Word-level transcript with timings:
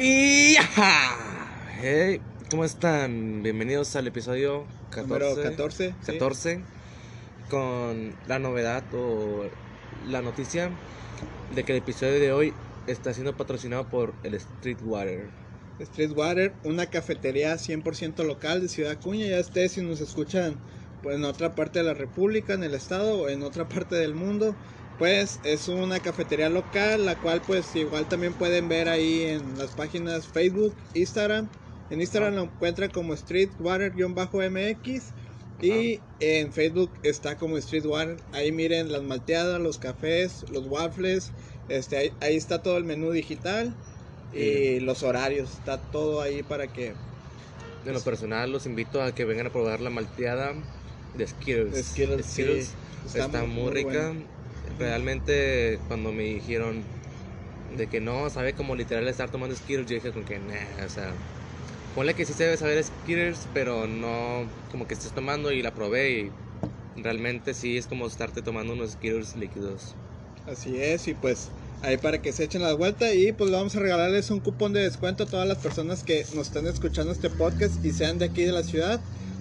Y 0.00 0.56
¡ajá! 0.56 1.16
Hey, 1.80 2.20
¿cómo 2.52 2.64
están? 2.64 3.42
Bienvenidos 3.42 3.96
al 3.96 4.06
episodio 4.06 4.64
14. 4.90 5.08
Número 5.08 5.42
14. 5.42 5.94
sí. 6.00 6.12
14 6.12 6.60
con 7.50 8.14
la 8.28 8.38
novedad 8.38 8.84
o 8.94 9.46
la 10.06 10.22
noticia 10.22 10.70
de 11.52 11.64
que 11.64 11.72
el 11.72 11.78
episodio 11.78 12.20
de 12.20 12.30
hoy 12.30 12.54
está 12.86 13.12
siendo 13.12 13.36
patrocinado 13.36 13.88
por 13.88 14.14
el 14.22 14.38
Streetwater. 14.38 15.30
Streetwater, 15.80 16.52
una 16.62 16.86
cafetería 16.86 17.54
100% 17.54 18.24
local 18.24 18.60
de 18.60 18.68
Ciudad 18.68 19.00
Cuña. 19.00 19.26
Ya 19.26 19.40
ustedes 19.40 19.72
si 19.72 19.82
nos 19.82 20.00
escuchan 20.00 20.54
pues, 21.02 21.16
en 21.16 21.24
otra 21.24 21.56
parte 21.56 21.80
de 21.80 21.84
la 21.84 21.94
República, 21.94 22.54
en 22.54 22.62
el 22.62 22.74
estado 22.74 23.22
o 23.22 23.28
en 23.28 23.42
otra 23.42 23.68
parte 23.68 23.96
del 23.96 24.14
mundo, 24.14 24.54
pues 24.98 25.38
es 25.44 25.68
una 25.68 26.00
cafetería 26.00 26.48
local, 26.48 27.06
la 27.06 27.14
cual 27.20 27.40
pues 27.46 27.74
igual 27.76 28.08
también 28.08 28.32
pueden 28.34 28.68
ver 28.68 28.88
ahí 28.88 29.22
en 29.22 29.56
las 29.56 29.70
páginas 29.70 30.26
Facebook, 30.26 30.74
Instagram. 30.94 31.48
En 31.90 32.00
Instagram 32.00 32.34
lo 32.34 32.42
encuentran 32.42 32.90
como 32.90 33.14
Streetwater-MX 33.14 35.02
y 35.60 36.00
en 36.20 36.52
Facebook 36.52 36.90
está 37.02 37.36
como 37.36 37.60
Streetwater. 37.60 38.16
Ahí 38.32 38.52
miren 38.52 38.92
las 38.92 39.02
malteadas, 39.02 39.60
los 39.60 39.78
cafés, 39.78 40.44
los 40.50 40.66
waffles. 40.66 41.30
Este, 41.68 41.96
ahí, 41.96 42.12
ahí 42.20 42.36
está 42.36 42.62
todo 42.62 42.76
el 42.76 42.84
menú 42.84 43.10
digital 43.12 43.74
y 44.32 44.80
los 44.80 45.02
horarios. 45.02 45.52
Está 45.54 45.78
todo 45.78 46.20
ahí 46.20 46.42
para 46.42 46.66
que 46.72 46.94
En 47.86 47.92
lo 47.92 48.00
personal 48.00 48.50
los 48.50 48.66
invito 48.66 49.00
a 49.02 49.14
que 49.14 49.24
vengan 49.24 49.46
a 49.46 49.50
probar 49.50 49.80
la 49.80 49.90
malteada 49.90 50.54
de 51.14 51.26
Skittles. 51.26 51.72
De 51.72 51.82
Skittles, 51.82 52.26
sí. 52.26 52.42
Está, 53.06 53.26
Está 53.26 53.44
muy, 53.44 53.62
muy 53.62 53.72
rica. 53.72 54.12
Realmente 54.78 55.78
cuando 55.88 56.12
me 56.12 56.22
dijeron 56.22 56.84
de 57.76 57.86
que 57.86 58.00
no, 58.00 58.30
sabe 58.30 58.52
como 58.52 58.76
literal 58.76 59.06
estar 59.08 59.30
tomando 59.30 59.54
Skittles, 59.54 59.88
yo 59.88 59.94
dije 59.96 60.12
con 60.12 60.24
que 60.24 60.38
nah, 60.38 60.84
o 60.84 60.88
sea, 60.88 61.12
ponle 61.94 62.14
que 62.14 62.24
sí 62.24 62.32
se 62.32 62.44
debe 62.44 62.56
saber 62.56 62.82
Skittles, 62.82 63.48
pero 63.52 63.86
no 63.86 64.46
como 64.70 64.86
que 64.86 64.94
estés 64.94 65.12
tomando 65.12 65.52
y 65.52 65.62
la 65.62 65.74
probé 65.74 66.10
y 66.10 66.30
realmente 66.96 67.54
sí 67.54 67.76
es 67.76 67.86
como 67.86 68.06
estarte 68.06 68.42
tomando 68.42 68.72
unos 68.72 68.92
Skittles 68.92 69.36
líquidos. 69.36 69.94
Así 70.46 70.80
es, 70.80 71.08
y 71.08 71.14
pues 71.14 71.48
ahí 71.82 71.96
para 71.96 72.22
que 72.22 72.32
se 72.32 72.44
echen 72.44 72.62
la 72.62 72.74
vuelta 72.74 73.12
y 73.12 73.32
pues 73.32 73.50
vamos 73.50 73.76
a 73.76 73.80
regalarles 73.80 74.30
un 74.30 74.40
cupón 74.40 74.72
de 74.72 74.80
descuento 74.80 75.24
a 75.24 75.26
todas 75.26 75.46
las 75.46 75.58
personas 75.58 76.02
que 76.02 76.24
nos 76.34 76.48
están 76.48 76.66
escuchando 76.66 77.12
este 77.12 77.30
podcast 77.30 77.84
y 77.84 77.92
sean 77.92 78.18
de 78.18 78.26
aquí 78.26 78.44
de 78.44 78.52
la 78.52 78.62
ciudad. 78.62 79.00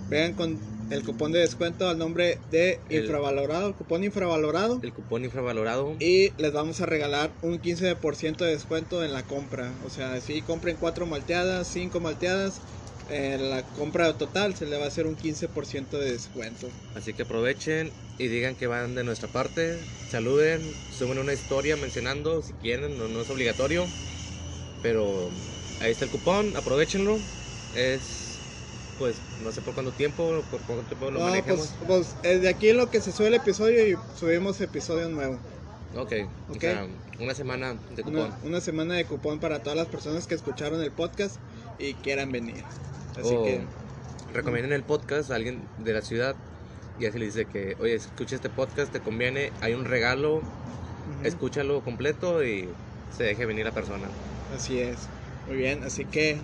Vengan 0.10 0.34
con 0.34 0.77
el 0.90 1.04
cupón 1.04 1.32
de 1.32 1.40
descuento 1.40 1.90
al 1.90 1.98
nombre 1.98 2.40
de 2.50 2.80
El- 2.90 3.02
infravalorado, 3.04 3.76
cupón 3.76 4.04
infravalorado. 4.04 4.80
El 4.84 4.94
cupón 4.94 5.26
infravalorado. 5.26 5.96
Y 6.00 6.32
les 6.42 6.54
vamos 6.54 6.82
a 6.82 6.86
regalar 6.86 7.32
un 7.42 7.60
15% 7.60 8.46
de 8.46 8.52
descuento 8.52 9.04
en 9.04 9.14
la 9.14 9.24
compra. 9.24 9.74
O 9.84 9.90
sea, 9.90 10.20
si 10.22 10.42
compren 10.42 10.78
4 10.78 11.06
malteadas, 11.06 11.68
5 11.68 12.00
malteadas, 12.00 12.62
en 13.10 13.50
la 13.50 13.64
compra 13.64 14.18
total 14.18 14.56
se 14.56 14.66
le 14.66 14.78
va 14.78 14.86
a 14.86 14.88
hacer 14.88 15.08
un 15.08 15.16
15% 15.16 15.98
de 15.98 16.12
descuento. 16.12 16.68
Así 16.96 17.14
que 17.14 17.22
aprovechen 17.24 17.92
y 18.18 18.28
digan 18.28 18.56
que 18.56 18.68
van 18.68 18.96
de 18.96 19.04
nuestra 19.04 19.30
parte. 19.30 19.78
Saluden, 20.10 20.62
suben 20.98 21.18
una 21.18 21.34
historia 21.34 21.76
mencionando 21.78 22.42
si 22.42 22.54
quieren, 22.54 22.98
no, 22.98 23.08
no 23.08 23.22
es 23.22 23.30
obligatorio. 23.30 23.86
Pero 24.82 25.30
ahí 25.80 25.92
está 25.92 26.06
el 26.06 26.12
cupón, 26.12 26.56
aprovechenlo. 26.56 27.18
Es, 27.76 28.27
pues, 28.98 29.22
no 29.40 29.52
sé 29.52 29.62
por 29.62 29.74
cuánto 29.74 29.94
tiempo, 29.94 30.44
por 30.50 30.64
cuánto 30.66 30.86
tiempo 30.86 31.10
lo 31.12 31.20
No, 31.20 31.26
manejamos. 31.26 31.78
pues, 31.88 31.88
pues 31.88 32.16
eh, 32.24 32.40
de 32.40 32.50
aquí 32.50 32.74
lo 32.74 32.90
que 32.90 33.02
se 33.02 33.12
sube 33.12 33.28
el 33.28 33.34
episodio 33.36 33.88
y 33.88 33.96
subimos 34.16 34.60
episodio 34.62 35.10
nuevo. 35.10 35.40
ok, 35.94 36.14
ok. 36.48 36.58
o 36.58 36.60
sea, 36.60 36.88
una 37.20 37.34
semana 37.36 37.74
de 37.90 38.04
cupón. 38.04 38.28
Una, 38.28 38.38
una 38.44 38.62
semana 38.62 38.96
de 38.96 39.06
cupón 39.06 39.40
para 39.40 39.60
todas 39.60 39.78
las 39.78 39.88
personas 39.88 40.28
que 40.28 40.36
escucharon 40.36 40.82
el 40.82 40.92
podcast 40.92 41.38
y 41.80 41.94
quieran 41.96 42.32
venir. 42.32 42.64
Así 43.16 43.34
O 43.34 43.44
que 43.44 43.62
recomienden 44.34 44.74
el 44.74 44.84
podcast 44.84 45.32
a 45.32 45.36
alguien 45.36 45.68
de 45.78 45.94
la 45.94 46.02
ciudad 46.02 46.36
y 47.00 47.06
así 47.06 47.20
le 47.20 47.26
dice 47.26 47.46
que, 47.46 47.76
oye, 47.80 47.94
escucha 47.96 48.36
este 48.36 48.50
podcast, 48.50 48.92
te 48.92 49.02
conviene, 49.02 49.52
hay 49.62 49.74
un 49.74 49.86
regalo, 49.86 50.42
ujú, 51.06 51.26
escúchalo 51.26 51.82
completo 51.84 52.44
y 52.44 52.68
se 53.10 53.24
deje 53.24 53.46
venir 53.46 53.66
la 53.66 53.72
persona. 53.74 54.10
así 54.50 54.80
es. 54.80 55.10
Muy 55.46 55.58
bien, 55.58 55.84
así 55.84 56.06
que 56.06 56.42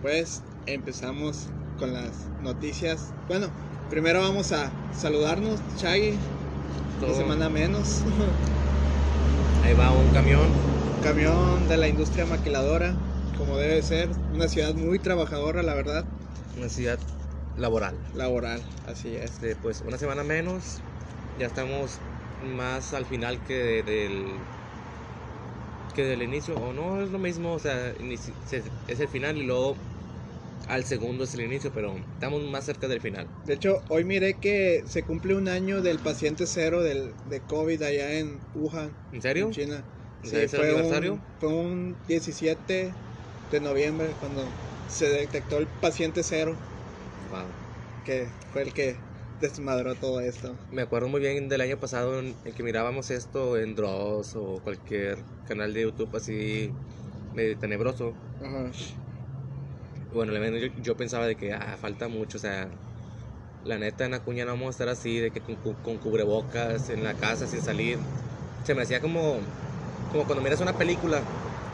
pues 0.00 0.42
empezamos 0.66 1.48
con 1.78 1.92
las 1.92 2.28
noticias. 2.40 3.12
Bueno, 3.28 3.50
primero 3.90 4.20
vamos 4.20 4.52
a 4.52 4.70
saludarnos, 4.92 5.60
Chaggy. 5.76 6.18
Una 7.00 7.14
semana 7.14 7.48
menos. 7.48 8.02
Ahí 9.62 9.74
va 9.74 9.92
un 9.92 10.12
camión. 10.12 10.50
Camión 11.02 11.68
de 11.68 11.76
la 11.76 11.88
industria 11.88 12.24
maquiladora, 12.26 12.94
como 13.36 13.56
debe 13.58 13.82
ser. 13.82 14.08
Una 14.32 14.48
ciudad 14.48 14.74
muy 14.74 14.98
trabajadora, 14.98 15.62
la 15.62 15.74
verdad. 15.74 16.04
una 16.56 16.68
ciudad 16.68 16.98
laboral. 17.58 17.98
Laboral, 18.14 18.62
así 18.86 19.14
es. 19.14 19.32
Este, 19.32 19.56
pues 19.56 19.82
una 19.82 19.98
semana 19.98 20.24
menos, 20.24 20.80
ya 21.38 21.46
estamos 21.46 21.98
más 22.56 22.94
al 22.94 23.04
final 23.04 23.38
que 23.46 23.54
de- 23.54 23.82
del 23.82 24.26
que 25.94 26.02
del 26.04 26.22
inicio, 26.22 26.54
o 26.56 26.72
no 26.74 27.02
es 27.02 27.10
lo 27.10 27.18
mismo, 27.18 27.54
o 27.54 27.58
sea, 27.58 27.90
es 27.90 29.00
el 29.00 29.08
final 29.08 29.38
y 29.38 29.44
luego 29.44 29.76
al 30.68 30.84
segundo 30.84 31.24
es 31.24 31.34
el 31.34 31.42
inicio, 31.42 31.70
pero 31.72 31.94
estamos 32.14 32.42
más 32.42 32.64
cerca 32.64 32.88
del 32.88 33.00
final. 33.00 33.26
De 33.46 33.54
hecho, 33.54 33.82
hoy 33.88 34.04
miré 34.04 34.34
que 34.34 34.82
se 34.86 35.02
cumple 35.02 35.34
un 35.34 35.48
año 35.48 35.80
del 35.82 35.98
paciente 35.98 36.46
cero 36.46 36.82
del, 36.82 37.12
de 37.30 37.40
COVID 37.40 37.82
allá 37.82 38.18
en 38.18 38.38
Wuhan, 38.54 38.90
¿En 39.12 39.22
serio? 39.22 39.46
en 39.46 39.52
China. 39.52 39.84
Sea, 40.22 40.42
¿es 40.42 40.54
el 40.54 40.62
aniversario? 40.62 41.12
Un, 41.14 41.20
fue 41.38 41.48
un 41.50 41.96
17 42.08 42.92
de 43.52 43.60
noviembre 43.60 44.08
cuando 44.18 44.42
se 44.88 45.08
detectó 45.08 45.58
el 45.58 45.66
paciente 45.66 46.22
cero, 46.22 46.56
Wow. 47.30 47.42
que 48.04 48.26
fue 48.52 48.62
el 48.62 48.72
que 48.72 48.96
desmadró 49.40 49.94
todo 49.94 50.20
esto. 50.20 50.54
Me 50.72 50.82
acuerdo 50.82 51.08
muy 51.08 51.20
bien 51.20 51.48
del 51.48 51.60
año 51.60 51.78
pasado 51.78 52.18
en 52.18 52.34
el 52.44 52.54
que 52.54 52.62
mirábamos 52.62 53.10
esto 53.10 53.56
en 53.58 53.74
Dross 53.76 54.34
o 54.34 54.60
cualquier 54.64 55.18
canal 55.46 55.74
de 55.74 55.82
YouTube 55.82 56.14
así 56.16 56.70
medio 57.34 57.56
tenebroso. 57.58 58.14
Ajá. 58.42 58.70
Bueno, 60.16 60.32
la 60.32 60.38
verdad, 60.40 60.58
yo, 60.58 60.68
yo 60.82 60.96
pensaba 60.96 61.26
de 61.26 61.36
que 61.36 61.52
ah, 61.52 61.76
falta 61.78 62.08
mucho, 62.08 62.38
o 62.38 62.40
sea, 62.40 62.70
la 63.62 63.78
neta 63.78 64.06
en 64.06 64.14
Acuña 64.14 64.44
no 64.46 64.52
vamos 64.52 64.68
a 64.68 64.70
estar 64.72 64.88
así, 64.90 65.18
de 65.18 65.32
que 65.32 65.42
con, 65.42 65.56
con 65.58 65.98
cubrebocas, 65.98 66.90
en 66.90 67.04
la 67.04 67.16
casa 67.16 67.46
sin 67.48 67.62
salir. 67.62 68.00
Se 68.62 68.74
me 68.74 68.82
hacía 68.82 69.00
como, 69.00 69.40
como 70.08 70.26
cuando 70.26 70.42
miras 70.42 70.60
una 70.60 70.78
película 70.78 71.30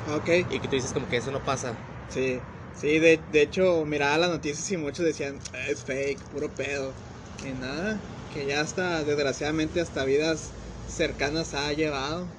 Ok, 0.07 0.29
y 0.49 0.61
que 0.61 0.69
tú 0.69 0.77
dices 0.77 0.93
como 0.93 1.09
que 1.09 1.17
eso 1.19 1.31
no 1.33 1.45
pasa. 1.45 1.79
sí. 2.09 2.43
Sí, 2.75 2.99
de, 2.99 3.19
de 3.29 3.43
hecho, 3.43 3.85
miraba 3.85 4.17
las 4.17 4.31
noticias 4.31 4.71
y 4.71 4.79
muchos 4.79 5.05
decían, 5.05 5.43
"Ah, 5.53 5.67
es 5.69 5.85
fake, 5.85 6.27
puro 6.29 6.57
pedo. 6.57 6.97
Y 7.39 7.53
nada, 7.53 8.03
que 8.31 8.47
ya 8.47 8.61
hasta, 8.63 9.05
desgraciadamente, 9.05 9.81
hasta 9.81 10.05
vidas 10.07 10.55
cercanas 10.87 11.53
ha 11.55 11.71
llevado. 11.75 12.35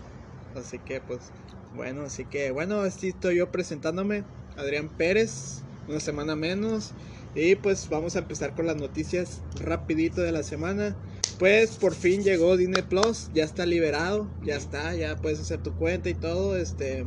Así 0.55 0.79
que, 0.79 1.01
pues, 1.01 1.33
bueno, 1.71 2.03
así 2.03 2.25
que, 2.25 2.49
bueno, 2.51 2.81
así 2.81 3.09
estoy 3.09 3.37
yo 3.37 3.51
presentándome, 3.51 4.25
Adrián 4.55 4.89
Pérez, 4.89 5.65
una 5.87 5.99
semana 5.99 6.35
menos. 6.35 6.91
Y 7.35 7.55
pues 7.55 7.89
vamos 7.89 8.15
a 8.15 8.19
empezar 8.19 8.53
con 8.55 8.67
las 8.67 8.75
noticias 8.75 9.41
rapidito 9.59 10.21
de 10.21 10.31
la 10.31 10.43
semana. 10.43 10.95
Pues 11.39 11.77
por 11.77 11.93
fin 11.93 12.23
llegó 12.23 12.57
Disney 12.57 12.83
Plus, 12.83 13.29
ya 13.33 13.43
está 13.43 13.65
liberado, 13.65 14.29
ya 14.43 14.55
está, 14.55 14.93
ya 14.95 15.15
puedes 15.15 15.39
hacer 15.39 15.61
tu 15.63 15.73
cuenta 15.73 16.09
y 16.09 16.13
todo. 16.13 16.55
Este, 16.55 17.05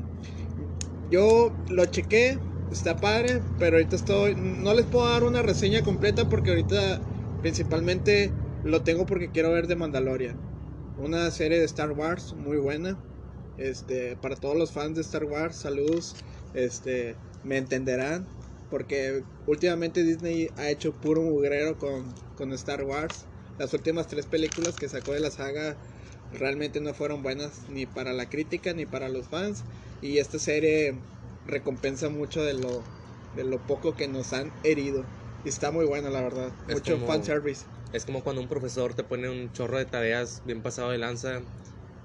yo 1.10 1.52
lo 1.68 1.86
chequé, 1.86 2.38
está 2.72 2.96
padre, 2.96 3.40
pero 3.58 3.76
ahorita 3.76 3.96
estoy, 3.96 4.34
no 4.34 4.74
les 4.74 4.86
puedo 4.86 5.08
dar 5.08 5.22
una 5.22 5.42
reseña 5.42 5.82
completa 5.82 6.28
porque 6.28 6.50
ahorita 6.50 7.00
principalmente 7.40 8.32
lo 8.64 8.82
tengo 8.82 9.06
porque 9.06 9.30
quiero 9.30 9.52
ver 9.52 9.68
The 9.68 9.76
Mandalorian, 9.76 10.36
una 10.98 11.30
serie 11.30 11.58
de 11.60 11.64
Star 11.64 11.92
Wars 11.92 12.34
muy 12.34 12.56
buena. 12.56 12.98
Este, 13.58 14.16
para 14.16 14.36
todos 14.36 14.56
los 14.56 14.72
fans 14.72 14.96
de 14.96 15.00
Star 15.00 15.24
Wars, 15.24 15.56
saludos, 15.56 16.16
este, 16.52 17.14
me 17.42 17.56
entenderán 17.56 18.26
porque 18.68 19.24
últimamente 19.46 20.02
Disney 20.02 20.48
ha 20.56 20.70
hecho 20.70 20.92
puro 20.92 21.22
mugrero 21.22 21.78
con, 21.78 22.14
con 22.34 22.52
Star 22.52 22.82
Wars. 22.82 23.26
Las 23.58 23.72
últimas 23.74 24.06
tres 24.08 24.26
películas 24.26 24.76
que 24.78 24.88
sacó 24.88 25.12
de 25.12 25.20
la 25.20 25.30
saga 25.30 25.78
realmente 26.30 26.80
no 26.80 26.92
fueron 26.94 27.22
buenas 27.22 27.62
ni 27.68 27.86
para 27.86 28.12
la 28.12 28.28
crítica 28.28 28.74
ni 28.74 28.86
para 28.86 29.08
los 29.08 29.28
fans. 29.28 29.64
Y 30.00 30.18
esta 30.18 30.38
serie 30.38 31.02
recompensa 31.44 32.08
mucho 32.08 32.42
de 32.44 32.54
lo, 32.54 32.84
de 33.34 33.44
lo 33.44 33.58
poco 33.66 33.94
que 33.94 34.08
nos 34.08 34.32
han 34.32 34.52
herido. 34.62 35.06
Y 35.44 35.48
está 35.48 35.70
muy 35.70 35.86
buena, 35.86 36.10
la 36.10 36.22
verdad. 36.22 36.52
Es 36.66 36.74
Mucho 36.74 36.94
como- 36.94 37.06
fanservice. 37.06 37.66
Es 37.92 38.04
como 38.04 38.22
cuando 38.22 38.42
un 38.42 38.48
profesor 38.48 38.94
te 38.94 39.04
pone 39.04 39.28
un 39.28 39.52
chorro 39.52 39.78
de 39.78 39.84
tareas 39.86 40.42
bien 40.44 40.60
pasado 40.60 40.90
de 40.90 40.98
lanza 40.98 41.40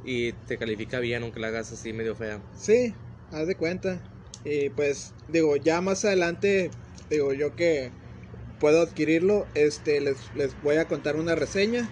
y 0.04 0.32
te 0.34 0.58
califica 0.58 1.00
bien 1.00 1.24
aunque 1.24 1.40
la 1.40 1.48
hagas 1.48 1.72
así 1.72 1.92
medio 1.92 2.16
fea. 2.16 2.40
Sí, 2.56 2.94
haz 3.32 3.48
de 3.48 3.56
cuenta. 3.56 4.04
Y 4.44 4.70
pues, 4.70 5.14
digo, 5.28 5.56
ya 5.56 5.82
más 5.82 6.04
adelante, 6.06 6.72
digo 7.10 7.34
yo 7.34 7.56
que 7.56 7.92
puedo 8.60 8.82
adquirirlo, 8.82 9.48
este, 9.56 10.02
les, 10.02 10.18
les 10.36 10.60
voy 10.62 10.78
a 10.78 10.88
contar 10.88 11.16
una 11.16 11.36
reseña. 11.36 11.90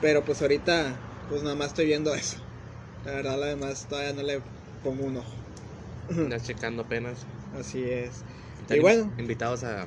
Pero 0.00 0.24
pues 0.24 0.42
ahorita, 0.42 0.96
pues 1.28 1.42
nada 1.42 1.56
más 1.56 1.68
estoy 1.68 1.86
viendo 1.86 2.14
eso. 2.14 2.38
La 3.04 3.12
verdad, 3.12 3.38
lo 3.38 3.46
demás 3.46 3.86
todavía 3.88 4.12
no 4.12 4.22
le 4.22 4.40
pongo 4.82 5.04
un 5.04 5.16
ojo. 5.16 5.34
Checando 6.42 6.82
apenas. 6.82 7.26
Así 7.58 7.82
es. 7.84 8.24
Están 8.60 8.76
Y 8.78 8.80
bueno. 8.80 9.12
Invitados 9.18 9.64
a 9.64 9.86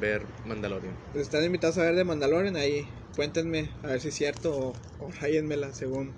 ver 0.00 0.22
Mandalorian. 0.44 0.94
Pues 1.12 1.24
están 1.24 1.44
invitados 1.44 1.78
a 1.78 1.82
ver 1.82 1.94
de 1.94 2.04
Mandalorian 2.04 2.56
ahí. 2.56 2.86
Cuéntenme 3.14 3.70
a 3.82 3.88
ver 3.88 4.00
si 4.00 4.08
es 4.08 4.14
cierto 4.14 4.56
o, 4.56 4.72
o 4.98 5.10
ráyenmela 5.20 5.72
según 5.72 6.14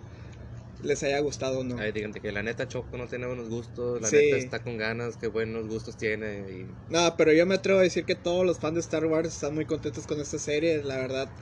les 0.80 1.02
haya 1.02 1.20
gustado 1.20 1.60
o 1.60 1.64
no. 1.64 1.76
Ahí 1.78 1.92
díganme 1.92 2.20
que 2.20 2.32
la 2.32 2.42
neta 2.42 2.66
Choco 2.68 2.96
no 2.96 3.06
tiene 3.08 3.26
buenos 3.26 3.48
gustos, 3.48 4.00
la 4.00 4.08
Sí. 4.08 4.16
neta 4.16 4.36
está 4.36 4.62
con 4.62 4.76
ganas, 4.76 5.16
qué 5.16 5.26
buenos 5.28 5.66
gustos 5.68 5.96
tiene 5.96 6.50
y 6.52 6.66
No, 6.88 7.14
pero 7.16 7.32
yo 7.32 7.46
me 7.46 7.54
atrevo 7.56 7.80
a 7.80 7.82
decir 7.82 8.04
que 8.04 8.14
todos 8.14 8.44
los 8.44 8.58
fans 8.58 8.74
de 8.74 8.80
Star 8.80 9.06
Wars 9.06 9.28
están 9.28 9.54
muy 9.54 9.66
contentos 9.66 10.06
con 10.06 10.20
esta 10.20 10.38
serie. 10.38 10.82
La 10.82 10.96
verdad, 10.98 11.32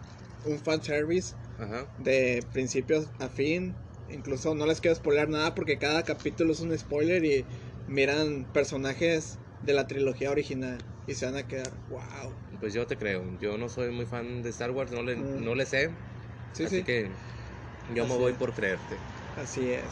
un 0.45 0.59
fan 0.61 0.83
service 0.83 1.35
ajá. 1.59 1.87
de 1.97 2.43
principios 2.53 3.09
a 3.19 3.29
fin. 3.29 3.77
Incluso 4.09 4.55
no 4.55 4.67
les 4.67 4.81
quiero 4.81 4.97
spoiler 4.97 5.29
nada 5.29 5.55
porque 5.55 5.79
cada 5.79 6.03
capítulo 6.05 6.53
es 6.53 6.61
un 6.61 6.77
spoiler 6.79 7.25
y 7.25 7.47
miran 7.87 8.47
personajes 8.53 9.41
de 9.61 9.73
la 9.75 9.87
trilogía 9.87 10.31
original 10.31 10.79
y 11.07 11.15
se 11.15 11.27
van 11.27 11.37
a 11.37 11.47
quedar, 11.47 11.73
wow. 11.89 12.35
Pues 12.61 12.75
yo 12.75 12.87
te 12.87 12.97
creo, 12.97 13.23
yo 13.39 13.57
no 13.59 13.69
soy 13.69 13.91
muy 13.91 14.07
fan 14.07 14.43
de 14.43 14.51
Star 14.51 14.71
Wars, 14.71 14.93
no 14.93 15.03
le, 15.03 15.17
Mm. 15.17 15.45
no 15.45 15.55
le 15.55 15.67
sé, 15.67 15.89
Sí, 16.53 16.65
así 16.65 16.69
sí, 16.69 16.85
que 16.85 17.11
yo 17.89 18.05
me 18.07 18.15
Así 18.15 18.19
voy 18.19 18.33
es. 18.33 18.39
por 18.39 18.55
creerte. 18.55 18.97
Así 19.37 19.71
es. 19.71 19.83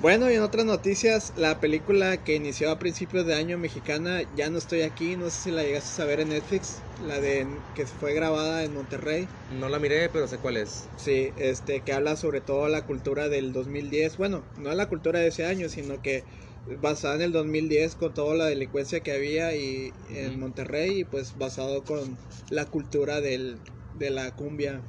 Bueno, 0.00 0.30
y 0.30 0.34
en 0.34 0.40
otras 0.42 0.64
noticias, 0.64 1.34
la 1.36 1.60
película 1.60 2.16
que 2.16 2.34
inició 2.34 2.70
a 2.70 2.78
principios 2.78 3.26
de 3.26 3.34
año 3.34 3.58
mexicana, 3.58 4.22
Ya 4.34 4.48
no 4.48 4.56
estoy 4.56 4.80
aquí, 4.80 5.14
no 5.16 5.28
sé 5.28 5.42
si 5.42 5.50
la 5.50 5.62
llegaste 5.62 6.00
a 6.00 6.06
ver 6.06 6.20
en 6.20 6.30
Netflix, 6.30 6.78
la 7.04 7.20
de 7.20 7.46
que 7.74 7.84
fue 7.84 8.14
grabada 8.14 8.64
en 8.64 8.72
Monterrey. 8.72 9.28
No 9.50 9.68
la 9.68 9.78
miré, 9.78 10.08
pero 10.08 10.26
sé 10.26 10.38
cuál 10.38 10.56
es. 10.56 10.88
Sí, 10.96 11.32
este, 11.36 11.82
que 11.82 11.92
habla 11.92 12.16
sobre 12.16 12.40
todo 12.40 12.66
la 12.68 12.86
cultura 12.86 13.28
del 13.28 13.52
2010. 13.52 14.16
Bueno, 14.16 14.42
no 14.56 14.72
la 14.74 14.88
cultura 14.88 15.20
de 15.20 15.28
ese 15.28 15.44
año, 15.44 15.68
sino 15.68 16.00
que 16.00 16.24
basada 16.80 17.16
en 17.16 17.22
el 17.22 17.32
2010 17.32 17.94
con 17.96 18.14
toda 18.14 18.34
la 18.34 18.46
delincuencia 18.46 19.00
que 19.00 19.12
había 19.12 19.54
y 19.54 19.92
en. 20.08 20.40
Monterrey 20.40 21.00
y 21.00 21.04
pues 21.04 21.36
basado 21.36 21.84
con 21.84 22.16
la 22.48 22.64
cultura 22.64 23.20
del, 23.20 23.58
de 23.98 24.10
la 24.10 24.30
cumbia 24.30 24.80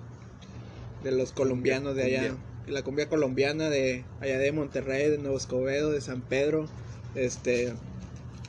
de 1.03 1.11
los 1.11 1.31
colombianos 1.31 1.95
de 1.95 2.03
allá. 2.03 2.29
cumbia. 2.29 2.50
La 2.71 2.83
cumbia 2.83 3.07
colombiana 3.09 3.69
de 3.69 4.05
allá 4.19 4.37
de 4.39 4.51
Monterrey, 4.51 5.09
de 5.09 5.17
Nuevo 5.17 5.37
Escobedo, 5.37 5.91
de 5.91 6.01
San 6.01 6.21
Pedro. 6.21 6.69
Este, 7.13 7.73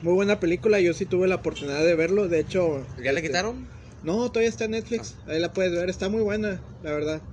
muy 0.01 0.13
buena 0.13 0.39
película, 0.39 0.79
yo 0.79 0.93
sí 0.93 1.05
tuve 1.05 1.27
la 1.27 1.35
oportunidad 1.35 1.83
de 1.85 1.95
verlo, 1.95 2.27
de 2.27 2.39
hecho... 2.39 2.87
¿Ya 2.97 3.11
le 3.11 3.21
este, 3.21 3.29
quitaron? 3.29 3.67
no, 4.01 4.29
todavía 4.31 4.49
está 4.49 4.65
en 4.65 4.71
Netflix. 4.71 5.15
Ahí 5.25 5.39
la 5.39 5.53
puedes 5.53 5.71
ver. 5.71 5.89
Está 5.89 6.09
muy 6.09 6.21
buena, 6.21 6.61
la 6.81 6.91
verdad. 6.91 7.23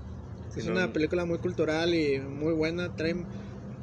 Si 0.49 0.61
es 0.61 0.67
no- 0.67 0.73
una 0.73 0.93
película 0.93 1.25
muy 1.25 1.39
cultural 1.39 1.95
y 1.95 2.19
muy 2.21 2.53
buena. 2.53 2.95
Trae... 2.95 3.27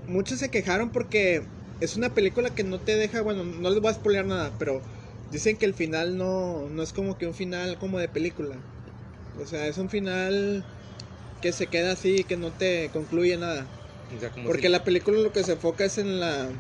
Muchos 0.06 0.40
se 0.40 0.50
quejaron 0.50 0.92
porque 0.92 1.44
es 1.82 1.96
una 1.98 2.10
película 2.14 2.50
que 2.52 2.64
no 2.64 2.80
te 2.80 2.96
deja. 2.96 3.22
Bueno, 3.22 3.44
no 3.44 3.70
les 3.70 3.82
voy 3.82 3.92
a 3.92 3.96
spoilear 3.96 4.26
nada, 4.26 4.54
pero 4.58 4.82
dicen 5.30 5.58
que 5.58 5.66
el 5.66 5.74
final 5.74 6.18
no, 6.18 6.70
no 6.70 6.84
es 6.84 6.94
como 6.94 7.18
que 7.18 7.28
un 7.28 7.34
final 7.34 7.78
como 7.78 8.00
de 8.00 8.08
película. 8.08 8.64
O 9.36 9.46
sea, 9.46 9.68
es 9.68 9.78
un 9.78 9.90
final 9.90 10.66
que 11.42 11.52
se 11.54 11.68
queda 11.70 11.92
así, 11.94 12.24
que 12.26 12.38
no 12.38 12.54
te 12.54 12.90
concluye 12.92 13.38
nada. 13.38 13.70
O 14.16 14.20
sea, 14.20 14.32
como 14.32 14.48
Porque 14.48 14.68
si- 14.68 14.72
la 14.72 14.84
película 14.84 15.20
lo 15.20 15.32
que 15.32 15.44
se 15.44 15.54
enfoca 15.54 15.86
es 15.86 15.98
en 15.98 16.20
la 16.20 16.54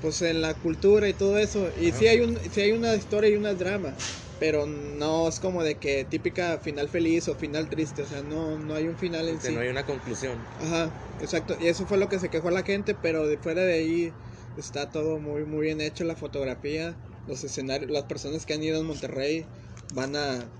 pues 0.00 0.22
en 0.22 0.40
la 0.40 0.54
cultura 0.54 1.08
y 1.08 1.14
todo 1.14 1.38
eso. 1.38 1.70
Y 1.78 1.92
sí 1.92 2.06
hay 2.08 2.20
un 2.20 2.38
sí 2.50 2.60
hay 2.60 2.72
una 2.72 2.94
historia 2.94 3.30
y 3.30 3.36
una 3.36 3.54
drama, 3.54 3.96
pero 4.38 4.66
no 4.66 5.28
es 5.28 5.38
como 5.40 5.62
de 5.62 5.78
que 5.78 6.04
típica 6.04 6.58
final 6.58 6.88
feliz 6.88 7.28
o 7.28 7.34
final 7.34 7.68
triste, 7.68 8.02
o 8.02 8.06
sea, 8.06 8.22
no 8.22 8.58
no 8.58 8.74
hay 8.74 8.88
un 8.88 8.96
final 8.96 9.28
en 9.28 9.38
que 9.38 9.48
sí. 9.48 9.54
no 9.54 9.60
hay 9.60 9.68
una 9.68 9.84
conclusión. 9.84 10.46
Ajá, 10.58 10.94
exacto. 11.18 11.56
Y 11.58 11.66
eso 11.68 11.86
fue 11.86 11.98
lo 11.98 12.08
que 12.08 12.18
se 12.18 12.30
quejó 12.30 12.50
la 12.50 12.62
gente, 12.62 12.94
pero 12.94 13.26
de 13.26 13.36
fuera 13.38 13.62
de 13.64 13.74
ahí 13.74 14.14
está 14.56 14.90
todo 14.90 15.18
muy 15.18 15.44
muy 15.44 15.66
bien 15.66 15.80
hecho 15.80 16.04
la 16.04 16.16
fotografía, 16.16 16.96
los 17.26 17.44
escenarios, 17.44 17.90
las 17.90 18.04
personas 18.04 18.46
que 18.46 18.54
han 18.54 18.62
ido 18.62 18.80
a 18.80 18.84
Monterrey 18.84 19.48
van 19.92 20.16
a 20.16 20.50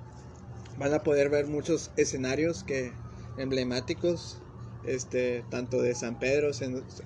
van 0.76 0.94
a 0.94 1.02
poder 1.02 1.28
ver 1.31 1.46
muchos 1.46 1.90
escenarios 1.96 2.64
que 2.64 2.99
emblemáticos 3.37 4.38
este 4.85 5.44
tanto 5.50 5.82
de 5.82 5.94
San 5.94 6.19
Pedro, 6.19 6.50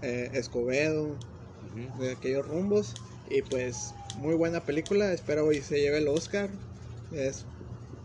eh, 0.02 0.30
Escobedo, 0.32 1.16
de 1.98 2.12
aquellos 2.12 2.46
rumbos 2.46 2.94
y 3.28 3.42
pues 3.42 3.94
muy 4.18 4.34
buena 4.34 4.60
película, 4.60 5.12
espero 5.12 5.46
hoy 5.46 5.60
se 5.60 5.80
lleve 5.80 5.98
el 5.98 6.08
Oscar. 6.08 6.50
Es 7.12 7.44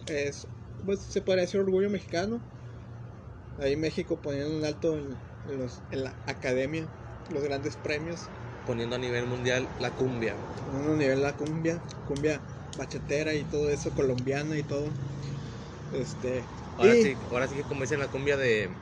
es 0.07 0.47
pues 0.85 0.99
se 0.99 1.21
podría 1.21 1.43
decir 1.43 1.59
orgullo 1.59 1.89
mexicano. 1.89 2.39
Ahí 3.59 3.75
México 3.75 4.17
poniendo 4.21 4.57
un 4.57 4.63
alto 4.63 4.97
en, 4.97 5.09
en 5.51 5.59
los, 5.59 5.79
en 5.91 6.05
la 6.05 6.13
academia, 6.25 6.87
los 7.31 7.43
grandes 7.43 7.75
premios, 7.75 8.27
Poniendo 8.65 8.95
a 8.95 8.99
nivel 8.99 9.25
mundial 9.25 9.67
la 9.79 9.89
cumbia. 9.89 10.35
poniendo 10.71 10.93
a 10.93 10.97
nivel 10.97 11.21
la 11.21 11.33
cumbia, 11.33 11.79
cumbia 12.07 12.39
bachatera 12.77 13.33
y 13.33 13.43
todo 13.43 13.69
eso, 13.69 13.89
colombiana 13.91 14.57
y 14.57 14.63
todo. 14.63 14.85
Este, 15.93 16.43
Ahora 16.79 16.95
y- 16.95 16.97
sí, 16.97 17.19
ahora 17.29 17.47
sí 17.47 17.55
que 17.55 17.65
como 17.65 17.81
dicen 17.83 17.99
la 17.99 18.09
cumbia 18.09 18.37
de 18.37 18.81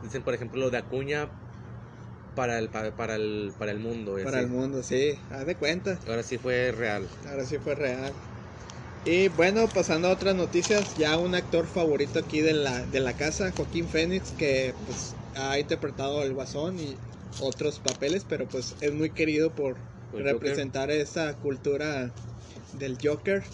dicen 0.00 0.24
por 0.24 0.34
ejemplo 0.34 0.60
lo 0.60 0.70
de 0.70 0.78
Acuña 0.78 1.34
para 2.34 2.58
el 2.58 2.70
para, 2.70 2.96
para 2.96 3.16
el 3.16 3.54
para 3.58 3.72
el 3.72 3.80
mundo. 3.80 4.16
para 4.20 4.40
así. 4.40 4.40
el 4.40 4.48
mundo, 4.48 4.82
sí, 4.82 5.20
haz 5.28 5.46
de 5.46 5.56
cuenta. 5.56 6.00
Ahora 6.06 6.22
sí 6.24 6.38
fue 6.38 6.72
real. 6.72 7.08
Ahora 7.24 7.44
sí 7.46 7.58
fue 7.58 7.74
real. 7.74 8.16
Y 9.04 9.28
bueno, 9.28 9.72
pasando 9.72 10.08
a 10.08 10.12
otras 10.12 10.36
noticias, 10.36 10.96
ya 10.96 11.18
un 11.18 11.34
actor 11.34 11.68
favorito 11.68 12.18
aquí 12.18 12.40
de 12.40 12.54
la, 12.54 12.86
de 12.86 13.00
la 13.00 13.16
casa, 13.16 13.52
Joaquín 13.52 13.88
Phoenix, 13.88 14.32
que 14.32 14.76
pues 14.86 15.18
ha 15.34 15.58
interpretado 15.58 16.22
el 16.24 16.34
Guasón 16.34 16.78
y 16.80 17.02
otros 17.36 17.80
papeles, 17.80 18.24
pero 18.26 18.50
pues 18.50 18.76
es 18.80 18.92
muy 18.94 19.12
querido 19.14 19.54
por 19.54 19.86
representar 20.16 20.90
esa 20.90 21.34
cultura 21.38 22.14
del 22.72 22.98
Joker. 23.02 23.44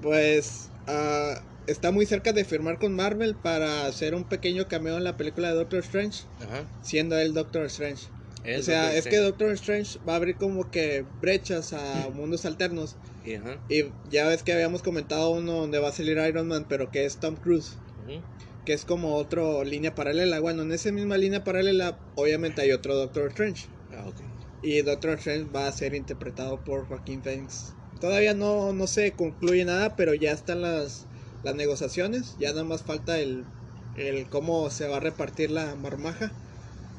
Pues 0.00 0.72
ah, 0.86 1.42
está 1.66 1.90
muy 1.90 2.06
cerca 2.06 2.32
de 2.32 2.44
firmar 2.44 2.78
con 2.78 2.94
Marvel 2.94 3.34
para 3.36 3.86
hacer 3.86 4.14
un 4.14 4.24
pequeño 4.24 4.68
cameo 4.68 4.96
en 4.96 5.04
la 5.04 5.16
película 5.16 5.48
de 5.48 5.54
Doctor 5.54 5.80
Strange, 5.80 6.24
Ajá. 6.40 6.66
siendo 6.82 7.18
él 7.18 7.34
Doctor 7.34 7.66
Strange. 7.66 8.08
El 8.44 8.60
o 8.60 8.62
sea, 8.62 8.82
Doctor 8.84 8.98
es 8.98 9.06
que. 9.06 9.16
Doctor 9.18 9.50
Strange 9.52 9.98
va 10.08 10.12
a 10.14 10.16
abrir 10.16 10.36
como 10.36 10.70
que 10.70 11.04
brechas 11.20 11.72
a 11.72 12.08
mundos 12.14 12.44
alternos. 12.44 12.96
Ajá. 13.24 13.58
Y 13.68 13.84
ya 14.08 14.28
ves 14.28 14.42
que 14.42 14.52
habíamos 14.52 14.82
comentado 14.82 15.30
uno 15.30 15.52
donde 15.60 15.78
va 15.78 15.88
a 15.88 15.92
salir 15.92 16.18
Iron 16.18 16.46
Man, 16.46 16.66
pero 16.68 16.90
que 16.90 17.04
es 17.04 17.16
Tom 17.18 17.34
Cruise, 17.36 17.72
Ujú. 18.04 18.22
que 18.64 18.72
es 18.72 18.84
como 18.84 19.16
otra 19.16 19.64
línea 19.64 19.94
paralela. 19.94 20.38
Bueno, 20.40 20.62
en 20.62 20.72
esa 20.72 20.92
misma 20.92 21.16
línea 21.18 21.42
paralela, 21.42 21.98
obviamente 22.14 22.62
hay 22.62 22.70
otro 22.70 22.94
Doctor 22.94 23.28
Strange. 23.28 23.66
Ah, 23.92 24.04
ok. 24.06 24.20
Y 24.62 24.82
Doctor 24.82 25.18
Strange 25.18 25.50
va 25.50 25.66
a 25.66 25.72
ser 25.72 25.94
interpretado 25.94 26.62
por 26.62 26.86
Joaquín 26.86 27.22
Phoenix. 27.22 27.72
Todavía 28.00 28.34
no, 28.34 28.72
no 28.72 28.86
se 28.86 29.12
concluye 29.12 29.64
nada, 29.64 29.96
pero 29.96 30.14
ya 30.14 30.32
están 30.32 30.62
las, 30.62 31.06
las 31.46 31.54
negociaciones. 31.56 32.36
Ya 32.36 32.50
nada 32.50 32.64
más 32.64 32.82
falta 32.82 33.18
el, 33.20 33.46
el 33.94 34.28
cómo 34.28 34.70
se 34.70 34.86
va 34.86 34.98
a 34.98 35.00
repartir 35.00 35.50
la 35.50 35.74
marmaja. 35.76 36.34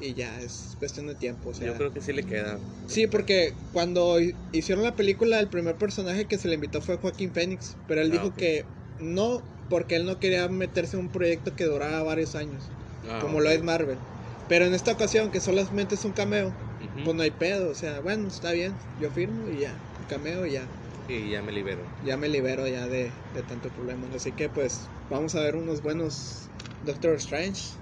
Y 0.00 0.14
ya 0.14 0.40
es 0.40 0.76
cuestión 0.78 1.06
de 1.08 1.14
tiempo. 1.16 1.50
O 1.50 1.54
sea, 1.54 1.66
Yo 1.66 1.74
creo 1.76 1.92
que 1.92 2.00
sí 2.00 2.12
le 2.12 2.24
queda. 2.24 2.60
Sí, 2.86 3.06
porque 3.06 3.54
cuando 3.72 4.20
hi- 4.20 4.36
hicieron 4.52 4.84
la 4.84 4.96
película, 4.96 5.40
el 5.40 5.48
primer 5.50 5.76
personaje 5.76 6.26
que 6.26 6.38
se 6.38 6.48
le 6.48 6.54
invitó 6.54 6.80
fue 6.80 6.96
Joaquín 6.96 7.32
Phoenix, 7.32 7.76
pero 7.86 8.00
él 8.00 8.08
Ah, 8.08 8.12
dijo 8.12 8.32
que 8.34 8.64
no, 8.98 9.44
porque 9.68 9.96
él 9.96 10.04
no 10.06 10.18
quería 10.20 10.48
meterse 10.48 10.96
en 10.96 11.02
un 11.04 11.10
proyecto 11.10 11.54
que 11.56 11.64
durara 11.64 12.02
varios 12.02 12.34
años, 12.34 12.72
Ah, 13.04 13.20
como 13.20 13.40
lo 13.40 13.50
es 13.50 13.62
Marvel. 13.62 14.00
Pero 14.46 14.64
en 14.66 14.74
esta 14.74 14.92
ocasión, 14.92 15.30
que 15.30 15.40
solamente 15.40 15.96
es 15.96 16.04
un 16.04 16.12
cameo, 16.12 16.56
Ujú. 16.80 17.04
pues 17.04 17.16
no 17.16 17.22
hay 17.22 17.32
pedo, 17.32 17.70
o 17.70 17.74
sea, 17.74 18.00
bueno, 18.00 18.28
está 18.28 18.52
bien, 18.52 18.78
yo 18.96 19.10
firmo 19.10 19.48
y 19.48 19.58
ya, 19.60 19.84
cameo 20.06 20.46
y 20.46 20.52
ya, 20.52 20.72
Y 21.08 21.30
ya 21.30 21.42
me 21.42 21.50
libero. 21.50 21.92
ya 22.00 22.16
me 22.16 22.28
libero 22.28 22.66
ya 22.68 22.88
de, 22.88 23.14
de 23.30 23.42
tanto 23.42 23.72
problema. 23.72 24.08
Así 24.14 24.32
que 24.34 24.48
pues 24.50 24.92
vamos 25.08 25.34
a 25.34 25.42
ver 25.42 25.56
unos 25.56 25.82
buenos 25.82 26.52
Doctor 26.80 27.14
Strange 27.16 27.80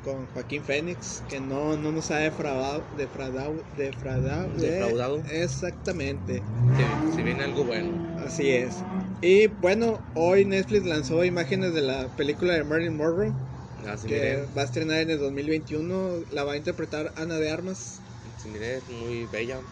con 0.00 0.28
Joaquín 0.28 0.64
Phoenix, 0.64 1.22
que 1.28 1.40
no, 1.40 1.76
no 1.76 1.92
nos 1.92 2.10
ha 2.10 2.18
defraudado, 2.18 2.88
defraudado, 2.92 3.66
defraudado, 3.72 4.52
Defraudado. 4.60 5.24
Exactamente, 5.24 6.46
Si, 6.72 6.82
si 7.06 7.22
viene 7.22 7.44
algo 7.44 7.64
bueno. 7.64 8.02
así 8.16 8.50
es. 8.50 8.86
Y 9.20 9.46
bueno, 9.48 10.08
hoy 10.14 10.44
Netflix 10.44 10.84
lanzó 10.84 11.24
imágenes 11.24 11.72
de 11.74 11.82
la 11.82 12.08
película 12.14 12.54
de 12.54 12.64
Marilyn 12.64 12.96
Monroe, 12.96 13.36
Ah, 13.84 13.96
sí, 13.98 14.08
que 14.08 14.20
miré. 14.20 14.46
va 14.56 14.62
a 14.62 14.66
estrenar 14.66 15.00
en 15.02 15.10
el 15.10 15.18
2021. 15.20 16.24
La 16.30 16.44
va 16.44 16.54
a 16.54 16.58
interpretar 16.58 17.12
Ana 17.16 17.38
de 17.38 17.50
Armas, 17.50 18.04
Sí, 18.36 18.48
miré, 18.48 18.76
es 18.78 18.88
muy 18.88 19.26
bella. 19.26 19.64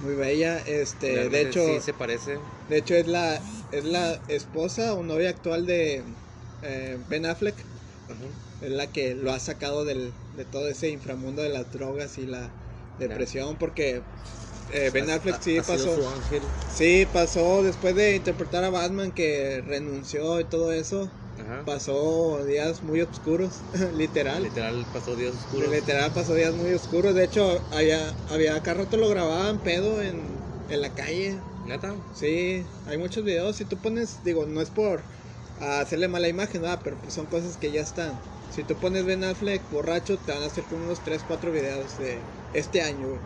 Muy 0.00 0.14
bella. 0.14 0.58
Este, 0.58 1.28
de 1.28 1.42
hecho, 1.42 1.78
Sí 1.78 1.86
se 1.86 1.92
parece. 1.92 2.38
de 2.68 2.78
hecho 2.78 2.94
es 2.94 3.06
la 3.06 3.40
es 3.72 3.84
la 3.84 4.20
esposa 4.28 4.94
o 4.94 5.02
novia 5.02 5.30
actual 5.30 5.66
de 5.66 6.04
eh, 6.62 6.98
Ben 7.08 7.26
Affleck. 7.26 7.64
Es 8.60 8.70
la 8.70 8.86
que 8.88 9.14
lo 9.14 9.32
ha 9.32 9.40
sacado 9.40 9.84
del, 9.84 10.12
de 10.36 10.44
todo 10.44 10.68
ese 10.68 10.90
inframundo 10.90 11.42
de 11.42 11.48
las 11.48 11.70
drogas 11.72 12.18
y 12.18 12.26
la 12.26 12.50
depresión. 12.98 13.56
Porque 13.56 14.02
eh, 14.72 14.90
Ben 14.92 15.08
Affleck 15.10 15.34
ha- 15.36 15.42
sí 15.42 15.56
ha 15.58 15.62
pasó. 15.62 15.96
Sí, 16.76 17.06
pasó 17.12 17.62
después 17.62 17.94
de 17.94 18.16
interpretar 18.16 18.64
a 18.64 18.70
Batman 18.70 19.12
que 19.12 19.62
renunció 19.66 20.40
y 20.40 20.44
todo 20.44 20.72
eso. 20.72 21.10
Ajá. 21.40 21.64
pasó 21.64 22.44
días 22.44 22.82
muy 22.82 23.00
oscuros, 23.00 23.50
literal. 23.96 24.42
Literal 24.42 24.86
pasó 24.92 25.16
días 25.16 25.34
oscuros. 25.34 25.70
Literal 25.70 26.10
pasó 26.12 26.34
días 26.34 26.54
muy 26.54 26.72
oscuros. 26.72 27.14
De 27.14 27.24
hecho, 27.24 27.60
había, 27.72 28.14
había 28.30 28.54
acá 28.56 28.74
rato 28.74 28.96
lo 28.96 29.08
grababan 29.08 29.58
pedo 29.58 30.02
en, 30.02 30.20
en 30.68 30.80
la 30.80 30.90
calle. 30.94 31.38
¿Neta? 31.66 31.94
Sí, 32.14 32.64
hay 32.86 32.98
muchos 32.98 33.24
videos. 33.24 33.56
Si 33.56 33.64
tú 33.64 33.76
pones, 33.76 34.24
digo, 34.24 34.46
no 34.46 34.60
es 34.60 34.70
por 34.70 35.00
hacerle 35.60 36.08
mala 36.08 36.28
imagen, 36.28 36.62
nada, 36.62 36.80
pero 36.80 36.96
pues 36.98 37.12
son 37.14 37.26
cosas 37.26 37.56
que 37.56 37.70
ya 37.70 37.82
están. 37.82 38.12
Si 38.54 38.64
tú 38.64 38.74
pones 38.76 39.04
Ben 39.04 39.22
Affleck 39.24 39.62
borracho, 39.70 40.18
te 40.18 40.32
van 40.32 40.42
a 40.42 40.46
hacer 40.46 40.64
como 40.64 40.84
unos 40.84 41.04
3, 41.04 41.22
4 41.26 41.52
videos 41.52 41.98
de 41.98 42.18
este 42.52 42.82
año, 42.82 43.08
güey. 43.08 43.20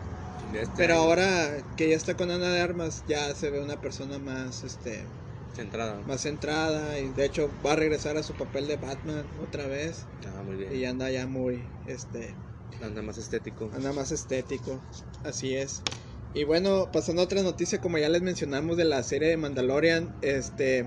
Este 0.53 0.73
Pero 0.77 0.95
año. 0.95 1.03
ahora 1.03 1.63
que 1.75 1.89
ya 1.89 1.95
está 1.95 2.15
con 2.15 2.29
Ana 2.29 2.49
de 2.51 2.61
Armas, 2.61 3.03
ya 3.07 3.33
se 3.33 3.49
ve 3.49 3.59
una 3.61 3.81
persona 3.81 4.19
más, 4.19 4.63
este, 4.63 5.03
Centrada. 5.55 6.01
más 6.05 6.21
centrada 6.21 6.99
y 6.99 7.09
de 7.09 7.25
hecho 7.25 7.49
va 7.65 7.73
a 7.73 7.75
regresar 7.77 8.17
a 8.17 8.23
su 8.23 8.33
papel 8.33 8.67
de 8.67 8.75
Batman 8.77 9.25
otra 9.41 9.67
vez 9.67 10.03
Ah, 10.27 10.43
muy 10.43 10.55
bien. 10.57 10.75
y 10.75 10.85
anda 10.85 11.09
ya 11.09 11.27
muy, 11.27 11.63
este, 11.87 12.35
Anda 12.81 13.01
más 13.01 13.17
estético. 13.17 13.69
anda 13.73 13.93
más 13.93 14.11
estético, 14.11 14.81
así 15.23 15.55
es. 15.55 15.81
Y 16.33 16.43
bueno, 16.43 16.89
pasando 16.91 17.21
a 17.21 17.25
otra 17.25 17.41
noticia, 17.41 17.79
como 17.79 17.97
ya 17.97 18.09
les 18.09 18.21
mencionamos 18.21 18.75
de 18.75 18.83
la 18.83 19.01
serie 19.03 19.29
de 19.29 19.37
Mandalorian, 19.37 20.13
este, 20.21 20.85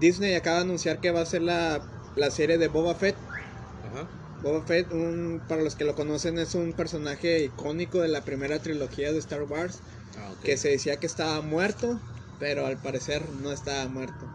Disney 0.00 0.34
acaba 0.34 0.56
de 0.56 0.62
anunciar 0.62 1.00
que 1.00 1.10
va 1.10 1.20
a 1.20 1.26
ser 1.26 1.42
la, 1.42 1.82
la 2.16 2.30
serie 2.30 2.56
de 2.56 2.68
Boba 2.68 2.94
Fett. 2.94 3.16
Ajá. 3.92 4.08
Boba 4.42 4.62
Fett, 4.64 4.90
un, 4.92 5.42
para 5.46 5.62
los 5.62 5.74
que 5.74 5.84
lo 5.84 5.94
conocen, 5.94 6.38
es 6.38 6.54
un 6.54 6.72
personaje 6.72 7.44
icónico 7.44 8.00
de 8.00 8.08
la 8.08 8.22
primera 8.22 8.58
trilogía 8.60 9.12
de 9.12 9.18
Star 9.18 9.42
Wars, 9.42 9.80
Ah, 10.16 10.30
ok. 10.32 10.42
que 10.44 10.56
se 10.56 10.70
decía 10.70 10.96
que 10.96 11.06
estaba 11.06 11.42
muerto, 11.42 12.00
pero 12.38 12.66
al 12.66 12.78
parecer 12.78 13.22
no 13.42 13.52
estaba 13.52 13.88
muerto. 13.88 14.26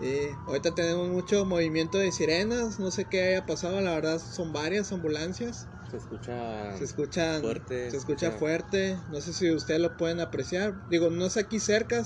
Y 0.00 0.28
ahorita 0.46 0.74
tenemos 0.74 1.08
mucho 1.08 1.44
movimiento 1.46 1.98
de 1.98 2.12
sirenas, 2.12 2.78
no 2.78 2.90
sé 2.90 3.06
qué 3.06 3.28
haya 3.28 3.46
pasado, 3.46 3.80
la 3.80 3.94
verdad 3.94 4.20
son 4.20 4.52
varias 4.52 4.92
ambulancias. 4.92 5.66
Se 5.90 5.96
escucha. 5.96 6.76
Se 6.76 6.84
escuchan 6.84 7.40
Fuerte, 7.40 7.90
se 7.90 7.96
escucha 7.96 8.32
fuerte, 8.32 8.98
no 9.10 9.20
sé 9.20 9.32
si 9.32 9.50
ustedes 9.50 9.80
lo 9.80 9.96
pueden 9.96 10.20
apreciar. 10.20 10.74
Digo, 10.90 11.10
no 11.10 11.26
es 11.26 11.36
aquí 11.36 11.60
cerca, 11.60 12.04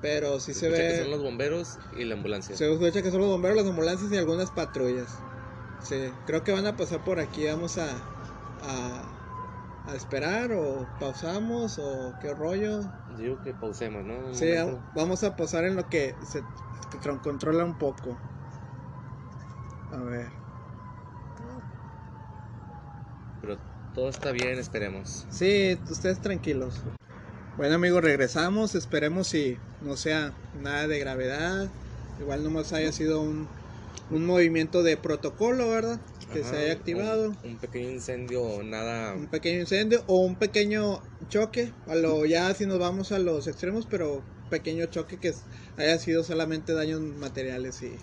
pero 0.00 0.40
sí 0.40 0.54
se, 0.54 0.66
escucha 0.66 0.82
ve 0.82 0.88
que 0.88 1.02
son 1.02 1.10
los 1.10 1.22
bomberos 1.22 1.78
y 1.96 2.04
la 2.04 2.14
ambulancia. 2.14 2.56
se 2.56 2.72
escucha 2.72 3.02
que 3.02 3.10
son 3.10 3.20
los 3.20 3.28
bomberos, 3.28 3.56
las 3.56 3.66
ambulancias 3.66 4.10
y 4.12 4.16
algunas 4.16 4.50
patrullas. 4.50 5.08
Sí, 5.82 5.96
creo 6.26 6.44
que 6.44 6.52
van 6.52 6.66
a 6.66 6.76
pasar 6.76 7.04
por 7.04 7.20
aquí. 7.20 7.46
Vamos 7.46 7.78
a, 7.78 7.88
a, 8.62 9.02
a 9.88 9.94
esperar 9.94 10.52
o 10.52 10.86
pausamos 11.00 11.78
o 11.78 12.14
qué 12.20 12.34
rollo. 12.34 12.80
Digo 13.16 13.42
que 13.42 13.54
pausemos, 13.54 14.04
¿no? 14.04 14.34
Sí, 14.34 14.46
momento. 14.46 14.82
vamos 14.94 15.24
a 15.24 15.34
pasar 15.34 15.64
en 15.64 15.76
lo 15.76 15.88
que 15.88 16.14
se 16.22 16.42
controla 17.22 17.64
un 17.64 17.78
poco. 17.78 18.16
A 19.92 19.96
ver. 20.02 20.28
Pero 23.40 23.56
todo 23.94 24.10
está 24.10 24.30
bien, 24.30 24.58
esperemos. 24.58 25.26
Sí, 25.30 25.78
ustedes 25.90 26.20
tranquilos. 26.20 26.82
Bueno 27.56 27.76
amigos, 27.76 28.02
regresamos. 28.02 28.74
Esperemos 28.74 29.28
si 29.28 29.56
no 29.80 29.96
sea 29.96 30.32
nada 30.60 30.86
de 30.86 30.98
gravedad. 30.98 31.68
Igual 32.20 32.44
nomás 32.44 32.72
haya 32.74 32.92
sido 32.92 33.22
un, 33.22 33.48
un 34.10 34.26
movimiento 34.26 34.82
de 34.82 34.96
protocolo, 34.96 35.70
¿verdad? 35.70 35.98
Que 36.32 36.42
Ajá, 36.42 36.50
se 36.50 36.56
haya 36.56 36.72
activado. 36.72 37.36
Un, 37.42 37.50
un 37.52 37.58
pequeño 37.58 37.90
incendio 37.90 38.42
o 38.42 38.62
nada. 38.62 39.14
un 39.14 39.28
pequeño 39.28 39.60
incendio 39.60 40.04
o 40.06 40.18
un 40.20 40.36
pequeño 40.36 41.02
choque, 41.28 41.72
a 41.86 41.94
lo 41.94 42.24
ya 42.26 42.52
si 42.54 42.66
nos 42.66 42.78
vamos 42.78 43.12
a 43.12 43.18
los 43.18 43.46
extremos, 43.46 43.86
pero 43.86 44.22
pequeño 44.50 44.86
choque 44.86 45.18
que 45.18 45.34
haya 45.76 45.98
sido 45.98 46.24
solamente 46.24 46.72
daños 46.74 47.00
materiales 47.00 47.82
y, 47.82 47.96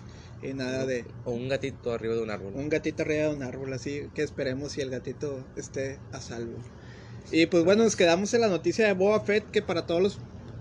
y 0.46 0.54
nada 0.54 0.86
de 0.86 1.04
O 1.24 1.32
un 1.32 1.48
gatito 1.48 1.92
arriba 1.92 2.14
de 2.14 2.22
un 2.22 2.30
árbol. 2.30 2.52
un 2.54 2.68
gatito 2.68 3.02
arriba 3.02 3.28
de 3.28 3.34
un 3.36 3.42
árbol, 3.42 3.72
así 3.72 4.08
que 4.14 4.22
esperemos 4.22 4.72
si 4.72 4.80
el 4.80 4.90
gatito 4.90 5.44
esté 5.56 5.98
a 6.12 6.20
salvo. 6.20 6.58
Y 7.30 7.46
pues 7.46 7.64
bueno, 7.64 7.84
nos 7.84 7.96
quedamos 7.96 8.32
en 8.34 8.40
la 8.42 8.48
noticia 8.48 8.86
de 8.86 8.92
Boba 8.92 9.20
Fett, 9.20 9.50
que 9.50 9.62
para 9.62 9.86
todos 9.86 10.02
los 10.02 10.18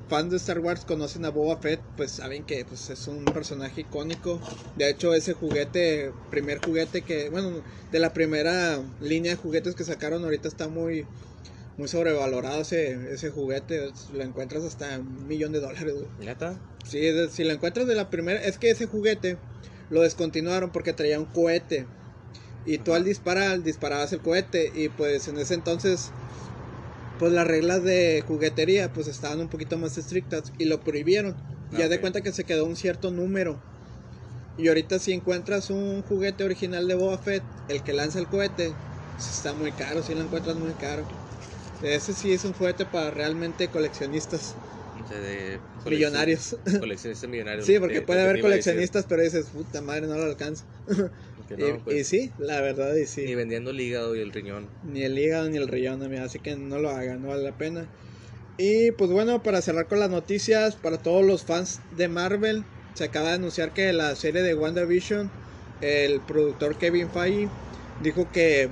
fans 0.07 0.31
de 0.31 0.37
Star 0.37 0.59
Wars 0.59 0.85
conocen 0.85 1.25
a 1.25 1.29
Boba 1.31 1.57
Fett, 1.57 1.79
pues 1.97 2.11
saben 2.11 2.43
que 2.43 2.65
pues, 2.65 2.89
es 2.89 3.07
un 3.07 3.23
personaje 3.25 3.81
icónico. 3.81 4.39
De 4.75 4.89
hecho, 4.89 5.13
ese 5.13 5.33
juguete, 5.33 6.11
primer 6.29 6.59
juguete 6.59 7.01
que, 7.01 7.29
bueno, 7.29 7.61
de 7.91 7.99
la 7.99 8.13
primera 8.13 8.79
línea 9.01 9.31
de 9.31 9.37
juguetes 9.37 9.75
que 9.75 9.83
sacaron 9.83 10.23
ahorita 10.23 10.47
está 10.47 10.67
muy 10.67 11.05
muy 11.77 11.89
sobrevalorado 11.89 12.61
ese, 12.61 13.13
ese 13.13 13.29
juguete, 13.31 13.91
lo 14.13 14.23
encuentras 14.23 14.63
hasta 14.63 14.97
un 14.97 15.27
millón 15.27 15.51
de 15.51 15.59
dólares. 15.59 15.93
¿Neta? 16.21 16.57
Sí, 16.87 16.99
de- 16.99 17.29
si 17.29 17.43
lo 17.43 17.51
encuentras 17.51 17.85
de 17.87 17.95
la 17.95 18.09
primera, 18.09 18.41
es 18.41 18.57
que 18.57 18.69
ese 18.69 18.85
juguete 18.85 19.37
lo 19.89 20.01
descontinuaron 20.01 20.71
porque 20.71 20.93
traía 20.93 21.19
un 21.19 21.25
cohete. 21.25 21.85
Y 22.65 22.77
tú 22.79 22.93
al 22.93 23.03
disparar, 23.03 23.61
disparabas 23.61 24.13
el 24.13 24.21
cohete. 24.21 24.71
Y 24.73 24.89
pues 24.89 25.27
en 25.27 25.37
ese 25.37 25.53
entonces, 25.53 26.11
pues 27.17 27.31
las 27.33 27.47
reglas 27.47 27.83
de 27.83 28.21
juguetería 28.25 28.93
pues 28.93 29.07
estaban 29.07 29.39
un 29.39 29.49
poquito 29.49 29.77
más 29.77 29.97
estrictas 29.97 30.51
y 30.57 30.65
lo 30.65 30.83
prohibieron. 30.83 31.41
Ah, 31.71 31.81
ya 31.81 31.89
de 31.89 31.99
ok. 31.99 31.99
cuenta 31.99 32.21
que 32.21 32.31
se 32.33 32.45
quedó 32.45 32.65
un 32.65 32.75
cierto 32.75 33.11
número. 33.11 33.65
Y 34.55 34.67
ahorita 34.69 34.99
si 34.99 35.13
encuentras 35.13 35.69
un 35.69 36.01
juguete 36.03 36.43
original 36.43 36.87
de 36.87 36.95
Boba 36.95 37.17
Fett, 37.17 37.47
el 37.67 37.83
que 37.83 37.93
lanza 37.93 38.19
el 38.19 38.29
cohete, 38.29 38.81
está 39.17 39.53
muy 39.53 39.73
caro, 39.75 40.03
si 40.03 40.15
lo 40.15 40.21
encuentras 40.23 40.57
muy 40.57 40.75
caro. 40.75 41.13
Ese 41.81 42.13
sí 42.15 42.33
es 42.33 42.45
un 42.45 42.53
juguete 42.53 42.85
para 42.85 43.11
realmente 43.11 43.71
coleccionistas, 43.71 44.59
O 45.05 45.07
sea, 45.07 45.19
de 45.19 45.59
millonarios. 45.85 46.57
Coleccionistas 46.79 47.29
millonarios. 47.29 47.65
Sí, 47.65 47.77
porque 47.79 47.95
de- 47.95 48.01
puede 48.01 48.21
haber 48.21 48.41
coleccionistas, 48.41 49.05
pero 49.05 49.21
dices, 49.21 49.45
puta 49.47 49.81
madre, 49.81 50.07
no 50.07 50.15
lo 50.17 50.23
alcanza. 50.23 50.65
Y, 51.57 51.71
pues, 51.83 51.95
y 51.95 52.03
sí, 52.03 52.31
la 52.37 52.59
verdad, 52.59 52.95
y 52.95 53.05
sí. 53.05 53.23
Ni 53.23 53.35
vendiendo 53.35 53.71
el 53.71 53.79
hígado 53.79 54.15
y 54.15 54.19
el 54.19 54.31
riñón. 54.31 54.67
Ni 54.83 55.03
el 55.03 55.17
hígado 55.17 55.47
ni 55.49 55.57
el 55.57 55.67
riñón, 55.67 56.01
amigo, 56.03 56.23
así 56.23 56.39
que 56.39 56.55
no 56.55 56.79
lo 56.79 56.89
hagan, 56.89 57.21
no 57.21 57.29
vale 57.29 57.43
la 57.43 57.57
pena. 57.57 57.87
Y 58.57 58.91
pues 58.91 59.09
bueno, 59.11 59.41
para 59.43 59.61
cerrar 59.61 59.87
con 59.87 59.99
las 59.99 60.09
noticias, 60.09 60.75
para 60.75 60.97
todos 60.97 61.23
los 61.25 61.43
fans 61.43 61.79
de 61.91 62.07
Marvel, 62.07 62.63
se 62.93 63.03
acaba 63.05 63.29
de 63.29 63.35
anunciar 63.35 63.73
que 63.73 63.93
la 63.93 64.15
serie 64.15 64.41
de 64.41 64.53
WandaVision, 64.55 65.29
el 65.81 66.19
productor 66.21 66.77
Kevin 66.77 67.09
Feige 67.09 67.49
dijo 68.01 68.29
que, 68.31 68.69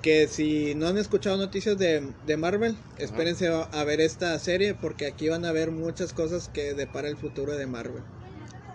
que 0.00 0.28
si 0.28 0.74
no 0.74 0.86
han 0.88 0.98
escuchado 0.98 1.36
noticias 1.36 1.78
de, 1.78 2.14
de 2.22 2.36
Marvel, 2.36 2.76
espérense 2.96 3.48
a, 3.48 3.62
a 3.62 3.84
ver 3.84 4.00
esta 4.00 4.38
serie 4.38 4.74
porque 4.74 5.06
aquí 5.06 5.28
van 5.28 5.44
a 5.44 5.52
ver 5.52 5.70
muchas 5.70 6.12
cosas 6.12 6.48
que 6.48 6.74
depara 6.74 7.08
el 7.08 7.16
futuro 7.18 7.56
de 7.56 7.66
Marvel. 7.66 8.04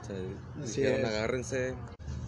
Sea, 0.01 0.15
Así 0.61 0.81
dijeron, 0.81 1.03
es. 1.03 1.05
agárrense. 1.05 1.75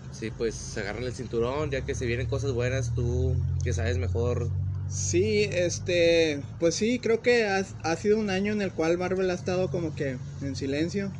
Sí, 0.10 0.32
pues 0.32 0.56
se 0.56 0.80
agarran 0.82 1.04
el 1.04 1.14
cinturón, 1.14 1.70
ya 1.72 1.84
que 1.86 1.96
se 1.96 2.06
vienen 2.06 2.28
cosas 2.28 2.54
buenas, 2.54 2.94
tú 2.94 3.36
que 3.64 3.74
sabes 3.74 3.98
mejor. 3.98 4.54
Sí, 4.86 5.44
este, 5.52 6.46
pues 6.58 6.76
sí, 6.76 7.00
creo 7.02 7.22
que 7.22 7.46
ha, 7.46 7.66
ha 7.84 7.96
sido 7.98 8.18
un 8.20 8.30
año 8.30 8.54
en 8.54 8.62
el 8.62 8.74
cual 8.74 8.98
Marvel 8.98 9.30
ha 9.30 9.34
estado 9.34 9.70
como 9.70 9.94
que 9.96 10.22
en 10.40 10.56
silencio 10.56 11.14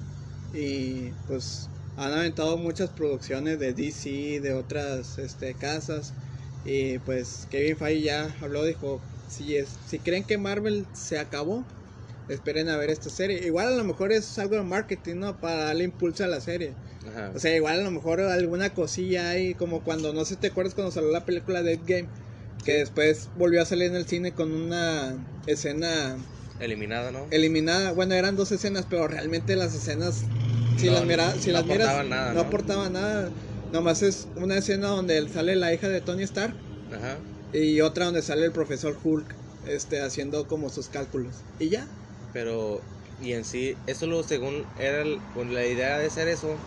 y 0.52 1.14
pues 1.26 1.72
han 1.96 2.14
aventado 2.14 2.58
muchas 2.58 2.92
producciones 2.92 3.60
de 3.60 3.74
DC, 3.74 4.40
de 4.42 4.54
otras 4.54 5.18
este, 5.18 5.58
casas 5.58 6.16
y 6.68 7.00
pues 7.00 7.48
Kevin 7.50 7.78
Feige 7.78 8.02
ya 8.04 8.36
habló, 8.42 8.64
dijo, 8.66 9.02
si, 9.30 9.56
es, 9.56 9.70
si 9.88 10.00
creen 10.00 10.26
que 10.26 10.38
Marvel 10.38 10.86
se 10.94 11.18
acabó, 11.18 11.66
esperen 12.28 12.68
a 12.70 12.76
ver 12.78 12.90
esta 12.90 13.10
serie. 13.10 13.46
Igual 13.46 13.68
a 13.68 13.78
lo 13.78 13.84
mejor 13.86 14.12
es 14.12 14.38
algo 14.38 14.58
de 14.58 14.64
marketing, 14.64 15.16
¿no? 15.16 15.40
Para 15.40 15.66
darle 15.66 15.86
impulso 15.86 16.26
a 16.26 16.28
la 16.28 16.42
serie. 16.42 16.74
Ajá. 17.10 17.32
O 17.34 17.40
sea, 17.40 17.56
igual 17.56 17.80
a 17.80 17.84
lo 17.84 17.92
mejor 17.92 18.20
alguna 18.20 18.70
cosilla 18.74 19.30
hay, 19.30 19.54
como 19.54 19.82
cuando, 19.82 20.12
no 20.12 20.26
sé 20.26 20.36
si 20.36 20.42
te 20.42 20.48
acuerdas 20.48 20.74
cuando 20.74 20.92
salió 20.92 21.10
la 21.10 21.26
película 21.26 21.64
Dead 21.64 21.80
Game, 21.86 22.08
que 22.66 22.74
después 22.74 23.30
volvió 23.38 23.62
a 23.62 23.66
salir 23.66 23.86
en 23.86 23.96
el 23.96 24.06
cine 24.06 24.34
con 24.34 24.52
una 24.52 25.16
escena 25.46 26.18
Eliminada, 26.60 27.12
¿no? 27.12 27.28
eliminada. 27.32 27.92
Bueno, 27.94 28.16
eran 28.16 28.36
dos 28.36 28.52
escenas, 28.52 28.86
pero 28.90 29.08
realmente 29.08 29.56
las 29.56 29.74
escenas, 29.74 30.24
si 30.78 30.88
No, 30.88 30.94
las, 30.94 31.06
mira, 31.06 31.32
si 31.40 31.48
no 31.48 31.54
las 31.60 31.66
miras, 31.66 32.06
nada, 32.08 32.34
no 32.34 32.34
¿no? 32.34 32.42
aportaban 32.42 32.94
nada. 32.94 33.30
Nomás 33.72 34.02
es 34.02 34.28
una 34.36 34.58
escena 34.58 34.88
donde 34.88 35.28
sale 35.30 35.56
la 35.56 35.74
hija 35.74 35.90
de 35.90 36.02
Tony 36.02 36.24
Stark 36.24 36.56
Ajá. 36.92 37.20
y 37.52 37.82
otra 37.82 38.06
donde 38.06 38.22
sale 38.22 38.46
el 38.46 38.52
profesor 38.52 38.98
Hulk 39.04 39.36
este, 39.66 40.02
haciendo 40.02 40.48
como 40.48 40.70
sus 40.70 40.88
cálculos. 40.88 41.36
Y 41.60 41.70
ya. 41.70 41.88
Pero, 42.34 42.82
y 43.20 43.34
en 43.34 43.44
sí, 43.44 43.76
eso 43.88 44.08
lo 44.08 44.24
según 44.24 44.66
era 44.78 45.02
el- 45.02 45.20
con 45.34 45.54
la 45.54 45.66
idea 45.66 45.98
de 45.98 46.08
hacer 46.08 46.28
eso, 46.28 46.58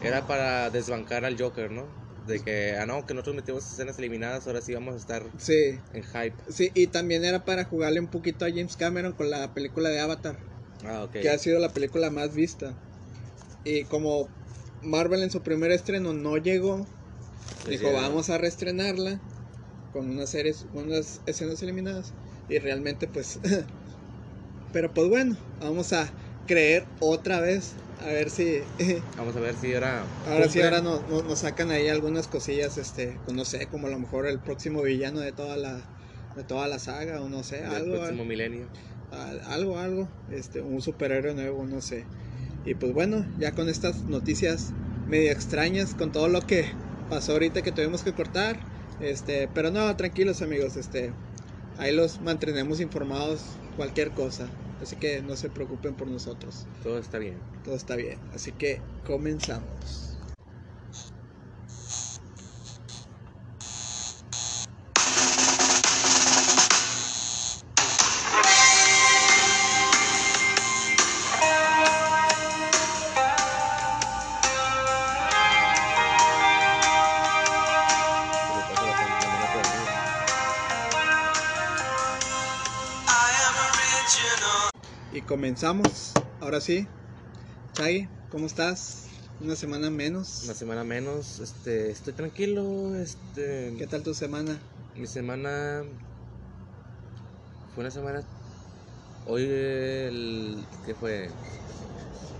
era 0.00 0.26
para 0.26 0.70
desbancar 0.70 1.24
al 1.24 1.38
Joker, 1.40 1.70
¿no? 1.70 1.86
De 2.26 2.40
que, 2.42 2.76
ah, 2.78 2.86
no, 2.86 3.06
que 3.06 3.14
nosotros 3.14 3.36
metimos 3.36 3.64
escenas 3.70 3.98
eliminadas, 3.98 4.46
ahora 4.46 4.60
sí 4.60 4.74
vamos 4.74 4.94
a 4.94 4.98
estar 4.98 5.22
Sí. 5.38 5.78
en 5.92 6.02
hype. 6.02 6.36
Sí, 6.50 6.70
y 6.74 6.88
también 6.88 7.24
era 7.24 7.44
para 7.44 7.64
jugarle 7.64 8.00
un 8.00 8.08
poquito 8.08 8.44
a 8.44 8.48
James 8.48 8.76
Cameron 8.76 9.12
con 9.12 9.30
la 9.30 9.52
película 9.52 9.90
de 9.90 10.00
Avatar. 10.00 10.38
Ah, 10.84 11.04
ok. 11.04 11.12
que 11.12 11.30
ha 11.30 11.38
sido 11.38 11.58
la 11.58 11.70
película 11.72 12.10
más 12.10 12.34
vista. 12.34 12.74
Y 13.64 13.84
como 13.84 14.28
Marvel 14.82 15.22
en 15.22 15.30
su 15.30 15.42
primer 15.42 15.70
estreno 15.72 16.12
no 16.12 16.36
llegó, 16.36 16.86
Pues 17.64 17.78
dijo 17.80 17.92
ya. 17.92 18.00
vamos 18.00 18.30
a 18.30 18.38
reestrenarla 18.38 19.20
con 19.92 20.08
unas 20.10 20.30
series, 20.30 20.66
unas 20.72 21.20
escenas 21.26 21.62
eliminadas. 21.62 22.12
Y 22.48 22.58
realmente 22.58 23.06
pues... 23.06 23.40
Pero 24.72 24.92
pues 24.92 25.08
bueno, 25.08 25.36
vamos 25.60 25.92
a 25.92 26.12
creer 26.46 26.86
otra 27.00 27.40
vez. 27.40 27.74
A 28.00 28.06
ver 28.08 28.28
si. 28.30 28.60
Vamos 29.16 29.34
a 29.36 29.40
ver 29.40 29.54
si 29.56 29.72
ahora. 29.72 30.04
Ahora 30.26 30.48
sí, 30.50 30.60
ahora 30.60 30.82
no- 30.82 31.02
no- 31.08 31.22
nos 31.22 31.38
sacan 31.38 31.70
ahí 31.70 31.88
algunas 31.88 32.26
cosillas, 32.26 32.76
este, 32.76 33.18
pues 33.24 33.34
no 33.34 33.46
sé, 33.46 33.68
como 33.68 33.86
a 33.86 33.90
lo 33.90 33.98
mejor 33.98 34.26
el 34.26 34.38
próximo 34.38 34.82
villano 34.82 35.20
de 35.20 35.32
toda 35.32 35.56
la, 35.56 35.88
de 36.34 36.44
toda 36.44 36.68
la 36.68 36.78
saga, 36.78 37.22
o 37.22 37.28
no 37.30 37.42
sé, 37.42 37.58
Del 37.62 37.66
algo, 37.68 37.94
próximo 37.96 38.24
milenio. 38.26 38.68
al- 39.10 39.40
algo, 39.46 39.78
algo, 39.78 40.10
este, 40.28 40.60
un 40.60 40.82
superhéroe 40.82 41.32
nuevo, 41.34 41.64
no 41.64 41.80
sé. 41.80 42.06
Y 42.66 42.74
pues 42.74 42.92
bueno, 42.92 43.24
ya 43.38 43.52
con 43.52 43.68
estas 43.68 44.02
noticias 44.08 44.72
medio 45.06 45.30
extrañas, 45.30 45.94
con 45.94 46.10
todo 46.10 46.28
lo 46.28 46.40
que 46.40 46.66
pasó 47.08 47.32
ahorita 47.32 47.62
que 47.62 47.70
tuvimos 47.70 48.02
que 48.02 48.12
cortar, 48.12 48.58
este, 49.00 49.48
pero 49.54 49.70
no, 49.70 49.94
tranquilos 49.96 50.42
amigos, 50.42 50.76
este, 50.76 51.12
ahí 51.78 51.94
los 51.94 52.20
mantenemos 52.20 52.80
informados 52.80 53.40
cualquier 53.76 54.10
cosa, 54.10 54.48
así 54.82 54.96
que 54.96 55.22
no 55.22 55.36
se 55.36 55.48
preocupen 55.48 55.94
por 55.94 56.08
nosotros, 56.08 56.66
Todo 56.82 56.98
está 56.98 57.18
bien. 57.18 57.36
todo 57.64 57.76
está 57.76 57.94
bien, 57.94 58.18
así 58.34 58.50
que 58.50 58.80
comenzamos. 59.06 60.05
Comenzamos, 85.26 86.12
ahora 86.40 86.60
sí, 86.60 86.86
Chagui, 87.72 88.08
¿cómo 88.30 88.46
estás? 88.46 89.08
Una 89.40 89.56
semana 89.56 89.90
menos. 89.90 90.44
Una 90.44 90.54
semana 90.54 90.84
menos, 90.84 91.40
este, 91.40 91.90
estoy 91.90 92.14
tranquilo, 92.14 92.94
este, 92.94 93.74
¿Qué 93.76 93.86
tal 93.88 94.02
tu 94.04 94.14
semana? 94.14 94.60
mi 94.94 95.06
semana 95.06 95.82
fue 97.74 97.82
una 97.82 97.90
semana, 97.90 98.24
hoy 99.26 99.42
el, 99.42 100.66
¿qué 100.84 100.94
fue? 100.94 101.28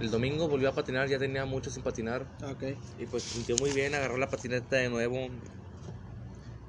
El 0.00 0.10
domingo 0.10 0.48
volvió 0.48 0.68
a 0.68 0.74
patinar, 0.74 1.08
ya 1.08 1.18
tenía 1.18 1.44
mucho 1.44 1.70
sin 1.70 1.82
patinar 1.82 2.26
Ok. 2.42 2.62
y 2.98 3.06
pues 3.06 3.24
sintió 3.24 3.56
muy 3.56 3.72
bien, 3.72 3.94
agarró 3.94 4.16
la 4.16 4.30
patineta 4.30 4.76
de 4.76 4.88
nuevo. 4.88 5.28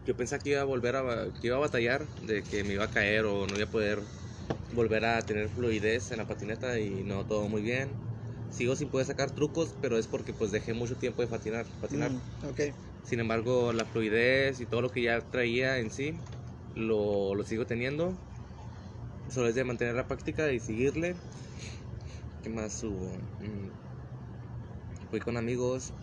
Yo 0.05 0.15
pensaba 0.15 0.41
que 0.41 0.49
iba 0.51 0.61
a 0.61 0.65
volver 0.65 0.95
a, 0.95 1.27
que 1.39 1.47
iba 1.47 1.57
a 1.57 1.59
batallar, 1.59 2.07
de 2.23 2.41
que 2.41 2.63
me 2.63 2.73
iba 2.73 2.85
a 2.85 2.91
caer 2.91 3.25
o 3.25 3.45
no 3.45 3.55
iba 3.55 3.65
a 3.65 3.71
poder 3.71 4.01
volver 4.77 5.05
a 5.05 5.25
tener 5.25 5.49
fluidez 5.49 6.11
en 6.11 6.17
la 6.19 6.27
patineta 6.27 6.79
y 6.79 7.03
no, 7.03 7.25
todo 7.27 7.47
muy 7.49 7.61
bien. 7.63 7.99
Sigo 8.49 8.75
sin 8.75 8.89
poder 8.89 9.07
sacar 9.07 9.31
trucos, 9.31 9.75
pero 9.81 9.97
es 9.97 10.07
porque 10.07 10.33
pues 10.33 10.51
dejé 10.51 10.73
mucho 10.73 10.97
tiempo 10.97 11.21
de 11.21 11.27
patinar. 11.29 11.67
patinar. 11.79 12.11
Mm, 12.11 12.19
ok. 12.43 12.59
Sin 13.03 13.19
embargo, 13.19 13.73
la 13.73 13.85
fluidez 13.85 14.59
y 14.61 14.67
todo 14.67 14.81
lo 14.81 14.91
que 14.91 15.01
ya 15.03 15.29
traía 15.29 15.79
en 15.79 15.91
sí, 15.91 16.21
lo, 16.73 17.35
lo 17.35 17.43
sigo 17.45 17.65
teniendo. 17.65 18.17
Solo 19.29 19.47
es 19.47 19.55
de 19.55 19.63
mantener 19.63 19.95
la 19.95 20.07
práctica 20.07 20.51
y 20.51 20.59
seguirle. 20.59 21.21
¿Qué 22.41 22.49
más 22.49 22.81
hubo? 22.83 23.17
Mm, 23.39 23.69
Fui 25.09 25.19
con 25.21 25.37
amigos, 25.37 25.93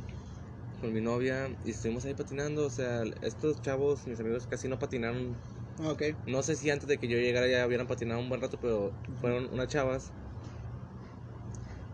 con 0.81 0.93
mi 0.93 1.01
novia 1.01 1.59
y 1.63 1.71
estuvimos 1.73 2.05
ahí 2.07 2.15
patinando. 2.15 2.67
O 2.67 2.71
sea, 2.71 3.05
estos 3.23 3.61
chavos, 3.63 4.07
mis 4.07 4.21
amigos, 4.21 4.47
casi 4.47 4.69
no 4.69 4.79
patinaron. 4.79 5.45
Ah, 5.79 5.91
Ok. 5.93 6.03
No 6.27 6.43
sé 6.43 6.55
si 6.57 6.69
antes 6.71 6.87
de 6.89 6.99
que 6.99 7.09
yo 7.09 7.17
llegara 7.19 7.47
ya 7.49 7.67
hubieran 7.67 7.87
patinado 7.87 8.21
un 8.21 8.29
buen 8.29 8.41
rato, 8.43 8.59
pero 8.61 8.95
fueron 9.21 9.49
unas 9.53 9.69
chavas. 9.69 10.13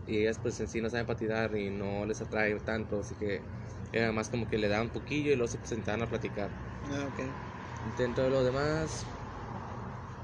Y 0.05 0.17
ellas 0.19 0.37
pues 0.39 0.59
en 0.59 0.67
sí 0.67 0.81
no 0.81 0.89
saben 0.89 1.05
patinar 1.05 1.55
y 1.57 1.69
no 1.69 2.05
les 2.05 2.21
atrae 2.21 2.59
tanto, 2.59 2.99
así 2.99 3.15
que 3.15 3.45
era 3.91 4.11
más 4.11 4.29
como 4.29 4.47
que 4.47 4.57
le 4.57 4.67
daban 4.67 4.87
un 4.87 4.91
poquillo 4.93 5.31
y 5.31 5.35
luego 5.35 5.47
se 5.47 5.59
sentaban 5.63 6.01
a 6.01 6.07
platicar. 6.07 6.51
Ah, 6.83 7.07
ok. 7.07 7.19
Dentro 7.83 8.23
de 8.23 8.29
lo 8.31 8.43
demás, 8.43 9.05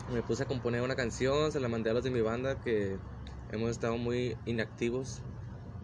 me 0.08 0.24
puse 0.24 0.44
a 0.44 0.48
componer 0.48 0.82
una 0.82 0.96
canción, 0.96 1.52
se 1.52 1.60
la 1.60 1.68
mandé 1.68 1.90
a 1.90 1.94
los 1.94 2.04
de 2.04 2.12
mi 2.12 2.22
banda 2.22 2.60
que 2.60 3.00
hemos 3.50 3.72
estado 3.72 3.98
muy 3.98 4.38
inactivos 4.46 5.22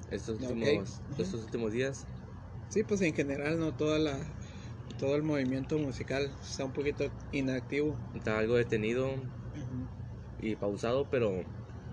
estos 0.08 0.40
últimos, 0.40 1.02
Ujú. 1.10 1.24
estos 1.24 1.44
últimos 1.44 1.72
días. 1.74 2.08
Sí, 2.68 2.84
pues 2.84 3.02
en 3.02 3.14
general, 3.14 3.58
¿no? 3.60 3.74
Toda 3.76 4.00
la, 4.00 4.20
todo 5.00 5.16
el 5.16 5.24
movimiento 5.24 5.78
musical 5.78 6.32
está 6.42 6.66
un 6.66 6.72
poquito 6.72 7.10
inactivo. 7.32 7.98
Estaba 8.16 8.40
algo 8.40 8.56
detenido 8.56 9.12
y 10.42 10.56
pausado, 10.56 11.08
pero 11.10 11.44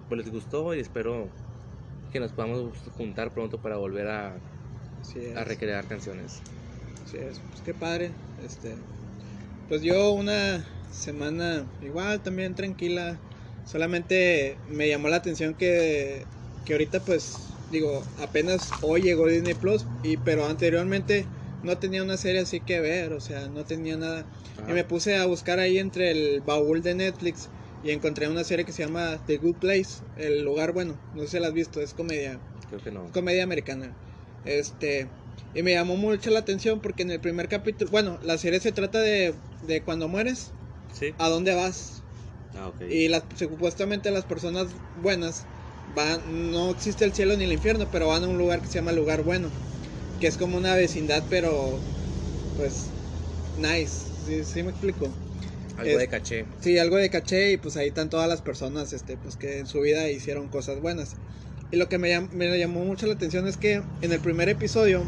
pues 0.08 0.20
les 0.20 0.30
gustó 0.30 0.74
y 0.74 0.80
espero 0.80 1.28
que 2.12 2.20
nos 2.20 2.32
podamos 2.32 2.72
juntar 2.96 3.32
pronto 3.32 3.60
para 3.60 3.76
volver 3.76 4.08
a, 4.08 4.34
a 5.36 5.44
recrear 5.44 5.86
canciones. 5.86 6.40
Así 7.04 7.16
es. 7.16 7.40
Pues 7.50 7.62
qué 7.62 7.74
padre. 7.74 8.10
Este, 8.44 8.74
pues 9.68 9.82
yo 9.82 10.12
una 10.12 10.64
semana 10.90 11.64
igual 11.82 12.20
también 12.20 12.54
tranquila. 12.54 13.18
Solamente 13.64 14.56
me 14.68 14.88
llamó 14.88 15.08
la 15.08 15.16
atención 15.16 15.54
que, 15.54 16.24
que 16.64 16.72
ahorita 16.72 17.00
pues 17.00 17.50
digo, 17.70 18.02
apenas 18.20 18.70
hoy 18.82 19.02
llegó 19.02 19.26
Disney 19.28 19.54
Plus 19.54 19.86
y 20.02 20.16
pero 20.16 20.46
anteriormente 20.46 21.24
no 21.62 21.76
tenía 21.78 22.02
una 22.02 22.16
serie 22.16 22.40
así 22.40 22.60
que 22.60 22.80
ver, 22.80 23.12
o 23.12 23.20
sea, 23.20 23.48
no 23.48 23.64
tenía 23.64 23.96
nada. 23.96 24.24
Y 24.68 24.72
me 24.72 24.84
puse 24.84 25.16
a 25.16 25.26
buscar 25.26 25.58
ahí 25.58 25.78
entre 25.78 26.10
el 26.10 26.40
baúl 26.40 26.82
de 26.82 26.94
Netflix 26.94 27.48
y 27.82 27.90
encontré 27.90 28.28
una 28.28 28.44
serie 28.44 28.64
que 28.64 28.72
se 28.72 28.84
llama 28.84 29.18
The 29.26 29.38
Good 29.38 29.56
Place, 29.56 30.02
el 30.18 30.42
lugar 30.42 30.72
bueno, 30.72 30.98
no 31.14 31.22
sé 31.22 31.28
si 31.28 31.38
la 31.40 31.48
has 31.48 31.54
visto, 31.54 31.80
es 31.80 31.94
comedia 31.94 32.38
Creo 32.68 32.82
que 32.82 32.90
no. 32.90 33.10
comedia 33.12 33.42
americana. 33.42 33.94
Este, 34.44 35.06
y 35.54 35.62
me 35.62 35.72
llamó 35.72 35.96
mucho 35.96 36.30
la 36.30 36.40
atención 36.40 36.80
porque 36.80 37.02
en 37.02 37.10
el 37.10 37.20
primer 37.20 37.48
capítulo, 37.48 37.90
bueno, 37.90 38.18
la 38.22 38.36
serie 38.38 38.60
se 38.60 38.72
trata 38.72 39.00
de, 39.00 39.34
de 39.66 39.80
cuando 39.82 40.08
mueres, 40.08 40.50
Sí. 40.92 41.14
a 41.18 41.28
dónde 41.28 41.54
vas. 41.54 42.02
Ah. 42.56 42.70
Y 42.90 43.08
las, 43.08 43.24
supuestamente 43.36 44.10
las 44.10 44.24
personas 44.24 44.66
buenas 45.00 45.46
van, 45.94 46.50
no 46.52 46.70
existe 46.70 47.04
el 47.04 47.12
cielo 47.14 47.36
ni 47.36 47.44
el 47.44 47.52
infierno, 47.52 47.86
pero 47.90 48.08
van 48.08 48.24
a 48.24 48.28
un 48.28 48.38
lugar 48.38 48.60
que 48.60 48.66
se 48.66 48.74
llama 48.74 48.92
lugar 48.92 49.22
bueno, 49.22 49.48
que 50.20 50.26
es 50.26 50.36
como 50.36 50.56
una 50.56 50.74
vecindad, 50.76 51.24
pero 51.28 51.80
pues 52.56 52.90
nice, 53.56 53.94
sí, 54.24 54.44
sí 54.44 54.62
me 54.62 54.70
explico. 54.70 55.12
Algo 55.76 55.92
es- 55.92 55.98
de 55.98 56.08
caché. 56.08 56.46
Sí, 56.60 56.78
algo 56.78 56.96
de 56.96 57.08
caché 57.10 57.52
y 57.52 57.56
pues 57.56 57.76
ahí 57.76 57.88
están 57.88 58.10
todas 58.10 58.28
las 58.28 58.42
personas 58.42 58.92
este, 58.92 59.16
pues 59.16 59.36
que 59.36 59.58
en 59.58 59.66
su 59.66 59.80
vida 59.80 60.10
hicieron 60.10 60.48
cosas 60.48 60.80
buenas. 60.80 61.16
Y 61.70 61.76
lo 61.76 61.88
que 61.88 61.98
me, 61.98 62.10
llam- 62.10 62.30
me 62.32 62.58
llamó 62.58 62.84
mucho 62.84 63.06
la 63.06 63.14
atención 63.14 63.46
es 63.46 63.56
que 63.56 63.82
en 64.02 64.12
el 64.12 64.20
primer 64.20 64.48
episodio, 64.48 65.06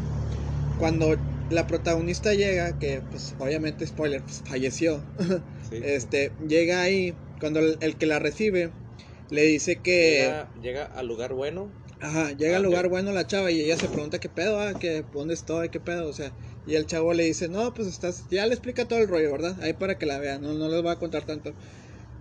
cuando 0.77 1.17
la 1.49 1.67
protagonista 1.67 2.33
llega, 2.33 2.79
que 2.79 3.01
pues 3.11 3.35
obviamente 3.37 3.85
spoiler, 3.85 4.21
pues 4.23 4.41
falleció, 4.45 5.03
Sí. 5.69 5.79
este, 5.83 6.31
llega 6.47 6.81
ahí, 6.81 7.13
cuando 7.39 7.59
el, 7.59 7.77
el 7.81 7.95
que 7.97 8.05
la 8.07 8.19
recibe 8.19 8.71
le 9.29 9.43
dice 9.43 9.79
que... 9.79 10.21
llega, 10.21 10.49
llega 10.61 10.85
al 10.85 11.07
lugar 11.07 11.33
bueno. 11.33 11.71
Ajá, 12.03 12.33
llega 12.33 12.57
al 12.57 12.63
lugar 12.63 12.89
bueno 12.89 13.13
la 13.13 13.27
chava 13.27 13.49
y 13.49 13.61
ella 13.61 13.77
se 13.77 13.87
pregunta 13.87 14.19
qué 14.19 14.27
pedo, 14.27 14.59
ah, 14.59 14.77
que 14.77 15.05
dónde 15.13 15.33
estoy, 15.33 15.69
qué 15.69 15.79
pedo, 15.79 16.09
o 16.09 16.13
sea, 16.13 16.33
y 16.65 16.75
el 16.75 16.85
chavo 16.85 17.13
le 17.13 17.23
dice, 17.23 17.47
no, 17.47 17.73
pues 17.73 17.87
estás, 17.87 18.27
ya 18.29 18.45
le 18.45 18.53
explica 18.53 18.85
todo 18.89 18.99
el 18.99 19.07
rollo, 19.07 19.31
¿verdad? 19.31 19.57
Ahí 19.61 19.71
para 19.71 19.97
que 19.97 20.05
la 20.05 20.19
vean, 20.19 20.41
no, 20.41 20.53
no 20.53 20.67
les 20.67 20.81
voy 20.81 20.91
a 20.91 20.97
contar 20.99 21.23
tanto. 21.25 21.55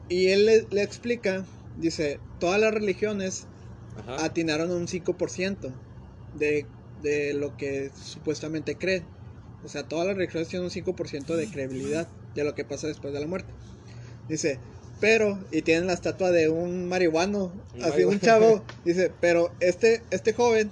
Y 0.09 0.29
él 0.29 0.47
le, 0.47 0.69
le 0.71 0.83
explica, 0.83 1.47
dice, 1.75 2.21
todas 2.39 2.61
las 2.61 2.75
religiones 2.75 3.49
Ajá. 3.97 4.25
atinaron 4.25 4.71
un 4.71 4.89
5% 4.89 5.75
de, 6.33 6.69
de 6.97 7.35
lo 7.35 7.57
que 7.57 7.91
supuestamente 7.95 8.79
creen. 8.79 9.09
O 9.63 9.69
sea, 9.69 9.89
todas 9.89 10.07
las 10.07 10.17
religiones 10.17 10.49
tienen 10.49 10.65
un 10.65 10.71
5% 10.71 11.37
de 11.37 11.49
credibilidad 11.51 12.09
de 12.35 12.45
lo 12.45 12.55
que 12.55 12.65
pasa 12.65 12.89
después 12.89 13.15
de 13.15 13.21
la 13.21 13.27
muerte. 13.27 13.55
Dice, 14.29 14.61
pero, 15.03 15.39
y 15.51 15.61
tienen 15.63 15.87
la 15.89 15.93
estatua 15.93 16.31
de 16.31 16.49
un 16.49 16.89
marihuano, 16.89 17.53
Un 17.75 17.85
así 17.85 18.05
un 18.05 18.21
chavo, 18.21 18.65
dice, 18.85 19.11
pero 19.21 19.51
este, 19.61 20.01
este 20.11 20.33
joven 20.33 20.71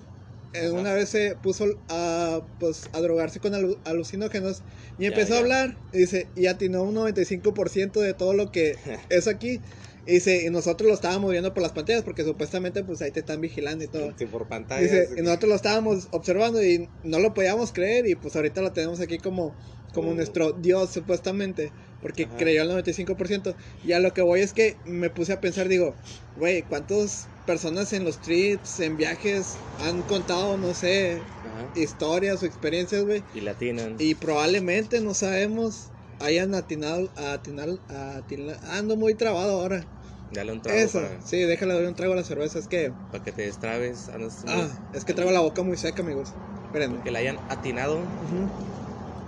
eh, 0.52 0.66
Ajá. 0.66 0.72
una 0.72 0.94
vez 0.94 1.08
se 1.10 1.34
puso 1.42 1.66
a, 1.88 2.40
pues, 2.58 2.82
a 2.92 3.00
drogarse 3.00 3.40
con 3.40 3.52
alu- 3.52 3.78
alucinógenos 3.84 4.62
y 4.98 5.02
Ya, 5.02 5.08
empezó 5.08 5.34
a 5.34 5.36
ya. 5.36 5.40
hablar, 5.42 5.76
y 5.92 5.98
dice, 5.98 6.28
y 6.34 6.46
atinó 6.46 6.82
un 6.84 6.94
95% 6.94 8.00
de 8.00 8.14
todo 8.14 8.32
lo 8.32 8.50
que 8.50 8.76
es 9.10 9.26
aquí. 9.28 9.60
Y 10.06 10.14
dice, 10.14 10.44
y 10.46 10.50
nosotros 10.50 10.88
lo 10.88 10.94
estábamos 10.94 11.30
viendo 11.30 11.52
por 11.52 11.62
las 11.62 11.72
pantallas 11.72 12.02
porque 12.02 12.24
supuestamente 12.24 12.82
pues 12.82 13.02
ahí 13.02 13.10
te 13.12 13.20
están 13.20 13.40
vigilando 13.40 13.84
y 13.84 13.88
todo. 13.88 14.12
Sí, 14.18 14.24
por 14.26 14.48
pantalla. 14.48 14.80
Dice, 14.82 15.08
y 15.16 15.20
nosotros 15.22 15.50
lo 15.50 15.56
estábamos 15.56 16.08
observando 16.12 16.64
y 16.64 16.88
no 17.02 17.18
lo 17.20 17.34
podíamos 17.34 17.70
creer 17.72 18.06
y 18.08 18.14
pues 18.14 18.34
ahorita 18.34 18.62
lo 18.62 18.72
tenemos 18.72 19.00
aquí 19.00 19.18
como, 19.18 19.54
como 19.92 20.10
Oh. 20.10 20.14
nuestro 20.14 20.52
Dios 20.52 20.90
supuestamente, 20.90 21.72
porque 22.00 22.24
Ajá. 22.24 22.36
creyó 22.36 22.62
al 22.62 22.68
95%. 22.68 23.56
Y 23.82 23.92
a 23.92 24.00
lo 24.00 24.12
que 24.14 24.22
voy 24.22 24.40
es 24.40 24.52
que 24.52 24.78
me 24.84 25.10
puse 25.10 25.32
a 25.32 25.40
pensar, 25.40 25.68
digo, 25.68 25.96
güey, 26.36 26.62
¿cuántas 26.64 27.28
personas 27.44 27.92
en 27.92 28.04
los 28.04 28.20
trips, 28.20 28.80
en 28.80 28.96
viajes, 28.96 29.56
han 29.78 30.02
contado, 30.02 30.56
no 30.56 30.74
sé, 30.74 31.24
Ajá. 31.44 31.70
historias 31.74 32.42
o 32.42 32.46
experiencias, 32.46 33.04
güey? 33.04 33.24
Y 33.34 33.40
latinan. 33.40 33.96
Y 33.98 34.14
probablemente, 34.14 35.00
no 35.00 35.14
sabemos, 35.14 35.90
hayan 36.20 36.54
atinado, 36.54 37.10
a 37.16 37.32
atinar, 37.32 37.68
a 37.88 38.18
atinar- 38.18 38.60
ando 38.62 38.96
muy 38.96 39.14
trabado 39.14 39.60
ahora. 39.60 39.86
Dale 40.30 40.52
un 40.52 40.62
trago 40.62 40.78
Eso, 40.78 41.00
para, 41.00 41.20
sí, 41.22 41.38
déjale 41.38 41.74
doy 41.74 41.86
un 41.86 41.94
trago 41.96 42.12
a 42.12 42.16
la 42.16 42.22
cerveza. 42.24 42.58
Es 42.60 42.68
que. 42.68 42.92
para 43.10 43.24
que 43.24 43.32
te 43.32 43.42
destrabes. 43.42 44.08
andas 44.10 44.44
Ah, 44.46 44.70
es 44.92 45.04
que 45.04 45.12
traigo 45.12 45.32
la 45.32 45.40
boca 45.40 45.62
muy 45.62 45.76
seca, 45.76 46.02
amigos. 46.02 46.34
Espérenme. 46.62 47.02
Que 47.02 47.10
le 47.10 47.18
hayan 47.18 47.40
atinado. 47.48 47.98
Ujú. 47.98 48.48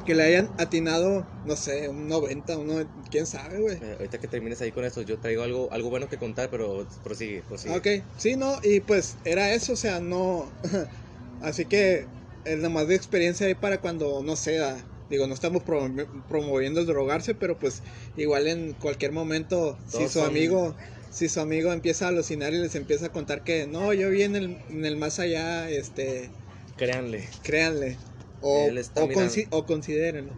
Que 0.05 0.15
le 0.15 0.23
hayan 0.25 0.51
atinado, 0.57 1.27
no 1.45 1.57
sé, 1.57 1.89
un 1.89 2.09
90, 2.09 2.59
uno, 2.59 2.87
quién 3.11 3.27
sabe, 3.27 3.61
güey. 3.61 3.79
Eh, 3.81 3.95
ahorita 3.99 4.19
que 4.19 4.27
termines 4.29 4.61
ahí 4.61 4.73
con 4.73 4.85
eso, 4.85 5.03
yo 5.03 5.19
traigo 5.19 5.43
algo, 5.43 5.73
algo 5.73 5.91
bueno 5.91 6.09
que 6.09 6.19
contar, 6.19 6.51
pero 6.51 6.87
prosigue, 7.05 7.43
prosigue. 7.43 7.77
Ok, 7.77 7.87
sí, 8.17 8.37
no, 8.37 8.59
y 8.63 8.81
pues 8.81 9.17
era 9.25 9.55
eso, 9.55 9.75
o 9.75 9.77
sea, 9.77 10.01
no. 10.01 10.53
Así 11.41 11.67
que 11.67 12.09
es 12.45 12.57
nada 12.57 12.69
más 12.69 12.89
de 12.89 12.95
experiencia 12.97 13.47
ahí 13.47 13.55
para 13.55 13.79
cuando, 13.81 14.23
no 14.23 14.37
sé, 14.37 14.59
ah, 14.59 14.85
digo, 15.09 15.27
no 15.27 15.35
estamos 15.35 15.63
promo- 15.63 16.07
promoviendo 16.29 16.81
el 16.81 16.87
drogarse, 16.87 17.35
pero 17.35 17.59
pues 17.59 17.83
igual 18.17 18.49
en 18.49 18.73
cualquier 18.75 19.13
momento, 19.13 19.79
si 19.87 20.05
su 20.05 20.21
son- 20.21 20.27
amigo. 20.27 20.77
Si 21.11 21.29
su 21.29 21.41
amigo 21.41 21.75
empieza 21.75 22.07
a 22.07 22.09
alucinar 22.09 22.55
y 22.55 22.57
les 22.59 22.75
empieza 22.75 23.07
a 23.07 23.09
contar 23.11 23.45
que 23.45 23.67
no, 23.67 23.93
yo 23.93 24.09
vi 24.09 24.23
en 24.23 24.35
el, 24.35 24.59
en 24.71 24.87
el 24.87 24.97
más 24.97 25.19
allá, 25.19 25.69
este, 25.69 26.31
Créanle, 26.75 27.29
créanle. 27.43 27.99
O, 28.43 28.53
Él 28.53 28.79
está 28.79 29.05
o, 29.05 29.05
mirando. 29.05 29.17
consi- 29.17 29.49
o 29.51 29.65
considérenlo. 29.73 30.35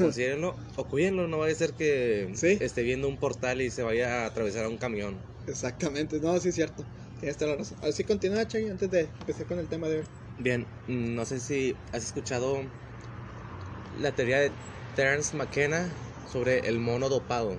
considérenlo 0.00 0.50
o 0.80 0.82
cuídenlo, 0.90 1.22
no 1.28 1.38
vaya 1.38 1.52
a 1.54 1.62
ser 1.62 1.72
que 1.74 1.90
Sí. 2.34 2.58
esté 2.58 2.82
viendo 2.82 3.08
un 3.08 3.18
portal 3.18 3.60
y 3.62 3.70
se 3.70 3.82
vaya 3.82 4.22
a 4.22 4.26
atravesar 4.26 4.64
a 4.64 4.68
un 4.68 4.78
camión. 4.78 5.14
Exactamente, 5.46 6.20
no, 6.20 6.38
sí 6.38 6.50
es 6.50 6.54
cierto. 6.54 6.84
Tienes 7.18 7.38
toda 7.38 7.52
la 7.52 7.56
razón. 7.58 7.78
Así 7.80 8.04
continúa, 8.04 8.46
Chay, 8.46 8.68
antes 8.68 8.90
de 8.90 9.00
empezar 9.20 9.46
con 9.46 9.58
el 9.58 9.68
tema 9.68 9.88
de 9.88 9.98
hoy. 10.00 10.04
Bien, 10.38 10.66
no 10.86 11.24
sé 11.24 11.40
si 11.40 11.74
has 11.92 12.04
escuchado 12.04 12.64
la 13.98 14.12
teoría 14.12 14.40
de 14.40 14.52
Terence 14.94 15.36
McKenna 15.36 15.90
sobre 16.26 16.68
el 16.68 16.78
mono 16.78 17.08
dopado, 17.08 17.56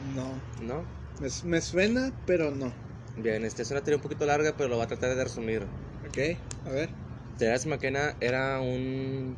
No, 0.00 0.40
¿no? 0.60 0.86
me, 1.20 1.28
me 1.44 1.60
suena, 1.60 2.12
pero 2.26 2.50
no. 2.50 2.74
Bien, 3.16 3.44
esta 3.44 3.62
es 3.62 3.70
una 3.72 3.80
teoría 3.82 3.96
un 3.96 4.02
poquito 4.02 4.26
larga, 4.26 4.56
pero 4.56 4.68
lo 4.68 4.76
voy 4.76 4.84
a 4.84 4.86
tratar 4.86 5.16
de 5.16 5.24
resumir. 5.24 5.66
Ok, 6.04 6.18
a 6.64 6.70
ver. 6.70 6.90
Terence 7.38 7.68
McKenna 7.68 8.14
era 8.20 8.60
un, 8.60 9.36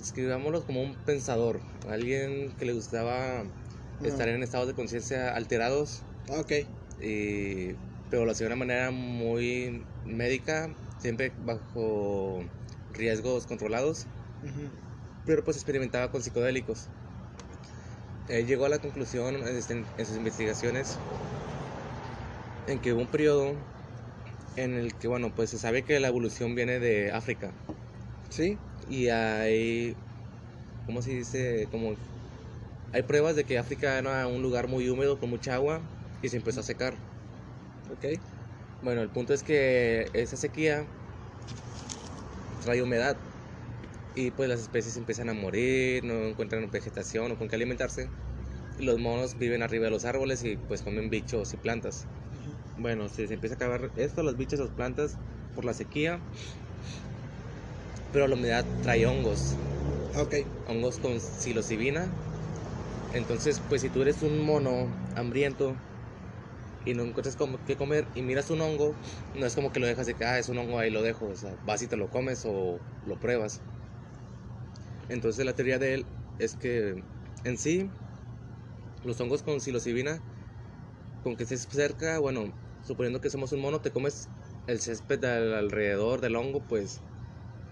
escribámoslo 0.00 0.64
como 0.64 0.82
un 0.82 0.94
pensador, 0.94 1.60
alguien 1.88 2.52
que 2.58 2.64
le 2.64 2.72
gustaba 2.72 3.44
estar 4.02 4.28
en 4.28 4.42
estados 4.42 4.66
de 4.66 4.74
conciencia 4.74 5.34
alterados, 5.34 6.02
Ah, 6.30 6.40
Ok, 6.40 6.52
y, 7.02 7.74
pero 8.10 8.24
lo 8.24 8.32
hacía 8.32 8.46
de 8.46 8.54
una 8.54 8.64
manera 8.64 8.90
muy 8.90 9.84
médica, 10.06 10.74
siempre 10.98 11.32
bajo 11.44 12.42
riesgos 12.94 13.46
controlados, 13.46 14.06
pero 15.26 15.44
pues 15.44 15.58
experimentaba 15.58 16.10
con 16.10 16.22
psicodélicos. 16.22 16.88
Él 18.28 18.46
llegó 18.46 18.64
a 18.64 18.70
la 18.70 18.78
conclusión 18.78 19.46
este, 19.46 19.84
en 19.98 20.06
sus 20.06 20.16
investigaciones 20.16 20.96
en 22.66 22.78
que 22.78 22.94
hubo 22.94 23.02
un 23.02 23.06
periodo 23.06 23.54
en 24.56 24.74
el 24.74 24.96
que, 24.98 25.08
bueno, 25.08 25.34
pues 25.34 25.50
se 25.50 25.58
sabe 25.58 25.84
que 25.84 26.00
la 26.00 26.08
evolución 26.08 26.54
viene 26.54 26.80
de 26.80 27.10
África 27.12 27.54
sí, 28.28 28.58
y 28.86 29.08
hay, 29.08 29.96
¿cómo 30.86 31.02
se 31.02 31.12
dice? 31.12 31.68
Como 31.70 31.96
hay 32.92 33.02
pruebas 33.04 33.36
de 33.36 33.44
que 33.44 33.58
África 33.58 33.98
era 33.98 34.26
un 34.28 34.42
lugar 34.42 34.68
muy 34.68 34.88
húmedo 34.88 35.18
con 35.18 35.30
mucha 35.30 35.54
agua 35.54 35.82
y 36.22 36.28
se 36.30 36.36
empezó 36.38 36.60
a 36.60 36.64
secar. 36.64 36.98
ok, 37.88 38.04
Bueno, 38.80 39.02
el 39.02 39.10
punto 39.10 39.34
es 39.34 39.42
que 39.42 40.10
esa 40.14 40.36
sequía 40.36 40.86
trae 42.60 42.82
humedad 42.82 43.16
y 44.14 44.30
pues 44.32 44.48
las 44.48 44.60
especies 44.60 44.96
empiezan 44.96 45.28
a 45.30 45.34
morir, 45.34 46.04
no 46.04 46.28
encuentran 46.28 46.70
vegetación 46.70 47.32
o 47.32 47.38
con 47.38 47.48
qué 47.48 47.56
alimentarse. 47.56 48.10
Y 48.78 48.84
los 48.84 48.98
monos 48.98 49.38
viven 49.38 49.62
arriba 49.62 49.86
de 49.86 49.90
los 49.92 50.04
árboles 50.04 50.44
y 50.44 50.56
pues 50.56 50.82
comen 50.82 51.10
bichos 51.10 51.54
y 51.54 51.58
plantas. 51.58 52.08
Bueno, 52.76 53.08
si 53.08 53.26
se 53.26 53.34
empieza 53.34 53.54
a 53.54 53.56
acabar 53.56 53.90
esto, 53.96 54.22
los 54.22 54.36
bichos, 54.36 54.58
las 54.60 54.70
plantas, 54.70 55.18
por 55.54 55.64
la 55.64 55.74
sequía. 55.74 56.22
Pero 58.10 58.26
la 58.28 58.34
humedad 58.34 58.66
trae 58.80 59.04
hongos, 59.06 59.58
ok, 60.14 60.34
hongos 60.64 60.98
con 60.98 61.20
psilocibina. 61.20 62.14
Entonces, 63.12 63.60
pues 63.60 63.82
si 63.82 63.90
tú 63.90 64.02
eres 64.02 64.22
un 64.22 64.40
mono 64.40 64.94
hambriento 65.14 65.78
y 66.84 66.94
no 66.94 67.02
encuentras 67.02 67.36
como 67.36 67.58
qué 67.64 67.76
comer 67.76 68.08
y 68.14 68.22
miras 68.22 68.50
un 68.50 68.60
hongo, 68.60 68.96
no 69.34 69.46
es 69.46 69.54
como 69.54 69.72
que 69.72 69.80
lo 69.80 69.86
dejas 69.86 70.06
de 70.06 70.14
que 70.14 70.24
ah, 70.24 70.38
es 70.38 70.48
un 70.48 70.58
hongo 70.58 70.78
ahí 70.78 70.90
lo 70.90 71.02
dejo, 71.02 71.26
o 71.28 71.34
sea, 71.36 71.56
vas 71.62 71.82
y 71.82 71.88
te 71.88 71.96
lo 71.96 72.08
comes 72.10 72.42
o 72.44 72.80
lo 73.02 73.18
pruebas. 73.18 73.62
Entonces 75.08 75.44
la 75.46 75.54
teoría 75.54 75.78
de 75.78 75.94
él 75.94 76.06
es 76.38 76.56
que 76.56 77.04
en 77.44 77.56
sí 77.58 77.90
los 79.04 79.20
hongos 79.20 79.42
con 79.44 79.60
psilocibina 79.60 80.20
con 81.22 81.36
que 81.36 81.44
estés 81.44 81.68
cerca, 81.70 82.18
bueno, 82.18 82.54
suponiendo 82.84 83.20
que 83.22 83.30
somos 83.30 83.52
un 83.52 83.60
mono, 83.62 83.82
te 83.82 83.92
comes 83.92 84.32
el 84.66 84.80
césped 84.80 85.24
al- 85.24 85.54
alrededor 85.54 86.22
del 86.22 86.36
hongo, 86.36 86.66
pues 86.68 87.06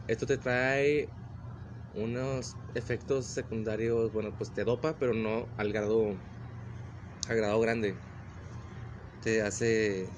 esto 0.06 0.26
te 0.26 0.38
trae 0.38 1.16
unos 1.90 2.58
efectos 2.74 3.28
secundarios, 3.28 4.12
bueno, 4.12 4.36
pues 4.36 4.52
te 4.54 4.64
dopa, 4.64 4.98
pero 4.98 5.14
no 5.14 5.52
al 5.56 5.72
grado, 5.72 6.22
al 7.28 7.36
grado 7.36 7.60
grande. 7.60 8.04
Te 9.20 9.40
hace, 9.42 10.12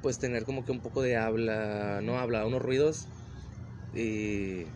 pues, 0.00 0.18
tener 0.18 0.44
como 0.44 0.64
que 0.64 0.72
un 0.72 0.80
poco 0.82 1.02
de 1.02 1.16
habla, 1.16 2.00
no 2.02 2.18
habla, 2.18 2.46
unos 2.46 2.62
ruidos 2.62 3.10
y 3.92 4.74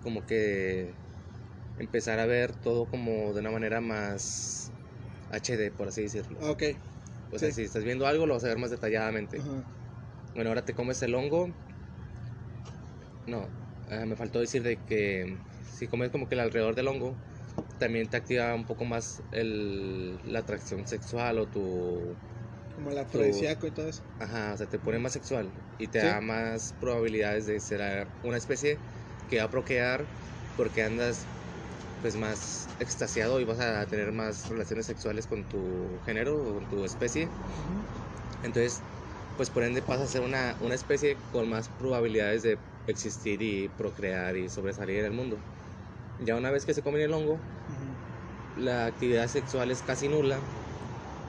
como 0.00 0.26
que 0.26 1.00
empezar 1.76 2.20
a 2.20 2.26
ver 2.26 2.56
todo 2.56 2.88
como 2.88 3.34
de 3.34 3.40
una 3.40 3.52
manera 3.52 3.80
más 3.82 4.74
HD, 5.30 5.72
por 5.72 5.88
así 5.88 6.02
decirlo. 6.02 6.44
ok, 6.50 6.62
O 7.32 7.38
sea, 7.38 7.50
sí. 7.50 7.52
si 7.52 7.62
estás 7.64 7.84
viendo 7.84 8.06
algo, 8.06 8.26
lo 8.26 8.34
vas 8.34 8.44
a 8.44 8.48
ver 8.48 8.58
más 8.58 8.70
detalladamente. 8.70 9.44
ajá, 9.44 9.66
Bueno, 10.34 10.50
ahora 10.50 10.64
te 10.64 10.74
comes 10.74 11.02
el 11.02 11.14
hongo. 11.16 11.54
No, 13.26 13.52
ah, 13.88 14.04
me 14.06 14.16
faltó 14.16 14.40
decir 14.40 14.62
de 14.62 14.84
que 14.84 15.44
si 15.60 15.88
comes 15.88 16.10
como 16.10 16.28
que 16.28 16.34
el 16.34 16.40
alrededor 16.40 16.74
del 16.74 16.88
hongo, 16.88 17.20
también 17.78 18.08
te 18.10 18.16
activa 18.16 18.54
un 18.54 18.66
poco 18.66 18.84
más 18.84 19.22
el, 19.30 20.18
la 20.32 20.40
atracción 20.40 20.86
sexual 20.86 21.38
o 21.38 21.48
tu... 21.48 22.18
como 22.74 22.90
el 22.90 22.98
afrodisíaco 22.98 23.66
y 23.66 23.72
todo 23.72 23.88
eso. 23.88 24.02
Ajá, 24.18 24.52
o 24.54 24.56
sea, 24.56 24.68
te 24.68 24.78
pone 24.78 24.98
más 24.98 25.12
sexual 25.14 25.52
y 25.78 25.88
te 25.88 25.98
Sí. 25.98 26.06
da 26.06 26.20
más 26.20 26.72
probabilidades 26.74 27.46
de 27.46 27.58
ser 27.60 28.12
una 28.22 28.36
especie 28.36 28.82
que 29.26 29.38
va 29.38 29.44
a 29.44 29.50
procrear 29.50 30.12
porque 30.54 30.82
andas 30.82 31.28
pues 32.02 32.16
más 32.16 32.72
extasiado 32.78 33.40
y 33.40 33.46
vas 33.46 33.60
a 33.60 33.86
tener 33.88 34.12
más 34.12 34.48
relaciones 34.48 34.86
sexuales 34.86 35.28
con 35.28 35.48
tu 35.48 36.00
género 36.04 36.40
o 36.42 36.54
con 36.54 36.68
tu 36.68 36.84
especie. 36.86 37.38
Entonces, 38.42 38.86
pues 39.36 39.50
por 39.50 39.62
ende 39.64 39.82
pasa 39.82 40.04
a 40.04 40.06
ser 40.08 40.22
una, 40.22 40.56
una 40.60 40.74
especie 40.74 41.24
con 41.30 41.48
más 41.48 41.70
probabilidades 41.70 42.42
de 42.42 42.66
existir 42.86 43.40
y 43.42 43.68
procrear 43.68 44.36
y 44.36 44.48
sobresalir 44.48 44.98
en 44.98 45.06
el 45.06 45.12
mundo. 45.12 45.46
Ya 46.18 46.36
una 46.36 46.50
vez 46.52 46.66
que 46.66 46.74
se 46.74 46.82
comen 46.82 47.02
el 47.02 47.14
hongo, 47.14 47.46
la 48.54 48.86
actividad 48.86 49.28
sexual 49.28 49.70
es 49.70 49.82
casi 49.82 50.08
nula, 50.08 50.50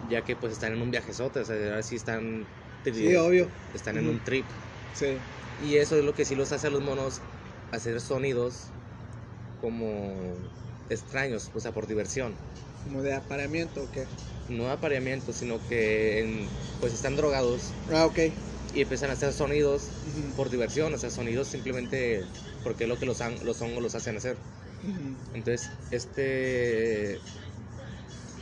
ya 0.02 0.24
que 0.24 0.36
pues 0.38 0.54
están 0.54 0.74
en 0.74 0.82
un 0.82 0.92
viajezote, 0.92 1.40
o 1.42 1.46
sea, 1.46 1.56
ahora 1.58 1.84
sí 1.84 1.96
están, 1.96 2.54
Sí, 2.92 3.14
obvio, 3.16 3.52
están 3.74 3.98
en 3.98 4.08
un 4.08 4.24
trip. 4.24 4.52
sí, 4.94 5.20
Y 5.58 5.78
eso 5.78 5.98
es 5.98 6.04
lo 6.04 6.14
que 6.14 6.26
sí 6.26 6.36
los 6.36 6.52
hace 6.52 6.68
a 6.68 6.70
los 6.70 6.82
monos 6.82 7.24
hacer 7.72 8.00
sonidos 8.02 8.76
como 9.58 10.52
extraños, 10.94 11.50
o 11.54 11.60
sea, 11.60 11.72
por 11.72 11.88
diversión. 11.88 12.36
como 12.84 13.02
de 13.02 13.14
apareamiento, 13.14 13.84
¿o 13.84 13.92
qué? 13.92 14.08
No 14.50 14.70
apareamiento, 14.70 15.32
sino 15.34 15.60
que 15.70 16.20
en- 16.20 16.50
pues 16.80 16.94
están 16.94 17.16
drogados 17.16 17.74
Ah, 17.90 18.06
ok, 18.06 18.20
y 18.74 18.82
empiezan 18.82 19.10
a 19.10 19.14
hacer 19.14 19.32
sonidos 19.34 19.88
por 20.36 20.50
diversión, 20.50 20.94
o 20.94 20.98
sea, 20.98 21.10
sonidos 21.10 21.48
simplemente 21.48 22.24
porque 22.64 22.84
es 22.84 22.90
lo 22.90 22.98
que 23.00 23.06
los, 23.06 23.22
han- 23.22 23.40
los 23.46 23.62
hongos 23.62 23.82
los 23.82 23.96
hacen 23.96 24.18
hacer. 24.18 24.38
Entonces, 25.34 25.70
este. 25.92 27.20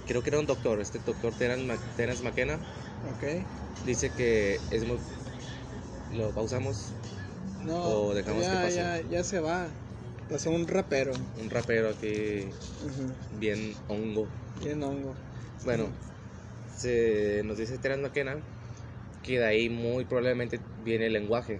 Creo 0.07 0.21
que 0.23 0.29
era 0.29 0.39
un 0.39 0.45
doctor, 0.45 0.81
este 0.81 0.99
doctor 0.99 1.33
Terence 1.37 2.23
McKenna, 2.23 2.55
ok, 3.03 3.23
dice 3.85 4.09
que 4.11 4.59
es 4.71 4.85
muy. 4.85 4.99
¿Lo 6.09 6.31
pausamos? 6.33 6.93
no, 7.63 7.77
O 8.09 8.13
dejamos 8.13 8.43
ya, 8.43 8.51
que 8.51 8.57
pase. 8.65 8.77
ya, 8.77 9.01
ya 9.09 9.23
se 9.23 9.39
va, 9.39 9.67
un 10.47 10.67
rapero, 10.67 11.11
Un 11.41 11.49
rapero 11.49 11.89
aquí, 11.89 12.45
bien 13.39 13.75
hongo. 13.89 14.27
bien 14.63 14.81
hongo, 14.81 15.13
Bueno, 15.65 15.89
se 16.77 17.41
nos 17.43 17.57
dice 17.57 17.77
Terence 17.77 18.01
McKenna 18.01 18.37
que 19.23 19.37
de 19.39 19.45
ahí 19.45 19.69
muy 19.69 20.05
probablemente 20.05 20.59
viene 20.83 21.07
el 21.07 21.13
lenguaje. 21.13 21.59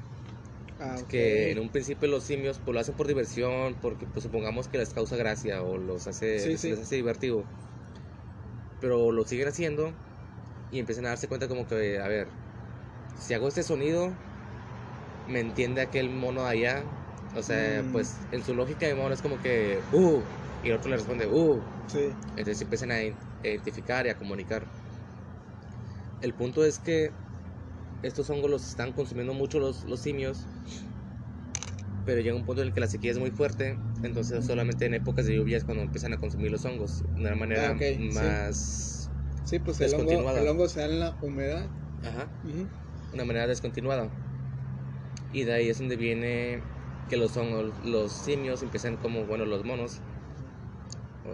ah, 0.80 0.96
ok, 1.00 1.10
que 1.10 1.52
en 1.52 1.60
un 1.60 1.70
principio 1.70 2.08
los 2.08 2.24
simios 2.24 2.58
pues 2.64 2.74
lo 2.74 2.80
hacen 2.80 2.96
por 2.96 3.08
diversión, 3.08 3.76
porque 3.82 4.06
pues 4.06 4.24
supongamos 4.24 4.68
que 4.68 4.78
les 4.78 4.90
causa 4.90 5.16
gracia 5.18 5.62
o 5.62 5.78
los 5.78 6.08
hace, 6.08 6.58
sí. 6.58 6.70
les 6.70 6.80
hace 6.80 6.96
divertido. 6.96 7.44
Pero 8.80 9.12
lo 9.12 9.24
siguen 9.26 9.50
haciendo 9.50 9.92
y 10.72 10.80
empiezan 10.80 11.06
a 11.06 11.10
darse 11.10 11.28
cuenta 11.28 11.48
como 11.48 11.68
que, 11.68 12.00
a 12.00 12.08
ver, 12.08 12.28
si 13.20 13.34
hago 13.34 13.48
este 13.48 13.62
sonido, 13.64 14.12
me 15.28 15.42
entiende 15.42 15.82
aquel 15.82 16.10
mono 16.10 16.44
de 16.46 16.50
allá. 16.50 16.84
O 17.34 17.44
sea, 17.44 17.84
Mm. 17.84 17.92
pues 17.92 18.28
en 18.32 18.44
su 18.44 18.54
lógica 18.56 18.88
de 18.88 18.96
mono 18.96 19.14
es 19.14 19.22
como 19.22 19.40
que, 19.40 19.84
uh, 19.92 20.24
y 20.62 20.70
el 20.70 20.76
otro 20.76 20.90
le 20.92 20.98
responde, 20.98 21.28
uh. 21.28 21.64
sí, 21.88 22.16
Entonces 22.36 22.62
empiezan 22.62 22.92
a 22.92 23.04
identificar 23.44 24.06
y 24.06 24.10
a 24.10 24.18
comunicar. 24.18 24.68
El 26.22 26.34
punto 26.36 26.64
es 26.64 26.80
que 26.80 27.16
estos 28.04 28.30
hongos 28.30 28.50
los 28.52 28.68
están 28.68 28.94
consumiendo 28.94 29.34
mucho 29.34 29.60
los, 29.60 29.84
los 29.84 30.02
simios, 30.02 30.48
pero 32.06 32.22
llega 32.22 32.36
un 32.36 32.46
punto 32.46 32.62
en 32.62 32.68
el 32.68 32.74
que 32.74 32.80
la 32.80 32.88
sequía 32.88 33.12
es 33.12 33.18
muy 33.18 33.32
fuerte, 33.32 33.80
entonces 34.02 34.46
solamente 34.46 34.86
en 34.86 34.94
épocas 34.96 35.26
de 35.26 35.36
lluvia 35.36 35.58
es 35.58 35.64
cuando 35.64 35.84
empiezan 35.84 36.14
a 36.14 36.18
consumir 36.18 36.52
los 36.52 36.66
hongos 36.66 37.04
de 37.16 37.22
una 37.22 37.36
manera 37.36 37.68
Ah, 37.68 37.72
ok, 37.76 37.82
sí. 37.82 38.00
más... 38.14 39.12
Sí, 39.44 39.60
pues 39.60 39.82
el 39.82 39.94
hongo, 39.94 40.30
el 40.38 40.48
hongo 40.48 40.68
se 40.68 40.80
da 40.80 40.86
en 40.86 41.00
la 41.00 41.18
humedad. 41.22 41.70
Ajá, 42.04 42.30
Ujú. 42.44 42.70
una 43.12 43.26
manera 43.26 43.48
descontinuada. 43.48 44.12
Y 45.32 45.46
de 45.46 45.54
ahí 45.54 45.70
es 45.70 45.80
donde 45.80 45.96
viene 45.96 46.68
que 47.12 47.18
los 47.18 47.36
los 47.84 48.14
simios 48.14 48.64
empiezan 48.64 48.98
como, 48.98 49.26
bueno, 49.28 49.46
los 49.46 49.66
monos, 49.66 50.02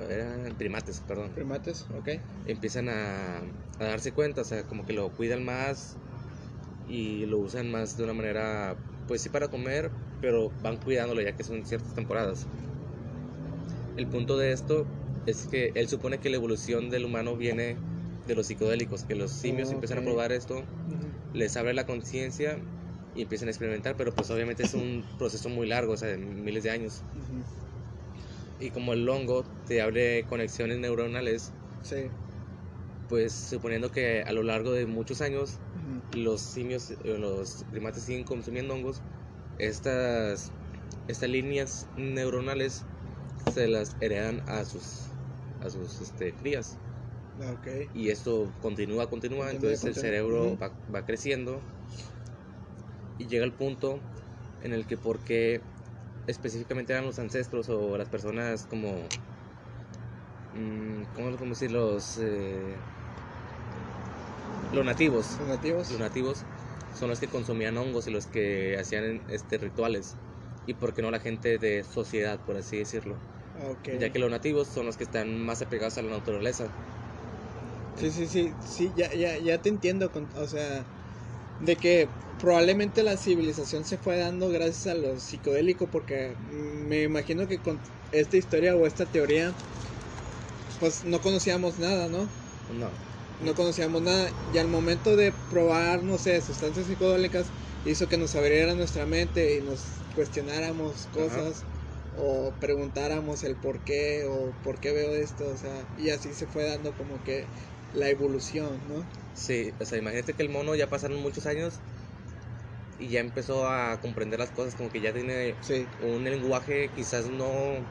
eran 0.10 0.56
primates, 0.58 1.00
perdón, 1.08 1.32
Primates, 1.36 1.86
ok. 1.92 2.10
empiezan 2.46 2.90
a, 2.90 3.40
a 3.80 3.86
darse 3.86 4.12
cuenta, 4.13 4.42
o 4.42 4.44
sea, 4.44 4.63
como 4.68 4.86
que 4.86 4.94
lo 4.94 5.10
cuidan 5.12 5.44
más 5.46 5.96
y 6.88 7.26
lo 7.28 7.40
usan 7.40 7.72
más 7.72 7.98
de 7.98 8.04
una 8.06 8.13
manera, 8.13 8.78
pues 9.08 9.22
sí 9.22 9.30
para 9.30 9.50
comer, 9.50 9.92
pero 10.22 10.52
van 10.62 10.78
cuidándolo 10.78 11.22
ya 11.22 11.36
que 11.36 11.44
son 11.44 11.66
ciertas 11.66 11.94
temporadas. 11.94 12.48
El 13.98 14.08
punto 14.08 14.38
de 14.38 14.54
esto 14.54 14.88
es 15.26 15.46
que 15.48 15.72
él 15.76 15.90
supone 15.90 16.20
que 16.20 16.30
la 16.30 16.38
evolución 16.38 16.90
del 16.90 17.04
humano 17.06 17.36
viene 17.36 17.76
de 18.26 18.36
los 18.36 18.48
psicodélicos, 18.48 19.04
que 19.04 19.16
los 19.16 19.32
simios 19.32 19.72
Oh, 19.72 19.74
empiezan 19.74 19.98
a 19.98 20.04
probar 20.04 20.32
esto, 20.32 20.66
les 21.34 21.58
abre 21.58 21.74
la 21.74 21.86
conciencia 21.86 22.60
y 23.17 23.23
empiezan 23.23 23.47
a 23.47 23.51
experimentar, 23.51 23.97
pero 23.97 24.13
pues 24.13 24.30
obviamente 24.30 24.62
es 24.62 24.75
un 24.75 25.03
proceso 25.17 25.49
muy 25.49 25.65
largo, 25.65 25.93
o 25.93 25.97
sea, 25.97 26.10
de 26.10 26.17
miles 26.19 26.63
de 26.63 26.69
años. 26.69 27.01
Ujú. 27.15 27.43
Y 28.60 28.69
como 28.69 28.93
el 28.93 29.10
hongo 29.10 29.43
te 29.65 29.82
abre 29.82 30.23
conexiones 30.27 30.77
neuronales, 30.77 31.51
Sí. 31.82 32.12
pues 33.08 33.34
suponiendo 33.34 33.89
que 33.91 34.21
a 34.21 34.32
lo 34.34 34.43
largo 34.43 34.71
de 34.71 34.86
muchos 34.86 35.21
años 35.21 35.60
Ujú. 35.73 36.03
los 36.19 36.41
simios, 36.41 36.91
eh, 36.91 37.17
los 37.17 37.65
primates 37.71 38.03
siguen 38.03 38.23
consumiendo 38.23 38.75
hongos, 38.75 39.01
estas, 39.58 40.51
estas 41.08 41.30
líneas 41.30 41.88
neuronales 41.95 42.86
se 43.51 43.67
las 43.67 43.95
heredan 43.99 44.43
a 44.45 44.63
sus, 44.63 45.08
a 45.60 45.71
sus 45.71 46.01
este, 46.01 46.36
crías. 46.36 46.77
Ok. 47.39 47.67
Y 47.93 48.10
esto 48.10 48.53
continúa, 48.60 49.10
continúa, 49.10 49.47
Continúa, 49.47 49.51
entonces 49.51 49.88
el 49.88 49.95
cerebro 49.95 50.49
Ujú. 50.49 50.60
va, 50.60 50.71
va 50.93 51.03
creciendo 51.03 51.63
y 53.17 53.27
llega 53.27 53.45
el 53.45 53.53
punto 53.53 54.01
en 54.62 54.73
el 54.73 54.86
que 54.88 54.97
porque 54.97 55.62
específicamente 56.27 56.93
eran 56.93 57.06
los 57.06 57.19
ancestros 57.19 57.69
o 57.69 57.97
las 57.97 58.10
personas 58.10 58.65
como, 58.65 59.10
mm, 60.53 61.03
¿cómo 61.13 61.30
lo 61.30 61.38
podemos 61.38 61.60
decir? 61.60 61.71
Los, 61.71 62.17
eh, 62.17 62.77
los 64.71 64.86
nativos. 64.86 65.38
Los 65.39 65.47
nativos. 65.47 65.89
Los 65.91 65.99
nativos 65.99 66.45
son 66.93 67.10
los 67.10 67.19
que 67.19 67.27
consumían 67.27 67.77
hongos 67.77 68.08
y 68.08 68.12
los 68.12 68.25
que 68.27 68.77
hacían 68.80 69.23
este, 69.30 69.58
rituales. 69.58 70.15
Y 70.65 70.73
por 70.73 70.93
qué 70.93 71.01
no 71.01 71.12
la 71.12 71.19
gente 71.19 71.58
de 71.58 71.84
sociedad, 71.84 72.39
por 72.45 72.58
así 72.58 72.77
decirlo. 72.77 73.17
Ya 73.99 74.12
que 74.12 74.19
los 74.19 74.30
nativos 74.30 74.67
son 74.67 74.86
los 74.86 74.97
que 74.97 75.03
están 75.06 75.39
más 75.45 75.62
apegados 75.62 75.97
a 75.97 76.01
la 76.01 76.10
naturaleza. 76.12 76.69
Sí, 77.95 78.12
sí, 78.12 78.27
sí, 78.27 78.53
sí, 78.60 78.93
ya, 78.95 79.12
ya, 79.13 79.38
ya 79.39 79.58
te 79.62 79.69
entiendo, 79.69 80.12
con- 80.12 80.30
o 80.36 80.45
sea, 80.47 80.86
de 81.60 81.76
que 81.76 82.08
probablemente 82.39 83.04
la 83.04 83.17
civilización 83.17 83.84
se 83.84 83.98
fue 83.98 84.17
dando 84.17 84.50
gracias 84.50 84.88
a 84.88 84.96
lo 84.96 85.20
psicodélico, 85.20 85.88
porque 85.88 86.36
me 86.50 87.04
imagino 87.04 87.48
que 87.48 87.58
con 87.58 87.80
esta 88.12 88.38
historia 88.38 88.76
o 88.76 88.86
esta 88.86 89.06
teoría, 89.06 89.54
pues 90.80 91.04
no 91.04 91.20
conocíamos 91.22 91.80
nada, 91.80 92.08
¿no? 92.08 92.28
No. 92.74 92.89
No 93.43 93.54
conocíamos 93.54 94.02
nada, 94.02 94.30
y 94.54 94.58
al 94.58 94.67
momento 94.67 95.15
de 95.15 95.32
probar, 95.50 96.04
no 96.04 96.17
sé, 96.17 96.41
sustancias 96.41 96.88
psicodélicas, 96.88 97.46
hizo 97.86 98.08
que 98.08 98.17
nos 98.17 98.36
abriera 98.36 98.74
nuestra 98.74 99.06
mente 99.06 99.58
y 99.58 99.62
nos 99.62 99.82
cuestionáramos 100.15 101.08
cosas. 101.13 101.63
O 102.20 102.52
preguntáramos 102.60 103.43
el 103.43 103.56
por 103.56 103.80
qué 103.82 104.26
o 104.28 104.52
por 104.63 104.80
qué 104.80 104.91
veo 104.91 105.13
esto, 105.13 105.48
o 105.48 105.56
sea, 105.56 105.86
y 106.00 106.10
así 106.10 106.34
se 106.34 106.48
fue 106.48 106.63
dando 106.63 106.91
como 106.93 107.24
que 107.24 107.46
la 107.98 108.10
evolución, 108.10 108.88
¿no? 108.88 109.08
Sí, 109.34 109.74
o 109.80 109.86
sea, 109.86 109.98
imagínate 109.98 110.34
que 110.34 110.44
el 110.44 110.50
mono 110.50 110.76
ya 110.76 110.90
pasaron 110.90 111.18
muchos 111.20 111.46
años 111.46 111.82
y 112.98 113.10
ya 113.10 113.20
empezó 113.20 113.68
a 113.68 114.00
comprender 114.02 114.40
las 114.40 114.52
cosas, 114.52 114.76
como 114.76 114.90
que 114.90 115.02
ya 115.02 115.14
tiene 115.14 115.56
Sí. 115.62 115.88
un 116.00 116.24
lenguaje 116.24 116.92
quizás 116.96 117.28
no 117.28 117.86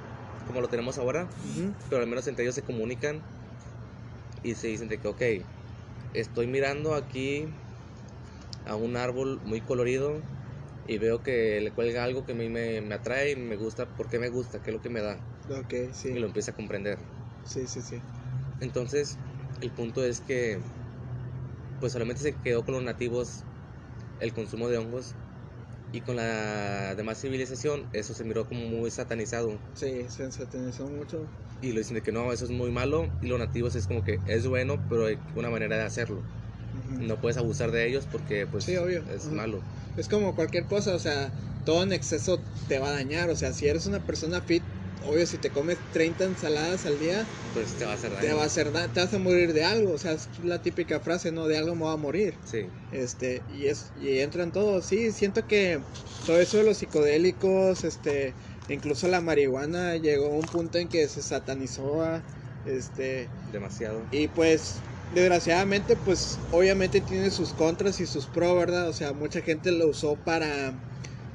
como 0.47 0.61
lo 0.61 0.69
tenemos 0.69 0.99
ahora, 0.99 1.29
pero 1.89 2.03
al 2.03 2.09
menos 2.09 2.27
entre 2.27 2.45
ellos 2.45 2.55
se 2.55 2.63
comunican 2.65 3.23
y 4.43 4.55
se 4.55 4.69
dicen 4.69 4.89
de 4.89 4.99
que, 5.01 5.09
ok, 5.09 5.23
estoy 6.15 6.47
mirando 6.47 6.95
aquí 6.95 7.47
a 8.65 8.77
un 8.77 8.97
árbol 8.97 9.41
muy 9.45 9.61
colorido 9.63 10.23
y 10.87 10.99
veo 10.99 11.23
que 11.23 11.61
le 11.61 11.73
cuelga 11.73 12.05
algo 12.05 12.25
que 12.27 12.33
a 12.33 12.35
mí 12.35 12.49
me, 12.49 12.81
me 12.81 12.95
atrae 12.95 13.33
y 13.33 13.37
me 13.37 13.57
gusta, 13.57 13.87
¿por 13.87 14.09
qué 14.09 14.19
me 14.19 14.29
gusta? 14.29 14.61
¿Qué 14.61 14.71
es 14.71 14.75
lo 14.75 14.83
que 14.83 14.91
me 14.91 15.01
da? 15.01 15.21
Ok, 15.49 15.73
sí. 15.93 16.11
Y 16.15 16.19
lo 16.19 16.27
empieza 16.27 16.53
a 16.53 16.55
comprender. 16.55 16.99
Sí, 17.45 17.67
sí, 17.67 17.81
sí. 17.83 18.03
Entonces, 18.61 19.19
el 19.61 19.73
punto 19.73 20.05
es 20.05 20.21
que 20.21 20.61
pues 21.79 21.93
solamente 21.93 22.23
se 22.23 22.37
quedó 22.37 22.65
con 22.65 22.75
los 22.75 22.83
nativos 22.83 23.45
el 24.19 24.33
consumo 24.35 24.69
de 24.69 24.79
hongos 24.79 25.15
y 25.93 26.03
con 26.03 26.17
la 26.17 26.95
demás 26.97 27.21
civilización 27.21 27.89
eso 27.93 28.15
se 28.15 28.25
miró 28.25 28.47
como 28.47 28.63
muy 28.69 28.91
satanizado 28.91 29.61
Sí, 29.75 30.09
se 30.09 30.31
satanizó 30.33 30.87
mucho. 30.89 31.29
y 31.61 31.73
lo 31.73 31.79
dicen 31.81 31.95
de 31.97 32.03
que 32.03 32.13
no, 32.13 32.33
eso 32.33 32.45
es 32.45 32.51
muy 32.51 32.71
malo 32.71 33.09
y 33.21 33.29
los 33.29 33.39
nativos 33.39 33.75
es 33.77 33.87
como 33.87 34.03
que 34.03 34.19
es 34.27 34.47
bueno, 34.47 34.77
pero 34.89 35.07
hay 35.07 35.19
una 35.35 35.51
manera 35.51 35.77
de 35.77 35.85
hacerlo. 35.85 36.23
No 36.73 37.17
puedes 37.21 37.37
abusar 37.37 37.71
de 37.71 37.87
ellos 37.87 38.07
porque 38.11 38.47
pues 38.47 38.65
Sí, 38.65 38.77
obvio. 38.77 39.03
es 39.11 39.27
malo. 39.27 39.63
Es 39.97 40.09
como 40.09 40.35
cualquier 40.35 40.67
cosa, 40.67 40.95
o 40.95 40.99
sea, 40.99 41.31
todo 41.65 41.83
en 41.83 41.93
exceso 41.93 42.39
te 42.69 42.79
va 42.79 42.89
a 42.89 42.93
dañar. 42.93 43.31
O 43.31 43.37
sea, 43.37 43.53
si 43.53 43.67
eres 43.67 43.87
una 43.87 44.01
persona 44.01 44.41
fit, 44.43 44.63
obvio, 45.07 45.27
si 45.27 45.39
te 45.39 45.51
comes 45.51 45.79
30 45.93 46.25
ensaladas 46.25 46.87
al 46.87 46.99
día, 46.99 47.27
Pues 47.55 47.75
te 47.77 47.85
va 47.85 47.93
a 47.93 47.95
hacer 47.95 48.11
daño. 48.11 48.21
te 48.27 48.33
va 48.35 48.43
a 48.43 48.47
hacer 48.47 48.73
te 48.93 49.01
vas 49.01 49.15
a 49.15 49.19
morir 49.19 49.53
de 49.53 49.65
algo. 49.65 49.93
O 49.93 49.99
sea, 49.99 50.13
es 50.13 50.29
la 50.45 50.61
típica 50.63 51.01
frase, 51.01 51.33
¿no? 51.33 51.47
De 51.47 51.57
algo 51.57 51.75
me 51.75 51.85
va 51.85 51.93
a 51.93 51.97
morir. 51.97 52.35
Sí, 52.45 52.67
Este, 52.93 53.43
y 53.55 53.67
es, 53.67 53.93
y 54.01 54.19
entran 54.21 54.53
todos, 54.53 54.85
sí, 54.87 55.13
siento 55.13 55.47
que 55.47 55.81
todo 56.27 56.41
eso 56.41 56.59
de 56.59 56.65
los 56.65 56.79
psicodélicos, 56.79 57.85
este, 57.85 58.35
incluso 58.69 59.09
la 59.09 59.21
marihuana 59.21 59.97
llegó 59.97 60.27
a 60.27 60.31
un 60.37 60.43
punto 60.43 60.79
en 60.79 60.89
que 60.89 61.09
se 61.09 61.23
satanizó, 61.23 62.03
a, 62.03 62.23
este, 62.67 63.29
demasiado. 63.53 64.01
y 64.11 64.29
pues, 64.29 64.77
desgraciadamente, 65.15 65.97
pues, 65.97 66.39
obviamente 66.53 67.01
tiene 67.01 67.31
sus 67.31 67.51
contras 67.51 68.01
y 68.01 68.07
sus 68.07 68.27
pros, 68.27 68.57
¿verdad? 68.59 68.89
O 68.89 68.93
sea, 68.93 69.13
mucha 69.13 69.41
gente 69.41 69.71
lo 69.73 69.89
usó 69.89 70.17
para, 70.17 70.73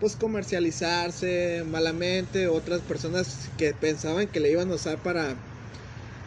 pues, 0.01 0.15
comercializarse 0.17 1.63
malamente, 1.69 2.47
otras 2.47 2.81
personas 2.81 3.49
que 3.57 3.73
pensaban 3.73 4.27
que 4.27 4.39
le 4.41 4.51
iban 4.51 4.69
a 4.71 4.75
usar 4.75 4.97
para 4.97 5.37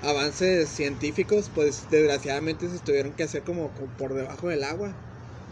avances 0.01 0.69
científicos, 0.71 1.51
pues, 1.55 1.87
desgraciadamente 1.91 2.69
se 2.69 2.79
tuvieron 2.79 3.13
que 3.13 3.25
hacer 3.25 3.43
como, 3.43 3.71
como 3.75 3.89
por 3.99 4.15
debajo 4.15 4.49
del 4.49 4.65
agua. 4.65 4.95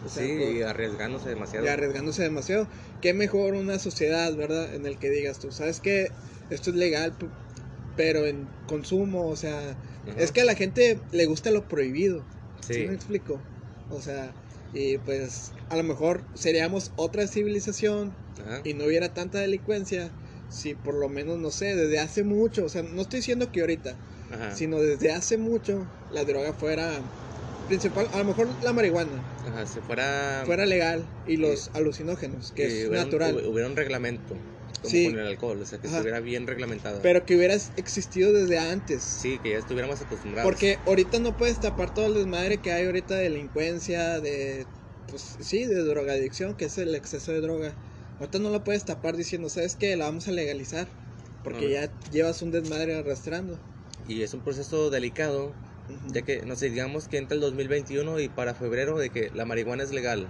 O 0.05 0.09
sea, 0.09 0.25
sí, 0.27 0.39
por- 0.39 0.53
y 0.53 0.63
arriesgándose 0.63 1.29
demasiado. 1.29 1.67
y 1.67 1.69
arriesgándose 1.69 2.23
demasiado. 2.23 2.69
Qué 3.01 3.13
mejor 3.13 3.55
una 3.55 3.79
sociedad, 3.79 4.35
¿verdad? 4.37 4.75
En 4.75 4.87
el 4.87 4.97
que 4.99 5.11
digas 5.11 5.39
tú, 5.39 5.51
¿sabes 5.51 5.81
qué? 5.81 6.11
Esto 6.51 6.71
es 6.71 6.77
legal, 6.77 7.13
pero 7.97 8.27
en 8.27 8.49
consumo, 8.67 9.27
o 9.27 9.37
sea, 9.37 9.59
Ajá. 10.09 10.21
es 10.21 10.33
que 10.33 10.43
a 10.43 10.45
la 10.45 10.55
gente 10.55 11.01
le 11.13 11.27
gusta 11.27 11.51
lo 11.51 11.67
prohibido. 11.67 12.25
¿Sí, 12.61 12.75
Sí. 12.75 12.87
me 12.87 12.95
explico? 12.95 13.41
O 13.91 14.01
sea, 14.01 14.33
y 14.73 14.99
pues 14.99 15.53
a 15.69 15.77
lo 15.77 15.83
mejor 15.83 16.25
seríamos 16.35 16.91
otra 16.97 17.27
civilización 17.27 18.15
Ajá. 18.41 18.61
y 18.65 18.75
no 18.75 18.85
hubiera 18.87 19.13
tanta 19.13 19.39
delincuencia 19.41 20.11
si 20.49 20.75
por 20.75 20.95
lo 20.95 21.09
menos, 21.09 21.39
no 21.39 21.51
sé, 21.51 21.75
desde 21.77 21.99
hace 21.99 22.25
mucho, 22.25 22.65
o 22.65 22.69
sea, 22.69 22.83
no 22.83 23.03
estoy 23.03 23.21
diciendo 23.21 23.51
que 23.53 23.61
ahorita, 23.61 23.97
Ajá. 24.33 24.55
sino 24.57 24.81
desde 24.81 25.11
hace 25.13 25.39
mucho 25.39 25.87
la 26.11 26.25
droga 26.25 26.53
fuera 26.53 27.01
principal, 27.69 28.07
a 28.13 28.19
lo 28.19 28.25
mejor 28.25 28.49
la 28.63 28.73
marihuana 28.73 29.23
Ajá, 29.47 29.65
si 29.67 29.81
fuera 29.81 30.43
fuera 30.45 30.67
legal 30.67 31.07
y 31.27 31.37
los 31.37 31.71
alucinógenos, 31.75 32.53
que 32.53 32.67
es 32.67 32.89
hubiera 32.89 33.05
natural, 33.05 33.35
hubi- 33.37 33.47
hubiera 33.51 33.69
un 33.69 33.77
reglamento 33.77 34.37
como 34.81 34.91
Sí. 34.91 35.05
con 35.05 35.19
el 35.19 35.27
alcohol, 35.27 35.61
o 35.61 35.67
sea, 35.67 35.79
que 35.81 35.87
Ajá. 35.87 35.99
estuviera 35.99 36.21
bien 36.21 36.47
reglamentado. 36.47 37.01
pero 37.03 37.25
que 37.27 37.37
hubiera 37.37 37.55
existido 37.77 38.33
desde 38.33 38.59
antes. 38.59 39.05
sí, 39.05 39.39
que 39.39 39.51
ya 39.51 39.59
estuviéramos 39.59 40.01
acostumbrados. 40.01 40.49
Porque 40.51 40.79
ahorita 40.87 41.19
no 41.19 41.37
puedes 41.37 41.61
tapar 41.61 41.93
todo 41.95 42.07
el 42.07 42.15
desmadre 42.15 42.61
que 42.61 42.73
hay 42.73 42.87
ahorita 42.87 43.17
de 43.17 43.25
delincuencia, 43.25 44.21
de, 44.21 44.67
pues 45.07 45.37
sí, 45.41 45.65
de 45.67 45.83
drogadicción, 45.83 46.55
que 46.55 46.67
es 46.67 46.79
el 46.79 46.95
exceso 46.95 47.33
de 47.33 47.41
droga. 47.41 47.77
Ahorita 48.19 48.39
no 48.39 48.51
lo 48.51 48.63
puedes 48.65 48.85
tapar 48.85 49.17
diciendo, 49.17 49.49
¿sabes 49.49 49.77
qué? 49.77 49.97
La 49.97 50.05
vamos 50.07 50.29
a 50.29 50.33
legalizar. 50.33 50.89
Porque 51.43 51.71
ya 51.71 51.93
llevas 52.13 52.41
un 52.43 52.53
desmadre 52.53 52.95
arrastrando. 52.95 53.59
Y 54.07 54.23
es 54.23 54.33
un 54.33 54.43
proceso 54.43 54.91
delicado, 54.91 55.55
Ujú. 55.89 56.13
ya 56.13 56.23
que, 56.23 56.43
no 56.47 56.55
sé, 56.55 56.71
digamos 56.71 57.09
que 57.09 57.19
entra 57.19 57.35
el 57.35 57.41
2021 57.41 58.21
y 58.21 58.29
para 58.29 58.55
febrero 58.55 58.97
de 58.99 59.11
que 59.11 59.31
la 59.35 59.45
marihuana 59.45 59.83
es 59.83 59.91
legal. 59.93 60.29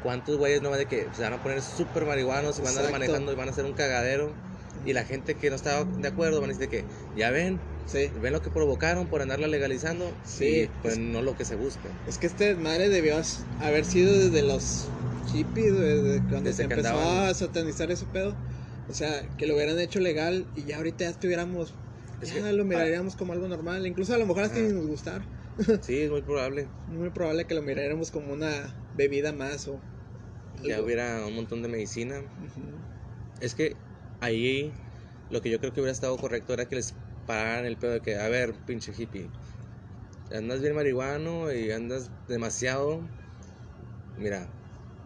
¿Cuántos 0.00 0.36
güeyes 0.36 0.62
no 0.62 0.70
van 0.70 0.78
de 0.78 0.86
que 0.86 1.08
se 1.12 1.22
van 1.22 1.32
a 1.32 1.42
poner 1.42 1.62
súper 1.62 2.04
marihuanos 2.04 2.58
y 2.58 2.62
van 2.62 2.76
a 2.76 2.78
andar 2.80 2.92
manejando 2.92 3.32
y 3.32 3.36
van 3.36 3.48
a 3.48 3.50
hacer 3.50 3.64
un 3.64 3.74
cagadero? 3.74 4.36
Y 4.84 4.92
la 4.92 5.04
gente 5.04 5.36
que 5.36 5.50
no 5.50 5.56
estaba 5.56 5.84
de 5.84 6.06
acuerdo 6.08 6.40
van 6.40 6.50
a 6.50 6.52
decir 6.52 6.68
que, 6.68 6.86
ya 7.14 7.30
ven, 7.30 7.60
Sí. 7.86 8.10
ven 8.20 8.32
lo 8.32 8.42
que 8.42 8.50
provocaron 8.50 9.08
por 9.08 9.22
andarla 9.22 9.46
legalizando. 9.48 10.12
Sí, 10.22 10.70
pues 10.82 10.94
es- 10.94 10.98
no 11.00 11.22
lo 11.22 11.34
que 11.36 11.44
se 11.44 11.54
busca. 11.54 11.88
Es 12.06 12.18
que 12.18 12.26
este 12.26 12.54
madre 12.56 12.88
debió 12.88 13.20
haber 13.58 13.84
sido 13.84 14.16
desde 14.16 14.42
los 14.42 14.88
hippies, 15.32 15.72
desde 15.72 16.20
cuando 16.28 16.50
Desde 16.50 16.56
se 16.58 16.62
empezó 16.64 16.88
andaban. 16.88 17.28
a 17.28 17.34
satanizar 17.34 17.90
ese 17.90 18.06
pedo. 18.06 18.36
O 18.88 18.92
sea, 18.94 19.22
que 19.36 19.46
lo 19.46 19.54
hubieran 19.56 19.78
hecho 19.80 19.98
legal 19.98 20.46
y 20.54 20.64
ya 20.64 20.76
ahorita 20.76 21.04
ya 21.04 21.10
estuviéramos, 21.10 21.74
Es 22.20 22.28
ya 22.28 22.42
que- 22.42 22.52
lo 22.52 22.64
miraríamos 22.64 23.16
como 23.16 23.32
algo 23.32 23.48
normal. 23.48 23.86
Incluso 23.86 24.14
a 24.14 24.18
lo 24.18 24.26
mejor 24.26 24.44
hasta 24.44 24.58
Ajá. 24.58 24.66
ni 24.66 24.72
nos 24.72 24.86
gustar. 24.86 25.26
Sí, 25.82 26.00
es 26.02 26.10
muy 26.10 26.22
probable. 26.22 26.68
Muy 26.86 27.10
probable 27.10 27.46
que 27.46 27.54
lo 27.54 27.62
miráramos 27.62 28.10
como 28.10 28.32
una 28.32 28.76
bebida 28.96 29.32
más 29.32 29.68
o... 29.68 29.80
Ya 30.64 30.80
hubiera 30.80 31.26
un 31.26 31.34
montón 31.34 31.62
de 31.62 31.68
medicina. 31.68 32.22
Es 33.40 33.54
que 33.54 33.76
ahí 34.20 34.72
lo 35.30 35.42
que 35.42 35.50
yo 35.50 35.58
creo 35.58 35.72
que 35.72 35.80
hubiera 35.80 35.92
estado 35.92 36.16
correcto 36.16 36.54
era 36.54 36.66
que 36.66 36.76
les 36.76 36.94
pararan 37.26 37.66
el 37.66 37.76
pedo 37.76 37.92
de 37.92 38.00
que, 38.00 38.16
a 38.16 38.28
ver, 38.28 38.54
pinche 38.66 38.92
hippie, 38.96 39.30
andas 40.30 40.60
bien 40.60 40.74
marihuano 40.74 41.52
y 41.52 41.70
andas 41.70 42.10
demasiado. 42.28 43.00
Mira, 44.16 44.48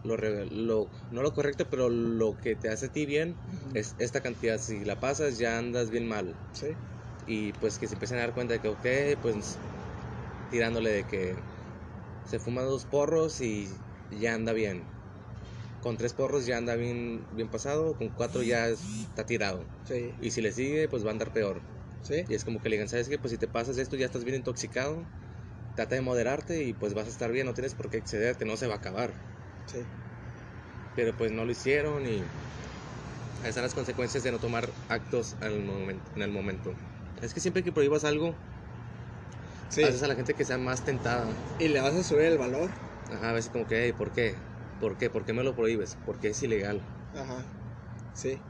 lo, 0.03 0.89
no 1.11 1.21
lo 1.21 1.33
correcto, 1.33 1.67
pero 1.69 1.89
lo 1.89 2.37
que 2.37 2.55
te 2.55 2.69
hace 2.69 2.85
a 2.87 2.89
ti 2.89 3.05
bien 3.05 3.35
es 3.73 3.95
esta 3.99 4.21
cantidad. 4.21 4.57
Si 4.59 4.85
la 4.85 4.99
pasas, 4.99 5.37
ya 5.37 5.57
andas 5.57 5.89
bien 5.89 6.07
mal. 6.07 6.35
Sí. 6.53 6.67
Y 7.25 7.51
pues 7.53 7.77
que 7.77 7.87
se 7.87 7.93
empiecen 7.93 8.17
a 8.17 8.21
dar 8.21 8.33
cuenta 8.33 8.53
de 8.53 8.59
que, 8.59 8.67
ok, 8.67 9.21
pues 9.21 9.57
tirándole 10.49 10.89
de 10.89 11.03
que 11.03 11.35
se 12.31 12.39
fuma 12.39 12.61
dos 12.61 12.85
porros 12.85 13.41
y 13.41 13.67
ya 14.09 14.33
anda 14.33 14.53
bien. 14.53 14.83
Con 15.81 15.97
tres 15.97 16.13
porros 16.13 16.45
ya 16.45 16.55
anda 16.55 16.75
bien, 16.75 17.25
bien 17.35 17.49
pasado, 17.49 17.93
con 17.97 18.07
cuatro 18.07 18.41
ya 18.41 18.69
está 18.69 19.25
tirado. 19.25 19.65
Sí. 19.85 20.13
Y 20.21 20.31
si 20.31 20.41
le 20.41 20.53
sigue, 20.53 20.87
pues 20.87 21.03
va 21.03 21.09
a 21.09 21.11
andar 21.11 21.33
peor. 21.33 21.61
Sí. 22.03 22.23
Y 22.29 22.33
es 22.33 22.45
como 22.45 22.61
que 22.61 22.69
le 22.69 22.77
digan, 22.77 22.87
¿sabes 22.87 23.09
qué? 23.09 23.17
Pues 23.17 23.31
si 23.31 23.37
te 23.37 23.47
pasas 23.47 23.77
esto 23.77 23.97
ya 23.97 24.05
estás 24.05 24.23
bien 24.23 24.37
intoxicado, 24.37 25.03
trata 25.75 25.95
de 25.95 26.01
moderarte 26.01 26.63
y 26.63 26.71
pues 26.71 26.93
vas 26.93 27.07
a 27.07 27.09
estar 27.09 27.33
bien, 27.33 27.47
no 27.47 27.53
tienes 27.53 27.73
por 27.73 27.89
qué 27.89 27.97
excederte, 27.97 28.45
no 28.45 28.55
se 28.55 28.67
va 28.67 28.75
a 28.75 28.77
acabar. 28.77 29.11
Sí. 29.65 29.79
Pero 30.95 31.13
pues 31.17 31.33
no 31.33 31.43
lo 31.43 31.51
hicieron 31.51 32.05
y 32.05 32.19
ahí 33.43 33.49
están 33.49 33.63
las 33.63 33.73
consecuencias 33.73 34.23
de 34.23 34.31
no 34.31 34.37
tomar 34.37 34.69
actos 34.87 35.35
al 35.41 35.59
momento, 35.65 36.09
en 36.15 36.21
el 36.21 36.31
momento. 36.31 36.73
Es 37.21 37.33
que 37.33 37.41
siempre 37.41 37.61
que 37.61 37.73
prohíbas 37.73 38.05
algo, 38.05 38.35
Sí. 39.71 39.83
haces 39.83 40.03
a 40.03 40.07
la 40.07 40.15
gente 40.15 40.33
que 40.35 40.45
sea 40.45 40.57
más 40.57 40.83
tentada. 40.83 41.27
Y 41.59 41.69
le 41.69 41.79
vas 41.81 41.95
a 41.95 42.03
subir 42.03 42.25
el 42.25 42.37
valor. 42.37 42.69
Ajá, 43.09 43.29
a 43.29 43.33
veces 43.33 43.51
como 43.51 43.67
que, 43.67 43.85
"Ey, 43.85 43.93
¿por 43.93 44.11
qué? 44.11 44.35
¿Por 44.79 44.97
qué? 44.97 45.09
¿Por 45.09 45.25
qué 45.25 45.33
me 45.33 45.43
lo 45.43 45.55
prohíbes? 45.55 45.97
Porque 46.05 46.29
es 46.29 46.43
ilegal. 46.43 46.81
Ajá. 47.13 47.45
Sí. 48.13 48.41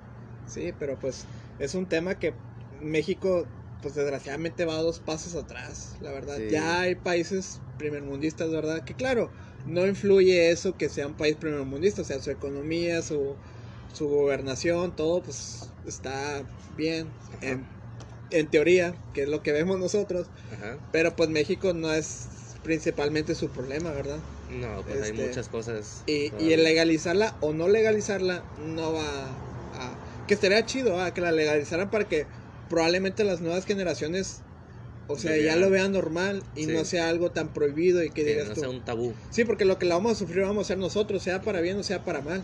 Sí, 0.47 0.73
pero 0.79 0.97
pues 0.97 1.25
es 1.59 1.75
un 1.75 1.85
tema 1.85 2.15
que 2.15 2.33
México, 2.81 3.47
pues 3.81 3.95
desgraciadamente 3.95 4.65
va 4.65 4.75
dos 4.81 4.99
pasos 4.99 5.35
atrás, 5.35 5.95
la 5.99 6.11
verdad. 6.11 6.37
Sí. 6.37 6.47
Ya 6.49 6.81
hay 6.81 6.95
países 6.95 7.59
primermundistas, 7.77 8.49
¿verdad? 8.51 8.83
Que 8.83 8.93
claro, 8.95 9.31
no 9.65 9.85
influye 9.87 10.51
eso 10.51 10.75
que 10.77 10.89
sea 10.89 11.07
un 11.07 11.13
país 11.13 11.35
primermundista, 11.35 12.01
o 12.01 12.05
sea, 12.05 12.19
su 12.19 12.31
economía, 12.31 13.01
su, 13.01 13.37
su 13.93 14.07
gobernación, 14.07 14.95
todo 14.95 15.21
pues 15.21 15.69
está 15.85 16.43
bien 16.77 17.11
Ajá. 17.33 17.47
en, 17.51 17.67
en 18.31 18.47
teoría, 18.47 18.93
que 19.13 19.23
es 19.23 19.29
lo 19.29 19.43
que 19.43 19.51
vemos 19.51 19.79
nosotros, 19.79 20.27
Ajá. 20.53 20.77
pero 20.91 21.15
pues 21.15 21.29
México 21.29 21.73
no 21.73 21.91
es 21.93 22.27
principalmente 22.63 23.35
su 23.35 23.49
problema, 23.49 23.91
¿verdad? 23.91 24.19
No, 24.49 24.83
pues 24.83 25.01
hay 25.01 25.11
Este, 25.11 25.27
muchas 25.27 25.47
cosas. 25.49 26.03
Y, 26.05 26.31
y 26.39 26.53
el 26.53 26.63
legalizarla 26.63 27.35
o 27.41 27.53
no 27.53 27.67
legalizarla 27.67 28.43
no 28.75 28.93
va 28.93 29.03
a... 29.05 30.25
Que 30.27 30.35
estaría 30.35 30.65
chido, 30.65 31.01
ah, 31.01 31.13
que 31.13 31.21
la 31.21 31.31
legalizaran 31.31 31.89
para 31.89 32.07
que 32.07 32.25
probablemente 32.69 33.23
las 33.23 33.41
nuevas 33.41 33.65
generaciones, 33.65 34.41
o 35.07 35.17
sea, 35.17 35.35
ya 35.37 35.55
lo 35.55 35.69
vean 35.69 35.91
normal 35.91 36.43
y 36.55 36.65
Sí. 36.65 36.71
no 36.71 36.85
sea 36.85 37.09
algo 37.09 37.31
tan 37.31 37.49
prohibido 37.49 38.03
y 38.03 38.09
que 38.09 38.23
que 38.23 38.29
digas 38.29 38.47
no 38.49 38.53
tú... 38.53 38.59
sea 38.61 38.69
un 38.69 38.85
tabú. 38.85 39.13
Sí, 39.31 39.43
porque 39.43 39.65
lo 39.65 39.77
que 39.79 39.85
la 39.85 39.95
vamos 39.95 40.13
a 40.13 40.15
sufrir 40.15 40.43
vamos 40.43 40.65
a 40.65 40.67
ser 40.69 40.77
nosotros, 40.77 41.21
sea 41.23 41.41
para 41.41 41.59
bien 41.61 41.77
o 41.77 41.83
sea 41.83 42.05
para 42.05 42.21
mal. 42.21 42.43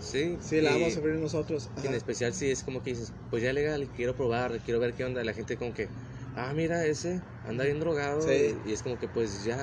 Sí. 0.00 0.36
Sí, 0.40 0.60
la 0.60 0.72
vamos 0.72 0.92
a 0.92 0.94
sufrir 0.96 1.14
nosotros. 1.14 1.70
en 1.82 1.94
especial 1.94 2.34
si 2.34 2.50
es 2.50 2.62
como 2.62 2.82
que 2.82 2.90
dices, 2.90 3.12
pues 3.30 3.42
ya 3.42 3.52
legal, 3.52 3.88
quiero 3.96 4.14
probar, 4.14 4.58
quiero 4.60 4.80
ver 4.80 4.94
qué 4.94 5.04
onda. 5.04 5.24
La 5.24 5.32
gente 5.32 5.56
como 5.56 5.74
que, 5.74 5.88
ah, 6.36 6.52
mira 6.54 6.84
ese, 6.86 7.20
anda 7.46 7.64
bien 7.64 7.80
drogado. 7.80 8.22
Sí. 8.22 8.56
Y 8.66 8.72
es 8.72 8.82
como 8.82 8.98
que 8.98 9.08
pues 9.08 9.44
ya... 9.44 9.58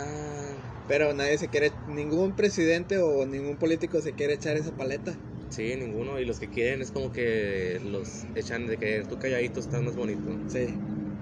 Pero 0.88 1.14
nadie 1.14 1.38
se 1.38 1.48
quiere, 1.48 1.72
ningún 1.88 2.34
presidente 2.34 2.98
o 2.98 3.26
ningún 3.26 3.58
político 3.58 4.02
se 4.02 4.14
quiere 4.14 4.34
echar 4.34 4.58
esa 4.58 4.72
paleta. 4.72 5.16
Sí, 5.50 5.76
ninguno. 5.76 6.20
Y 6.20 6.26
los 6.26 6.40
que 6.40 6.48
quieren 6.48 6.82
es 6.82 6.92
como 6.92 7.12
que 7.12 7.80
los 7.86 8.26
echan 8.36 8.68
de 8.68 8.78
que 8.78 9.04
tú 9.08 9.18
calladito 9.20 9.60
estás 9.60 9.82
más 9.82 9.96
bonito. 9.96 10.22
Sí, 10.48 10.74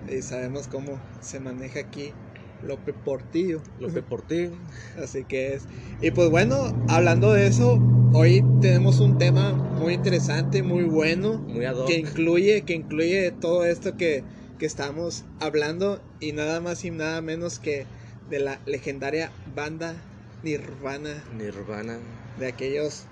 y 0.10 0.22
sabemos 0.22 0.68
cómo 0.68 1.00
se 1.22 1.40
maneja 1.40 1.80
aquí 1.80 2.14
López 2.62 2.96
Portillo. 3.04 3.62
López 3.78 4.04
por 4.04 4.26
ti. 4.26 4.50
Así 4.98 5.26
que 5.26 5.54
es. 5.56 5.68
Y 6.02 6.12
pues 6.12 6.30
bueno, 6.30 6.74
hablando 6.88 7.34
de 7.34 7.48
eso, 7.48 7.80
hoy 8.14 8.44
tenemos 8.62 9.00
un 9.00 9.18
tema 9.18 9.54
muy 9.78 9.94
interesante, 9.94 10.64
muy 10.64 10.84
bueno, 10.84 11.44
Muy 11.48 11.66
ad 11.66 11.76
hoc. 11.78 11.88
que 11.88 11.98
incluye, 12.00 12.64
que 12.64 12.74
incluye 12.74 13.32
todo 13.32 13.66
esto 13.66 13.96
que, 13.98 14.24
que 14.58 14.66
estamos 14.66 15.24
hablando 15.40 16.02
y 16.20 16.34
nada 16.34 16.60
más 16.60 16.84
y 16.86 16.92
nada 16.92 17.22
menos 17.22 17.60
que 17.60 17.86
de 18.30 18.40
la 18.40 18.62
legendaria 18.66 19.32
banda 19.46 19.96
Nirvana, 20.42 21.26
Nirvana. 21.32 22.00
de 22.38 22.48
aquellos 22.48 23.06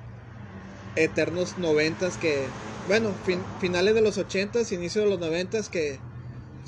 eternos 0.96 1.58
noventas 1.58 2.18
que, 2.18 2.48
bueno, 2.88 3.14
fin- 3.24 3.46
finales 3.60 3.94
de 3.96 4.02
los 4.02 4.18
ochentas, 4.18 4.72
inicio 4.72 5.02
de 5.04 5.10
los 5.10 5.20
noventas 5.20 5.70
que, 5.70 6.00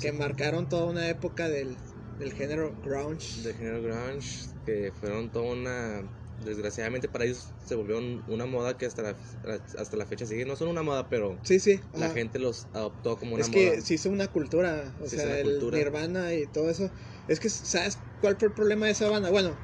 que 0.00 0.12
marcaron 0.12 0.68
toda 0.68 0.84
una 0.90 1.08
época 1.08 1.48
del, 1.48 1.76
del 2.20 2.32
género 2.32 2.72
grunge. 2.84 3.42
de 3.42 3.54
género 3.54 3.82
grunge 3.82 4.46
que 4.66 4.92
fueron 5.00 5.30
toda 5.30 5.52
una 5.52 6.02
desgraciadamente 6.44 7.06
para 7.06 7.24
ellos 7.26 7.48
se 7.66 7.74
volvieron 7.74 8.22
una 8.28 8.46
moda 8.46 8.76
que 8.78 8.86
hasta 8.86 9.02
la, 9.02 9.16
hasta 9.78 9.96
la 9.98 10.06
fecha 10.06 10.24
sigue 10.24 10.46
no 10.46 10.56
son 10.56 10.68
una 10.68 10.82
moda 10.82 11.06
pero 11.10 11.38
Sí, 11.42 11.60
sí. 11.60 11.80
la 11.94 12.06
ajá. 12.06 12.14
gente 12.14 12.38
los 12.38 12.66
adoptó 12.72 13.18
como 13.18 13.34
una 13.34 13.42
es 13.44 13.50
moda 13.50 13.58
que 13.60 13.80
se 13.82 13.94
hizo 13.94 14.08
una 14.08 14.26
cultura, 14.28 14.94
o 15.02 15.06
hizo 15.06 15.16
sea, 15.16 15.38
el 15.38 15.44
cultura. 15.44 15.76
Nirvana 15.78 16.32
y 16.34 16.46
todo 16.46 16.70
eso. 16.70 16.90
Es 17.28 17.40
que, 17.40 17.50
¿sabes 17.50 17.98
cuál 18.22 18.36
fue 18.38 18.48
el 18.48 18.54
problema 18.54 18.86
de 18.86 18.92
esa 18.92 19.08
banda? 19.10 19.30
Bueno, 19.30 19.54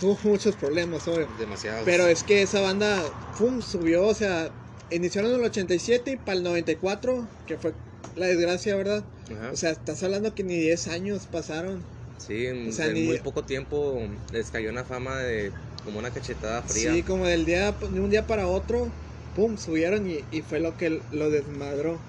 tuvo 0.00 0.18
muchos 0.24 0.56
problemas, 0.56 1.06
obvio. 1.06 1.28
demasiado 1.38 1.84
Pero 1.84 2.06
es 2.06 2.22
que 2.24 2.40
esa 2.42 2.60
banda, 2.62 3.02
pum, 3.38 3.60
subió, 3.60 4.06
o 4.06 4.14
sea, 4.14 4.50
iniciaron 4.90 5.30
en 5.32 5.38
el 5.40 5.44
87 5.44 6.12
y 6.12 6.16
para 6.16 6.32
el 6.38 6.42
94, 6.42 7.28
que 7.46 7.58
fue 7.58 7.74
la 8.16 8.26
desgracia, 8.26 8.74
¿verdad? 8.74 9.04
O 9.52 9.56
sea, 9.56 9.70
estás 9.70 10.02
hablando 10.02 10.34
que 10.34 10.42
ni 10.44 10.56
10 10.56 10.88
años 10.88 11.26
pasaron. 11.30 11.82
Sí 12.26 12.46
en, 12.46 12.68
o 12.68 12.72
sea, 12.72 12.86
en 12.86 12.94
ni- 12.94 13.06
muy 13.06 13.18
poco 13.18 13.42
tiempo 13.44 14.00
les 14.32 14.50
cayó 14.50 14.70
una 14.70 14.84
fama 14.84 15.18
de 15.20 15.52
como 15.84 15.98
una 15.98 16.10
cachetada 16.10 16.62
fría 16.62 16.92
Sí, 16.94 17.02
como 17.02 17.26
del 17.26 17.44
día, 17.44 17.72
de 17.72 18.00
un 18.00 18.10
día 18.10 18.26
para 18.26 18.46
otro, 18.46 18.92
pum, 19.34 19.56
subieron 19.56 20.06
y, 20.06 20.24
y 20.30 20.42
fue 20.42 20.60
lo 20.60 20.76
que 20.76 21.02
lo 21.10 21.30
desmadró. 21.30 22.00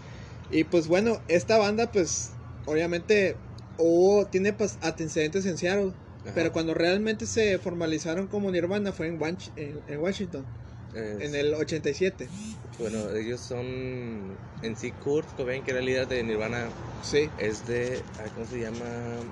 Y 0.49 0.65
pues 0.65 0.87
bueno, 0.87 1.19
esta 1.27 1.57
banda, 1.57 1.91
pues, 1.91 2.33
obviamente, 2.65 3.37
hubo, 3.77 4.27
tiene 4.27 4.53
pues, 4.53 4.77
antecedentes 4.81 5.45
en 5.45 5.57
Seattle. 5.57 5.93
Ajá. 6.23 6.35
Pero 6.35 6.51
cuando 6.53 6.73
realmente 6.73 7.25
se 7.25 7.57
formalizaron 7.57 8.27
como 8.27 8.51
Nirvana 8.51 8.91
fue 8.93 9.07
en, 9.07 9.19
Wanch- 9.19 9.51
en, 9.55 9.81
en 9.87 9.99
Washington, 9.99 10.45
Es- 10.93 11.21
en 11.21 11.35
el 11.35 11.53
87. 11.55 12.29
bueno 12.77 13.15
ellos 13.15 13.41
son 13.41 14.37
en 14.61 14.75
sí 14.75 14.91
Kurt 14.93 15.27
Cobain 15.35 15.63
que 15.63 15.71
era 15.71 15.79
el 15.79 15.85
líder 15.85 16.07
de 16.07 16.23
Nirvana 16.23 16.71
Sí, 17.01 17.29
es 17.37 17.65
de 17.67 18.03
cómo 18.33 18.45
se 18.45 18.59
llama 18.59 19.23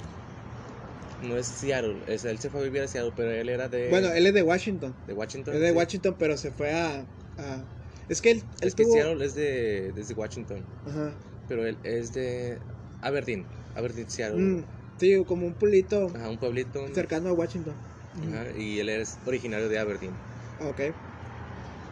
no 1.21 1.37
es 1.37 1.47
Seattle 1.47 2.03
es, 2.07 2.25
él 2.25 2.39
se 2.39 2.49
fue 2.49 2.61
a 2.61 2.63
vivir 2.63 2.81
a 2.81 2.87
Seattle 2.87 3.13
pero 3.15 3.31
él 3.31 3.49
era 3.49 3.69
de 3.69 3.89
bueno, 3.89 4.11
él 4.13 4.25
es 4.27 4.33
de 4.33 4.43
Washington. 4.43 4.95
de 5.07 5.13
Washington 5.13 5.53
Es 5.55 5.59
de 5.61 5.67
sí. 5.69 5.73
Washington, 5.75 6.15
pero 6.17 6.37
se 6.37 6.51
fue 6.51 6.71
a... 6.73 7.05
a- 7.37 7.65
es 8.09 8.21
que 8.21 8.31
él, 8.31 8.43
él 8.61 8.67
es 8.67 8.75
que 8.75 8.83
tuvo... 8.83 8.93
Seattle 8.93 9.25
es 9.25 9.33
de 9.35 9.91
desde 9.93 10.13
Washington 10.13 10.65
Ajá. 10.85 11.13
pero 11.47 11.65
él 11.65 11.77
es 11.83 12.13
de 12.13 12.59
Aberdeen, 13.01 13.45
Aberdeen, 13.75 14.09
Seattle. 14.09 14.41
Mm, 14.41 14.63
sí, 14.97 15.23
como 15.27 15.45
un 15.47 15.53
pulito 15.55 16.07
Ajá, 16.15 16.29
un 16.29 16.37
pueblito. 16.37 16.79
cercano 16.93 17.29
a 17.29 17.33
Washington. 17.33 17.75
Ajá, 18.23 18.45
y 18.57 18.79
él 18.79 18.89
es 18.89 19.19
originario 19.25 19.69
de 19.69 19.77
Aberdeen. 19.79 20.17
Ok. 20.59 20.81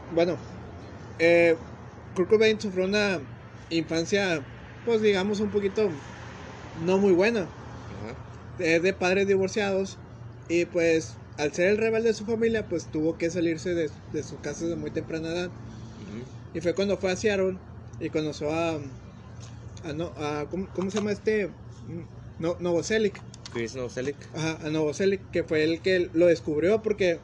Bueno, 0.10 0.40
eh, 1.20 1.58
Kurt 2.16 2.30
Cobain 2.30 2.60
sufrió 2.60 2.86
una 2.86 3.22
infancia, 3.70 4.46
pues 4.84 5.02
digamos, 5.02 5.40
un 5.40 5.52
poquito 5.52 5.92
no 6.76 6.98
muy 7.00 7.14
buena. 7.14 7.50
Ajá. 7.90 8.16
Es 8.60 8.84
de 8.84 8.94
padres 8.94 9.28
divorciados 9.28 9.98
y 10.48 10.66
pues 10.66 11.16
al 11.38 11.54
ser 11.54 11.68
el 11.68 11.78
rebelde 11.78 12.10
de 12.10 12.14
su 12.14 12.26
familia, 12.26 12.68
pues 12.68 12.88
tuvo 12.88 13.18
que 13.18 13.30
salirse 13.30 13.74
de, 13.74 13.90
de 14.12 14.24
su 14.24 14.38
casa 14.42 14.66
de 14.66 14.76
muy 14.76 14.92
temprana 14.92 15.30
edad. 15.30 15.52
Ujú. 16.02 16.26
Y 16.54 16.60
fue 16.62 16.74
cuando 16.74 16.98
fue 16.98 17.12
a 17.12 17.16
Seattle 17.16 17.58
y 18.00 18.10
conoció 18.10 18.52
a... 18.52 18.82
a, 19.84 19.94
no, 19.94 20.14
a 20.18 20.48
¿cómo, 20.50 20.68
cómo 20.74 20.92
se 20.92 20.98
llama 20.98 21.12
este? 21.14 21.50
No, 22.38 22.58
Novoselic. 22.60 23.22
Chris 23.54 23.76
Novoselic. 23.76 24.16
Ajá, 24.34 24.60
a 24.62 24.70
Novoselic, 24.70 25.22
que 25.32 25.44
fue 25.44 25.64
el 25.64 25.82
que 25.82 26.10
lo 26.14 26.26
descubrió 26.26 26.82
porque 26.82 27.20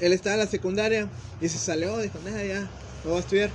él 0.00 0.12
estaba 0.12 0.34
en 0.34 0.40
la 0.40 0.46
secundaria 0.46 1.10
y 1.40 1.48
se 1.48 1.58
salió, 1.58 1.98
dijo, 1.98 2.18
nada, 2.24 2.44
ya, 2.44 2.60
no 3.02 3.10
voy 3.10 3.16
a 3.16 3.20
estudiar. 3.20 3.50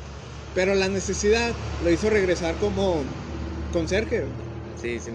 Pero 0.54 0.76
la 0.76 0.90
necesidad 0.90 1.54
lo 1.84 1.92
hizo 1.92 2.10
regresar 2.10 2.56
como 2.58 3.04
conserje. 3.72 4.24
Sí, 4.76 5.00
sí. 5.00 5.12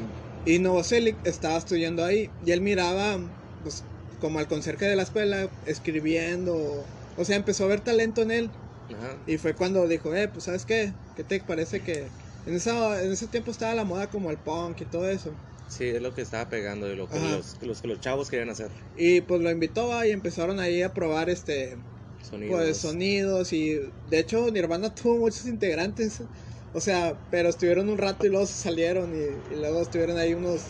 Y 0.46 0.60
Novoselic 0.60 1.16
estaba 1.24 1.58
estudiando 1.58 2.04
ahí 2.04 2.30
y 2.44 2.52
él 2.52 2.60
miraba 2.60 3.18
pues, 3.62 3.82
como 4.20 4.38
al 4.38 4.46
conserje 4.46 4.86
de 4.86 4.96
la 4.96 5.02
escuela 5.02 5.50
escribiendo. 5.66 6.84
O 7.16 7.24
sea, 7.24 7.36
empezó 7.36 7.64
a 7.64 7.68
ver 7.68 7.80
talento 7.80 8.22
en 8.22 8.30
él. 8.30 8.50
Ajá. 8.96 9.16
Y 9.26 9.38
fue 9.38 9.54
cuando 9.54 9.86
dijo, 9.88 10.14
eh, 10.14 10.28
pues 10.28 10.44
sabes 10.44 10.64
qué, 10.64 10.92
¿qué 11.16 11.24
te 11.24 11.40
parece 11.40 11.80
que 11.80 12.06
en, 12.46 12.54
esa, 12.54 13.02
en 13.02 13.10
ese 13.10 13.26
tiempo 13.26 13.50
estaba 13.50 13.74
la 13.74 13.82
moda 13.84 14.06
como 14.08 14.30
el 14.30 14.38
punk 14.38 14.80
y 14.82 14.84
todo 14.84 15.08
eso? 15.10 15.32
Sí, 15.68 15.86
es 15.86 16.00
lo 16.00 16.14
que 16.14 16.22
estaba 16.22 16.48
pegando 16.48 16.90
y 16.92 16.94
lo 16.94 17.08
que 17.08 17.18
los, 17.18 17.56
los, 17.62 17.82
que 17.82 17.88
los 17.88 18.00
chavos 18.00 18.30
querían 18.30 18.50
hacer. 18.50 18.70
Y 18.96 19.22
pues 19.22 19.40
lo 19.40 19.50
invitó 19.50 19.88
¿va? 19.88 20.06
y 20.06 20.12
empezaron 20.12 20.60
ahí 20.60 20.82
a 20.82 20.94
probar 20.94 21.28
este 21.28 21.76
Sonidos. 22.22 22.56
pues 22.56 22.76
sonidos 22.76 23.52
y 23.52 23.80
de 24.10 24.18
hecho 24.18 24.50
Nirvana 24.50 24.94
tuvo 24.94 25.18
muchos 25.18 25.46
integrantes. 25.46 26.22
O 26.72 26.80
sea, 26.80 27.18
pero 27.30 27.48
estuvieron 27.48 27.88
un 27.88 27.98
rato 27.98 28.26
y 28.26 28.30
luego 28.30 28.46
se 28.46 28.54
salieron 28.54 29.14
y, 29.14 29.54
y 29.54 29.56
luego 29.58 29.82
estuvieron 29.82 30.18
ahí 30.18 30.34
unos... 30.34 30.60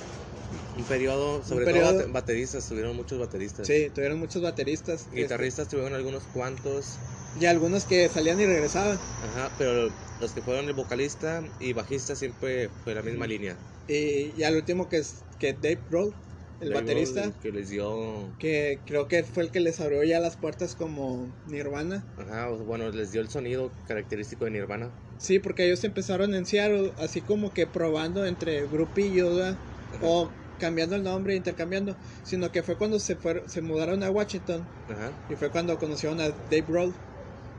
Un 0.76 0.84
periodo, 0.84 1.42
sobre 1.42 1.64
periodo- 1.64 1.92
todo 1.92 2.00
bate- 2.06 2.12
bateristas, 2.12 2.68
tuvieron 2.68 2.94
muchos 2.96 3.18
bateristas. 3.18 3.66
Sí, 3.66 3.88
tuvieron 3.94 4.18
muchos 4.18 4.42
bateristas. 4.42 5.02
este, 5.06 5.16
Guitarristas 5.16 5.68
tuvieron 5.68 5.94
algunos 5.94 6.22
cuantos. 6.34 6.98
y 7.40 7.46
algunos 7.46 7.84
que 7.84 8.08
salían 8.08 8.40
y 8.40 8.46
regresaban. 8.46 8.98
Ajá, 9.22 9.50
pero 9.58 9.90
los 10.20 10.32
que 10.32 10.42
fueron 10.42 10.66
el 10.66 10.74
vocalista 10.74 11.42
y 11.60 11.72
bajista 11.72 12.14
siempre 12.14 12.68
fue 12.84 12.94
la 12.94 13.02
misma 13.02 13.26
línea. 13.26 13.56
Y, 13.88 14.32
y 14.38 14.42
al 14.44 14.56
último 14.56 14.88
que 14.88 14.98
es 14.98 15.14
que 15.38 15.52
Dave 15.54 15.80
Grohl, 15.88 16.14
el 16.60 16.72
baterista, 16.72 17.32
Que 17.42 17.52
les 17.52 17.68
dio. 17.70 18.32
que 18.38 18.78
creo 18.86 19.08
que 19.08 19.22
fue 19.24 19.42
el 19.42 19.50
que 19.50 19.60
les 19.60 19.80
abrió 19.80 20.02
ya 20.04 20.20
las 20.20 20.36
puertas 20.36 20.74
como 20.74 21.28
Nirvana. 21.46 22.04
Ajá, 22.18 22.48
bueno, 22.48 22.90
les 22.90 23.12
dio 23.12 23.20
el 23.20 23.28
sonido 23.28 23.70
característico 23.86 24.44
de 24.46 24.52
Nirvana. 24.52 24.90
Sí, 25.18 25.38
porque 25.38 25.66
ellos 25.66 25.82
empezaron 25.84 26.34
en 26.34 26.46
Seattle 26.46 26.92
así 26.98 27.20
como 27.20 27.52
que 27.52 27.66
probando 27.66 28.24
entre 28.26 28.66
grupillos. 28.66 29.56
O 30.02 30.28
cambiando 30.58 30.96
el 30.96 31.02
nombre, 31.02 31.36
intercambiando, 31.36 31.96
sino 32.24 32.50
que 32.50 32.62
fue 32.62 32.76
cuando 32.76 32.98
se 32.98 33.14
fueron, 33.16 33.48
se 33.48 33.60
mudaron 33.62 34.02
a 34.02 34.10
Washington 34.10 34.66
Ajá. 34.90 35.12
y 35.30 35.34
fue 35.36 35.50
cuando 35.50 35.78
conocieron 35.78 36.20
a 36.20 36.28
Dave 36.30 36.64
Grohl, 36.66 36.92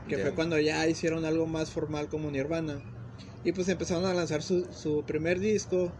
que 0.08 0.16
Ya. 0.16 0.22
fue 0.22 0.32
cuando 0.34 0.58
ya 0.58 0.86
hicieron 0.88 1.24
algo 1.24 1.46
más 1.46 1.70
formal 1.70 2.08
como 2.08 2.30
Nirvana. 2.30 2.80
Y 3.44 3.52
pues 3.52 3.68
empezaron 3.68 4.04
a 4.04 4.14
lanzar 4.14 4.42
su, 4.42 4.66
su 4.72 5.04
primer 5.06 5.38
disco. 5.38 5.92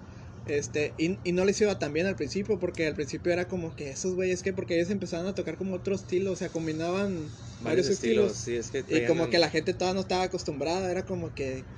Este, 0.49 0.95
y, 0.99 1.21
y 1.29 1.33
no 1.33 1.45
les 1.45 1.61
iba 1.61 1.79
tan 1.79 1.93
bien 1.93 2.07
al 2.07 2.17
principio, 2.17 2.59
porque 2.59 2.87
al 2.87 2.95
principio 2.95 3.33
era 3.33 3.49
como 3.49 3.75
que 3.77 3.91
esos 3.91 4.15
güeyes 4.15 4.43
que, 4.43 4.53
porque 4.55 4.77
ellos 4.77 4.91
empezaron 4.91 5.27
a 5.29 5.35
tocar 5.35 5.59
como 5.59 5.75
otro 5.77 5.95
estilo, 5.95 6.33
o 6.33 6.37
sea, 6.37 6.51
combinaban 6.53 7.35
varios, 7.59 7.91
estilos. 7.91 8.35
estilos, 8.35 8.39
sí, 8.39 8.57
es 8.57 8.71
que 8.71 8.85
Y 8.87 9.03
como 9.05 9.29
que 9.31 9.39
la 9.39 9.51
gente 9.51 9.75
todavía 9.75 9.95
no 9.97 10.01
estaba 10.03 10.25
acostumbrada, 10.25 10.91
era 10.91 11.05
como 11.05 11.35
que, 11.35 11.69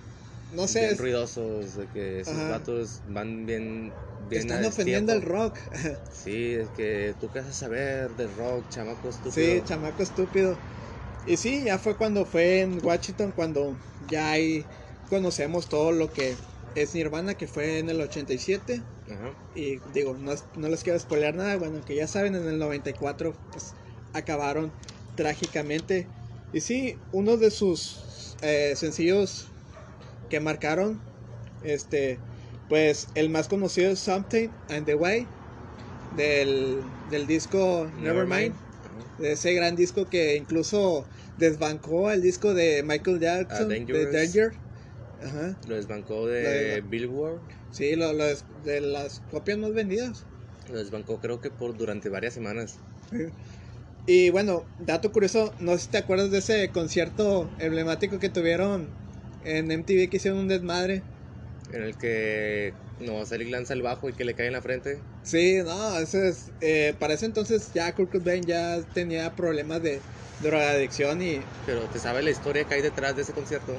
no 0.50 0.68
sé, 0.68 0.80
bien 0.80 0.92
es- 0.92 0.98
ruidosos, 0.98 1.74
de 1.74 1.88
que 1.88 2.20
esos 2.20 2.44
Ajá. 2.44 2.46
vatos 2.46 3.02
van 3.04 3.46
bien. 3.46 3.98
bien 4.18 4.48
están 4.48 4.64
ofendiendo 4.64 5.12
destiempo. 5.12 5.20
rock. 5.20 5.58
Sí, 6.08 6.54
es 6.54 6.70
que 6.72 7.16
tú 7.20 7.30
qué 7.30 7.40
vas 7.40 7.48
a 7.48 7.52
saber 7.54 8.14
de 8.16 8.28
rock, 8.28 8.68
chamaco 8.68 9.08
estúpido. 9.08 9.56
sí, 9.56 9.62
chamaco 9.64 10.02
estúpido. 10.02 10.62
Y 11.24 11.38
sí, 11.38 11.64
ya 11.66 11.78
fue 11.78 11.96
cuando 11.98 12.26
fue 12.26 12.60
en 12.62 12.80
Washington, 12.84 13.32
cuando 13.32 13.80
ya 13.98 14.32
ahí 14.32 14.70
conocemos 15.06 15.68
todo 15.68 15.92
lo 15.92 16.12
que 16.12 16.49
es 16.74 16.94
Nirvana, 16.94 17.34
que 17.34 17.46
fue 17.46 17.78
en 17.78 17.90
el 17.90 18.00
87. 18.00 18.82
Ajá. 19.06 19.34
Y 19.54 19.78
digo, 19.92 20.14
no, 20.14 20.32
no 20.56 20.68
les 20.68 20.82
quiero 20.82 20.98
spoilear 20.98 21.34
nada, 21.34 21.56
bueno, 21.56 21.84
que 21.84 21.94
ya 21.94 22.06
saben, 22.06 22.34
en 22.34 22.46
el 22.46 22.58
94 22.58 23.34
pues 23.50 23.74
acabaron 24.12 24.72
trágicamente. 25.16 26.06
Y 26.52 26.60
sí, 26.60 26.96
uno 27.12 27.36
de 27.36 27.50
sus 27.50 28.36
eh, 28.42 28.74
sencillos 28.76 29.46
que 30.28 30.40
marcaron, 30.40 31.00
este, 31.62 32.18
pues 32.68 33.08
el 33.14 33.30
más 33.30 33.48
conocido 33.48 33.90
es 33.90 33.98
Something 33.98 34.48
and 34.68 34.86
the 34.86 34.94
Way, 34.94 35.26
del, 36.16 36.80
del 37.10 37.26
disco 37.26 37.90
Nevermind, 38.00 38.54
de 39.18 39.32
ese 39.32 39.52
gran 39.54 39.76
disco 39.76 40.08
que 40.08 40.36
incluso 40.36 41.06
desbancó 41.36 42.10
el 42.10 42.22
disco 42.22 42.54
de 42.54 42.82
Michael 42.82 43.20
Jackson, 43.20 43.68
de 43.68 43.78
Dangerous. 43.80 44.12
Danger. 44.12 44.52
Ajá. 45.22 45.56
Lo 45.66 45.76
desbancó 45.76 46.14
Lo 46.24 46.28
de 46.28 46.80
Billboard. 46.80 47.42
Sí, 47.70 47.94
lo, 47.96 48.12
lo 48.12 48.24
des- 48.24 48.44
de 48.64 48.80
las 48.80 49.20
copias 49.30 49.58
más 49.58 49.72
vendidas. 49.72 50.24
Lo 50.68 50.78
desbancó 50.78 51.18
creo 51.20 51.40
que 51.40 51.50
por 51.50 51.76
durante 51.76 52.08
varias 52.08 52.34
semanas. 52.34 52.78
Y 54.06 54.30
bueno, 54.30 54.64
dato 54.78 55.12
curioso, 55.12 55.54
no 55.60 55.76
sé 55.76 55.84
si 55.84 55.90
te 55.90 55.98
acuerdas 55.98 56.30
de 56.30 56.38
ese 56.38 56.70
concierto 56.72 57.50
emblemático 57.58 58.18
que 58.18 58.28
tuvieron 58.28 58.88
en 59.42 59.70
MTV 59.70 60.08
que 60.10 60.16
hicieron 60.16 60.40
un 60.40 60.48
desmadre. 60.48 61.02
En 61.72 61.82
el 61.82 61.96
que 61.96 62.74
no 62.98 63.24
Selig 63.24 63.50
lanza 63.50 63.74
el 63.74 63.82
bajo 63.82 64.08
y 64.08 64.12
que 64.12 64.24
le 64.24 64.34
cae 64.34 64.48
en 64.48 64.54
la 64.54 64.60
frente. 64.62 64.98
Sí, 65.22 65.58
no, 65.64 65.98
ese 65.98 66.28
es, 66.28 66.50
eh, 66.60 66.94
para 66.98 67.14
ese 67.14 67.26
entonces 67.26 67.72
ya 67.72 67.92
Kurt 67.94 68.10
Cobain 68.10 68.42
ya 68.42 68.80
tenía 68.94 69.34
problemas 69.36 69.82
de 69.82 70.00
drogadicción 70.40 71.22
y 71.22 71.40
Pero 71.66 71.80
te 71.88 71.98
sabes 71.98 72.24
la 72.24 72.30
historia 72.30 72.64
que 72.64 72.74
hay 72.74 72.82
detrás 72.82 73.14
de 73.14 73.22
ese 73.22 73.32
concierto. 73.32 73.72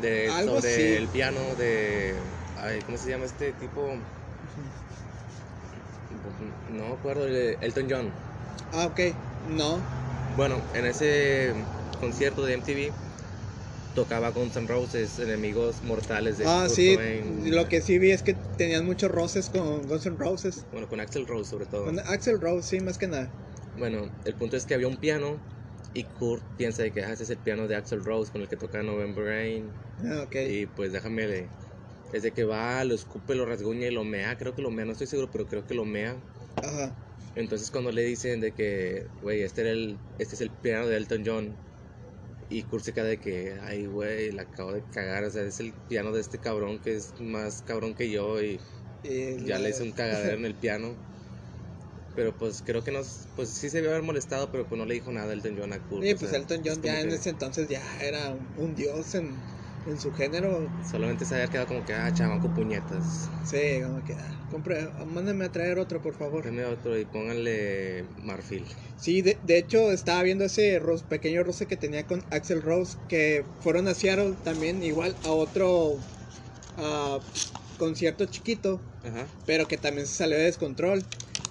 De, 0.00 0.28
Algo 0.28 0.56
sobre 0.56 0.96
el 0.96 1.08
piano 1.08 1.40
de. 1.56 2.14
Ay, 2.56 2.80
¿Cómo 2.84 2.98
se 2.98 3.10
llama 3.10 3.26
este 3.26 3.52
tipo? 3.52 3.96
No 6.70 6.88
me 6.88 6.94
acuerdo, 6.94 7.26
Elton 7.26 7.86
John. 7.88 8.10
Ah, 8.72 8.86
ok, 8.86 9.00
no, 9.50 9.80
Bueno, 10.36 10.60
en 10.74 10.86
ese 10.86 11.52
concierto 12.00 12.44
de 12.44 12.54
MTV 12.54 12.92
tocaba 13.94 14.30
Guns 14.30 14.56
N' 14.56 14.66
Roses, 14.66 15.18
enemigos 15.20 15.82
mortales 15.84 16.38
de 16.38 16.44
ah, 16.46 16.64
Kurt 16.66 16.76
sí, 16.76 16.94
Cobain. 16.94 17.54
lo 17.54 17.68
que 17.68 17.80
sí 17.80 17.98
vi 17.98 18.10
es 18.10 18.22
que 18.22 18.34
tenían 18.58 18.84
muchos 18.84 19.10
roces 19.10 19.48
con 19.48 19.86
Guns 19.86 20.06
N' 20.06 20.16
Roses, 20.18 20.66
Bueno, 20.72 20.88
con 20.88 21.00
Axel 21.00 21.26
Rose 21.26 21.50
sobre 21.50 21.66
todo. 21.66 21.84
con 21.84 22.00
Axel 22.00 22.40
Rose, 22.40 22.68
sí, 22.68 22.80
más 22.80 22.98
que 22.98 23.06
nada. 23.06 23.30
Bueno, 23.76 24.10
el 24.24 24.34
punto 24.34 24.56
es 24.56 24.66
que 24.66 24.74
había 24.74 24.88
un 24.88 24.96
piano 24.96 25.40
y 25.94 26.04
Kurt 26.12 26.44
piensa 26.56 26.82
de 26.82 26.92
que 26.92 27.02
ah, 27.04 27.12
ese 27.12 27.24
es 27.24 27.30
el 27.30 27.42
piano 27.42 27.68
de 27.68 27.76
Axel 27.76 28.04
Rose 28.04 28.32
con 28.32 28.42
el 28.42 28.48
que 28.48 28.56
toca 28.58 28.82
November 28.82 29.24
Rain. 29.24 29.80
Ah, 29.98 30.22
ok, 30.24 30.36
Y 30.42 30.66
pues 30.66 30.92
déjame 30.92 31.26
le... 31.28 31.56
Es 32.12 32.22
de 32.22 32.32
que 32.34 32.44
va, 32.44 32.84
lo 32.84 32.94
escupe, 32.94 33.34
lo 33.36 33.46
rasguña 33.46 33.88
y 33.88 33.92
lo 33.92 34.04
mea. 34.04 34.36
Creo 34.38 34.54
que 34.54 34.62
lo 34.62 34.70
mea, 34.72 34.84
no 34.86 34.92
estoy 34.92 35.06
seguro, 35.08 35.30
pero 35.32 35.48
creo 35.48 35.66
que 35.66 35.74
lo 35.74 35.84
mea. 35.86 36.24
ajá, 36.56 36.96
Entonces 37.34 37.70
cuando 37.70 37.92
le 37.92 38.02
dicen 38.04 38.40
de 38.40 38.54
que, 38.54 39.10
güey, 39.20 39.42
este, 39.42 39.62
era 39.62 39.70
el, 39.72 40.02
este 40.18 40.36
es 40.36 40.40
el 40.40 40.50
piano 40.52 40.86
de 40.88 40.96
Elton 40.96 41.22
John. 41.26 41.60
Y 42.48 42.64
Kurt 42.64 42.84
se 42.84 42.92
queda 42.94 43.06
de 43.06 43.20
que, 43.20 43.58
ay, 43.62 43.86
güey, 43.86 44.32
la 44.32 44.42
acabo 44.42 44.72
de 44.72 44.88
cagar. 44.90 45.24
O 45.24 45.30
sea, 45.30 45.42
es 45.44 45.60
el 45.60 45.74
piano 45.88 46.12
de 46.12 46.20
este 46.20 46.40
cabrón 46.40 46.80
que 46.80 46.94
es 46.96 47.18
más 47.20 47.62
cabrón 47.62 47.94
que 47.94 48.10
yo. 48.10 48.42
Y 48.42 48.60
y 49.02 49.44
ya 49.44 49.58
le 49.58 49.70
hice 49.70 49.82
un 49.82 49.92
cagadero 49.92 50.36
en 50.38 50.44
el 50.46 50.58
piano. 50.58 50.98
Pero 52.14 52.32
pues 52.36 52.62
creo 52.64 52.82
que 52.84 52.92
no, 52.92 53.00
pues 53.34 53.50
sí 53.50 53.68
se 53.70 53.78
debió 53.78 53.90
haber 53.90 54.02
molestado, 54.02 54.50
pero 54.50 54.64
pues 54.66 54.78
no 54.78 54.86
le 54.86 54.94
dijo 54.94 55.10
nada 55.12 55.30
a 55.30 55.32
Elton 55.32 55.56
John 55.58 55.72
a 55.72 55.78
Kurt. 55.80 56.04
Sí, 56.04 56.14
pues 56.14 56.30
sea, 56.30 56.38
Elton 56.38 56.62
John 56.64 56.82
ya 56.82 57.00
en 57.00 57.08
que 57.08 57.14
ese 57.14 57.30
entonces 57.30 57.68
ya 57.68 57.82
era 58.00 58.30
un, 58.30 58.48
un 58.56 58.74
dios 58.74 59.14
en, 59.14 59.42
en 59.86 59.98
su 59.98 60.12
género. 60.12 60.70
Solamente 60.82 61.24
se 61.24 61.34
había 61.34 61.48
quedado 61.48 61.66
como 61.68 61.84
que, 61.84 61.92
ah, 61.94 62.12
chamaco, 62.12 62.48
puñetas. 62.48 63.28
Sí, 63.42 63.80
como 63.82 64.02
que, 64.04 64.14
ah, 64.14 64.30
compre, 64.50 64.88
mándame 65.06 65.44
a 65.44 65.52
traer 65.52 65.78
otro, 65.78 66.00
por 66.00 66.14
favor. 66.14 66.44
Otro 66.72 66.98
y 66.98 67.04
pónganle 67.04 68.04
marfil. 68.22 68.64
Sí, 68.96 69.22
de, 69.22 69.36
de 69.42 69.58
hecho 69.58 69.92
estaba 69.92 70.22
viendo 70.22 70.44
ese 70.44 70.80
pequeño 71.08 71.42
roce 71.42 71.66
que 71.66 71.76
tenía 71.76 72.04
con 72.04 72.22
Axel 72.30 72.62
Rose, 72.62 72.96
que 73.08 73.44
fueron 73.60 73.88
a 73.88 73.94
Seattle 73.94 74.34
también, 74.42 74.82
igual 74.82 75.14
a 75.24 75.30
otro 75.30 75.96
ah, 76.76 77.18
concierto 77.78 78.26
chiquito, 78.26 78.80
Ajá. 79.04 79.26
pero 79.46 79.66
que 79.68 79.76
también 79.76 80.06
se 80.06 80.14
salió 80.14 80.36
de 80.38 80.44
descontrol. 80.44 81.02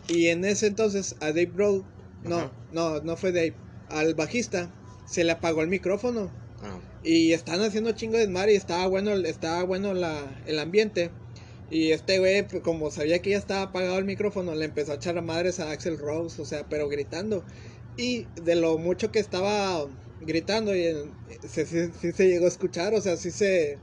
Y 0.08 0.28
en 0.28 0.46
ese 0.46 0.68
entonces 0.68 1.16
a 1.20 1.28
Dave 1.28 1.52
Grohl, 1.54 1.86
no, 2.24 2.38
Ajá. 2.38 2.54
no, 2.72 3.02
no 3.02 3.18
fue 3.18 3.32
Dave, 3.32 3.56
al 3.90 4.14
bajista 4.16 4.72
se 5.06 5.24
le 5.24 5.32
apagó 5.32 5.62
el 5.62 5.68
micrófono. 5.68 6.32
Ah, 6.62 6.80
Y 7.04 7.34
están 7.34 7.62
haciendo 7.62 7.92
chingo 7.92 8.14
de 8.14 8.22
desmadre 8.26 8.54
y 8.54 8.58
estaba 8.58 8.88
bueno, 8.88 9.12
el- 9.14 9.26
estaba 9.26 9.64
bueno 9.64 9.94
la, 9.94 10.42
el 10.46 10.60
ambiente. 10.60 11.12
Y 11.70 11.92
este 11.92 12.20
güey, 12.20 12.48
pues, 12.48 12.62
como 12.64 12.92
sabía 12.92 13.22
que 13.22 13.32
ya 13.32 13.38
estaba 13.38 13.64
apagado 13.64 13.98
el 13.98 14.06
micrófono, 14.06 14.54
le 14.56 14.66
empezó 14.66 14.92
a 14.92 14.96
echar 14.96 15.18
a 15.18 15.22
madres 15.22 15.60
a 15.60 15.72
Axel 15.72 15.98
Rose, 15.98 16.42
o 16.42 16.46
sea, 16.46 16.68
pero 16.70 16.88
gritando. 16.88 17.46
Y 17.96 18.28
de 18.36 18.56
lo 18.56 18.78
mucho 18.78 19.12
que 19.12 19.20
estaba 19.20 19.88
gritando, 20.20 20.76
y 20.76 20.84
se, 21.48 21.66
sí, 21.66 21.92
sí 22.00 22.12
se 22.12 22.28
llegó 22.28 22.46
a 22.46 22.50
escuchar, 22.50 22.94
o 22.94 23.02
sea, 23.02 23.18
sí 23.18 23.32
se... 23.32 23.80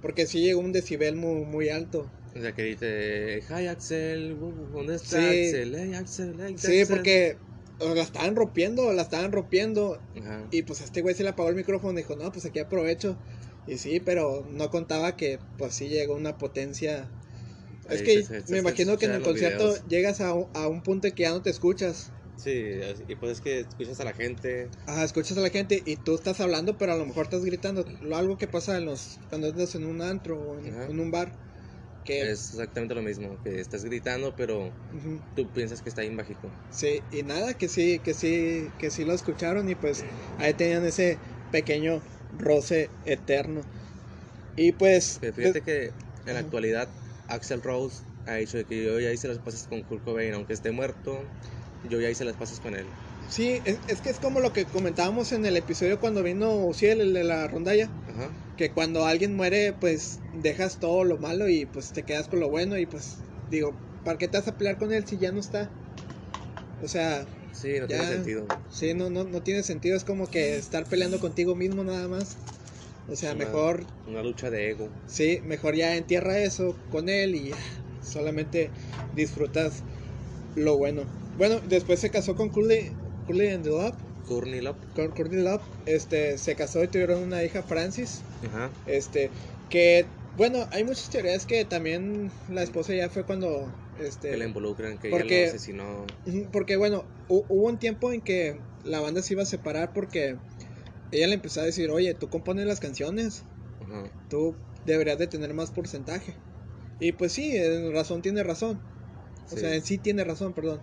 Porque 0.00 0.26
sí 0.26 0.40
llegó 0.42 0.60
un 0.60 0.72
decibel 0.72 1.16
muy, 1.16 1.44
muy 1.44 1.68
alto. 1.70 2.10
O 2.36 2.40
sea, 2.40 2.52
que 2.52 2.62
dice, 2.62 3.42
hi 3.48 3.66
Axel, 3.66 4.36
¿dónde 4.72 4.96
está 4.96 5.20
Sí. 5.20 5.46
Axel? 5.46 5.74
Hey 5.76 5.94
Axel, 5.94 6.34
hey 6.40 6.54
Sí, 6.58 6.80
Axel". 6.80 6.86
porque 6.96 7.36
la 7.80 8.02
estaban 8.02 8.34
rompiendo, 8.36 8.92
la 8.92 9.02
estaban 9.02 9.32
rompiendo. 9.32 10.00
Ajá. 10.20 10.46
Y 10.50 10.62
pues 10.62 10.80
este 10.80 11.02
güey 11.02 11.14
se 11.14 11.22
le 11.22 11.30
apagó 11.30 11.48
el 11.48 11.56
micrófono 11.56 11.92
y 11.92 12.02
dijo, 12.02 12.16
no, 12.16 12.30
pues 12.32 12.44
aquí 12.44 12.58
aprovecho. 12.58 13.16
Y 13.66 13.78
sí, 13.78 14.00
pero 14.00 14.46
no 14.50 14.70
contaba 14.70 15.16
que 15.16 15.38
pues 15.58 15.74
sí 15.74 15.88
llegó 15.88 16.14
una 16.14 16.36
potencia. 16.36 17.08
Es 17.88 18.02
que 18.02 18.22
se- 18.22 18.26
se- 18.26 18.34
me 18.40 18.44
se 18.44 18.58
imagino 18.58 18.96
que 18.98 19.06
en 19.06 19.12
el 19.12 19.22
concierto 19.22 19.64
videos. 19.64 19.84
llegas 19.88 20.20
a 20.20 20.32
un, 20.34 20.46
a 20.54 20.68
un 20.68 20.82
punto 20.82 21.06
en 21.06 21.14
que 21.14 21.22
ya 21.24 21.30
no 21.30 21.42
te 21.42 21.50
escuchas. 21.50 22.10
Sí, 22.36 22.50
y 23.08 23.14
pues 23.14 23.32
es 23.32 23.40
que 23.40 23.60
escuchas 23.60 24.00
a 24.00 24.04
la 24.04 24.12
gente. 24.12 24.68
Ajá, 24.86 25.04
escuchas 25.04 25.36
a 25.38 25.40
la 25.40 25.50
gente 25.50 25.82
y 25.86 25.96
tú 25.96 26.14
estás 26.14 26.40
hablando, 26.40 26.76
pero 26.78 26.92
a 26.92 26.96
lo 26.96 27.06
mejor 27.06 27.24
estás 27.24 27.44
gritando. 27.44 27.84
Lo 28.02 28.16
algo 28.16 28.38
que 28.38 28.48
pasa 28.48 28.76
en 28.76 28.86
los 28.86 29.18
cuando 29.28 29.48
andas 29.48 29.74
en 29.74 29.84
un 29.86 30.02
antro 30.02 30.40
o 30.40 30.58
en 30.58 30.98
un 31.00 31.10
bar. 31.10 31.32
Es 32.06 32.52
exactamente 32.52 32.94
lo 32.94 33.02
mismo, 33.02 33.38
que 33.42 33.60
estás 33.60 33.84
gritando, 33.84 34.34
pero 34.36 34.72
tú 35.34 35.48
piensas 35.48 35.80
que 35.80 35.88
está 35.88 36.02
bien 36.02 36.16
bajito. 36.16 36.48
Sí, 36.70 37.02
y 37.10 37.22
nada, 37.22 37.54
que 37.54 37.68
sí, 37.68 38.00
que 38.00 38.14
sí, 38.14 38.70
que 38.78 38.90
sí 38.90 39.04
lo 39.04 39.14
escucharon 39.14 39.68
y 39.68 39.74
pues 39.74 40.04
ahí 40.38 40.52
tenían 40.54 40.84
ese 40.84 41.18
pequeño 41.50 42.02
roce 42.38 42.90
eterno. 43.04 43.62
Y 44.56 44.72
pues, 44.72 45.18
Pero 45.20 45.32
fíjate 45.32 45.62
que 45.62 45.92
en 46.26 46.34
la 46.34 46.40
actualidad 46.40 46.88
Axel 47.28 47.62
Rose 47.62 48.02
ha 48.26 48.34
dicho 48.36 48.56
de 48.56 48.64
que 48.64 48.84
yo 48.84 49.00
ya 49.00 49.12
hice 49.12 49.28
las 49.28 49.38
pases 49.38 49.66
con 49.66 49.82
Kurt 49.82 50.04
Cobain, 50.04 50.34
aunque 50.34 50.52
esté 50.52 50.70
muerto, 50.70 51.18
yo 51.82 52.00
ya 52.00 52.10
hice 52.10 52.24
las 52.24 52.36
pases 52.36 52.60
con 52.60 52.74
él. 52.74 52.86
sí, 53.28 53.60
es, 53.64 53.78
es 53.88 54.00
que 54.00 54.10
es 54.10 54.18
como 54.18 54.40
lo 54.40 54.52
que 54.52 54.64
comentábamos 54.64 55.32
en 55.32 55.44
el 55.44 55.56
episodio 55.56 55.98
cuando 56.00 56.22
vino 56.22 56.54
Uciel, 56.54 57.00
el 57.00 57.12
de 57.12 57.24
la 57.24 57.46
rondalla, 57.48 57.90
Ajá. 58.14 58.30
que 58.56 58.70
cuando 58.72 59.04
alguien 59.04 59.34
muere, 59.36 59.72
pues 59.80 60.20
dejas 60.32 60.78
todo 60.78 61.04
lo 61.04 61.18
malo 61.18 61.48
y 61.48 61.66
pues 61.66 61.92
te 61.92 62.04
quedas 62.04 62.28
con 62.28 62.40
lo 62.40 62.48
bueno 62.48 62.78
y 62.78 62.86
pues 62.86 63.18
digo, 63.50 63.76
¿para 64.04 64.18
qué 64.18 64.28
te 64.28 64.38
vas 64.38 64.48
a 64.48 64.56
pelear 64.56 64.78
con 64.78 64.92
él 64.92 65.06
si 65.06 65.18
ya 65.18 65.32
no 65.32 65.40
está? 65.40 65.70
O 66.82 66.88
sea, 66.88 67.26
Sí, 67.52 67.68
no 67.80 67.86
Ya. 67.86 67.86
tiene 67.86 68.06
sentido. 68.06 68.46
sí, 68.70 68.94
no, 68.94 69.10
no, 69.10 69.24
no 69.24 69.40
tiene 69.42 69.62
sentido, 69.62 69.96
es 69.96 70.04
como 70.04 70.26
que 70.30 70.56
estar 70.56 70.86
peleando 70.88 71.18
contigo 71.20 71.54
mismo 71.54 71.84
nada 71.84 72.08
más. 72.08 72.36
O 73.08 73.16
sea, 73.16 73.34
una- 73.34 73.44
mejor 73.44 73.86
Una 74.06 74.22
lucha 74.22 74.50
de 74.50 74.70
ego. 74.70 74.88
Sí, 75.06 75.40
mejor 75.44 75.76
ya 75.76 75.96
entierra 75.96 76.38
eso 76.40 76.76
con 76.90 77.08
él 77.08 77.34
y 77.34 77.54
solamente 78.02 78.70
disfrutas 79.14 79.82
lo 80.54 80.76
bueno. 80.76 81.02
Bueno, 81.36 81.60
después 81.68 82.00
se 82.00 82.10
casó 82.10 82.34
con 82.34 82.50
Courtney, 82.50 82.90
Courtney 83.26 83.48
and 83.50 83.64
the 83.64 83.70
Love, 83.70 83.96
Courtney 84.26 84.60
Love. 84.60 84.76
Courtney 84.94 85.42
Love, 85.42 85.62
este, 85.86 86.38
se 86.38 86.54
casó 86.56 86.82
y 86.82 86.88
tuvieron 86.88 87.22
una 87.22 87.42
hija, 87.44 87.62
Francis, 87.62 88.22
Ajá. 88.48 88.70
este, 88.86 89.30
que, 89.70 90.06
bueno, 90.36 90.66
hay 90.72 90.84
muchas 90.84 91.08
teorías 91.10 91.46
que 91.46 91.64
también 91.64 92.30
la 92.48 92.62
esposa 92.62 92.94
ya 92.94 93.08
fue 93.08 93.24
cuando, 93.24 93.70
este, 94.00 94.30
Que 94.30 94.36
le 94.36 94.46
involucran, 94.46 94.98
que 94.98 95.10
porque- 95.10 95.42
ella 95.44 95.52
lo 95.52 95.56
asesinó. 95.56 96.06
Porque 96.52 96.76
bueno, 96.76 97.04
hu- 97.28 97.44
hubo 97.48 97.68
un 97.68 97.78
tiempo 97.78 98.12
en 98.12 98.20
que 98.20 98.58
la 98.84 99.00
banda 99.00 99.22
se 99.22 99.34
iba 99.34 99.42
a 99.42 99.46
separar 99.46 99.92
porque 99.92 100.36
ella 101.12 101.26
le 101.28 101.34
empezó 101.34 101.60
a 101.60 101.64
decir, 101.64 101.90
oye, 101.90 102.12
tú 102.14 102.28
compones 102.28 102.66
las 102.66 102.80
canciones, 102.80 103.42
Ajá. 103.82 104.04
tú 104.28 104.54
deberías 104.84 105.18
de 105.18 105.26
tener 105.26 105.54
más 105.54 105.70
porcentaje. 105.70 106.34
Y 107.00 107.12
pues 107.12 107.32
sí, 107.32 107.56
en 107.56 107.92
razón 107.92 108.22
tiene 108.22 108.42
razón. 108.42 108.78
O 109.46 109.54
Sí. 109.54 109.60
sea, 109.60 109.74
en 109.74 109.82
sí 109.82 109.98
tiene 109.98 110.24
razón, 110.24 110.52
perdón. 110.54 110.80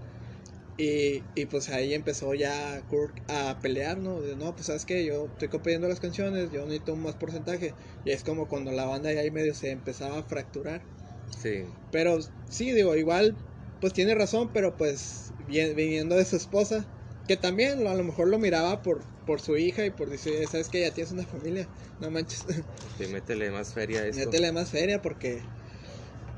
Y, 0.84 1.25
y 1.36 1.45
pues 1.45 1.69
ahí 1.69 1.93
empezó 1.93 2.34
ya 2.34 2.82
Kurt 2.88 3.19
a 3.27 3.59
pelear, 3.61 3.97
¿no? 3.99 4.21
De, 4.21 4.36
no, 4.36 4.55
pues 4.55 4.67
sabes 4.67 4.86
que 4.86 5.05
yo 5.05 5.27
estoy 5.27 5.49
componiendo 5.49 5.88
las 5.88 5.99
canciones, 5.99 6.49
yo 6.51 6.63
necesito 6.65 6.95
más 6.95 7.15
porcentaje. 7.15 7.75
Y 8.03 8.11
es 8.11 8.23
como 8.23 8.47
cuando 8.47 8.71
la 8.71 8.86
banda 8.86 9.13
ya 9.13 9.21
ahí 9.21 9.32
medio 9.32 9.53
se 9.53 9.71
empezaba 9.71 10.19
a 10.19 10.23
fracturar. 10.23 10.88
Sí. 11.25 11.73
Pero 11.91 12.19
sí, 12.49 12.71
digo, 12.71 12.95
igual, 12.95 13.38
pues 13.79 13.93
tiene 13.93 14.15
razón, 14.15 14.51
pero 14.53 14.77
pues 14.77 15.34
vi- 15.38 15.73
viniendo 15.73 16.15
de 16.15 16.25
su 16.25 16.36
esposa, 16.36 16.88
que 17.27 17.38
también 17.38 17.86
a 17.88 17.93
lo 17.95 18.03
mejor 18.03 18.27
lo 18.29 18.39
miraba 18.39 18.82
por, 18.82 19.05
por 19.25 19.41
su 19.41 19.57
hija 19.57 19.86
y 19.86 19.91
por 19.91 20.09
decir, 20.09 20.47
sabes 20.47 20.69
que 20.69 20.82
ya 20.82 20.93
tienes 20.93 21.11
una 21.11 21.25
familia, 21.25 21.69
no 21.99 22.09
manches. 22.11 22.45
Que 22.97 23.07
métele 23.07 23.51
más 23.51 23.73
feria 23.73 24.01
a 24.01 24.07
esto. 24.07 24.25
Métele 24.25 24.51
más 24.51 24.69
feria 24.69 25.01
porque... 25.01 25.43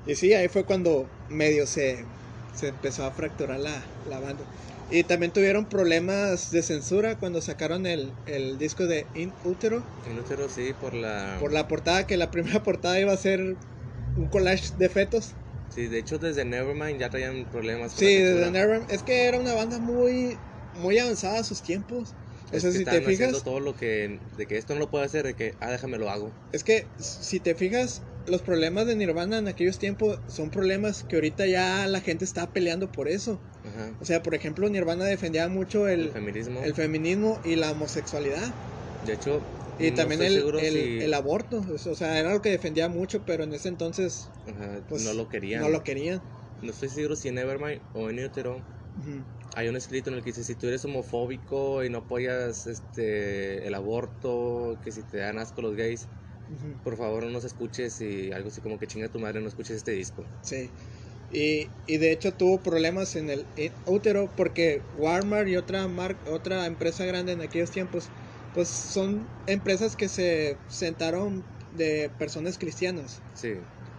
Y 0.06 0.16
sí, 0.16 0.34
ahí 0.34 0.48
fue 0.50 0.66
cuando 0.66 1.10
medio 1.28 1.66
se, 1.68 2.06
se 2.54 2.68
empezó 2.70 3.06
a 3.06 3.12
fracturar 3.12 3.60
la, 3.60 3.84
la 4.04 4.20
banda. 4.20 4.44
Y 4.90 5.04
también 5.04 5.32
tuvieron 5.34 5.70
problemas 5.70 6.50
de 6.52 6.62
censura 6.62 7.18
cuando 7.18 7.42
sacaron 7.42 7.86
el, 7.86 8.12
el 8.26 8.58
disco 8.58 8.86
de 8.86 9.08
In 9.14 9.34
Utero. 9.44 9.84
En 10.06 10.20
útero 10.20 10.50
sí, 10.50 10.74
por 10.74 10.94
la... 10.94 11.38
Por 11.40 11.52
la 11.52 11.68
portada, 11.68 12.06
que 12.06 12.18
la 12.18 12.32
primera 12.32 12.62
portada 12.64 13.00
iba 13.00 13.12
a 13.14 13.18
ser 13.18 13.40
un 14.16 14.28
collage 14.30 14.74
de 14.78 14.90
fetos. 14.90 15.32
Sí, 15.70 15.88
de 15.88 16.00
hecho 16.00 16.20
desde 16.20 16.46
Nevermind 16.46 17.00
ya 17.00 17.10
traían 17.10 17.46
problemas 17.50 17.94
Sí, 17.94 18.18
desde. 18.18 18.52
Nevermind. 18.52 18.92
Es 18.92 19.02
que 19.04 19.26
era 19.26 19.40
una 19.40 19.54
banda 19.54 19.80
muy, 19.80 20.38
muy 20.74 20.98
avanzada 21.00 21.40
a 21.40 21.44
sus 21.44 21.64
tiempos. 21.64 22.10
O 22.52 22.56
Es 22.56 22.62
sea, 22.62 22.72
que 22.72 22.78
si 22.78 22.86
te 22.86 23.02
fijas, 23.02 23.44
todo 23.44 23.60
lo 23.60 23.76
que... 23.76 24.20
De 24.38 24.46
que 24.46 24.58
esto 24.58 24.74
no 24.76 24.82
lo 24.82 24.90
puedo 24.92 25.04
hacer, 25.04 25.26
de 25.26 25.34
que, 25.36 25.56
ah, 25.60 25.72
déjame 25.72 25.98
lo 25.98 26.10
hago. 26.10 26.32
es 26.52 26.64
que 26.64 26.88
si 27.00 27.40
te 27.40 27.56
fijas, 27.56 28.04
los 28.28 28.42
problemas 28.42 28.86
de 28.88 28.96
Nirvana 28.96 29.38
en 29.38 29.48
aquellos 29.48 29.80
tiempos 29.80 30.20
son 30.28 30.50
problemas 30.50 31.04
que 31.04 31.16
ahorita 31.16 31.46
ya 31.46 31.88
la 31.88 32.02
gente 32.02 32.26
está 32.26 32.52
peleando 32.52 32.92
por 32.92 33.08
eso. 33.08 33.40
Ajá. 33.66 33.92
O 34.02 34.06
sea, 34.06 34.24
por 34.24 34.36
ejemplo, 34.36 34.70
Nirvana 34.70 35.06
defendía 35.06 35.48
mucho 35.50 35.88
El, 35.88 36.02
el, 36.02 36.10
feminismo. 36.12 36.62
el 36.64 36.74
feminismo 36.74 37.40
y 37.44 37.56
la 37.56 37.72
homosexualidad. 37.72 38.54
De 39.06 39.14
hecho... 39.14 39.42
Y 39.80 39.90
no 39.90 39.96
también 39.96 40.22
estoy 40.22 40.60
el, 40.68 40.74
si- 40.74 41.00
el 41.04 41.14
aborto. 41.16 41.66
O 41.68 41.96
sea, 41.96 42.20
era 42.20 42.32
lo 42.32 42.42
que 42.44 42.52
defendía 42.52 42.90
mucho, 42.90 43.24
pero 43.26 43.44
en 43.44 43.54
ese 43.54 43.70
entonces 43.70 44.30
Ajá, 44.48 44.82
pues, 44.88 45.04
no 45.04 45.14
lo 45.14 45.28
querían. 45.30 45.62
no 45.62 45.70
lo 45.70 45.84
querían. 45.84 46.22
No 46.62 46.70
estoy 46.70 46.90
seguro 46.90 47.16
si 47.16 47.30
en 47.30 47.36
Nevermind 47.36 47.82
o 47.96 48.10
en 48.12 48.24
Utero 48.24 48.62
hay 49.56 49.68
un 49.70 49.76
escrito 49.76 50.12
en 50.12 50.18
el 50.18 50.24
que 50.24 50.30
dice 50.30 50.44
si 50.44 50.54
tú 50.54 50.68
eres 50.68 50.86
homofóbico 50.86 51.84
y 51.84 51.90
no 51.90 51.98
apoyas 52.00 52.68
este 52.68 53.66
el 53.68 53.74
aborto, 53.74 54.78
que 54.84 54.92
si 54.92 55.02
te 55.02 55.18
dan 55.18 55.40
asco 55.40 55.64
los 55.64 55.76
gays, 55.76 56.08
Por 56.84 56.98
favor 56.98 57.24
no 57.24 57.32
nos 57.32 57.46
escuches 57.46 58.00
y 58.02 58.32
algo 58.32 58.50
así 58.50 58.62
como 58.62 58.78
que 58.80 58.88
chinga 58.88 59.10
tu 59.10 59.20
madre 59.20 59.42
no 59.42 59.48
escuches 59.48 59.78
este 59.78 59.92
disco. 59.92 60.26
Sí. 60.42 60.72
Y, 61.30 61.70
y 61.88 61.98
de 61.98 62.12
hecho 62.12 62.34
tuvo 62.34 62.62
problemas 62.62 63.16
en 63.16 63.30
el 63.30 63.48
en 63.56 63.74
útero 63.86 64.30
porque 64.36 64.84
Walmart 64.94 65.48
y 65.48 65.56
otra 65.56 65.88
mar- 65.88 66.18
otra 66.28 66.66
empresa 66.68 67.06
grande 67.06 67.32
en 67.32 67.42
aquellos 67.42 67.72
tiempos, 67.72 68.12
pues 68.54 68.70
son 68.70 69.28
empresas 69.48 69.96
que 69.96 70.10
se 70.10 70.58
sentaron 70.68 71.44
de 71.72 72.10
personas 72.18 72.58
cristianas. 72.58 73.22
Sí. 73.34 73.50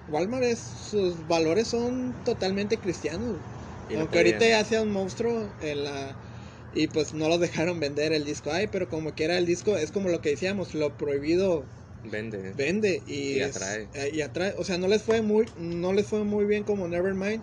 Walmart 0.06 0.44
es, 0.44 0.60
sus 0.60 1.26
valores 1.26 1.68
son 1.68 2.14
totalmente 2.24 2.78
cristianos. 2.78 3.36
Y 3.88 3.94
no 3.94 4.00
Aunque 4.00 4.18
ahorita 4.18 4.38
podían. 4.38 4.50
ya 4.50 4.64
sea 4.64 4.82
un 4.82 4.92
monstruo 4.92 5.54
en 5.60 5.84
la 5.84 6.16
y 6.72 6.88
pues 6.88 7.14
no 7.14 7.28
los 7.28 7.40
dejaron 7.40 7.80
vender 7.80 8.12
el 8.12 8.24
disco. 8.24 8.50
Ay, 8.52 8.66
pero 8.68 8.88
como 8.88 9.14
quiera 9.14 9.38
el 9.38 9.46
disco 9.46 9.76
es 9.76 9.90
como 9.92 10.08
lo 10.08 10.20
que 10.20 10.30
decíamos, 10.30 10.74
lo 10.74 10.96
prohibido 10.96 11.68
Vende. 12.04 12.52
vende 12.56 13.02
y, 13.06 13.32
Y 13.34 13.40
es- 13.40 13.56
atrae. 13.56 13.88
eh, 13.94 14.10
y 14.12 14.20
atrae. 14.20 14.54
O 14.58 14.64
sea 14.64 14.78
no 14.78 14.88
les 14.88 15.02
fue 15.02 15.22
muy 15.22 15.46
no 15.58 15.92
les 15.92 16.06
fue 16.06 16.22
muy 16.24 16.44
bien 16.44 16.64
como 16.64 16.86
Nevermind 16.88 17.42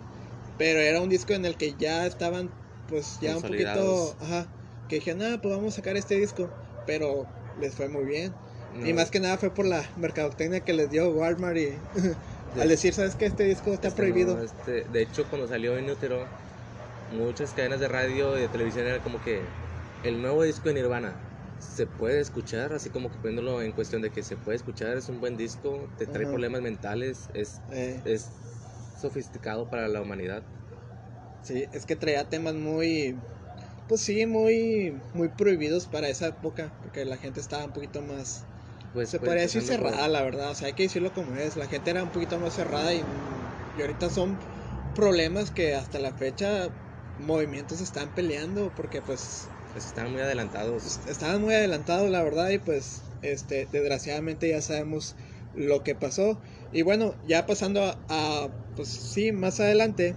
pero 0.58 0.78
era 0.80 1.00
un 1.00 1.08
disco 1.08 1.32
en 1.32 1.44
el 1.44 1.56
que 1.56 1.74
ya 1.78 2.06
estaban 2.06 2.50
pues 2.88 3.18
ya 3.20 3.36
un 3.36 3.42
poquito 3.42 4.16
ajá 4.20 4.46
que 4.88 4.96
dijeron 4.96 5.22
ah 5.22 5.38
pues 5.42 5.54
vamos 5.54 5.72
a 5.74 5.76
sacar 5.76 5.96
este 5.96 6.16
disco 6.16 6.48
pero 6.86 7.26
les 7.60 7.74
fue 7.74 7.88
muy 7.88 8.04
bien. 8.04 8.32
No, 8.74 8.88
y 8.88 8.92
más 8.94 9.10
que 9.10 9.20
nada 9.20 9.36
fue 9.36 9.50
por 9.50 9.66
la 9.66 9.86
mercadotecnia 9.96 10.60
que 10.60 10.72
les 10.72 10.90
dio 10.90 11.10
Walmart 11.10 11.58
y 11.58 11.68
al 12.60 12.68
decir 12.68 12.94
sabes 12.94 13.14
que 13.14 13.26
este 13.26 13.44
disco 13.44 13.72
está 13.74 13.88
este 13.88 14.00
prohibido 14.02 14.36
no, 14.36 14.42
este, 14.42 14.84
de 14.84 15.02
hecho, 15.02 15.26
cuando 15.28 15.46
salió 15.46 15.76
en 15.76 15.90
Utero, 15.90 16.24
muchas 17.12 17.50
cadenas 17.52 17.80
de 17.80 17.88
radio 17.88 18.38
y 18.38 18.40
de 18.42 18.48
televisión 18.48 18.86
era 18.86 18.98
como 19.00 19.22
que 19.22 19.40
el 20.04 20.22
nuevo 20.22 20.42
disco 20.42 20.68
de 20.68 20.74
Nirvana 20.76 21.12
se 21.62 21.86
puede 21.86 22.20
escuchar, 22.20 22.72
así 22.72 22.90
como 22.90 23.10
que 23.10 23.18
poniéndolo 23.18 23.62
en 23.62 23.72
cuestión 23.72 24.02
de 24.02 24.10
que 24.12 24.22
se 24.22 24.36
puede 24.36 24.56
escuchar, 24.56 24.96
es 24.96 25.08
un 25.08 25.20
buen 25.20 25.36
disco, 25.36 25.90
te 25.96 26.06
trae 26.06 26.26
problemas 26.26 26.62
mentales, 26.62 27.28
es, 27.34 27.62
Eh, 27.70 28.02
es 28.04 28.32
sofisticado 28.94 29.68
para 29.70 29.88
la 29.88 30.02
humanidad. 30.02 30.44
sí 31.42 31.64
es 31.72 31.86
que 31.86 31.96
traía 31.96 32.28
temas 32.28 32.54
muy 32.54 33.20
pues 33.88 34.02
sí 34.02 34.26
muy 34.26 35.02
muy 35.14 35.28
prohibidos 35.30 35.88
para 35.88 36.08
esa 36.08 36.28
época 36.28 36.74
porque 36.82 37.04
la 37.04 37.18
gente 37.18 37.40
estaba 37.40 37.64
un 37.66 37.72
poquito 37.72 38.02
más 38.02 38.46
Pues, 38.92 39.10
Se 39.10 39.18
pues, 39.18 39.30
podría 39.30 39.42
decir 39.44 39.62
por- 39.62 39.78
cerrada, 39.78 40.08
la 40.08 40.22
verdad. 40.24 40.50
O 40.52 40.54
sea, 40.56 40.68
hay 40.68 40.74
que 40.74 40.84
decirlo 40.84 41.12
como 41.14 41.36
es. 41.36 41.56
La 41.56 41.66
gente 41.68 41.90
era 41.90 42.04
un 42.04 42.10
poquito 42.12 42.38
más 42.40 42.54
cerrada 42.54 42.94
y, 42.94 43.04
y 43.74 43.80
ahorita 43.82 44.10
son 44.10 44.38
problemas 44.94 45.50
que 45.52 45.74
hasta 45.74 45.98
la 46.00 46.12
fecha 46.12 46.70
movimientos 47.16 47.80
están 47.80 48.10
peleando 48.14 48.74
porque 48.74 49.02
pues 49.02 49.50
pues, 49.72 49.86
están 49.86 50.12
muy 50.12 50.20
adelantados. 50.20 51.00
estaban 51.06 51.40
muy 51.40 51.54
adelantados, 51.54 52.10
la 52.10 52.22
verdad, 52.22 52.50
y 52.50 52.58
pues 52.58 53.02
este 53.22 53.66
desgraciadamente 53.72 54.48
ya 54.48 54.60
sabemos 54.60 55.14
lo 55.54 55.82
que 55.82 55.94
pasó. 55.94 56.40
Y 56.72 56.82
bueno, 56.82 57.16
ya 57.26 57.46
pasando 57.46 57.82
a, 57.84 57.98
a, 58.08 58.50
pues 58.74 58.88
sí, 58.88 59.32
más 59.32 59.60
adelante, 59.60 60.16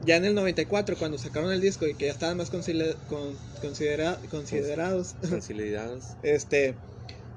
ya 0.00 0.16
en 0.16 0.24
el 0.24 0.34
94 0.34 0.96
cuando 0.98 1.18
sacaron 1.18 1.52
el 1.52 1.60
disco 1.60 1.86
y 1.86 1.94
que 1.94 2.06
ya 2.06 2.12
estaban 2.12 2.36
más 2.36 2.50
considera- 2.50 2.94
con- 3.08 3.36
considera- 3.60 4.20
considerados 4.30 5.16
este 6.22 6.76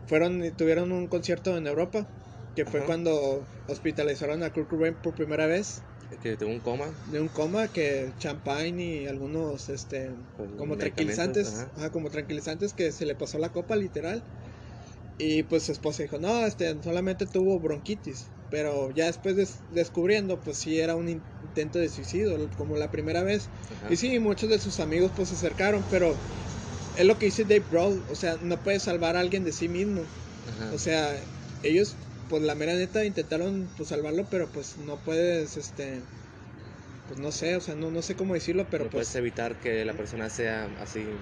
fueron 0.06 0.44
y 0.44 0.52
tuvieron 0.52 0.92
un 0.92 1.08
concierto 1.08 1.58
en 1.58 1.68
Europa 1.68 2.08
que 2.56 2.66
fue 2.66 2.80
Ajá. 2.80 2.88
cuando 2.88 3.48
hospitalizaron 3.68 4.44
a 4.44 4.52
Kurt 4.52 4.68
Cobain 4.70 4.96
por 4.96 5.14
primera 5.14 5.46
vez 5.46 5.84
Que 6.22 6.36
tuvo 6.38 6.50
un 6.50 6.60
coma. 6.60 6.94
de 7.06 7.20
un 7.20 7.30
coma 7.30 7.68
que 7.68 8.14
champagne 8.18 9.04
y 9.04 9.08
algunos 9.08 9.70
este 9.70 10.12
como 10.58 10.76
tranquilizantes 10.78 11.48
ajá. 11.48 11.72
ajá, 11.76 11.90
como 11.92 12.10
tranquilizantes 12.10 12.74
que 12.74 12.92
se 12.92 13.06
le 13.06 13.16
pasó 13.16 13.38
la 13.38 13.50
copa 13.50 13.76
literal 13.76 14.24
y 15.18 15.44
pues 15.44 15.64
su 15.64 15.72
esposa 15.72 16.04
dijo 16.04 16.18
no 16.18 16.46
este 16.46 16.82
solamente 16.84 17.26
tuvo 17.26 17.60
bronquitis 17.60 18.28
pero 18.50 18.90
ya 18.92 19.06
después 19.06 19.36
des- 19.36 19.60
descubriendo 19.70 20.40
pues 20.42 20.58
sí 20.58 20.80
era 20.80 20.96
un 20.96 21.08
intento 21.08 21.78
de 21.78 21.88
suicidio, 21.88 22.50
como 22.58 22.78
la 22.78 22.90
primera 22.90 23.22
vez. 23.22 23.48
Ajá. 23.78 23.94
Y 23.94 23.96
sí, 23.96 24.18
muchos 24.18 24.50
de 24.50 24.58
sus 24.58 24.80
amigos 24.80 25.12
pues 25.16 25.30
se 25.30 25.36
acercaron, 25.36 25.86
pero 25.92 26.16
es 26.98 27.06
lo 27.06 27.20
que 27.20 27.28
dice 27.28 27.44
Dave 27.44 27.64
Grohl, 27.70 28.04
o 28.10 28.16
sea, 28.16 28.38
no 28.42 28.58
puedes 28.64 28.82
salvar 28.82 29.16
a 29.16 29.20
alguien 29.20 29.44
de 29.44 29.52
sí 29.54 29.68
mismo. 29.70 30.02
O 30.74 30.80
sea, 30.80 31.16
ellos, 31.62 31.96
pues 32.30 32.42
la 32.44 32.56
mera 32.56 32.76
neta 32.76 33.04
intentaron 33.06 33.74
pues 33.76 33.90
salvarlo, 33.90 34.30
pero 34.30 34.52
pues 34.52 34.78
no 34.78 35.04
puedes, 35.04 35.58
este, 35.58 36.06
pues 37.08 37.20
no 37.20 37.32
sé, 37.32 37.56
o 37.58 37.62
sea, 37.62 37.76
no, 37.76 37.92
no 37.92 38.02
sé 38.02 38.16
cómo 38.16 38.34
decirlo, 38.36 38.70
pero 38.70 38.86
no 38.86 38.90
pues 38.90 38.94
puedes 38.96 39.14
evitar 39.16 39.60
que 39.60 39.86
la 39.86 39.94
persona 39.94 40.30
sea 40.30 40.66
así. 40.80 41.20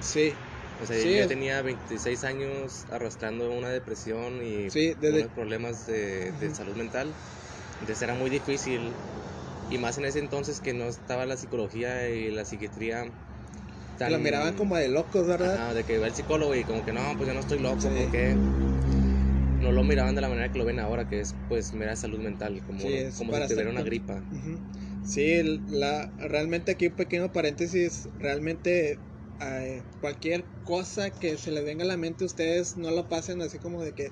sí, 0.00 0.34
O 0.80 0.86
sea, 0.86 0.96
Sí, 0.96 1.14
yo 1.16 1.26
tenía 1.28 1.62
26 1.62 2.24
años 2.24 2.84
arrastrando 2.90 3.50
una 3.50 3.70
depresión 3.70 4.42
y 4.42 4.68
Sí, 4.68 4.94
desde- 4.98 5.20
unos 5.20 5.32
problemas 5.32 5.86
de, 5.86 6.32
de 6.32 6.54
salud 6.54 6.76
mental. 6.76 7.14
Entonces 7.80 8.02
era 8.02 8.14
muy 8.14 8.30
difícil. 8.30 8.96
Y 9.70 9.78
más 9.78 9.98
en 9.98 10.04
ese 10.06 10.18
entonces 10.20 10.60
que 10.60 10.74
no 10.74 10.88
estaba 10.88 11.26
la 11.26 11.36
psicología 11.36 12.10
y 12.10 12.30
la 12.30 12.44
psiquiatría 12.44 13.04
tan... 13.96 14.12
lo 14.12 14.18
miraban 14.18 14.54
como 14.54 14.76
de 14.76 14.88
locos, 14.88 15.26
¿verdad? 15.26 15.56
Ajá, 15.56 15.74
de 15.74 15.84
que 15.84 15.98
va 15.98 16.06
el 16.06 16.14
psicólogo 16.14 16.54
y 16.54 16.64
como 16.64 16.84
que 16.84 16.92
no, 16.92 17.16
pues 17.16 17.28
yo 17.28 17.34
no 17.34 17.40
estoy 17.40 17.58
loco, 17.60 17.80
Sí. 17.82 17.90
porque 17.90 18.38
no 19.64 19.72
lo 19.72 19.82
miraban 19.82 20.14
de 20.14 20.20
la 20.20 20.28
manera 20.28 20.52
que 20.52 20.58
lo 20.58 20.64
ven 20.64 20.78
ahora, 20.78 21.08
que 21.08 21.20
es 21.20 21.34
pues 21.48 21.72
mera 21.74 21.96
salud 21.96 22.20
mental, 22.20 22.62
como, 22.66 22.80
Sí, 22.80 22.92
es 22.92 23.16
como 23.16 23.34
si 23.36 23.48
tuviera 23.48 23.70
una 23.70 23.82
gripa. 23.82 24.22
Sí, 25.02 25.60
la, 25.68 26.12
realmente 26.18 26.72
aquí 26.72 26.86
un 26.86 26.94
pequeño 26.94 27.32
paréntesis, 27.32 28.08
realmente 28.18 28.98
eh, 29.40 29.82
cualquier 30.00 30.44
cosa 30.62 31.10
que 31.10 31.36
se 31.36 31.50
les 31.50 31.64
venga 31.64 31.84
a 31.84 31.88
la 31.88 31.96
mente 31.96 32.24
ustedes 32.24 32.76
no 32.76 32.90
lo 32.90 33.08
pasen 33.08 33.42
así 33.42 33.58
como 33.58 33.82
de 33.82 33.92
que 33.92 34.08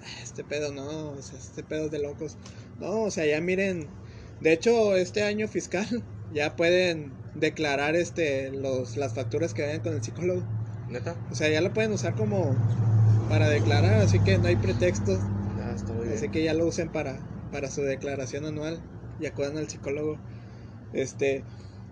"Ah, 0.00 0.22
este 0.22 0.42
pedo 0.44 0.72
no, 0.72 1.10
o 1.10 1.22
sea, 1.22 1.38
este 1.38 1.62
pedo 1.62 1.86
es 1.86 1.90
de 1.90 2.00
locos. 2.00 2.36
No, 2.78 3.02
o 3.02 3.10
sea, 3.10 3.26
ya 3.26 3.40
miren, 3.40 3.88
de 4.40 4.52
hecho 4.52 4.96
este 4.96 5.22
año 5.22 5.46
fiscal 5.48 5.86
ya 6.30 6.56
pueden 6.56 7.12
declarar 7.34 7.94
este 7.96 8.50
los 8.50 8.96
las 8.96 9.14
facturas 9.14 9.54
que 9.54 9.62
vayan 9.62 9.80
con 9.80 9.94
el 9.94 10.02
psicólogo. 10.02 10.42
¿Neta? 10.88 11.16
O 11.30 11.34
sea, 11.34 11.48
ya 11.48 11.60
lo 11.60 11.72
pueden 11.72 11.92
usar 11.92 12.14
como 12.16 12.56
para 13.32 13.48
declarar, 13.48 13.94
así 13.94 14.18
que 14.18 14.36
no 14.36 14.46
hay 14.48 14.56
pretextos. 14.56 15.18
Ya, 15.56 15.72
está 15.72 15.94
muy 15.94 16.04
bien. 16.04 16.18
Así 16.18 16.28
que 16.28 16.44
ya 16.44 16.52
lo 16.52 16.66
usen 16.66 16.90
para, 16.90 17.18
para 17.50 17.70
su 17.70 17.80
declaración 17.80 18.44
anual 18.44 18.78
y 19.18 19.24
acudan 19.24 19.56
al 19.56 19.70
psicólogo. 19.70 20.18
Este, 20.92 21.42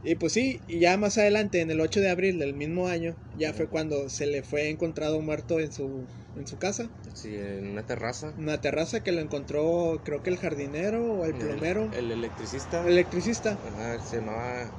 y 0.05 0.17
pues 0.17 0.35
sí, 0.35 0.61
y 0.69 0.81
ya 0.81 0.99
más 0.99 1.17
adelante, 1.17 1.63
en 1.63 1.71
el 1.71 1.81
8 1.81 2.01
de 2.01 2.11
abril 2.11 2.39
del 2.39 2.53
mismo 2.53 2.89
año, 2.89 3.17
ya 3.39 3.55
fue 3.55 3.69
cuando 3.69 4.11
se 4.11 4.27
le 4.27 4.43
fue 4.43 4.69
encontrado 4.69 5.19
muerto 5.23 5.61
en 5.61 5.73
su, 5.73 6.05
en 6.37 6.47
su 6.47 6.59
casa. 6.59 6.91
Sí, 7.15 7.35
en 7.35 7.69
una 7.69 7.87
terraza. 7.87 8.35
Una 8.37 8.61
terraza 8.61 9.01
que 9.01 9.13
lo 9.13 9.23
encontró, 9.23 9.99
creo 10.05 10.23
que 10.23 10.29
el 10.29 10.37
jardinero 10.37 11.03
o 11.03 11.25
el 11.25 11.37
plomero, 11.37 11.85
El, 11.95 12.05
el 12.05 12.11
electricista. 12.13 12.83
el 12.83 12.89
electricista, 12.93 13.53
Ajá, 13.53 13.99
se 14.01 14.17
llamaba 14.19 14.71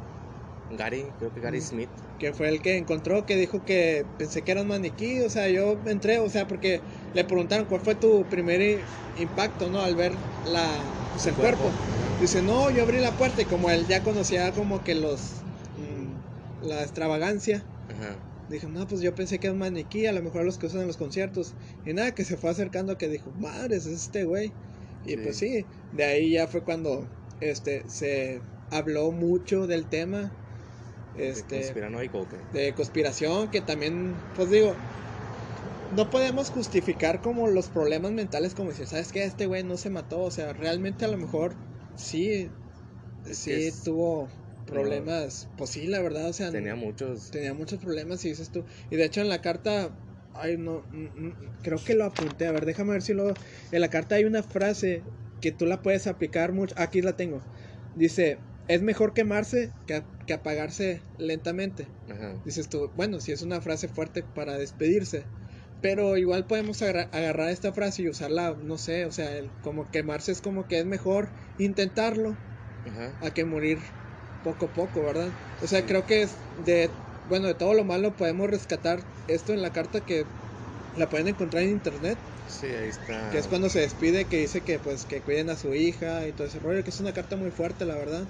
Gary, 0.76 1.14
creo 1.18 1.32
que 1.32 1.40
Gary 1.42 1.60
Mm. 1.60 1.62
Smith. 1.62 1.92
que 2.18 2.34
fue 2.34 2.50
el 2.50 2.62
que 2.62 2.78
encontró, 2.78 3.26
que 3.26 3.36
dijo 3.36 3.64
que 3.64 4.06
pensé 4.18 4.44
que 4.44 4.52
era 4.52 4.62
un 4.62 4.68
maniquí. 4.68 5.22
O 5.22 5.30
sea, 5.30 5.50
yo 5.50 5.82
entré, 5.86 6.20
o 6.20 6.30
sea, 6.30 6.46
porque 6.48 6.82
le 7.14 7.26
preguntaron 7.26 7.66
cuál 7.66 7.82
fue 7.82 7.96
tu 7.96 8.28
primer 8.30 8.86
impacto, 9.16 9.70
¿no? 9.70 9.82
Al 9.82 9.96
ver 9.96 10.14
la, 10.44 10.88
pues, 11.12 11.26
el 11.26 11.36
cuerpo. 11.36 11.74
Dice, 12.20 12.42
no, 12.44 12.70
yo 12.70 12.84
abrí 12.84 13.00
la 13.00 13.16
puerta 13.18 13.42
y 13.42 13.46
como 13.46 13.70
él 13.72 13.88
ya 13.88 14.04
conocía 14.04 14.52
como 14.54 14.84
que 14.84 14.94
los... 14.96 15.46
mm, 15.76 16.20
la 16.60 16.84
extravagancia. 16.84 17.64
Ajá. 17.88 18.16
Dije, 18.48 18.68
no, 18.68 18.86
pues 18.88 19.02
yo 19.02 19.16
pensé 19.16 19.40
que 19.40 19.48
era 19.48 19.54
un 19.54 19.60
maniquí, 19.60 20.06
a 20.06 20.12
lo 20.14 20.22
mejor 20.22 20.46
los 20.46 20.58
que 20.58 20.68
usan 20.68 20.82
en 20.82 20.88
los 20.88 20.98
conciertos. 20.98 21.56
Y 21.84 21.94
nada, 21.94 22.14
que 22.14 22.26
se 22.26 22.38
fue 22.38 22.50
acercando 22.52 22.98
que 22.98 23.08
dijo, 23.08 23.32
madres, 23.34 23.86
es 23.86 23.94
este 24.06 24.26
güey. 24.26 24.54
Y 25.04 25.12
Sí. 25.12 25.18
pues 25.18 25.38
sí, 25.38 25.66
de 25.90 26.04
ahí 26.04 26.32
ya 26.34 26.48
fue 26.48 26.64
cuando 26.64 27.08
este 27.40 27.90
se 27.90 28.42
habló 28.70 29.12
mucho 29.12 29.68
del 29.68 29.88
tema. 29.90 30.32
Este, 31.16 31.56
¿De 31.56 31.62
conspiranoico 31.62 32.28
conspiración, 32.76 33.50
que 33.52 33.62
también, 33.62 34.16
pues 34.36 34.50
digo, 34.50 34.76
no 35.96 36.10
podemos 36.10 36.50
justificar 36.50 37.22
como 37.22 37.48
los 37.48 37.68
problemas 37.68 38.12
mentales 38.12 38.54
como 38.54 38.70
decir, 38.70 38.88
¿sabes 38.88 39.12
qué? 39.12 39.24
Este 39.24 39.46
güey 39.46 39.64
no 39.64 39.78
se 39.78 39.90
mató, 39.90 40.22
o 40.22 40.32
sea, 40.32 40.54
realmente 40.54 41.06
a 41.06 41.10
lo 41.10 41.18
mejor 41.18 41.56
sí, 41.96 42.50
Es 43.26 43.40
sí 43.40 43.52
es- 43.52 43.84
tuvo 43.84 44.30
problemas, 44.66 45.48
pues 45.58 45.72
sí, 45.72 45.88
la 45.88 46.02
verdad, 46.02 46.30
o 46.30 46.34
sea, 46.34 46.52
Tenía 46.52 46.76
muchos. 46.76 47.30
tenía 47.32 47.54
muchos 47.54 47.80
problemas 47.80 48.24
y 48.26 48.30
dices 48.30 48.52
tú, 48.52 48.64
y 48.90 48.96
de 48.96 49.06
hecho 49.06 49.22
en 49.22 49.30
la 49.30 49.42
carta, 49.42 49.92
ay 50.34 50.58
no, 50.58 50.86
creo 51.62 51.84
que 51.84 51.94
lo 51.94 52.06
apunté, 52.06 52.46
a 52.48 52.52
ver, 52.52 52.66
déjame 52.66 52.94
ver 52.94 53.02
si 53.02 53.14
lo, 53.14 53.36
en 53.72 53.82
la 53.82 53.90
carta 53.90 54.16
hay 54.16 54.24
una 54.26 54.44
frase 54.44 55.04
que 55.42 55.52
tú 55.52 55.66
la 55.66 55.82
puedes 55.82 56.08
aplicar 56.08 56.54
mucho, 56.54 56.74
aquí 56.78 57.02
la 57.02 57.14
tengo, 57.18 57.42
dice, 57.96 58.40
es 58.74 58.82
mejor 58.82 59.14
quemarse 59.14 59.72
que, 59.86 60.04
que 60.26 60.34
apagarse 60.34 61.02
lentamente. 61.18 61.88
Ajá. 62.08 62.42
Dices 62.46 62.70
tú, 62.70 62.92
bueno, 62.96 63.20
si 63.20 63.32
es 63.32 63.42
una 63.42 63.62
frase 63.62 63.88
fuerte 63.88 64.24
para 64.24 64.58
despedirse, 64.58 65.28
pero 65.82 66.18
igual 66.18 66.46
podemos 66.48 66.82
agarra- 66.82 67.10
agarrar 67.12 67.50
esta 67.50 67.74
frase 67.74 68.04
y 68.04 68.10
usarla, 68.10 68.56
no 68.60 68.78
sé, 68.78 69.06
o 69.06 69.12
sea, 69.12 69.38
el- 69.38 69.52
como 69.62 69.90
quemarse 69.92 70.32
es 70.32 70.42
como 70.42 70.68
que 70.68 70.80
es 70.80 70.86
mejor 70.86 71.34
intentarlo 71.58 72.38
Ajá. 72.86 73.16
a 73.20 73.32
que 73.32 73.46
morir 73.46 73.80
poco 74.42 74.68
a 74.68 74.74
poco, 74.74 75.04
¿verdad? 75.04 75.34
O 75.60 75.68
sea, 75.68 75.82
Sí. 75.82 75.88
creo 75.88 76.06
que 76.06 76.22
es 76.24 76.38
de, 76.56 76.92
bueno, 77.26 77.48
de 77.48 77.56
todo 77.56 77.74
lo 77.74 77.84
malo 77.84 78.16
podemos 78.16 78.50
rescatar 78.50 79.00
esto 79.28 79.54
en 79.54 79.62
la 79.62 79.72
carta 79.72 80.02
que 80.02 80.26
la 80.96 81.10
pueden 81.10 81.28
encontrar 81.28 81.64
en 81.64 81.72
internet, 81.72 82.20
Sí, 82.46 82.68
ahí 82.68 82.90
está. 82.90 83.30
que 83.32 83.38
es 83.40 83.48
cuando 83.48 83.70
se 83.70 83.80
despide, 83.80 84.28
que 84.28 84.38
dice 84.38 84.64
que 84.64 84.80
pues 84.80 85.06
que 85.06 85.22
cuiden 85.24 85.50
a 85.50 85.58
su 85.58 85.74
hija 85.74 86.28
y 86.28 86.34
todo 86.34 86.48
ese 86.48 86.60
rollo, 86.60 86.84
que 86.84 86.90
es 86.92 87.00
una 87.00 87.14
carta 87.14 87.36
muy 87.38 87.52
fuerte, 87.52 87.86
la 87.86 87.96
verdad. 87.96 88.28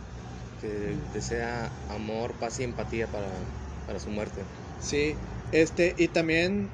Que 0.61 0.71
desea 1.15 1.73
amor, 1.87 2.37
paz 2.37 2.59
y 2.59 2.63
empatía 2.63 3.11
para, 3.11 3.47
para 3.85 3.99
su 3.99 4.09
muerte. 4.11 4.47
Sí, 4.77 5.21
este, 5.51 5.95
y 5.97 6.09
también, 6.09 6.73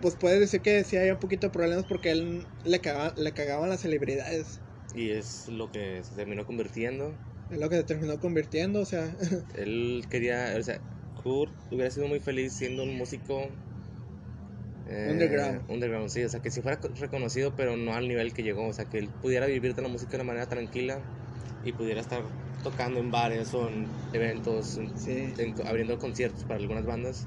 pues 0.00 0.16
puedes 0.16 0.40
decir 0.40 0.60
que 0.62 0.82
sí 0.84 0.96
hay 0.96 1.10
un 1.10 1.18
poquito 1.18 1.46
de 1.46 1.52
problemas 1.52 1.84
porque 1.84 2.10
él 2.10 2.48
le, 2.64 2.80
caga- 2.80 3.14
le 3.16 3.32
cagaban 3.32 3.68
las 3.70 3.80
celebridades. 3.80 4.60
Y 4.92 5.12
es 5.12 5.48
lo 5.48 5.70
que 5.70 6.04
se 6.04 6.14
terminó 6.14 6.44
convirtiendo. 6.44 7.18
Es 7.50 7.58
lo 7.58 7.68
que 7.68 7.76
se 7.76 7.84
terminó 7.84 8.18
convirtiendo, 8.18 8.80
o 8.80 8.84
sea, 8.86 9.14
Él 9.52 10.06
quería, 10.08 10.54
o 10.58 10.62
sea, 10.62 10.80
Kurt 11.12 11.54
hubiera 11.70 11.90
sido 11.90 12.08
muy 12.08 12.20
feliz 12.20 12.54
siendo 12.54 12.82
un 12.84 12.96
músico 12.96 13.50
eh, 14.86 15.10
Underground. 15.10 15.64
Underground, 15.68 16.08
sí, 16.10 16.22
o 16.24 16.28
sea, 16.28 16.40
que 16.40 16.50
si 16.50 16.62
fuera 16.62 16.80
co- 16.80 16.88
reconocido, 16.96 17.54
pero 17.56 17.76
no 17.76 17.94
al 17.94 18.08
nivel 18.08 18.32
que 18.32 18.42
llegó, 18.42 18.66
o 18.68 18.72
sea, 18.72 18.86
que 18.86 18.98
él 18.98 19.10
pudiera 19.20 19.46
vivir 19.46 19.74
de 19.74 19.82
la 19.82 19.88
música 19.88 20.12
de 20.12 20.22
una 20.22 20.28
manera 20.32 20.46
tranquila 20.48 21.06
y 21.62 21.72
pudiera 21.72 22.00
estar 22.00 22.24
tocando 22.62 23.00
en 23.00 23.10
bares 23.10 23.54
o 23.54 23.68
en 23.68 23.88
eventos, 24.12 24.76
en- 24.76 24.96
sí. 24.96 25.34
en- 25.38 25.54
abriendo 25.66 25.98
conciertos 25.98 26.44
para 26.44 26.60
algunas 26.60 26.84
bandas, 26.84 27.26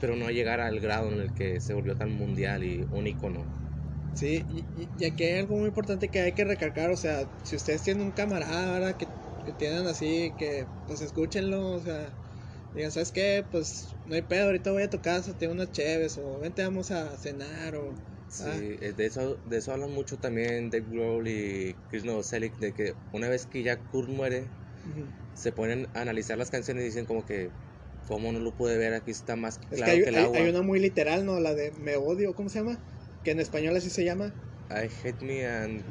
pero 0.00 0.16
no 0.16 0.30
llegar 0.30 0.60
al 0.60 0.80
grado 0.80 1.12
en 1.12 1.20
el 1.20 1.30
que 1.32 1.60
se 1.60 1.74
volvió 1.74 1.94
tan 1.96 2.12
mundial 2.12 2.64
y 2.64 2.84
un 2.90 3.06
icono. 3.06 3.44
Sí, 4.14 4.44
y, 4.48 4.64
y- 4.98 5.04
aquí 5.04 5.24
hay 5.24 5.40
algo 5.40 5.56
muy 5.56 5.68
importante 5.68 6.08
que 6.08 6.20
hay 6.20 6.32
que 6.32 6.44
recalcar, 6.44 6.90
o 6.90 6.96
sea, 6.96 7.26
si 7.42 7.56
ustedes 7.56 7.82
tienen 7.82 8.04
un 8.06 8.12
camarada 8.12 8.96
que, 8.96 9.06
que 9.44 9.52
tienen 9.52 9.86
así, 9.86 10.32
que 10.38 10.66
pues 10.86 11.00
escúchenlo, 11.00 11.72
o 11.72 11.80
sea, 11.80 12.12
digan, 12.74 12.92
¿sabes 12.92 13.10
qué? 13.10 13.44
Pues 13.50 13.94
no 14.06 14.14
hay 14.14 14.22
pedo, 14.22 14.46
ahorita 14.46 14.70
voy 14.70 14.84
a 14.84 14.90
tu 14.90 15.00
casa, 15.00 15.32
tengo 15.36 15.52
unas 15.52 15.72
cheves, 15.72 16.16
o 16.18 16.38
vente 16.38 16.62
vamos 16.62 16.90
a 16.90 17.16
cenar, 17.16 17.74
o... 17.74 17.94
Sí, 18.28 18.42
Ah. 18.46 18.56
de 18.96 19.06
eso, 19.06 19.38
de 19.44 19.58
eso 19.58 19.72
hablan 19.72 19.92
mucho 19.92 20.16
también 20.16 20.68
Dave 20.70 20.86
Grohl 20.90 21.28
y 21.28 21.76
Chris 21.88 22.04
Novoselic, 22.04 22.56
de 22.58 22.72
que 22.72 22.94
una 23.12 23.28
vez 23.28 23.46
que 23.46 23.62
ya 23.62 23.76
Kurt 23.76 24.08
muere. 24.08 24.48
Se 25.34 25.52
ponen 25.52 25.88
a 25.94 26.00
analizar 26.02 26.38
las 26.38 26.50
canciones 26.50 26.82
y 26.82 26.86
dicen 26.86 27.06
como 27.06 27.24
que, 27.26 27.50
¿cómo 28.06 28.32
no 28.32 28.40
lo 28.40 28.52
pude 28.52 28.76
ver? 28.78 28.94
Aquí 28.94 29.10
está 29.10 29.36
más 29.36 29.58
Es 29.70 29.76
claro 29.78 29.84
que 29.84 29.90
hay, 29.90 30.02
que 30.02 30.08
el 30.10 30.14
hay- 30.16 30.24
agua. 30.24 30.38
hay 30.38 30.48
una 30.48 30.62
muy 30.62 30.78
literal, 30.80 31.24
¿no? 31.26 31.40
La 31.40 31.54
de 31.54 31.72
me 31.72 31.96
odio, 31.96 32.34
¿cómo 32.34 32.48
se 32.48 32.58
llama? 32.58 32.78
Que 33.22 33.30
en 33.32 33.40
español 33.40 33.76
así 33.76 33.90
se 33.90 34.04
llama. 34.04 34.32
I 34.70 34.88
hate 35.04 35.22
me 35.22 35.46
and 35.46 35.82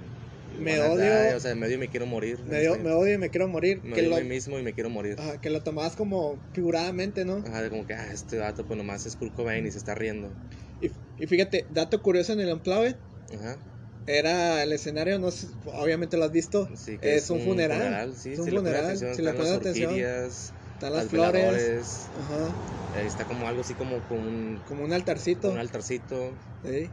Me 0.60 0.80
odio. 0.80 1.04
die, 1.04 1.34
o 1.34 1.40
sea, 1.40 1.56
me 1.56 1.66
odio 1.66 1.76
y 1.76 1.80
me 1.80 1.88
quiero 1.90 2.06
morir. 2.06 2.40
Me, 2.46 2.62
dio- 2.62 2.78
me 2.78 2.92
odio 2.92 3.16
y 3.16 3.18
me 3.18 3.30
quiero 3.30 3.48
morir. 3.48 3.82
Me 3.84 3.96
que, 3.96 4.02
odio 4.02 4.10
lo, 4.12 4.16
a 4.18 4.22
mí 4.22 4.30
mismo 4.30 4.60
y 4.60 4.64
me 4.64 4.74
quiero 4.74 4.90
morir. 4.90 5.16
ajá, 5.20 5.42
que 5.42 5.50
lo 5.50 5.62
tomabas 5.64 5.96
como 5.96 6.40
figuradamente, 6.54 7.26
¿no? 7.26 7.38
Ajá, 7.38 7.62
de 7.64 7.70
como 7.70 7.86
que, 7.88 7.94
ah, 7.94 8.12
este 8.14 8.38
vato 8.38 8.66
pues 8.66 8.78
nomás 8.78 9.06
es 9.06 9.16
Kurt 9.16 9.34
Cobain 9.34 9.66
y 9.66 9.72
se 9.72 9.78
está 9.80 9.96
riendo. 9.96 10.32
Y, 10.80 10.92
y 11.18 11.28
fíjate, 11.28 11.66
dato 11.72 12.02
curioso 12.02 12.34
en 12.34 12.42
el 12.42 12.54
Unplugged, 12.54 12.96
Ajá, 13.34 13.58
era 14.06 14.64
el 14.64 14.74
escenario, 14.74 15.20
no 15.20 15.32
sé, 15.32 15.48
obviamente 15.66 16.18
lo 16.18 16.26
has 16.26 16.32
visto, 16.32 16.70
sí, 16.76 17.00
que 17.00 17.16
es, 17.18 17.30
un 17.30 17.42
funeral. 17.42 18.16
sí, 18.16 18.34
es 18.34 18.40
un 18.40 18.50
si 18.50 18.52
funeral, 18.52 18.96
atención, 18.96 19.14
si 19.16 19.22
le 19.22 19.34
pones 19.34 19.54
atención, 19.54 19.94
orquídeas, 19.94 20.54
están 20.74 20.94
las 20.94 21.08
flores, 21.08 22.10
ajá, 22.18 22.56
eh, 22.92 23.06
está 23.06 23.26
como 23.26 23.48
algo 23.48 23.62
así 23.62 23.76
como 23.76 24.06
con 24.06 24.20
un, 24.20 24.62
como 24.66 24.84
un 24.84 24.94
altarcito. 24.94 25.50
un 25.50 25.58
altarcito. 25.58 26.38
sí, 26.64 26.92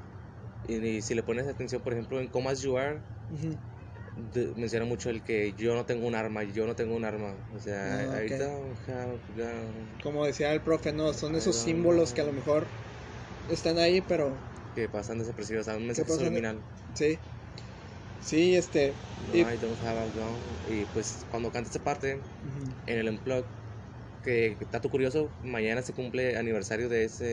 Y, 0.63 0.77
y 0.87 1.03
si 1.03 1.15
le 1.15 1.23
pones 1.23 1.47
atención, 1.47 1.83
por 1.83 1.93
ejemplo, 1.93 2.19
en 2.21 2.29
Come 2.29 2.49
As 2.51 2.61
You 2.63 2.79
Are, 2.79 3.03
ujú. 3.31 3.59
de- 4.15 4.53
menciona 4.57 4.85
mucho 4.85 5.11
el 5.11 5.23
que 5.25 5.53
yo 5.55 5.75
no 5.75 5.85
tengo 5.87 6.07
un 6.07 6.15
arma, 6.15 6.45
yo 6.45 6.67
no 6.67 6.77
tengo 6.77 6.95
un 6.95 7.05
arma. 7.05 7.37
O 7.51 7.59
sea, 7.59 8.07
Ah, 8.13 8.21
I, 8.25 8.27
I 8.27 8.31
don't 8.31 8.79
have 8.89 9.21
gun. 9.29 9.99
Como 10.03 10.27
decía 10.27 10.53
el 10.53 10.63
profe, 10.63 10.93
no, 10.93 11.13
son 11.13 11.37
esos 11.37 11.57
símbolos 11.57 12.13
que 12.13 12.21
a 12.21 12.25
lo 12.25 12.33
mejor 12.33 12.73
están 13.49 13.79
ahí, 13.79 14.01
pero 14.03 14.43
Que 14.75 14.89
pasan 14.89 15.19
desapercibidos, 15.19 15.67
o 15.67 15.71
sea, 15.71 15.79
un 15.79 15.87
mensaje 15.87 16.11
subliminal. 16.13 16.61
sí. 16.95 17.19
Sí, 18.23 18.55
este. 18.55 18.93
No, 19.29 19.35
y- 19.35 19.41
I 19.41 19.57
don't 19.57 19.83
have 19.83 19.99
a 19.99 20.05
gun. 20.05 20.37
Y 20.69 20.85
pues 20.93 21.25
cuando 21.31 21.51
canta 21.51 21.71
esa 21.71 21.79
parte 21.83 22.21
en 22.87 22.99
el 22.99 23.09
Unplug, 23.09 23.45
que 24.23 24.59
dato 24.71 24.91
curioso, 24.91 25.31
mañana 25.43 25.81
se 25.81 25.95
cumple 25.95 26.37
aniversario 26.37 26.91
de 26.91 27.05
ese, 27.05 27.25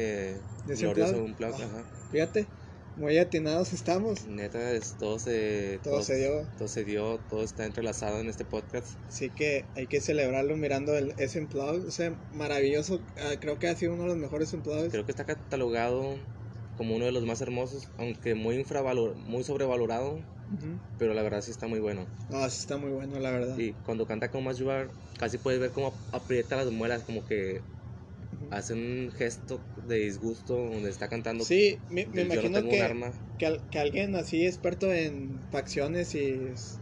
¿De 0.66 0.74
ese 0.74 0.84
glorioso? 0.84 1.18
Unplug. 1.22 1.54
Ah. 1.56 1.66
Ajá. 1.66 1.84
Fíjate, 2.10 2.48
muy 2.96 3.18
atinados 3.18 3.74
estamos. 3.74 4.26
Neta, 4.28 4.72
es- 4.72 4.96
todo 4.98 5.20
se... 5.20 5.80
Todo 5.84 6.02
se 6.02 6.16
dio. 6.16 6.48
Todo 6.58 6.68
se 6.70 6.86
dio, 6.86 7.20
todo 7.30 7.44
está 7.44 7.66
entrelazado 7.66 8.22
en 8.22 8.30
este 8.30 8.46
podcast. 8.46 8.88
Así 9.10 9.30
que 9.30 9.66
hay 9.76 9.88
que 9.88 10.00
celebrarlo 10.00 10.56
mirando 10.56 10.96
el, 10.98 11.14
ese 11.18 11.40
unplug. 11.42 11.86
O 11.86 11.92
sea, 11.92 12.16
maravilloso. 12.32 13.02
Ah, 13.18 13.34
creo 13.42 13.60
que 13.60 13.68
ha 13.68 13.76
sido 13.76 13.94
uno 13.94 14.04
de 14.04 14.10
los 14.10 14.18
mejores 14.18 14.54
unplugs. 14.54 14.90
Creo 14.90 15.06
que 15.06 15.12
está 15.12 15.26
catalogado 15.26 16.18
como 16.78 16.96
uno 16.96 17.06
de 17.06 17.12
los 17.12 17.26
más 17.26 17.42
hermosos, 17.42 17.90
aunque 17.98 18.36
muy 18.36 18.56
infravalor, 18.56 19.16
muy 19.18 19.44
sobrevalorado, 19.44 20.24
Ujú. 20.50 20.80
pero 20.98 21.14
la 21.14 21.24
verdad 21.24 21.42
sí 21.42 21.52
está 21.52 21.68
muy 21.68 21.80
bueno. 21.80 22.08
No, 22.30 22.50
sí 22.50 22.58
está 22.60 22.78
muy 22.78 22.92
bueno, 22.92 23.20
la 23.20 23.32
verdad. 23.32 23.58
Y 23.58 23.74
cuando 23.86 24.06
canta 24.06 24.30
con 24.30 24.44
más 24.44 24.58
casi 25.18 25.38
puedes 25.40 25.60
ver 25.60 25.72
cómo 25.72 26.00
aprieta 26.12 26.56
las 26.56 26.72
muelas, 26.72 27.04
como 27.04 27.24
que 27.26 27.62
Ujú. 28.32 28.48
hace 28.52 28.74
un 28.74 29.12
gesto 29.16 29.62
de 29.76 29.98
disgusto 29.98 30.56
donde 30.56 30.90
está 30.90 31.08
cantando. 31.08 31.44
Sí, 31.44 31.80
me, 31.90 32.06
me 32.08 32.22
no 32.22 32.24
imagino 32.26 32.62
tengo 32.62 32.72
que, 32.72 32.82
arma. 32.82 33.12
que, 33.38 33.62
que 33.72 33.80
alguien 33.80 34.16
así 34.16 34.46
experto 34.46 34.92
en 34.94 35.46
facciones 35.50 36.14
y 36.16 36.48
s- 36.48 36.80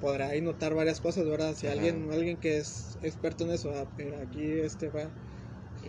podrá 0.00 0.28
ahí 0.28 0.40
notar 0.40 0.74
varias 0.74 1.00
cosas, 1.00 1.26
¿verdad? 1.26 1.54
Si 1.56 1.66
Ajá. 1.66 1.72
alguien 1.72 2.10
alguien 2.12 2.38
que 2.38 2.58
es 2.58 2.98
experto 3.02 3.44
en 3.44 3.50
eso, 3.50 3.72
ah, 3.74 3.90
aquí 4.22 4.60
este 4.60 4.88
va, 4.90 5.12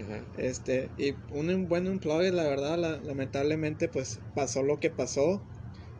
Ajá. 0.01 0.23
este 0.37 0.89
y 0.97 1.13
un 1.31 1.67
buen 1.69 1.87
unplug, 1.87 2.21
la 2.33 2.43
verdad, 2.47 2.77
la- 2.77 2.99
lamentablemente 2.99 3.87
pues 3.87 4.19
pasó 4.33 4.63
lo 4.63 4.79
que 4.79 4.89
pasó. 4.89 5.41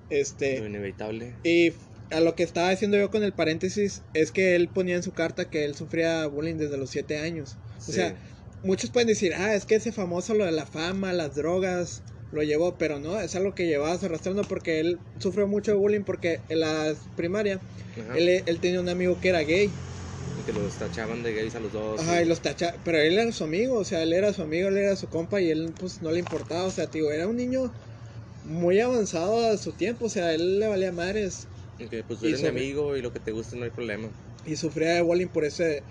Este 0.10 0.60
Lo 0.60 0.68
inevitable. 0.68 1.34
y 1.44 1.72
a 2.12 2.20
lo 2.20 2.36
que 2.36 2.44
estaba 2.44 2.70
diciendo 2.70 2.98
yo 2.98 3.10
con 3.10 3.24
el 3.24 3.34
paréntesis 3.34 4.02
es 4.14 4.32
que 4.32 4.56
él 4.56 4.68
ponía 4.70 4.96
en 4.96 5.04
su 5.04 5.12
carta 5.12 5.50
que 5.50 5.66
él 5.66 5.76
sufría 5.76 6.28
bullying 6.28 6.56
desde 6.58 6.78
los 6.78 6.90
7 6.92 7.18
años. 7.18 7.56
O 7.78 7.82
Sí. 7.82 7.94
sea, 7.94 8.16
muchos 8.62 8.92
pueden 8.92 9.08
decir, 9.08 9.34
ah, 9.36 9.56
es 9.56 9.66
que 9.66 9.76
ese 9.76 9.92
famoso 9.92 10.36
lo 10.36 10.46
de 10.46 10.52
la 10.52 10.66
fama, 10.66 11.12
las 11.14 11.36
drogas, 11.36 12.04
lo 12.32 12.44
llevó, 12.44 12.78
pero 12.78 13.00
no, 13.00 13.20
es 13.20 13.36
algo 13.36 13.54
que 13.56 13.66
llevaba 13.68 13.94
arrastrando 13.94 14.42
porque 14.44 14.80
él 14.80 15.00
sufrió 15.20 15.48
mucho 15.48 15.78
bullying 15.78 16.04
porque 16.04 16.40
en 16.50 16.60
la 16.62 16.94
primaria 17.16 17.60
él, 18.16 18.44
él 18.46 18.60
tenía 18.60 18.80
un 18.80 18.90
amigo 18.90 19.20
que 19.22 19.30
era 19.30 19.42
gay, 19.42 19.70
Y 20.44 20.46
que 20.46 20.54
los 20.54 20.76
tachaban 20.76 21.24
de 21.24 21.34
gays 21.34 21.56
a 21.56 21.60
los 21.60 21.72
dos. 21.72 22.02
ajá, 22.02 22.22
y- 22.22 22.26
los 22.26 22.42
tacha, 22.42 22.76
pero 22.84 22.98
él 23.00 23.14
era 23.18 23.32
su 23.32 23.44
amigo, 23.46 23.78
o 23.78 23.86
sea, 23.86 24.04
él 24.04 24.12
era 24.14 24.34
su 24.34 24.42
amigo, 24.42 24.68
él 24.68 24.78
era 24.78 24.96
su 24.96 25.08
compa 25.08 25.42
y 25.42 25.50
él 25.50 25.74
pues 25.78 26.02
no 26.02 26.12
le 26.12 26.20
importaba, 26.20 26.66
o 26.66 26.72
sea, 26.72 26.88
tío, 26.88 27.12
era 27.12 27.28
un 27.28 27.38
niño 27.38 27.74
muy 28.44 28.80
avanzado 28.80 29.46
a 29.48 29.58
su 29.58 29.72
tiempo, 29.74 30.06
o 30.06 30.10
sea, 30.10 30.34
él 30.34 30.60
le 30.60 30.68
valía 30.68 30.92
madres 30.92 31.48
y 31.80 31.88
que 31.88 32.04
pues 32.04 32.20
tú 32.20 32.28
eres 32.28 32.42
mi 32.42 32.48
sobre- 32.48 32.60
amigo 32.62 32.98
y 32.98 33.02
lo 33.02 33.12
que 33.14 33.20
te 33.20 33.32
guste 33.32 33.56
no 33.56 33.64
hay 33.64 33.72
problema. 33.72 34.10
y 34.46 34.58
sufría 34.58 34.94
de 34.96 35.02
bullying 35.02 35.28
por 35.28 35.46
ese 35.46 35.84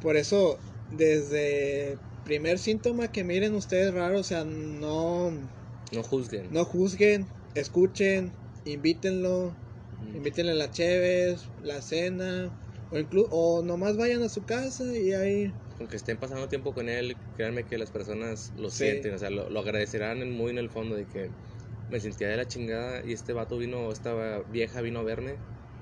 por 0.00 0.16
eso 0.16 0.58
desde 0.90 1.98
primer 2.24 2.58
síntoma 2.58 3.08
que 3.08 3.22
miren 3.24 3.54
ustedes 3.54 3.94
raro 3.94 4.18
o 4.18 4.24
sea 4.24 4.44
no 4.44 5.30
No 5.92 6.02
juzguen. 6.02 6.48
no 6.52 6.64
juzguen 6.64 7.28
escuchen 7.54 8.32
invítenlo 8.64 9.54
Ujú. 9.92 10.16
invítenle 10.16 10.54
las 10.54 10.72
cheves 10.72 11.44
la 11.62 11.80
cena 11.80 12.52
o 12.92 12.98
inclu 12.98 13.22
o 13.30 13.62
nomás 13.62 13.96
vayan 13.96 14.22
a 14.22 14.28
su 14.28 14.42
casa 14.44 14.84
y 15.04 15.12
ahí 15.12 15.38
Aunque 15.78 15.96
estén 15.96 16.18
pasando 16.18 16.48
tiempo 16.48 16.74
con 16.74 16.88
él, 16.88 17.16
créanme 17.36 17.64
que 17.64 17.78
las 17.78 17.90
personas 17.90 18.52
lo 18.56 18.70
Sí. 18.70 18.84
sienten, 18.84 19.14
o 19.14 19.18
sea, 19.18 19.30
lo, 19.30 19.48
lo 19.50 19.60
agradecerán 19.60 20.18
muy 20.30 20.50
en 20.50 20.58
el 20.58 20.70
fondo 20.70 20.94
de 20.96 21.06
que 21.06 21.30
me 21.88 21.98
sentía 22.00 22.28
de 22.28 22.36
la 22.36 22.46
chingada 22.46 23.02
y 23.04 23.12
este 23.12 23.32
vato 23.32 23.58
vino, 23.58 23.90
esta 23.92 24.42
vieja 24.48 24.80
vino 24.80 25.00
a 25.00 25.02
verme 25.02 25.38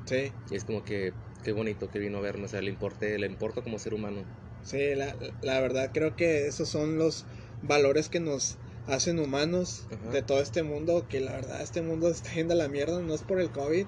sí 0.07 0.33
y 0.49 0.57
es 0.57 0.65
como 0.65 0.83
que 0.85 1.13
qué 1.45 1.53
bonito 1.53 1.89
que 1.91 1.99
vino 1.99 2.19
a 2.19 2.21
verme, 2.21 2.45
o 2.45 2.49
sea, 2.49 2.61
le 2.63 2.71
importé, 2.71 3.19
le 3.19 3.27
importo 3.27 3.63
como 3.63 3.79
ser 3.79 3.95
humano. 3.95 4.25
sí 4.63 4.95
la, 4.95 5.17
la 5.43 5.61
verdad 5.61 5.91
creo 5.93 6.15
que 6.17 6.47
esos 6.47 6.69
son 6.69 6.99
los 6.99 7.25
valores 7.63 8.09
que 8.09 8.21
nos 8.21 8.57
hacen 8.87 9.19
humanos 9.19 9.87
Ajá. 9.91 10.11
de 10.13 10.23
todo 10.23 10.41
este 10.41 10.63
mundo 10.63 11.07
que 11.09 11.21
la 11.21 11.33
verdad 11.33 11.63
este 11.63 11.83
mundo 11.83 12.09
está 12.11 12.33
yendo 12.35 12.55
a 12.55 12.57
la 12.57 12.69
mierda 12.69 13.01
no 13.01 13.15
es 13.15 13.23
por 13.23 13.41
el 13.41 13.51
covid 13.51 13.87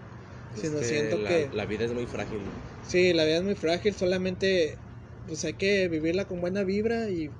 sino 0.54 0.82
siento 0.82 1.16
la, 1.18 1.28
que 1.28 1.48
la 1.52 1.66
vida 1.66 1.84
es 1.84 1.92
muy 1.92 2.06
frágil. 2.06 2.50
Sí, 2.80 3.12
la 3.12 3.24
vida 3.24 3.38
es 3.38 3.42
muy 3.44 3.54
frágil, 3.54 3.94
solamente 3.94 4.78
pues 5.26 5.44
hay 5.44 5.54
que 5.54 5.88
vivirla 5.88 6.24
con 6.26 6.40
buena 6.40 6.64
vibra 6.64 7.10
y, 7.10 7.34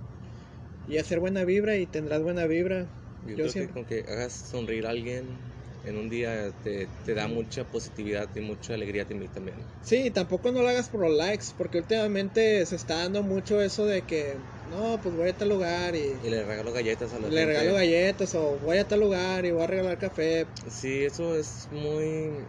y 0.87 0.99
hacer 0.99 1.21
buena 1.21 1.45
vibra 1.45 1.77
y 1.79 1.87
tendrás 1.87 2.23
buena 2.23 2.47
vibra. 2.47 2.91
Yo, 3.23 3.29
Yo 3.29 3.35
creo 3.37 3.53
siempre- 3.53 3.69
que 3.69 3.73
con 3.75 3.87
que 3.87 4.05
hagas 4.09 4.33
sonreír 4.35 4.87
a 4.87 4.91
alguien 4.91 5.55
en 5.85 5.97
un 5.97 6.09
día 6.09 6.53
te, 6.63 6.89
te 7.03 7.15
da 7.15 7.29
mucha 7.29 7.65
positividad 7.65 8.31
y 8.35 8.41
mucha 8.41 8.75
alegría 8.75 9.03
a 9.03 9.07
ti 9.07 9.29
también. 9.29 9.67
Sí, 9.81 10.11
tampoco 10.11 10.53
no 10.53 10.63
lo 10.63 10.69
hagas 10.69 10.89
por 10.89 11.01
los 11.03 11.17
likes, 11.17 11.47
porque 11.57 11.79
últimamente 11.79 12.65
se 12.67 12.77
está 12.77 12.97
dando 12.99 13.23
mucho 13.23 13.61
eso 13.61 13.85
de 13.87 14.05
que, 14.07 14.41
no, 14.65 15.01
pues 15.03 15.15
voy 15.15 15.29
a 15.29 15.37
tal 15.37 15.49
lugar 15.49 15.95
y 15.97 16.21
Y 16.23 16.31
le 16.31 16.45
regalo 16.45 16.73
galletas 16.73 17.13
a 17.13 17.19
la 17.19 17.29
le 17.29 17.37
gente. 17.37 17.47
regalo 17.47 17.75
galletas 17.75 18.35
o 18.35 18.59
voy 18.59 18.79
a 18.79 18.87
tal 18.89 19.01
lugar 19.01 19.45
y 19.45 19.51
voy 19.51 19.63
a 19.65 19.67
regalar 19.67 19.99
café. 19.99 20.49
Sí, 20.71 21.05
eso 21.05 21.37
es 21.37 21.69
muy 21.71 22.49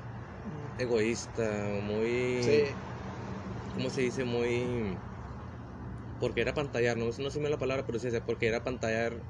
egoísta, 0.78 1.70
muy... 1.82 2.08
Sí, 2.40 2.78
¿Cómo 3.74 3.90
se 3.90 4.02
dice? 4.02 4.24
Muy... 4.24 5.04
Porque 6.18 6.42
era 6.42 6.54
pantallar, 6.56 6.98
no, 6.98 7.06
no 7.06 7.30
sé 7.32 7.40
bien 7.40 7.52
la 7.52 7.58
palabra, 7.60 7.86
pero 7.86 8.00
sí, 8.00 8.08
porque 8.26 8.48
era 8.48 8.64
pantallar 8.64 9.26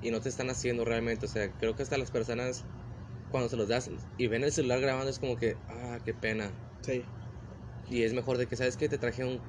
y 0.00 0.10
no 0.10 0.20
te 0.20 0.28
están 0.30 0.50
haciendo 0.50 0.84
realmente. 0.84 1.26
O 1.26 1.28
sea, 1.28 1.56
creo 1.56 1.76
que 1.76 1.82
hasta 1.84 1.98
las 1.98 2.10
personas 2.12 2.66
cuando 3.28 3.48
se 3.50 3.56
los 3.56 3.68
das 3.68 3.90
y 4.16 4.28
ven 4.28 4.44
el 4.44 4.52
celular 4.52 4.80
grabando 4.80 5.10
es 5.10 5.18
como 5.20 5.36
que, 5.36 5.62
ah, 5.68 6.00
qué 6.04 6.14
pena. 6.14 6.54
sí, 6.82 7.10
Y 7.84 8.04
es 8.04 8.14
mejor 8.14 8.38
de 8.38 8.46
que, 8.48 8.56
¿sabes 8.56 8.76
que 8.78 8.88
Te 8.88 8.96
traje 8.98 9.22
un, 9.24 9.42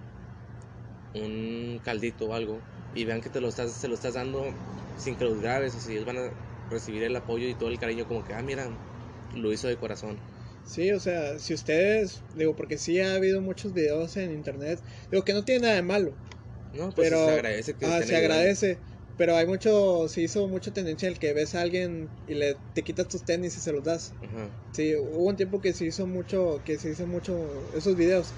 un 1.13 1.79
caldito 1.84 2.27
o 2.27 2.34
algo 2.34 2.63
y 2.93 3.05
vean 3.05 3.21
que 3.21 3.29
te 3.29 3.41
lo 3.41 3.49
estás, 3.49 3.73
se 3.73 3.88
lo 3.88 3.95
estás 3.95 4.13
dando 4.15 4.55
sin 4.95 5.15
que 5.17 5.23
los 5.25 5.39
grabes. 5.39 5.75
O 5.75 5.79
sea, 5.79 5.91
ellos 5.93 6.05
van 6.05 6.17
a 6.17 6.32
recibir 6.69 7.03
el 7.03 7.15
apoyo 7.15 7.47
y 7.47 7.55
todo 7.55 7.69
el 7.69 7.79
cariño 7.79 8.05
como 8.07 8.23
que, 8.23 8.34
ah, 8.34 8.41
mira, 8.43 8.77
lo 9.32 9.53
hizo 9.53 9.67
de 9.67 9.77
corazón. 9.77 10.21
Sí, 10.64 10.91
o 10.91 10.99
sea, 10.99 11.39
si 11.39 11.53
ustedes, 11.53 12.26
digo, 12.34 12.55
porque 12.55 12.78
sí 12.78 12.99
ha 12.99 13.16
habido 13.16 13.41
muchos 13.41 13.74
videos 13.74 14.16
en 14.18 14.32
internet, 14.32 14.84
digo 15.09 15.24
que 15.24 15.34
no 15.34 15.43
tiene 15.45 15.62
nada 15.62 15.76
de 15.76 15.82
malo, 15.84 16.20
No, 16.74 16.93
pues 16.93 17.07
pero 17.07 17.18
se 17.24 17.32
agradece 17.32 17.78
que 17.78 17.86
ah, 17.86 18.03
se 18.03 18.16
ayudando. 18.16 18.18
agradece 18.18 18.84
pero 19.18 19.36
hay 19.36 19.47
mucho 19.47 20.07
se 20.09 20.22
hizo 20.22 20.47
mucha 20.47 20.74
tendencia 20.74 21.07
el 21.09 21.20
que 21.20 21.34
ves 21.34 21.55
a 21.55 21.62
alguien 21.62 22.16
y 22.26 22.36
le 22.36 22.64
te 22.74 22.84
quitas 22.84 23.07
tus 23.09 23.26
tenis 23.26 23.57
y 23.57 23.62
se 23.62 23.72
los 23.74 23.84
das 23.84 24.18
Ajá. 24.22 24.55
sí 24.74 24.95
hubo 24.95 25.26
un 25.30 25.36
tiempo 25.38 25.62
que 25.62 25.74
se 25.74 25.86
hizo 25.86 26.07
mucho 26.07 26.64
que 26.66 26.80
se 26.80 26.91
hizo 26.91 27.07
mucho 27.07 27.72
esos 27.74 27.95
videos 27.97 28.38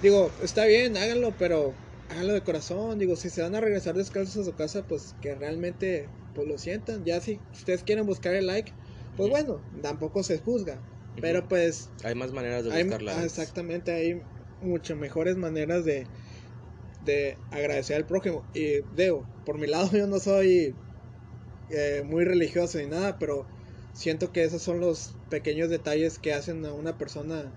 digo 0.00 0.36
está 0.42 0.64
bien 0.66 0.96
háganlo 0.96 1.36
pero 1.36 1.82
háganlo 2.08 2.34
de 2.34 2.42
corazón 2.44 2.98
digo 2.98 3.16
si 3.16 3.30
se 3.30 3.42
van 3.42 3.54
a 3.54 3.60
regresar 3.60 3.94
descalzos 3.96 4.36
a 4.36 4.44
su 4.50 4.54
casa 4.56 4.86
pues 4.86 5.16
que 5.20 5.34
realmente 5.34 6.14
pues 6.32 6.48
lo 6.48 6.58
sientan 6.58 7.04
ya 7.04 7.20
si 7.20 7.46
ustedes 7.52 7.84
quieren 7.84 8.06
buscar 8.06 8.34
el 8.34 8.46
like 8.46 8.74
pues 9.14 9.30
bueno 9.30 9.68
tampoco 9.80 10.22
se 10.22 10.38
juzga 10.38 10.86
pero 11.20 11.46
pues 11.48 11.90
Hay 12.04 12.14
más 12.14 12.32
maneras 12.32 12.64
de 12.64 12.70
buscarla. 12.70 13.24
exactamente, 13.24 13.92
hay 13.92 14.22
mucho 14.60 14.96
mejores 14.96 15.36
maneras 15.36 15.84
de, 15.84 16.06
de 17.00 17.36
agradecer 17.50 17.96
al 17.96 18.06
prójimo. 18.06 18.44
Y 18.54 18.82
digo, 18.94 19.26
por 19.44 19.58
mi 19.58 19.66
lado 19.66 19.90
yo 19.92 20.06
no 20.06 20.18
soy 20.20 20.74
eh, 21.68 22.02
muy 22.04 22.24
religioso 22.24 22.78
ni 22.78 22.86
nada, 22.86 23.18
pero 23.18 23.46
siento 23.92 24.32
que 24.32 24.44
esos 24.44 24.62
son 24.62 24.80
los 24.80 25.10
pequeños 25.28 25.70
detalles 25.70 26.18
que 26.18 26.32
hacen 26.32 26.64
a 26.64 26.72
una 26.72 26.96
persona 26.98 27.52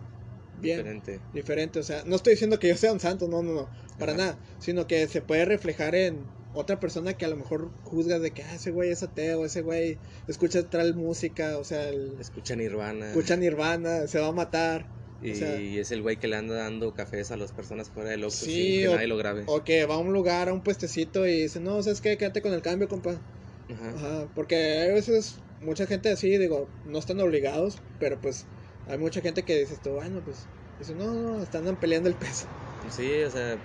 bien 0.54 0.80
Diferente. 0.80 1.22
diferente. 1.34 1.80
O 1.80 1.84
sea, 1.84 2.04
no 2.06 2.16
estoy 2.16 2.34
diciendo 2.34 2.60
que 2.60 2.70
yo 2.70 2.76
sea 2.78 2.94
un 2.94 3.00
santo, 3.00 3.28
no, 3.28 3.44
no, 3.44 3.54
no, 3.54 3.70
para 3.98 4.14
Ajá. 4.14 4.18
nada, 4.18 4.40
sino 4.60 4.88
que 4.88 5.08
se 5.08 5.22
puede 5.22 5.46
reflejar 5.46 5.96
en 5.96 6.32
otra 6.54 6.80
persona 6.80 7.14
que 7.14 7.26
a 7.26 7.30
lo 7.30 7.36
mejor 7.36 7.70
juzga 7.84 8.20
de 8.20 8.32
que 8.32 8.44
ah, 8.44 8.56
ese 8.56 8.72
güey 8.72 8.90
es 8.92 9.04
ateo, 9.04 9.46
ese 9.46 9.62
güey 9.62 9.98
escucha 10.28 10.68
tal 10.70 10.96
música, 10.96 11.58
o 11.58 11.64
sea, 11.64 11.90
el, 11.90 12.18
Escucha 12.20 12.56
Nirvana. 12.56 13.08
escucha 13.10 13.36
Nirvana, 13.36 14.08
se 14.08 14.20
va 14.20 14.28
a 14.28 14.32
matar. 14.32 14.88
Y 15.22 15.32
o 15.32 15.36
sea- 15.36 15.56
es 15.60 15.92
el 15.92 16.02
güey 16.02 16.18
que 16.18 16.28
le 16.28 16.38
anda 16.38 16.56
dando 16.56 16.94
cafés 16.94 17.32
a 17.32 17.38
las 17.38 17.52
personas 17.52 17.90
fuera 17.90 18.10
del 18.10 18.24
Oxxo 18.24 18.46
Sí, 18.46 18.80
que 18.80 18.88
o- 18.88 18.96
nadie 18.96 19.08
lo 19.08 19.18
grabe. 19.18 19.44
O 19.48 19.64
que 19.64 19.86
va 19.86 19.96
a 19.96 20.00
un 20.00 20.14
lugar, 20.14 20.50
a 20.50 20.54
un 20.54 20.62
puestecito 20.64 21.28
y 21.28 21.42
dice, 21.42 21.60
no, 21.60 21.84
¿sabes 21.84 22.02
qué? 22.02 22.18
Quédate 22.18 22.42
con 22.42 22.54
el 22.54 22.62
cambio, 22.62 22.88
compa. 22.88 23.12
Ajá. 23.70 23.90
Ajá, 23.90 24.28
porque 24.34 24.56
hay 24.56 24.94
veces 24.94 25.36
mucha 25.62 25.86
gente 25.86 26.10
así, 26.10 26.38
digo, 26.38 26.68
no 26.86 27.00
están 27.00 27.20
obligados, 27.20 27.78
pero 28.00 28.20
pues 28.22 28.46
hay 28.88 28.98
mucha 28.98 29.22
gente 29.22 29.44
que 29.44 29.60
dice 29.60 29.74
esto, 29.74 29.92
bueno, 29.92 30.22
pues, 30.24 30.48
dice, 30.80 30.96
no, 30.96 31.14
no, 31.14 31.44
están 31.44 31.76
peleando 31.76 32.10
el 32.10 32.16
peso. 32.16 32.46
Sí, 32.90 33.22
o 33.24 33.30
sea, 33.30 33.58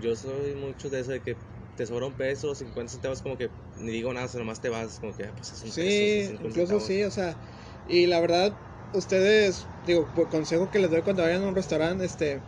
yo 0.00 0.14
soy 0.14 0.54
mucho 0.54 0.88
de 0.88 1.00
eso 1.00 1.10
de 1.10 1.20
que 1.20 1.34
te 1.74 1.86
sobra 1.86 2.06
un 2.06 2.16
peso, 2.16 2.54
50 2.54 2.92
centavos, 2.92 3.22
como 3.22 3.36
que 3.36 3.52
ni 3.74 3.92
digo 3.92 4.12
nada, 4.14 4.28
sino 4.28 4.40
nomás 4.44 4.60
te 4.60 4.68
vas, 4.70 4.98
como 5.00 5.14
que 5.14 5.24
ah, 5.24 5.34
pues 5.36 5.52
es 5.52 5.62
un 5.62 5.72
Sí, 5.72 5.80
peso. 5.80 6.10
es 6.10 6.26
50 6.26 6.42
incluso 6.42 6.60
centavos. 6.60 6.94
sí, 6.94 7.02
o 7.04 7.10
sea, 7.10 7.40
y 7.84 8.06
la 8.06 8.20
verdad, 8.20 8.60
ustedes, 8.92 9.70
digo, 9.82 10.12
por 10.12 10.28
consejo 10.28 10.70
que 10.70 10.78
les 10.78 10.90
doy 10.90 11.02
cuando 11.02 11.22
vayan 11.22 11.42
a 11.42 11.48
un 11.48 11.54
restaurante, 11.54 12.04
este, 12.04 12.44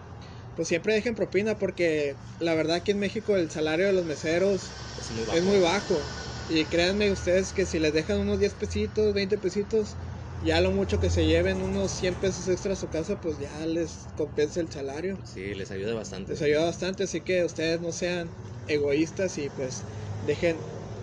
pues 0.54 0.68
siempre 0.68 0.94
dejen 0.94 1.14
propina 1.14 1.58
porque 1.58 2.22
la 2.38 2.54
verdad 2.54 2.76
aquí 2.76 2.90
en 2.92 2.98
México 3.00 3.36
el 3.36 3.50
salario 3.50 3.86
de 3.86 3.92
los 3.92 4.04
meseros 4.04 4.76
Es 4.96 5.10
muy 5.10 5.24
bajo. 5.24 5.38
es 5.38 5.44
muy 5.44 5.60
bajo. 5.60 6.14
Y 6.48 6.68
créanme 6.68 7.12
ustedes 7.12 7.52
que 7.52 7.66
si 7.66 7.78
les 7.80 7.92
dejan 7.94 8.20
unos 8.20 8.38
10 8.40 8.54
pesitos, 8.56 9.14
20 9.14 9.38
pesitos, 9.38 9.98
ya 10.40 10.60
lo 10.60 10.72
mucho 10.72 11.00
que 11.00 11.10
se 11.10 11.26
lleven 11.26 11.62
unos 11.62 11.92
100 11.92 12.16
pesos 12.18 12.48
extra 12.48 12.74
a 12.74 12.76
su 12.76 12.90
casa, 12.90 13.20
pues 13.20 13.38
ya 13.38 13.66
les 13.66 14.08
compensa 14.14 14.60
el 14.60 14.70
salario. 14.70 15.24
Sí, 15.24 15.54
les 15.54 15.70
ayuda 15.70 15.92
bastante. 15.94 16.32
Les 16.32 16.42
ayuda 16.42 16.64
bastante, 16.64 17.04
así 17.04 17.22
que 17.24 17.44
ustedes 17.44 17.80
no 17.80 17.92
sean 17.92 18.36
egoístas 18.68 19.38
y 19.38 19.48
pues 19.50 19.82
dejen 20.26 20.56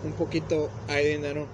un 0.04 0.12
poquito 0.12 0.70
ahí 0.88 1.06
dinero. 1.08 1.46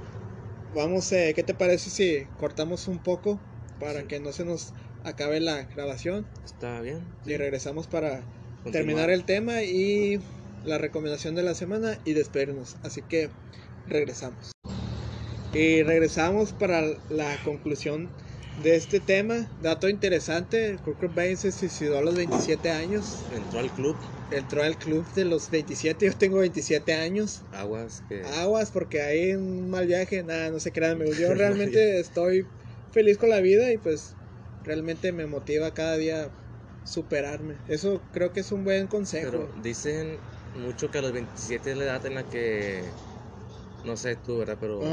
Vamos, 0.75 1.11
eh, 1.13 1.33
¿qué 1.35 1.43
te 1.43 1.55
parece 1.55 1.91
si 1.91 2.27
cortamos 2.39 2.89
un 2.89 2.99
poco 2.99 3.39
para 3.81 4.01
Sí. 4.01 4.07
que 4.07 4.21
no 4.21 4.33
se 4.33 4.45
nos 4.45 4.73
acabe 5.05 5.41
la 5.41 5.63
grabación 5.63 6.27
Está 6.45 6.81
bien. 6.81 7.01
y 7.27 7.37
regresamos 7.37 7.87
para 7.87 8.21
Continuar. 8.63 8.73
terminar 8.73 9.11
el 9.11 9.25
tema 9.25 9.63
y 9.63 10.21
la 10.65 10.79
recomendación 10.79 11.35
de 11.35 11.43
la 11.43 11.55
semana 11.55 11.99
y 12.05 12.13
despedirnos. 12.13 12.77
Así 12.83 13.03
que 13.03 13.31
regresamos. 13.89 14.53
Y 15.55 15.83
regresamos 15.83 16.53
para 16.53 16.83
la 17.09 17.37
conclusión 17.45 18.09
de 18.63 18.77
este 18.77 19.01
tema. 19.01 19.49
Dato 19.63 19.89
interesante, 19.89 20.77
Kurt 20.85 21.01
Cobain 21.01 21.37
se 21.37 21.51
suicidó 21.51 21.99
a 21.99 22.03
los 22.03 22.15
27 22.15 22.71
años. 22.71 23.21
Entró 23.35 23.59
al 23.61 23.71
club, 23.73 23.97
Entró 24.31 24.63
al 24.63 24.77
club 24.77 25.07
de 25.15 25.25
los 25.25 25.51
27, 25.51 26.07
yo 26.07 26.13
tengo 26.17 26.39
27 26.39 26.95
años. 26.95 27.43
aguas, 27.53 28.03
que... 28.09 28.23
Aguas 28.23 28.71
porque 28.71 29.01
hay 29.01 29.35
un 29.35 29.71
mal 29.71 29.87
viaje, 29.87 30.23
nada, 30.23 30.51
no 30.51 30.61
se 30.61 30.73
crean. 30.73 30.99
Yo 31.21 31.35
realmente 31.35 31.99
estoy 31.99 32.47
feliz 32.93 33.19
con 33.19 33.31
la 33.31 33.41
vida 33.41 33.73
y 33.73 33.79
pues 33.79 34.15
realmente 34.63 35.13
me 35.13 35.27
motiva 35.27 35.73
cada 35.73 35.97
día 35.97 36.31
superarme. 36.85 37.55
Eso 37.69 38.03
creo 38.13 38.33
que 38.33 38.41
es 38.41 38.53
un 38.53 38.65
buen 38.65 38.87
consejo. 38.87 39.31
Pero 39.31 39.63
dicen 39.63 40.19
mucho 40.55 40.91
que 40.91 40.99
a 40.99 41.03
los 41.03 41.13
27 41.13 41.73
es 41.73 41.77
la 41.77 41.85
edad 41.85 42.07
en 42.07 42.15
la 42.15 42.25
que, 42.25 42.85
no 43.85 43.97
sé 43.97 44.17
tú, 44.17 44.39
¿verdad? 44.39 44.59
Pero 44.61 44.85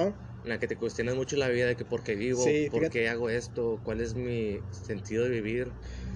en 0.43 0.49
la 0.49 0.59
que 0.59 0.67
te 0.67 0.77
cuestionas 0.77 1.15
mucho 1.15 1.35
la 1.35 1.49
vida 1.49 1.67
de 1.67 1.75
que 1.75 1.85
por 1.85 2.03
qué 2.03 2.15
vivo, 2.15 2.43
Sí, 2.43 2.67
por 2.69 2.79
fíjate. 2.81 2.99
qué 2.99 3.09
hago 3.09 3.29
esto, 3.29 3.79
cuál 3.83 4.01
es 4.01 4.15
mi 4.15 4.59
sentido 4.71 5.23
de 5.23 5.29
vivir 5.29 5.71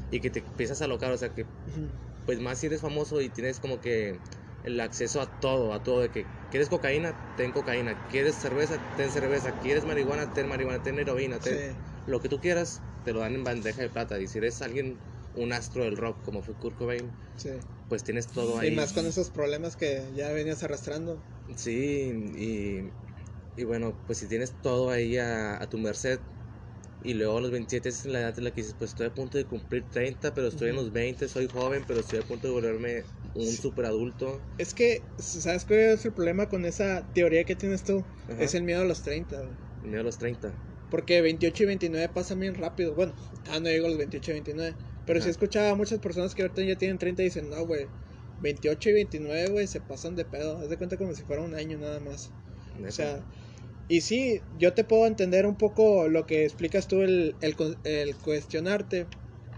y 0.10 0.20
que 0.20 0.30
te 0.30 0.40
empiezas 0.40 0.82
a 0.82 0.86
alocar, 0.86 1.12
o 1.12 1.18
sea 1.18 1.30
que. 1.30 1.46
Pues 2.32 2.40
más 2.40 2.60
si 2.60 2.68
eres 2.68 2.82
famoso 2.82 3.22
y 3.22 3.30
tienes 3.30 3.60
como 3.60 3.82
que 3.82 4.24
el 4.64 4.80
acceso 4.80 5.20
a 5.22 5.38
todo, 5.40 5.74
a 5.74 5.84
todo, 5.84 6.00
de 6.02 6.12
que 6.12 6.30
quieres 6.50 6.70
cocaína, 6.70 7.20
ten 7.36 7.52
cocaína, 7.52 8.06
quieres 8.08 8.40
cerveza, 8.40 8.80
ten 8.96 9.12
cerveza, 9.12 9.58
quieres 9.58 9.84
marihuana, 9.86 10.32
ten 10.34 10.48
marihuana, 10.48 10.82
ten 10.82 10.98
heroína, 11.00 11.42
ten 11.42 11.66
Sí. 11.68 11.78
lo 12.06 12.22
que 12.22 12.30
tú 12.30 12.40
quieras, 12.40 12.86
te 13.04 13.14
lo 13.14 13.20
dan 13.20 13.36
en 13.36 13.44
bandeja 13.44 13.82
de 13.82 13.90
plata. 13.90 14.20
Y 14.22 14.28
si 14.28 14.38
eres 14.38 14.62
alguien, 14.62 15.04
un 15.34 15.52
astro 15.54 15.84
del 15.84 15.98
rock 15.98 16.24
como 16.24 16.42
fue 16.42 16.58
Kurt 16.58 16.78
Cobain, 16.78 17.18
Sí. 17.36 17.50
pues 17.88 18.04
tienes 18.04 18.32
todo 18.32 18.58
ahí. 18.60 18.70
Y 18.70 18.76
más 18.76 18.94
con 18.94 19.06
esos 19.06 19.32
problemas 19.32 19.76
que 19.76 20.14
ya 20.14 20.32
venías 20.32 20.64
arrastrando. 20.64 21.22
Sí, 21.58 22.12
y, 22.36 23.62
y 23.62 23.64
bueno, 23.66 24.02
pues 24.06 24.20
si 24.20 24.28
tienes 24.28 24.60
todo 24.62 24.90
ahí 24.92 25.18
a, 25.18 25.62
a 25.62 25.70
tu 25.70 25.78
merced, 25.78 26.22
y 27.02 27.14
luego 27.16 27.38
a 27.38 27.42
los 27.42 27.52
27 27.52 27.90
es 27.90 28.06
la 28.06 28.20
edad 28.22 28.38
en 28.38 28.44
la 28.46 28.52
que 28.52 28.62
dices, 28.62 28.76
pues 28.78 28.92
estoy 28.92 29.08
a 29.08 29.14
punto 29.14 29.38
de 29.38 29.46
cumplir 29.46 29.88
30, 29.90 30.34
pero 30.34 30.48
estoy 30.48 30.70
en 30.70 30.76
Ujú. 30.76 30.86
los 30.86 30.92
20, 30.94 31.28
soy 31.28 31.48
joven, 31.48 31.84
pero 31.88 32.00
estoy 32.00 32.20
a 32.20 32.24
punto 32.24 32.48
de 32.48 32.54
volverme 32.54 33.06
un 33.34 33.48
Sí. 33.48 33.62
super 33.62 33.86
adulto. 33.86 34.42
Es 34.58 34.74
que, 34.74 35.02
¿sabes 35.18 35.66
cuál 35.66 35.80
es 35.80 36.06
el 36.06 36.14
problema 36.14 36.48
con 36.48 36.66
esa 36.66 37.12
teoría 37.14 37.44
que 37.46 37.56
tienes 37.56 37.84
tú? 37.84 38.06
Ajá. 38.28 38.44
Es 38.44 38.54
el 38.56 38.64
miedo 38.64 38.82
a 38.82 38.86
los 38.86 39.02
30. 39.02 39.38
güey. 39.42 39.58
Mira 39.82 40.02
a 40.02 40.04
los 40.04 40.18
30. 40.18 40.54
Porque 40.90 41.22
28 41.22 41.64
y 41.64 41.66
29 41.68 42.10
pasan 42.10 42.40
bien 42.40 42.56
rápido. 42.56 42.94
Bueno, 42.94 43.16
ah, 43.46 43.60
no 43.60 43.70
digo 43.70 43.88
los 43.88 43.98
28 43.98 44.32
y 44.32 44.34
29. 44.36 44.76
Pero 45.06 45.20
Ajá. 45.20 45.24
sí 45.24 45.30
he 45.30 45.32
escuchado 45.32 45.72
a 45.72 45.76
muchas 45.76 46.00
personas 46.00 46.36
que 46.36 46.42
ahorita 46.42 46.64
ya 46.64 46.76
tienen 46.78 46.98
30 46.98 47.22
y 47.22 47.26
dicen, 47.26 47.50
no, 47.50 47.66
güey, 47.66 47.90
28 48.40 48.90
y 48.90 48.94
29, 48.94 49.50
güey, 49.50 49.68
se 49.68 49.82
pasan 49.82 50.16
de 50.16 50.26
pedo. 50.26 50.60
Haz 50.60 50.70
de 50.70 50.78
cuenta 50.78 50.98
como 50.98 51.14
si 51.14 51.24
fuera 51.24 51.42
un 51.44 51.56
año 51.56 51.78
nada 51.78 52.00
más. 52.00 52.34
O 52.86 52.92
neta. 52.92 52.92
sea, 52.92 53.26
y 53.92 54.02
sí, 54.02 54.42
yo 54.52 54.74
te 54.74 54.84
puedo 54.86 55.06
entender 55.08 55.46
un 55.46 55.58
poco 55.58 56.08
lo 56.08 56.26
que 56.26 56.46
explicas 56.46 56.88
tú, 56.88 57.02
el, 57.02 57.38
el, 57.42 57.56
el 57.84 58.18
cuestionarte. 58.20 59.10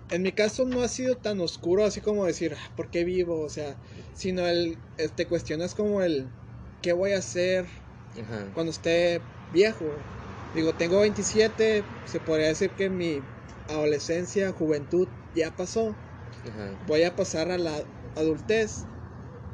En 0.09 0.23
mi 0.23 0.31
caso 0.33 0.65
no 0.65 0.81
ha 0.83 0.87
sido 0.89 1.17
tan 1.17 1.39
oscuro 1.41 1.85
así 1.85 2.01
como 2.01 2.25
decir, 2.25 2.53
"Ah, 2.55 2.73
¿por 2.75 2.89
qué 2.91 3.03
vivo? 3.03 3.41
O 3.41 3.49
sea, 3.49 3.79
sino 4.13 4.47
el, 4.47 4.83
el- 4.97 5.13
te 5.13 5.27
cuestionas 5.27 5.75
como 5.75 6.01
el, 6.03 6.33
¿qué 6.81 6.93
voy 6.93 7.13
a 7.13 7.19
hacer 7.19 7.67
Ajá. 8.15 8.51
cuando 8.53 8.71
esté 8.71 9.29
viejo? 9.49 10.09
Digo, 10.53 10.75
tengo 10.75 10.99
27, 11.01 11.91
se 12.03 12.19
podría 12.21 12.47
decir 12.49 12.75
que 12.75 12.89
mi 12.89 13.29
adolescencia, 13.67 14.51
juventud 14.51 15.09
ya 15.33 15.55
pasó. 15.55 16.01
Ajá. 16.45 16.77
Voy 16.81 17.03
a 17.03 17.15
pasar 17.15 17.51
a 17.51 17.57
la 17.57 17.87
adultez. 18.15 18.89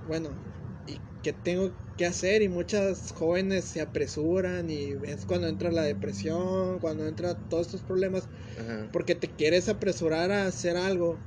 Bueno, 0.04 0.42
¿y 0.86 1.04
qué 1.22 1.34
tengo 1.34 1.78
que 2.00 2.06
hacer? 2.06 2.42
Y 2.42 2.48
muchas 2.48 3.12
jóvenes 3.12 3.66
se 3.66 3.82
apresuran 3.82 4.70
y 4.70 4.96
es 5.04 5.26
cuando 5.26 5.50
entra 5.50 5.70
la 5.70 5.82
depresión, 5.82 6.80
cuando 6.80 7.06
entra 7.06 7.36
todos 7.36 7.68
estos 7.68 7.82
problemas, 7.82 8.24
Ajá. 8.58 8.88
porque 8.94 9.16
te 9.16 9.28
quieres 9.28 9.68
apresurar 9.68 10.32
a 10.32 10.46
hacer 10.48 10.78
algo. 10.78 11.18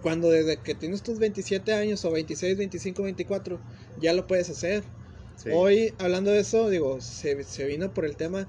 Cuando 0.00 0.30
desde 0.30 0.58
que 0.58 0.76
tienes 0.76 1.02
tus 1.02 1.18
27 1.18 1.72
años 1.74 2.04
o 2.04 2.12
26, 2.12 2.56
25, 2.56 3.02
24, 3.02 3.60
ya 4.00 4.12
lo 4.12 4.28
puedes 4.28 4.48
hacer. 4.48 4.84
Sí. 5.34 5.50
Hoy, 5.52 5.92
hablando 5.98 6.30
de 6.30 6.38
eso, 6.38 6.70
digo, 6.70 7.00
se, 7.00 7.42
se 7.42 7.66
vino 7.66 7.92
por 7.92 8.04
el 8.04 8.16
tema. 8.16 8.46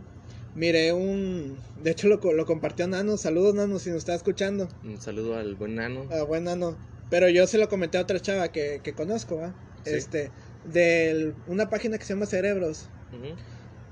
Miré 0.54 0.94
un. 0.94 1.58
De 1.84 1.90
hecho, 1.90 2.08
lo, 2.08 2.18
lo 2.18 2.46
compartió 2.46 2.88
Nano. 2.88 3.18
Saludos, 3.18 3.56
Nano, 3.56 3.80
si 3.80 3.90
nos 3.90 3.98
está 4.00 4.14
escuchando. 4.14 4.70
Un 4.84 5.02
saludo 5.02 5.36
al 5.38 5.56
buen 5.56 5.74
nano. 5.74 6.06
Ah, 6.12 6.22
buen 6.22 6.44
Nano. 6.44 6.78
Pero 7.10 7.28
yo 7.30 7.48
se 7.48 7.58
lo 7.58 7.68
comenté 7.68 7.98
a 7.98 8.02
otra 8.02 8.20
chava 8.20 8.50
que, 8.50 8.80
que 8.84 8.94
conozco, 8.94 9.38
¿va? 9.38 9.56
Sí. 9.84 9.92
Este. 9.96 10.32
De 10.64 11.34
una 11.48 11.70
página 11.70 11.98
que 11.98 12.06
se 12.06 12.14
llama 12.14 12.26
Cerebros. 12.26 12.86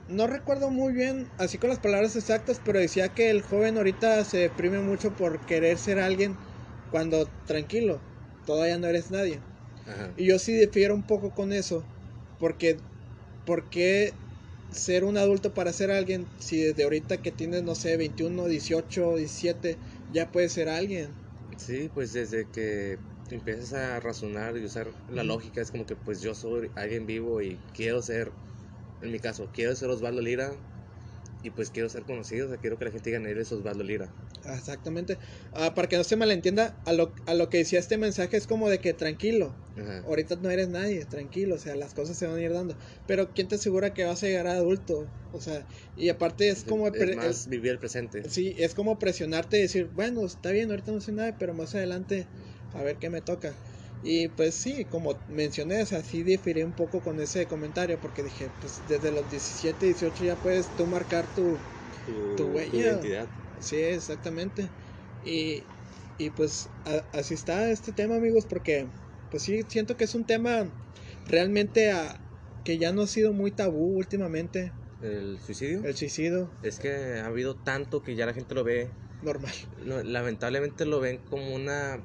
No 0.08 0.26
recuerdo 0.28 0.70
muy 0.70 0.94
bien, 0.94 1.28
así 1.38 1.58
con 1.58 1.70
las 1.70 1.80
palabras 1.80 2.16
exactas, 2.16 2.60
pero 2.64 2.80
decía 2.80 3.10
que 3.10 3.30
el 3.30 3.44
joven 3.44 3.78
ahorita 3.78 4.24
se 4.26 4.38
deprime 4.38 4.80
mucho 4.80 5.12
por 5.12 5.40
querer 5.46 5.78
ser 5.78 6.00
alguien 6.00 6.36
cuando 6.92 7.28
tranquilo, 7.46 8.00
todavía 8.46 8.78
no 8.80 8.88
eres 8.88 9.12
nadie. 9.12 9.40
Ajá. 9.86 10.12
Y 10.18 10.28
yo 10.28 10.40
sí 10.40 10.54
difiero 10.54 10.96
un 10.96 11.04
poco 11.04 11.30
con 11.32 11.54
eso, 11.54 11.84
porque 12.40 12.78
¿por 13.46 13.70
qué 13.70 14.14
ser 14.72 15.04
un 15.04 15.18
adulto 15.18 15.54
para 15.54 15.74
ser 15.74 15.92
alguien 15.92 16.26
si 16.40 16.62
desde 16.62 16.84
ahorita 16.84 17.18
que 17.18 17.32
tienes, 17.32 17.64
no 17.64 17.76
sé, 17.76 17.96
21, 17.98 18.48
18, 18.48 19.16
17, 19.18 19.78
ya 20.12 20.32
puedes 20.32 20.54
ser 20.54 20.70
alguien? 20.70 21.10
Sí, 21.58 21.90
pues 21.94 22.14
desde 22.14 22.46
que 22.48 22.98
empiezas 23.36 23.74
a 23.74 24.00
razonar 24.00 24.58
y 24.58 24.66
usar 24.66 24.92
la 25.08 25.24
lógica, 25.24 25.62
es 25.62 25.72
como 25.72 25.86
que 25.86 25.96
pues 25.96 26.22
yo 26.22 26.34
soy 26.36 26.72
alguien 26.76 27.06
vivo 27.06 27.42
y 27.42 27.58
quiero 27.74 28.02
ser, 28.02 28.32
en 29.02 29.12
mi 29.12 29.20
caso, 29.20 29.50
quiero 29.54 29.76
ser 29.76 29.90
Osvaldo 29.90 30.22
Lira 30.22 30.56
y 31.42 31.52
pues 31.52 31.72
quiero 31.72 31.90
ser 31.90 32.06
conocido, 32.06 32.48
o 32.48 32.50
sea, 32.50 32.58
quiero 32.58 32.78
que 32.78 32.86
la 32.86 32.92
gente 32.92 33.10
diga, 33.10 33.30
él 33.30 33.38
es 33.38 33.52
Osvaldo 33.52 33.84
Lira. 33.84 34.12
Ah, 34.44 34.56
Exactamente. 34.58 35.20
Ah, 35.54 35.74
para 35.76 35.88
que 35.90 35.98
no 35.98 36.04
se 36.04 36.16
malentienda, 36.16 36.80
a 36.86 36.94
lo, 36.94 37.14
a 37.26 37.34
lo 37.34 37.50
que 37.50 37.60
decía 37.60 37.80
este 37.80 37.98
mensaje 37.98 38.38
es 38.38 38.48
como 38.48 38.70
de 38.70 38.80
que 38.80 38.94
tranquilo, 38.94 39.56
Ajá. 39.76 40.04
ahorita 40.06 40.38
no 40.38 40.50
eres 40.50 40.70
nadie, 40.70 41.06
tranquilo, 41.06 41.56
o 41.56 41.58
sea, 41.58 41.76
las 41.76 41.94
cosas 41.94 42.18
se 42.18 42.28
van 42.28 42.38
a 42.38 42.42
ir 42.42 42.54
dando. 42.54 42.78
Pero 43.06 43.34
¿quién 43.34 43.48
te 43.48 43.56
asegura 43.56 43.94
que 43.94 44.06
vas 44.06 44.24
a 44.24 44.28
llegar 44.28 44.48
a 44.48 44.54
adulto? 44.54 45.10
O 45.32 45.40
sea, 45.42 45.66
y 45.96 46.10
aparte 46.10 46.50
es 46.50 46.64
como... 46.64 46.88
es 46.88 47.16
más 47.16 47.48
vivir 47.48 47.72
el 47.72 47.80
presente. 47.80 48.24
Sí, 48.30 48.56
es 48.58 48.74
como 48.74 48.98
presionarte 48.98 49.58
y 49.60 49.62
decir, 49.62 49.90
bueno, 49.94 50.26
está 50.26 50.52
bien, 50.52 50.70
ahorita 50.72 50.92
no 50.92 51.02
sé 51.02 51.12
nada, 51.12 51.38
pero 51.38 51.54
más 51.54 51.76
adelante 51.76 52.28
a 52.74 52.84
ver 52.84 52.98
qué 52.98 53.10
me 53.10 53.22
toca. 53.22 53.56
Y 54.02 54.30
pues 54.30 54.56
sí, 54.56 54.86
como 54.86 55.22
mencioné, 55.28 55.82
o 55.82 55.86
sea, 55.86 56.04
sí 56.04 56.24
diferí 56.24 56.64
un 56.64 56.74
poco 56.74 57.02
con 57.02 57.20
ese 57.20 57.48
comentario 57.48 58.00
porque 58.00 58.24
dije, 58.24 58.50
pues 58.60 58.88
desde 58.88 59.12
los 59.12 59.28
17, 59.30 59.86
18 59.88 60.24
ya 60.24 60.36
puedes 60.38 60.72
tú 60.76 60.88
marcar 60.88 61.28
tu... 61.34 61.62
Tu, 62.06 62.36
tu 62.36 62.46
tu 62.46 62.50
huella. 62.56 62.78
identidad. 62.80 63.30
Sí, 63.60 63.78
exactamente. 63.78 64.70
Y, 65.22 65.66
y 66.18 66.30
pues 66.32 66.70
a- 66.86 67.04
así 67.14 67.34
está 67.34 67.72
este 67.72 67.92
tema, 67.92 68.16
amigos, 68.16 68.46
porque 68.50 68.88
pues 69.30 69.44
sí, 69.44 69.64
siento 69.64 69.98
que 69.98 70.06
es 70.06 70.16
un 70.16 70.26
tema 70.26 70.72
realmente 71.28 71.92
a- 71.92 72.22
que 72.64 72.78
ya 72.78 72.92
no 72.92 73.04
ha 73.04 73.08
sido 73.08 73.34
muy 73.34 73.52
tabú 73.52 73.98
últimamente, 73.98 74.72
El 75.02 75.40
suicidio. 75.40 75.82
el 75.84 75.96
suicidio 75.96 76.52
Es 76.62 76.80
que 76.80 76.90
ha 77.20 77.26
habido 77.26 77.56
tanto 77.56 78.02
que 78.04 78.16
ya 78.16 78.26
la 78.26 78.34
gente 78.34 78.54
lo 78.56 78.64
ve, 78.64 78.92
normal. 79.22 79.54
no, 79.78 80.04
lamentablemente 80.04 80.86
lo 80.86 81.00
ven 81.00 81.20
como 81.30 81.56
una, 81.56 82.04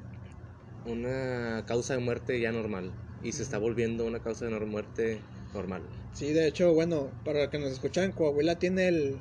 una 0.84 1.64
causa 1.66 1.94
de 1.94 2.00
muerte 2.00 2.40
ya 2.40 2.52
normal 2.52 2.92
y 3.20 3.32
se 3.32 3.42
está 3.42 3.58
volviendo 3.58 4.04
una 4.06 4.20
causa 4.20 4.46
de 4.46 4.60
muerte 4.66 5.22
normal. 5.52 5.82
Sí, 6.12 6.32
de 6.32 6.46
hecho, 6.46 6.72
bueno, 6.72 7.12
para 7.24 7.40
los 7.40 7.48
que 7.48 7.58
nos 7.58 7.72
escuchan, 7.72 8.12
Coahuila 8.12 8.58
tiene 8.58 8.88
el, 8.88 9.20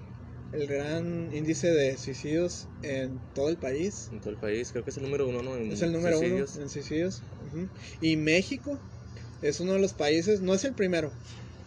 el 0.52 0.68
gran 0.68 1.30
índice 1.34 1.72
de 1.72 1.98
suicidios 1.98 2.68
en 2.82 3.20
todo 3.34 3.50
el 3.50 3.58
país. 3.58 4.10
En 4.12 4.20
todo 4.20 4.30
el 4.32 4.38
país, 4.38 4.72
creo 4.72 4.84
que 4.84 4.92
es 4.92 4.98
el 4.98 5.04
número 5.04 5.28
uno, 5.28 5.42
¿no? 5.42 5.56
En 5.56 5.72
Es 5.72 5.82
el 5.82 5.92
número 5.92 6.20
suicidios. 6.20 6.54
uno 6.56 6.64
en 6.64 6.70
suicidios. 6.70 7.24
ujú. 7.40 7.70
Y 8.00 8.18
México 8.18 8.80
es 9.42 9.60
uno 9.60 9.74
de 9.74 9.80
los 9.80 9.94
países, 9.94 10.42
no 10.42 10.54
es 10.54 10.64
el 10.66 10.74
primero, 10.76 11.14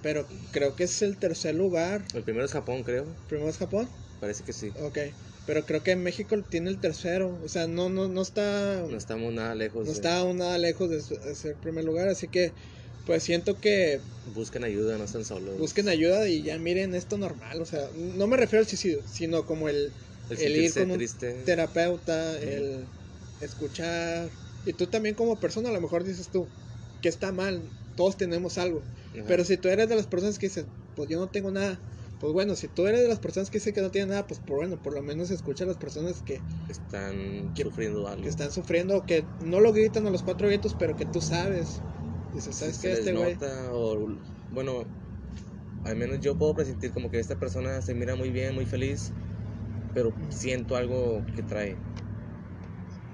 pero 0.02 0.26
creo 0.52 0.76
que 0.76 0.84
es 0.84 1.02
el 1.02 1.18
tercer 1.18 1.54
lugar. 1.54 2.04
El 2.14 2.22
primero 2.24 2.44
es 2.44 2.52
Japón, 2.52 2.82
creo. 2.84 3.06
Primero 3.26 3.50
es 3.50 3.58
Japón. 3.58 3.90
Parece 4.20 4.44
que 4.44 4.52
sí. 4.52 4.72
Ok, 4.80 4.98
pero 5.46 5.64
creo 5.64 5.82
que 5.82 5.96
México 5.96 6.36
tiene 6.50 6.70
el 6.70 6.78
tercero, 6.78 7.38
o 7.42 7.48
sea, 7.48 7.66
no 7.66 7.88
no 7.88 8.08
no 8.08 8.22
está 8.22 8.84
No 8.88 8.96
estamos 8.96 9.32
nada 9.32 9.54
lejos. 9.54 9.86
no 9.86 9.92
de- 9.92 9.96
está 9.96 10.32
nada 10.34 10.58
lejos 10.58 10.90
de, 10.90 11.34
ser 11.34 11.56
primer 11.56 11.84
lugar, 11.84 12.08
así 12.08 12.28
que 12.28 12.52
pues 13.06 13.22
siento 13.22 13.60
que 13.60 14.00
Busquen 14.34 14.64
ayuda, 14.64 14.98
no 14.98 15.04
están 15.04 15.24
solos. 15.24 15.56
busquen 15.58 15.88
ayuda 15.88 16.28
y 16.28 16.42
ya 16.42 16.58
miren 16.58 16.94
esto 16.94 17.16
normal. 17.16 17.62
O 17.62 17.64
sea, 17.64 17.88
no 17.94 18.26
me 18.26 18.36
refiero 18.36 18.62
al 18.62 18.68
suicidio, 18.68 19.00
sino 19.06 19.46
como 19.46 19.68
el, 19.68 19.92
El, 20.30 20.38
el 20.38 20.56
ir 20.56 20.74
con 20.74 20.90
un 20.90 20.96
triste. 20.98 21.44
terapeuta, 21.44 22.38
el 22.40 22.86
escuchar. 23.40 24.28
Y 24.64 24.72
tú 24.72 24.86
también 24.86 25.14
como 25.14 25.38
persona 25.38 25.68
a 25.68 25.72
lo 25.72 25.80
mejor 25.80 26.02
dices 26.02 26.28
tú 26.32 26.48
que 27.00 27.08
está 27.08 27.30
mal, 27.30 27.62
todos 27.94 28.16
tenemos 28.16 28.58
algo. 28.58 28.82
Ajá. 29.14 29.24
Pero 29.28 29.44
si 29.44 29.56
tú 29.56 29.68
eres 29.68 29.88
de 29.88 29.94
las 29.94 30.06
personas 30.06 30.38
que 30.40 30.46
dicen, 30.48 30.66
pues 30.96 31.08
yo 31.08 31.18
no 31.20 31.28
tengo 31.28 31.52
nada, 31.52 31.80
pues 32.18 32.32
bueno, 32.32 32.56
si 32.56 32.68
tú 32.68 32.86
eres 32.86 33.02
de 33.02 33.08
las 33.08 33.20
personas 33.20 33.50
que 33.50 33.58
dicen 33.58 33.74
que 33.74 33.82
no 33.82 33.90
tienen 33.90 34.10
nada, 34.10 34.26
pues 34.26 34.40
por 34.40 34.56
bueno, 34.58 34.80
por 34.82 34.94
lo 34.94 35.02
menos 35.02 35.30
escucha 35.30 35.64
a 35.64 35.66
las 35.66 35.76
personas 35.78 36.22
que, 36.22 36.42
Están 36.68 37.52
que- 37.54 37.64
sufriendo 37.64 38.06
algo. 38.06 38.22
que 38.22 38.28
están 38.28 38.50
sufriendo, 38.52 39.06
que 39.06 39.28
no 39.38 39.60
lo 39.60 39.72
gritan 39.72 40.06
a 40.06 40.10
los 40.10 40.22
cuatro 40.22 40.48
vientos, 40.48 40.74
pero 40.74 40.96
que 40.96 41.06
tú 41.06 41.20
sabes. 41.20 41.82
Dices, 42.32 42.56
¿sabes 42.56 42.78
Si 42.78 42.88
qué? 42.88 42.92
Este 42.92 43.12
güey. 43.12 43.38
bueno 44.50 44.86
al 45.84 45.96
menos 45.96 46.20
yo 46.20 46.36
puedo 46.38 46.54
presentir 46.54 46.92
como 46.92 47.10
que 47.10 47.18
esta 47.18 47.36
persona 47.38 47.80
se 47.82 47.94
mira 47.94 48.16
muy 48.16 48.30
bien 48.30 48.54
muy 48.54 48.66
feliz 48.66 49.14
pero 49.92 50.16
siento 50.30 50.76
algo 50.76 51.24
que 51.34 51.42
trae 51.42 51.82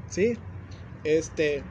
Sí, 0.07 0.38
este, 1.05 1.66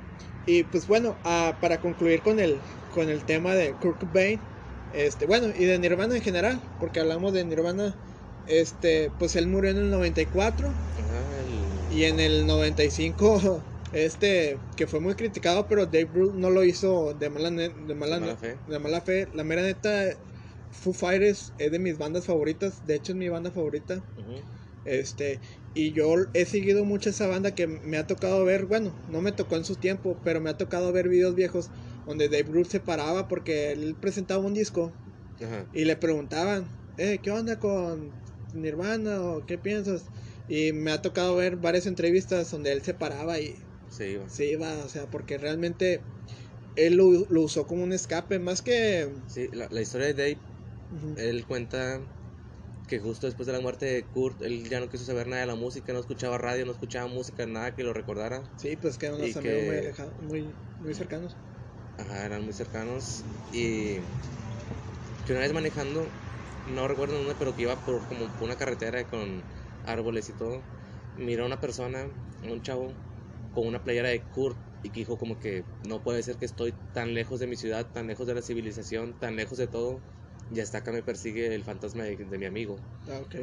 y 0.45 0.63
pues 0.63 0.87
bueno, 0.87 1.19
ah, 1.23 1.59
para 1.61 1.79
concluir 1.81 2.21
con 2.23 2.39
el, 2.39 2.63
con 2.89 3.09
el 3.09 3.25
tema 3.25 3.55
de 3.55 3.77
Kurt 3.77 3.99
Cobain, 3.99 4.50
este, 4.93 5.25
bueno, 5.25 5.47
y 5.55 5.65
de 5.65 5.79
Nirvana 5.79 6.15
en 6.15 6.21
general, 6.21 6.61
porque 6.79 6.99
hablamos 6.99 7.33
de 7.33 7.43
Nirvana, 7.45 7.95
este, 8.45 9.11
pues 9.11 9.35
él 9.35 9.47
murió 9.47 9.71
en 9.71 9.77
el 9.77 9.89
94 9.89 10.73
Ajá, 10.97 11.41
el- 11.41 11.87
y 11.89 12.03
en 12.05 12.19
el 12.19 12.45
95, 12.45 13.63
este, 13.91 14.59
que 14.75 14.87
fue 14.87 14.99
muy 14.99 15.15
criticado, 15.15 15.67
pero 15.67 15.85
Dave 15.85 16.05
Grohl 16.11 16.39
no 16.39 16.49
lo 16.49 16.63
hizo 16.63 17.13
de 17.13 17.29
mala, 17.29 17.51
de 17.51 17.69
mala, 17.95 18.15
De 18.15 18.19
mala 18.19 18.19
ne- 18.19 18.35
fe. 18.37 18.59
de 18.65 18.79
mala 18.79 19.01
fe. 19.01 19.27
La 19.33 19.43
mera 19.43 19.61
neta, 19.61 20.05
Foo 20.69 20.93
Fighters 20.93 21.53
es 21.57 21.71
de 21.71 21.79
mis 21.79 21.97
bandas 21.97 22.25
favoritas, 22.25 22.85
de 22.85 22.95
hecho 22.95 23.11
es 23.11 23.17
mi 23.17 23.29
banda 23.29 23.51
favorita. 23.51 24.03
Este, 24.83 25.41
y 25.73 25.93
yo 25.93 26.15
he 26.33 26.45
seguido 26.45 26.85
mucho 26.85 27.09
esa 27.11 27.27
banda 27.27 27.53
que 27.53 27.67
me 27.67 27.97
ha 27.97 28.07
tocado 28.07 28.43
ver, 28.45 28.65
bueno, 28.65 28.95
no 29.05 29.21
me 29.21 29.31
tocó 29.31 29.55
en 29.55 29.63
su 29.63 29.75
tiempo, 29.75 30.19
pero 30.23 30.41
me 30.41 30.49
ha 30.49 30.57
tocado 30.57 30.91
ver 30.91 31.07
videos 31.07 31.35
viejos 31.35 31.69
donde 32.05 32.29
Dave 32.29 32.43
Grohl 32.43 32.67
se 32.67 32.79
paraba 32.79 33.27
porque 33.27 33.71
él 33.71 33.97
presentaba 33.99 34.43
un 34.45 34.53
disco 34.53 35.01
ajá, 35.41 35.71
y 35.71 35.85
le 35.85 35.95
preguntaban, 35.97 36.71
eh, 36.97 37.21
¿qué 37.23 37.31
onda 37.31 37.59
con 37.59 38.19
Nirvana 38.53 39.23
o 39.23 39.45
qué 39.45 39.57
piensas? 39.57 40.11
Y 40.47 40.73
me 40.73 40.91
ha 40.91 41.01
tocado 41.01 41.35
ver 41.35 41.57
varias 41.57 41.85
entrevistas 41.87 42.51
donde 42.51 42.71
él 42.73 42.83
se 42.83 42.93
paraba 42.93 43.39
y 43.39 43.63
se 43.87 44.09
iba 44.11 44.31
se 44.31 44.47
iba, 44.47 44.85
o 44.85 44.89
sea, 44.89 45.09
porque 45.09 45.37
realmente 45.37 46.09
él 46.75 46.95
lo, 46.95 47.05
lo 47.29 47.43
usó 47.43 47.67
como 47.67 47.83
un 47.83 47.93
escape, 47.93 48.39
más 48.39 48.61
que... 48.61 49.23
sí 49.25 49.49
la, 49.53 49.67
la 49.71 49.81
historia 49.81 50.07
de 50.07 50.13
Dave 50.13 50.45
Ujú. 50.91 51.17
él 51.17 51.45
cuenta 51.45 52.07
que 52.87 52.99
justo 52.99 53.27
después 53.27 53.47
de 53.47 53.53
la 53.53 53.61
muerte 53.61 53.85
de 53.87 54.09
Kurt 54.09 54.41
él 54.43 54.69
ya 54.69 54.79
no 54.81 54.89
quiso 54.89 55.05
saber 55.05 55.27
nada 55.27 55.41
de 55.41 55.47
la 55.47 55.55
música 55.55 55.93
no 55.93 55.99
escuchaba 55.99 56.37
radio 56.39 56.65
no 56.65 56.71
escuchaba 56.73 57.07
música 57.07 57.45
nada 57.47 57.75
que 57.75 57.83
lo 57.83 57.93
recordara 57.93 58.43
Sí, 58.55 58.77
pues 58.77 58.97
que 58.97 59.07
eran 59.07 59.17
unos 59.19 59.35
amigos 59.35 59.61
muy, 59.63 59.75
que- 59.81 59.87
alejados, 59.87 60.17
muy, 60.19 60.61
muy 60.77 60.93
cercanos. 60.95 61.37
Ajá, 62.01 62.25
eran 62.25 62.43
muy 62.43 62.53
cercanos. 62.53 63.25
Y 63.51 63.99
que 65.23 65.33
una 65.33 65.41
vez 65.41 65.53
manejando, 65.53 66.13
no 66.65 66.87
recuerdo 66.87 67.17
dónde, 67.17 67.35
pero 67.35 67.55
que 67.55 67.63
iba 67.63 67.83
por 67.83 68.05
como 68.07 68.35
por 68.35 68.45
una 68.45 68.55
carretera 68.57 69.07
con 69.07 69.45
árboles 69.83 70.29
y 70.29 70.33
todo, 70.33 70.67
miró 71.15 71.43
a 71.43 71.47
una 71.47 71.59
persona, 71.59 72.09
un 72.41 72.61
chavo, 72.61 72.97
con 73.51 73.67
una 73.67 73.83
playera 73.83 74.09
de 74.09 74.23
Kurt 74.29 74.59
y 74.81 74.89
que 74.91 75.01
dijo 75.01 75.17
como 75.17 75.37
que 75.39 75.65
no 75.81 76.01
puede 76.03 76.23
ser 76.23 76.37
que 76.37 76.45
estoy 76.45 76.73
tan 76.91 77.13
lejos 77.13 77.39
de 77.39 77.47
mi 77.47 77.55
ciudad, 77.55 77.91
tan 77.91 78.07
lejos 78.07 78.27
de 78.27 78.33
la 78.35 78.41
civilización, 78.41 79.15
tan 79.19 79.35
lejos 79.35 79.57
de 79.57 79.67
todo, 79.67 80.03
y 80.49 80.59
hasta 80.59 80.79
acá 80.79 80.91
me 80.91 81.03
persigue 81.03 81.53
el 81.53 81.63
fantasma 81.63 82.03
de, 82.03 82.15
de 82.17 82.37
mi 82.37 82.45
amigo. 82.45 82.81
Ah, 83.07 83.19
ok. 83.21 83.35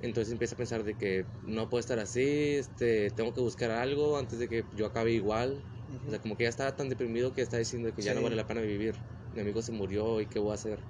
Entonces 0.00 0.32
empieza 0.32 0.54
a 0.54 0.58
pensar 0.58 0.84
de 0.84 0.96
que 0.96 1.26
no 1.42 1.68
puede 1.68 1.80
estar 1.80 1.98
así, 1.98 2.54
este, 2.56 3.10
tengo 3.10 3.34
que 3.34 3.40
buscar 3.40 3.70
algo 3.70 4.16
antes 4.16 4.38
de 4.38 4.48
que 4.48 4.64
yo 4.72 4.86
acabe 4.86 5.12
igual. 5.12 5.64
O 6.06 6.10
sea, 6.10 6.18
como 6.20 6.36
que 6.36 6.44
ya 6.44 6.50
estaba 6.50 6.76
tan 6.76 6.88
deprimido 6.88 7.32
que 7.32 7.42
está 7.42 7.58
diciendo 7.58 7.92
que 7.94 8.02
ya 8.02 8.14
no 8.14 8.22
vale 8.22 8.36
la 8.36 8.46
pena 8.46 8.60
vivir. 8.60 8.96
Mi 9.32 9.40
amigo 9.40 9.62
se 9.62 9.72
murió 9.72 10.20
y 10.20 10.26
qué 10.26 10.38
voy 10.38 10.52
a 10.52 10.54
hacer. 10.54 10.80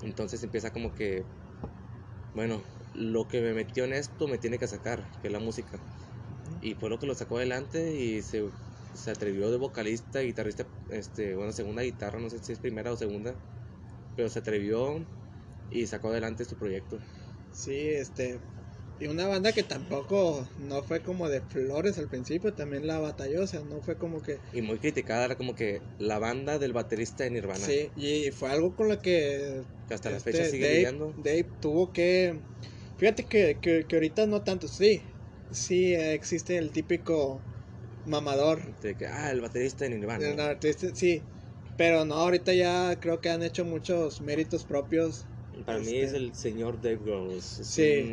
Entonces 0.00 0.42
empieza 0.42 0.70
como 0.72 0.94
que, 0.94 1.24
bueno, 2.34 2.62
lo 2.92 3.26
que 3.28 3.40
me 3.40 3.54
metió 3.54 3.84
en 3.84 3.92
esto 3.92 4.26
me 4.28 4.38
tiene 4.38 4.58
que 4.58 4.66
sacar, 4.66 5.06
que 5.20 5.28
es 5.28 5.32
la 5.32 5.38
música. 5.38 5.80
Y 6.60 6.74
fue 6.74 6.90
lo 6.90 6.98
que 6.98 7.06
lo 7.06 7.14
sacó 7.14 7.38
adelante 7.38 7.94
y 7.94 8.22
se, 8.22 8.50
se 8.94 9.10
atrevió 9.10 9.50
de 9.50 9.56
vocalista, 9.58 10.20
guitarrista, 10.20 10.66
este, 10.88 11.34
bueno, 11.34 11.52
segunda 11.52 11.82
guitarra, 11.82 12.20
no 12.20 12.30
sé 12.30 12.38
si 12.38 12.52
es 12.52 12.58
primera 12.58 12.92
o 12.92 12.96
segunda, 12.96 13.36
pero 14.16 14.28
se 14.28 14.38
atrevió 14.38 15.06
y 15.70 15.86
sacó 15.86 16.08
adelante 16.08 16.44
su 16.44 16.56
proyecto. 16.56 16.98
Sí, 17.52 17.88
este. 17.88 18.40
Y 19.00 19.06
una 19.06 19.26
banda 19.26 19.52
que 19.52 19.62
tampoco 19.64 20.48
no 20.58 20.82
fue 20.82 21.00
como 21.00 21.28
de 21.28 21.40
flores 21.40 21.98
al 21.98 22.08
principio, 22.08 22.54
también 22.54 22.86
la 22.86 23.00
batalló, 23.00 23.42
o 23.42 23.46
sea, 23.46 23.60
no 23.60 23.80
fue 23.80 23.96
como 23.96 24.22
que. 24.22 24.38
Y 24.52 24.62
muy 24.62 24.78
criticada, 24.78 25.24
era 25.24 25.36
como 25.36 25.54
que 25.54 25.80
la 25.98 26.18
banda 26.18 26.58
del 26.58 26.72
baterista 26.72 27.24
de 27.24 27.30
Nirvana. 27.30 27.58
Sí, 27.66 27.90
y 27.96 28.30
fue 28.30 28.50
algo 28.50 28.74
con 28.76 28.88
lo 28.88 29.00
que. 29.00 29.62
Que 29.88 29.94
hasta 29.94 30.10
la 30.10 30.18
este, 30.18 30.32
fecha 30.32 30.44
sigue 30.46 30.64
Dave, 30.64 30.74
lidiando. 30.76 31.14
Dave 31.18 31.46
tuvo 31.60 31.92
que. 31.92 32.38
Fíjate 32.96 33.24
que, 33.24 33.58
que, 33.60 33.84
que 33.86 33.96
ahorita 33.96 34.26
no 34.26 34.42
tanto, 34.42 34.68
sí. 34.68 35.02
Sí 35.50 35.94
existe 35.94 36.56
el 36.56 36.70
típico 36.70 37.42
mamador. 38.06 38.60
De 38.80 38.94
que, 38.94 39.06
ah, 39.06 39.30
el 39.30 39.40
baterista 39.40 39.84
de 39.84 39.90
Nirvana. 39.90 40.24
del 40.24 40.40
artista, 40.40 40.86
sí. 40.94 41.22
Pero 41.76 42.04
no, 42.04 42.14
ahorita 42.14 42.54
ya 42.54 42.96
creo 43.00 43.20
que 43.20 43.30
han 43.30 43.42
hecho 43.42 43.64
muchos 43.64 44.20
méritos 44.20 44.64
propios. 44.64 45.24
Para 45.66 45.78
mí 45.78 45.86
Este- 45.86 46.02
es 46.04 46.12
el 46.12 46.34
señor 46.34 46.80
Dave 46.80 46.98
Grohl. 47.04 47.32
Es 47.32 47.44
Sí. 47.44 48.04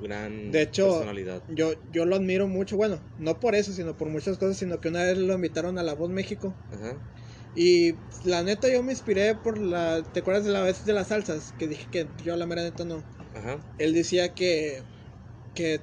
Gran 0.00 0.50
De 0.50 0.62
hecho, 0.62 0.88
personalidad. 0.90 1.42
Yo, 1.48 1.72
yo 1.92 2.04
lo 2.04 2.16
admiro 2.16 2.48
mucho, 2.48 2.76
bueno, 2.76 3.00
no 3.18 3.40
por 3.40 3.54
eso, 3.54 3.72
sino 3.72 3.96
por 3.96 4.08
muchas 4.08 4.38
cosas, 4.38 4.56
sino 4.56 4.80
que 4.80 4.88
una 4.88 5.04
vez 5.04 5.18
lo 5.18 5.34
invitaron 5.34 5.78
a 5.78 5.82
La 5.82 5.94
Voz 5.94 6.10
México. 6.10 6.54
Ajá. 6.72 6.96
Y 7.54 7.94
la 8.24 8.42
neta 8.42 8.68
yo 8.68 8.82
me 8.82 8.92
inspiré 8.92 9.34
por 9.34 9.58
la... 9.58 10.02
¿Te 10.02 10.20
acuerdas 10.20 10.44
de 10.44 10.52
la 10.52 10.62
vez 10.62 10.84
de 10.84 10.92
las 10.92 11.08
salsas? 11.08 11.54
Que 11.58 11.66
dije 11.66 11.88
que 11.90 12.06
yo 12.24 12.36
la 12.36 12.46
mera 12.46 12.62
neta 12.62 12.84
no. 12.84 13.02
Ajá. 13.34 13.58
Él 13.78 13.94
decía 13.94 14.34
que, 14.34 14.82
que 15.54 15.80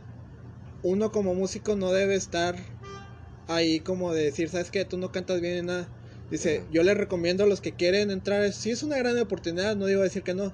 uno 0.84 1.11
como 1.11 1.34
músico 1.34 1.76
no 1.76 1.91
debe 1.91 2.16
estar 2.16 2.55
ahí 3.47 3.80
como 3.80 4.13
de 4.13 4.24
decir, 4.24 4.49
¿sabes 4.49 4.72
qué? 4.72 4.86
Tú 4.86 4.97
no 4.97 5.11
cantas 5.11 5.41
bien 5.41 5.55
ni 5.55 5.61
nada. 5.63 5.89
Dice, 6.30 6.59
Ajá. 6.59 6.68
yo 6.72 6.84
les 6.84 6.97
recomiendo 6.97 7.43
a 7.43 7.47
los 7.47 7.61
que 7.61 7.74
quieren 7.74 8.09
entrar, 8.09 8.51
sí 8.53 8.72
es 8.72 8.84
una 8.84 8.97
gran 8.97 9.18
oportunidad, 9.20 9.76
no 9.76 9.86
digo 9.86 10.01
decir 10.01 10.24
que 10.24 10.34
no, 10.34 10.53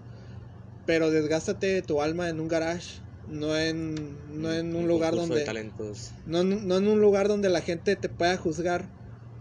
pero 0.85 1.11
desgástate 1.11 1.81
tu 1.81 2.01
alma 2.01 2.29
en 2.29 2.39
un 2.39 2.47
garage, 2.47 3.00
no 3.31 3.57
en, 3.57 4.41
no 4.41 4.53
en 4.53 4.75
un 4.75 4.87
lugar 4.87 5.13
de 5.13 5.19
donde... 5.21 5.45
talentos. 5.45 6.13
No, 6.25 6.43
no 6.43 6.77
en 6.77 6.87
un 6.87 7.01
lugar 7.01 7.27
donde 7.27 7.49
la 7.49 7.61
gente 7.61 7.95
te 7.95 8.09
pueda 8.09 8.37
juzgar 8.37 8.89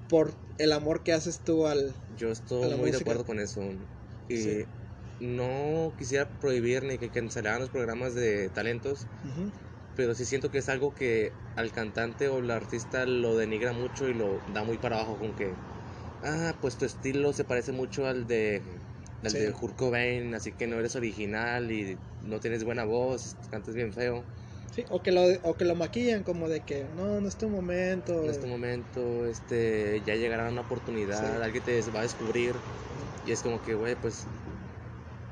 por 0.08 0.32
el 0.58 0.72
amor 0.72 1.02
que 1.02 1.12
haces 1.12 1.40
tú 1.44 1.66
al... 1.66 1.94
Yo 2.16 2.30
estoy 2.30 2.74
muy 2.76 2.90
de 2.90 2.98
acuerdo 2.98 3.24
con 3.24 3.38
eso. 3.40 3.62
Y 4.28 4.36
Sí. 4.36 4.64
no 5.18 5.94
quisiera 5.98 6.28
prohibir 6.38 6.84
ni 6.84 6.98
que 6.98 7.10
cancelaran 7.10 7.60
los 7.60 7.70
programas 7.70 8.14
de 8.14 8.48
talentos, 8.50 9.06
pero 9.94 10.14
sí 10.14 10.24
siento 10.24 10.50
que 10.50 10.58
es 10.58 10.68
algo 10.68 10.94
que 10.94 11.32
al 11.56 11.72
cantante 11.72 12.28
o 12.28 12.38
al 12.38 12.50
artista 12.50 13.06
lo 13.06 13.36
denigra 13.36 13.72
mucho 13.72 14.08
y 14.08 14.14
lo 14.14 14.40
da 14.46 14.64
muy 14.64 14.78
para 14.78 14.96
abajo, 14.96 15.18
con 15.18 15.34
que, 15.34 15.54
ah, 16.22 16.54
pues 16.60 16.76
tu 16.78 16.84
estilo 16.84 17.32
se 17.32 17.44
parece 17.44 17.72
mucho 17.72 18.06
al 18.06 18.26
de 18.26 18.79
al 19.22 19.32
Sí. 19.32 19.38
de 19.38 19.52
Kurt 19.52 19.76
Cobain, 19.76 20.34
así 20.34 20.56
que 20.56 20.66
no 20.66 20.78
eres 20.78 20.96
original 20.96 21.70
y 21.72 22.02
no 22.20 22.40
tienes 22.40 22.64
buena 22.64 22.84
voz, 22.84 23.36
cantas 23.50 23.74
bien 23.74 23.92
feo. 23.92 24.26
Sí, 24.72 24.84
o 24.88 25.02
que, 25.02 25.10
lo, 25.10 25.22
o 25.42 25.56
que 25.56 25.64
lo 25.64 25.74
maquillan 25.74 26.22
como 26.22 26.48
de 26.48 26.64
que 26.64 26.88
no, 26.88 27.20
no 27.20 27.28
es 27.28 27.36
tu 27.36 27.48
momento. 27.50 28.24
En 28.24 28.30
este 28.30 28.46
momento, 28.46 29.26
este, 29.26 30.02
ya 30.02 30.14
llegará 30.14 30.48
una 30.48 30.60
oportunidad, 30.62 31.36
Sí. 31.36 31.42
alguien 31.42 31.62
te 31.64 31.90
va 31.90 32.00
a 32.00 32.02
descubrir 32.02 32.64
y 33.22 33.32
es 33.32 33.42
como 33.42 33.62
que, 33.62 33.74
güey, 33.74 33.96
pues, 34.00 34.30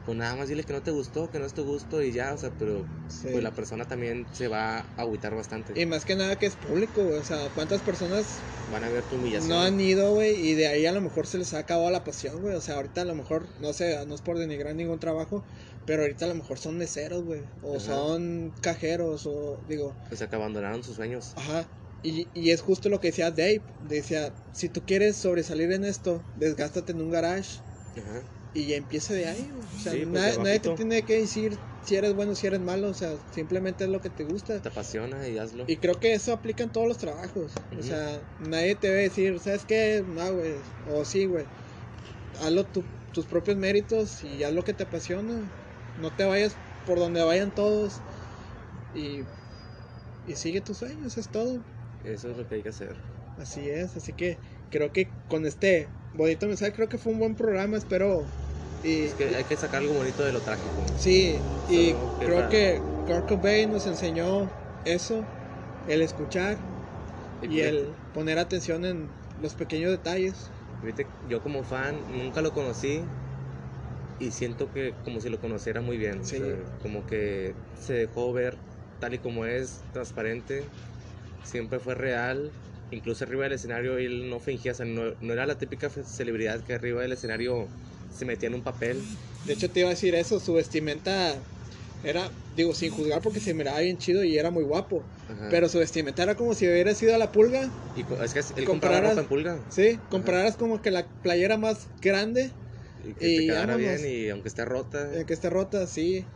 pues 0.08 0.16
nada 0.16 0.36
más 0.36 0.48
dile 0.48 0.64
que 0.64 0.72
no 0.72 0.80
te 0.80 0.90
gustó, 0.90 1.30
que 1.30 1.38
no 1.38 1.44
es 1.44 1.52
tu 1.52 1.64
gusto 1.66 2.02
y 2.02 2.12
ya, 2.12 2.32
o 2.32 2.38
sea, 2.38 2.50
pero 2.58 2.82
Sí. 3.10 3.28
pues 3.30 3.44
la 3.44 3.50
persona 3.50 3.84
también 3.86 4.26
se 4.32 4.48
va 4.48 4.78
a 4.78 4.84
agüitar 4.96 5.34
bastante. 5.34 5.78
Y 5.78 5.84
más 5.84 6.06
que 6.06 6.16
nada 6.16 6.36
que 6.36 6.46
es 6.46 6.54
público, 6.56 7.04
güey, 7.04 7.18
o 7.18 7.24
sea, 7.24 7.50
¿cuántas 7.54 7.82
personas 7.82 8.24
Van 8.72 8.84
a 8.84 8.88
ver 8.88 9.02
tu 9.02 9.16
humillación. 9.16 9.50
no 9.50 9.60
han 9.60 9.78
ido, 9.78 10.14
güey? 10.14 10.34
Y 10.34 10.54
de 10.54 10.66
ahí 10.68 10.86
a 10.86 10.92
lo 10.92 11.02
mejor 11.02 11.26
se 11.26 11.36
les 11.36 11.52
ha 11.52 11.58
acabado 11.58 11.90
la 11.90 12.04
pasión, 12.04 12.40
güey. 12.40 12.54
O 12.54 12.60
sea, 12.62 12.76
ahorita 12.76 13.02
a 13.02 13.04
lo 13.04 13.14
mejor, 13.14 13.44
no 13.60 13.74
sé, 13.74 14.02
no 14.06 14.14
es 14.14 14.22
por 14.22 14.38
denigrar 14.38 14.74
ningún 14.74 14.98
trabajo, 14.98 15.44
pero 15.84 16.00
ahorita 16.00 16.24
a 16.24 16.28
lo 16.28 16.36
mejor 16.36 16.58
son 16.58 16.78
meseros, 16.78 17.24
güey. 17.24 17.42
O 17.62 17.76
Ajá. 17.76 17.84
son 17.84 18.50
cajeros, 18.62 19.26
o 19.26 19.58
digo, 19.68 19.94
O 20.10 20.16
sea, 20.16 20.28
que 20.28 20.36
abandonaron 20.36 20.82
sus 20.82 20.96
sueños. 20.96 21.34
Ajá. 21.36 21.66
Y, 22.02 22.28
y 22.32 22.52
es 22.52 22.62
justo 22.62 22.88
lo 22.88 22.98
que 22.98 23.08
decía 23.08 23.30
Dave. 23.30 23.60
Decía, 23.90 24.32
si 24.54 24.70
tú 24.70 24.80
quieres 24.86 25.16
sobresalir 25.18 25.70
en 25.72 25.84
esto, 25.84 26.22
desgástate 26.36 26.92
en 26.92 27.02
un 27.02 27.10
garage 27.10 27.60
Ajá. 27.92 28.22
Y 28.54 28.72
empiece 28.72 29.14
de 29.14 29.26
ahí. 29.26 29.50
O 29.52 29.62
sea, 29.78 29.92
Sí, 29.92 29.98
pues, 30.00 30.08
na- 30.08 30.30
de 30.30 30.38
nadie 30.38 30.60
te 30.60 30.70
tiene 30.70 31.02
que 31.04 31.14
decir 31.20 31.58
si 31.82 31.96
eres 31.96 32.14
bueno, 32.14 32.34
si 32.34 32.46
eres 32.46 32.60
malo. 32.60 32.88
O 32.88 32.94
sea, 32.94 33.16
simplemente 33.32 33.84
es 33.84 33.90
lo 33.90 34.00
que 34.00 34.10
te 34.10 34.24
gusta. 34.24 34.60
Te 34.60 34.68
apasiona 34.68 35.28
y 35.28 35.38
hazlo. 35.38 35.64
Y 35.68 35.76
creo 35.76 35.98
que 36.00 36.12
eso 36.14 36.32
aplica 36.32 36.64
en 36.64 36.70
todos 36.70 36.86
los 36.88 36.98
trabajos. 36.98 37.52
O 37.78 37.82
sea, 37.82 38.20
nadie 38.40 38.74
te 38.74 38.88
va 38.88 38.94
a 38.96 38.98
decir, 38.98 39.38
¿sabes 39.40 39.64
qué? 39.64 40.02
No, 40.06 40.34
güey. 40.34 40.54
O 40.88 41.04
sí, 41.04 41.26
güey. 41.26 41.46
hazlo 42.40 42.64
tu- 42.64 42.84
tus 43.12 43.26
propios 43.26 43.56
méritos 43.56 44.22
y 44.22 44.42
haz 44.44 44.52
lo 44.52 44.62
que 44.64 44.72
te 44.74 44.84
apasiona. 44.84 45.50
No 45.96 46.12
te 46.12 46.24
vayas 46.24 46.56
por 46.86 46.98
donde 46.98 47.22
vayan 47.22 47.50
todos 47.50 48.00
y, 48.94 49.22
y 50.26 50.36
sigue 50.36 50.60
tus 50.60 50.78
sueños, 50.78 51.16
es 51.18 51.28
todo. 51.28 51.60
Eso 52.04 52.30
es 52.30 52.36
lo 52.36 52.46
que 52.48 52.56
hay 52.56 52.62
que 52.62 52.68
hacer. 52.68 52.96
Así 53.36 53.68
es, 53.68 53.96
así 53.96 54.12
que 54.12 54.38
creo 54.70 54.92
que 54.92 55.08
con 55.28 55.46
este 55.46 55.88
bonito 56.12 56.46
mensaje 56.46 56.72
creo 56.72 56.88
que 56.88 56.98
fue 56.98 57.12
un 57.12 57.18
buen 57.18 57.34
programa, 57.36 57.76
espero 57.76 58.26
y 58.82 59.04
Es 59.06 59.14
que 59.14 59.36
hay 59.36 59.44
que 59.44 59.56
sacar 59.56 59.82
algo 59.82 59.94
bonito 59.94 60.22
de 60.24 60.32
lo 60.32 60.40
trágico. 60.40 60.82
sí, 60.96 61.40
y 61.66 61.94
creo 62.18 62.48
que 62.48 62.80
Kurt 63.06 63.28
Cobain 63.28 63.70
nos 63.70 63.86
enseñó 63.86 64.48
eso, 64.84 65.26
el 65.86 66.02
escuchar 66.02 66.58
y 67.40 67.46
fíjate- 67.48 67.60
el 67.60 67.96
poner 68.12 68.38
atención 68.38 68.84
en 68.84 69.08
los 69.36 69.54
pequeños 69.54 69.90
detalles. 69.90 70.50
yo 71.26 71.42
como 71.42 71.62
fan 71.64 72.04
nunca 72.08 72.40
lo 72.40 72.52
conocí 72.52 73.02
y 74.18 74.30
siento 74.30 74.70
que 74.72 74.94
como 75.04 75.20
si 75.20 75.28
lo 75.28 75.40
conociera 75.40 75.80
muy 75.80 75.96
bien. 75.96 76.20
o 76.20 76.24
Sí. 76.24 76.38
sea, 76.38 76.56
como 76.82 77.06
que 77.06 77.54
se 77.74 77.94
dejó 77.94 78.32
ver 78.32 78.56
tal 78.98 79.14
y 79.14 79.18
como 79.18 79.46
es, 79.46 79.84
transparente. 79.92 80.64
Siempre 81.42 81.78
fue 81.78 81.94
real. 81.94 82.52
Incluso 82.90 83.24
arriba 83.24 83.44
del 83.44 83.52
escenario 83.52 83.98
él 83.98 84.28
no 84.30 84.40
fingía, 84.40 84.72
o 84.72 84.74
sea, 84.74 84.86
no, 84.86 85.14
no 85.20 85.32
era 85.32 85.46
la 85.46 85.58
típica 85.58 85.90
celebridad 85.90 86.62
que 86.62 86.72
arriba 86.72 87.02
del 87.02 87.12
escenario 87.12 87.68
se 88.10 88.24
metía 88.24 88.48
en 88.48 88.54
un 88.54 88.62
papel. 88.62 89.02
De 89.44 89.52
hecho 89.52 89.70
te 89.70 89.80
iba 89.80 89.88
a 89.90 89.92
decir 89.92 90.14
eso, 90.14 90.40
su 90.40 90.54
vestimenta 90.54 91.42
era, 92.02 92.30
digo, 92.54 92.74
sin 92.74 92.90
juzgar 92.90 93.20
porque 93.22 93.40
se 93.40 93.54
miraba 93.54 93.80
bien 93.80 93.98
chido 93.98 94.24
y 94.24 94.38
era 94.38 94.50
muy 94.50 94.64
guapo, 94.64 95.04
Ajá. 95.28 95.48
pero 95.50 95.68
su 95.68 95.78
vestimenta 95.78 96.22
era 96.22 96.34
como 96.34 96.54
si 96.54 96.66
hubiera 96.66 96.94
sido 96.94 97.14
a 97.14 97.18
la 97.18 97.30
pulga, 97.32 97.70
Y 97.94 98.00
es 98.22 98.32
que 98.34 98.40
él 98.60 98.64
compararas- 98.64 99.10
ropa 99.10 99.20
en 99.22 99.28
pulga. 99.28 99.60
¿sí? 99.68 100.00
Compararas 100.08 100.56
como 100.56 100.80
que 100.80 100.90
la 100.90 101.06
playera 101.22 101.56
más 101.58 101.88
grande 102.00 102.52
Y 103.04 103.14
que 103.14 103.28
Y 103.28 103.36
te 103.36 103.46
quedara 103.46 103.76
vámonos. 103.76 104.00
bien 104.00 104.10
y 104.12 104.28
aunque 104.30 104.48
esté 104.48 104.64
rota. 104.64 105.20
eh, 105.20 105.24
que 105.26 105.34
esté 105.34 105.50
rota, 105.50 105.86
sí. 105.86 106.26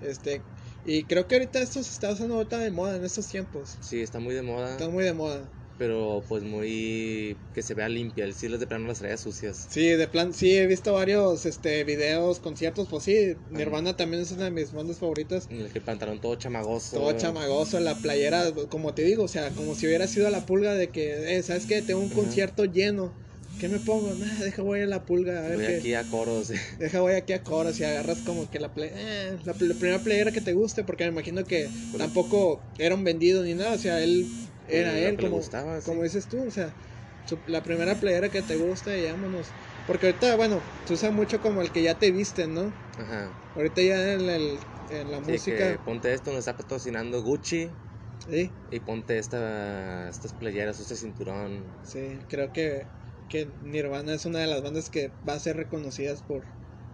Este, 0.00 0.42
y 0.84 1.04
creo 1.04 1.26
que 1.26 1.34
ahorita 1.36 1.60
esto 1.60 1.82
se 1.82 1.90
está 1.92 2.12
usando 2.12 2.34
ahorita 2.36 2.58
de 2.58 2.70
moda 2.70 2.96
en 2.96 3.04
estos 3.04 3.28
tiempos. 3.28 3.76
Sí, 3.80 4.00
está 4.00 4.18
muy 4.20 4.34
de 4.34 4.42
moda. 4.42 4.70
Está 4.72 4.88
muy 4.88 5.04
de 5.04 5.12
moda. 5.12 5.48
Pero 5.78 6.24
pues 6.28 6.42
muy... 6.42 7.36
que 7.54 7.62
se 7.62 7.74
vea 7.74 7.88
limpia. 7.88 8.24
El 8.24 8.34
sí 8.34 8.48
las 8.48 8.58
de 8.60 8.66
plano 8.66 8.88
las 8.88 8.98
traía 8.98 9.16
sucias. 9.16 9.68
Sí, 9.70 9.86
de 9.86 10.08
plan, 10.08 10.34
sí, 10.34 10.56
he 10.56 10.66
visto 10.66 10.92
varios 10.92 11.46
este, 11.46 11.84
videos, 11.84 12.40
conciertos, 12.40 12.88
pues 12.90 13.04
sí, 13.04 13.36
Nirvana 13.48 13.96
también 13.96 14.22
es 14.22 14.32
una 14.32 14.46
de 14.46 14.50
mis 14.50 14.72
bandas 14.72 14.98
favoritas. 14.98 15.46
En 15.50 15.60
el 15.60 15.72
que 15.72 15.80
pantalón 15.80 16.20
todo 16.20 16.34
chamagoso. 16.34 16.96
Todo 16.96 17.12
chamagoso, 17.12 17.78
la 17.80 17.94
playera, 17.96 18.52
como 18.68 18.92
te 18.94 19.02
digo, 19.04 19.24
o 19.24 19.28
sea, 19.28 19.50
como 19.50 19.74
si 19.76 19.86
hubiera 19.86 20.08
sido 20.08 20.28
la 20.30 20.44
pulga 20.46 20.74
de 20.74 20.88
que, 20.90 21.36
eh, 21.36 21.42
¿sabes 21.42 21.66
qué? 21.66 21.80
Tengo 21.82 22.00
un 22.00 22.06
Ajá. 22.06 22.14
concierto 22.16 22.64
lleno. 22.64 23.14
¿Qué 23.58 23.68
me 23.68 23.80
pongo? 23.80 24.14
Nah, 24.14 24.44
deja 24.44 24.62
voy 24.62 24.80
a 24.80 24.86
la 24.86 25.04
pulga, 25.04 25.44
a 25.44 25.48
ver 25.48 25.56
Voy 25.56 25.66
aquí 25.66 25.94
a 25.94 26.04
coros. 26.04 26.48
Deja 26.78 27.00
voy 27.00 27.14
aquí 27.14 27.32
a 27.32 27.42
coros 27.42 27.80
y 27.80 27.84
agarras 27.84 28.18
como 28.22 28.48
que 28.48 28.60
la, 28.60 28.68
play- 28.72 28.90
eh, 28.94 29.36
la 29.44 29.52
primera 29.54 29.98
playera 30.00 30.30
que 30.30 30.40
te 30.40 30.52
guste, 30.52 30.84
porque 30.84 31.04
me 31.04 31.10
imagino 31.10 31.44
que 31.44 31.68
Pues- 31.90 31.98
tampoco 32.02 32.60
era 32.78 32.94
un 32.94 33.02
vendido 33.02 33.42
ni 33.42 33.54
nada, 33.54 33.72
o 33.72 33.78
sea, 33.78 34.00
él 34.02 34.26
era 34.68 34.98
él, 35.00 35.18
que 35.18 35.28
como, 35.28 35.28
gustaba, 35.28 35.80
sí. 35.80 35.82
como 35.82 36.02
dices 36.04 36.28
tú, 36.28 36.46
o 36.48 36.50
sea, 36.50 36.76
su- 37.24 37.42
la 37.46 37.62
primera 37.62 38.00
playera 38.00 38.30
que 38.30 38.42
te 38.42 38.56
gusta 38.56 38.96
y 38.98 39.06
vámonos. 39.10 39.54
Porque 39.86 40.06
ahorita, 40.06 40.36
bueno, 40.36 40.64
se 40.84 40.94
usa 40.94 41.10
mucho 41.10 41.40
como 41.40 41.62
el 41.62 41.72
que 41.72 41.82
ya 41.82 41.98
te 41.98 42.10
visten, 42.12 42.54
¿no? 42.54 42.74
Ajá. 42.98 43.38
Ahorita 43.54 43.82
ya 43.82 44.14
en, 44.14 44.28
el, 44.30 44.60
en 44.88 45.10
la 45.10 45.20
Sí, 45.26 45.34
que 45.44 45.58
música, 45.60 45.80
ponte 45.84 46.12
esto, 46.12 46.30
nos 46.30 46.40
está 46.40 46.56
patrocinando 46.56 47.22
Gucci. 47.22 47.76
sí, 48.18 48.54
Y 48.70 48.80
ponte 48.80 49.18
esta, 49.18 50.08
estas 50.10 50.32
playeras, 50.34 50.80
este 50.80 50.96
cinturón. 50.96 51.76
sí, 51.82 52.20
creo 52.28 52.52
que, 52.52 52.88
que 53.28 53.56
Nirvana 53.60 54.14
es 54.14 54.24
una 54.26 54.38
de 54.40 54.46
las 54.46 54.62
bandas 54.62 54.90
que 54.90 55.16
va 55.28 55.34
a 55.34 55.40
ser 55.40 55.56
reconocidas 55.56 56.22
por, 56.22 56.46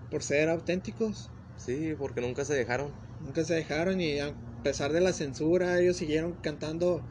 por 0.09 0.23
ser 0.23 0.49
auténticos. 0.49 1.33
Sí, 1.57 1.95
porque 1.97 2.21
nunca 2.21 2.45
se 2.45 2.55
dejaron. 2.55 2.97
Nunca 3.19 3.45
se 3.45 3.55
dejaron 3.55 4.01
y 4.01 4.19
a 4.21 4.37
pesar 4.63 4.93
de 4.93 5.01
la 5.01 5.13
censura, 5.13 5.81
ellos 5.81 5.97
siguieron 5.97 6.35
cantando 6.37 7.07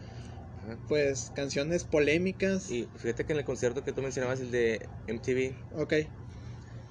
Ajá. 0.64 0.78
pues 0.88 1.32
canciones 1.36 1.84
polémicas. 1.84 2.70
Y 2.70 2.88
fíjate 2.95 3.26
que 3.26 3.34
en 3.34 3.39
el 3.39 3.45
concierto 3.45 3.84
que 3.84 3.91
tú 3.91 4.01
mencionabas, 4.01 4.39
el 4.39 4.51
de 4.51 4.88
MTV, 5.07 5.55
Ok, 5.76 5.93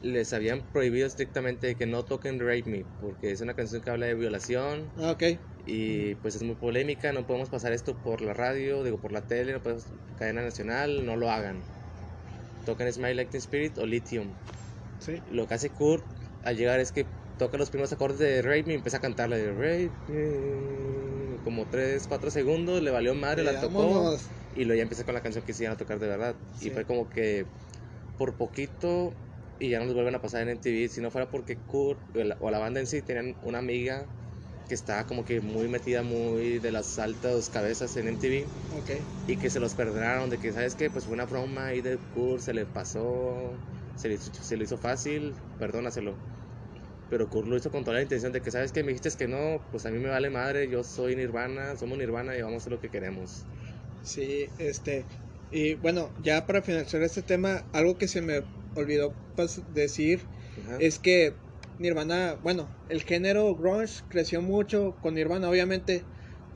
les 0.03 0.33
habían 0.33 0.63
prohibido 0.73 1.07
estrictamente 1.07 1.77
que 1.77 1.87
no 1.87 2.05
toquen 2.05 2.41
Rape 2.41 2.65
Me, 2.67 2.85
porque 3.01 3.31
es 3.31 3.41
una 3.41 3.55
canción 3.55 3.81
que 3.83 3.91
habla 3.91 4.07
de 4.07 4.15
violación 4.15 4.91
ah, 4.99 5.13
ok, 5.13 5.23
y 5.65 6.15
pues 6.17 6.35
es 6.35 6.43
muy 6.43 6.57
polémica, 6.57 7.13
no 7.13 7.25
podemos 7.27 7.49
pasar 7.49 7.73
esto 7.73 7.95
por 7.95 8.21
la 8.21 8.35
radio, 8.35 8.83
digo 8.83 8.99
por 8.99 9.13
la 9.13 9.21
tele, 9.23 9.53
no 9.53 9.63
podemos 9.63 9.85
cadena 10.19 10.43
nacional, 10.43 11.07
no 11.07 11.17
lo 11.17 11.31
hagan. 11.31 11.63
Tocan 12.67 12.93
Smile 12.93 13.15
Like 13.15 13.31
Teen 13.31 13.41
Spirit 13.41 13.79
o 13.79 13.87
Lithium. 13.87 14.27
sí. 14.99 15.21
Lo 15.31 15.47
que 15.47 15.55
hace 15.55 15.71
Kurt 15.71 16.05
al 16.45 16.57
llegar 16.57 16.81
es 16.81 16.93
que 16.93 17.07
toca 17.39 17.59
los 17.59 17.71
primeros 17.71 17.93
acordes 17.93 18.19
de 18.19 18.43
Rape 18.43 18.65
Me 18.65 18.73
y 18.73 18.77
empieza 18.77 18.99
a 18.99 19.01
cantarla 19.01 19.37
de 19.37 19.53
Rape 19.53 19.91
Me, 20.09 21.22
como 21.43 21.67
3, 21.67 22.07
4 22.07 22.31
segundos, 22.31 22.83
le 22.83 22.91
valió 22.91 23.15
madre, 23.15 23.45
la 23.45 23.61
tocó 23.61 23.79
vámonos. 23.83 24.23
y 24.55 24.65
luego 24.65 24.77
ya 24.79 24.83
empieza 24.83 25.05
con 25.05 25.15
la 25.15 25.23
canción 25.23 25.45
que 25.45 25.53
se 25.53 25.65
iban 25.65 25.75
a 25.75 25.77
tocar 25.77 25.99
de 25.99 26.09
verdad. 26.09 26.37
Sí. 26.59 26.69
Y 26.69 26.71
fue 26.71 26.85
como 26.85 27.09
que 27.09 27.47
por 28.19 28.37
poquito 28.37 29.13
y 29.59 29.71
ya 29.71 29.79
no 29.79 29.85
los 29.87 29.95
vuelven 29.95 30.15
a 30.15 30.21
pasar 30.23 30.43
en 30.43 30.51
MTV. 30.51 30.89
Si 30.89 31.01
no 31.01 31.11
fuera 31.11 31.31
porque 31.31 31.57
Kurt 31.57 31.99
o 32.17 32.25
la, 32.25 32.37
o 32.41 32.51
la 32.51 32.59
banda 32.59 32.81
en 32.81 32.87
sí 32.87 33.03
tenían 33.03 33.37
una 33.43 33.59
amiga 33.59 34.07
que 34.69 34.75
estaba 34.75 35.07
como 35.07 35.25
que 35.25 35.41
muy 35.41 35.69
metida, 35.69 36.03
muy 36.03 36.59
de 36.59 36.73
las 36.73 36.99
altas 36.99 37.49
cabezas 37.49 37.97
en 37.97 38.09
MTV 38.09 38.47
Ok, 38.79 38.91
y 39.29 39.37
que 39.37 39.51
se 39.51 39.61
los 39.61 39.75
perdonaron. 39.75 40.31
De 40.31 40.39
que, 40.39 40.53
¿sabes 40.53 40.75
qué? 40.75 40.91
Pues 40.91 41.05
fue 41.05 41.15
una 41.15 41.27
broma 41.27 41.67
ahí 41.67 41.81
de 41.81 41.99
Kurt, 42.15 42.41
se 42.43 42.55
le 42.55 42.65
pasó, 42.67 43.53
se 43.97 44.09
le, 44.09 44.15
hizo- 44.15 44.33
se 44.33 44.57
le 44.57 44.65
hizo 44.65 44.77
fácil, 44.79 45.35
perdónaselo. 45.59 46.17
Pero 47.13 47.29
Kurt 47.29 47.47
lo 47.47 47.59
hizo 47.59 47.71
con 47.71 47.85
toda 47.85 47.97
la 47.97 48.03
intención 48.03 48.33
de 48.33 48.41
que, 48.41 48.51
¿sabes 48.51 48.73
qué? 48.73 48.83
Me 48.83 48.95
dijiste 48.95 49.11
que 49.19 49.29
no, 49.29 49.63
pues 49.71 49.85
a 49.85 49.91
mí 49.91 49.99
me 49.99 50.09
vale 50.09 50.31
madre, 50.31 50.67
yo 50.71 50.83
soy 50.83 51.15
Nirvana, 51.15 51.77
somos 51.77 51.99
Nirvana 51.99 52.35
y 52.39 52.41
vamos 52.41 52.55
a 52.55 52.57
hacer 52.63 52.73
lo 52.73 52.81
que 52.81 52.89
queremos. 52.89 53.45
sí, 54.03 54.47
este. 54.59 55.05
Y 55.51 55.75
bueno, 55.75 56.09
ya 56.23 56.47
para 56.47 56.63
finalizar 56.63 57.03
este 57.03 57.21
tema, 57.21 57.65
algo 57.75 57.99
que 57.99 58.09
se 58.09 58.23
me 58.23 58.41
olvidó 58.75 59.13
decir 59.75 60.23
Ajá. 60.65 60.79
es 60.81 60.99
que 60.99 61.35
Nirvana, 61.79 62.39
bueno, 62.43 62.67
el 62.89 63.03
género 63.03 63.55
grunge 63.57 64.03
creció 64.09 64.41
mucho 64.41 64.97
con 65.03 65.13
Nirvana, 65.13 65.51
obviamente, 65.51 66.05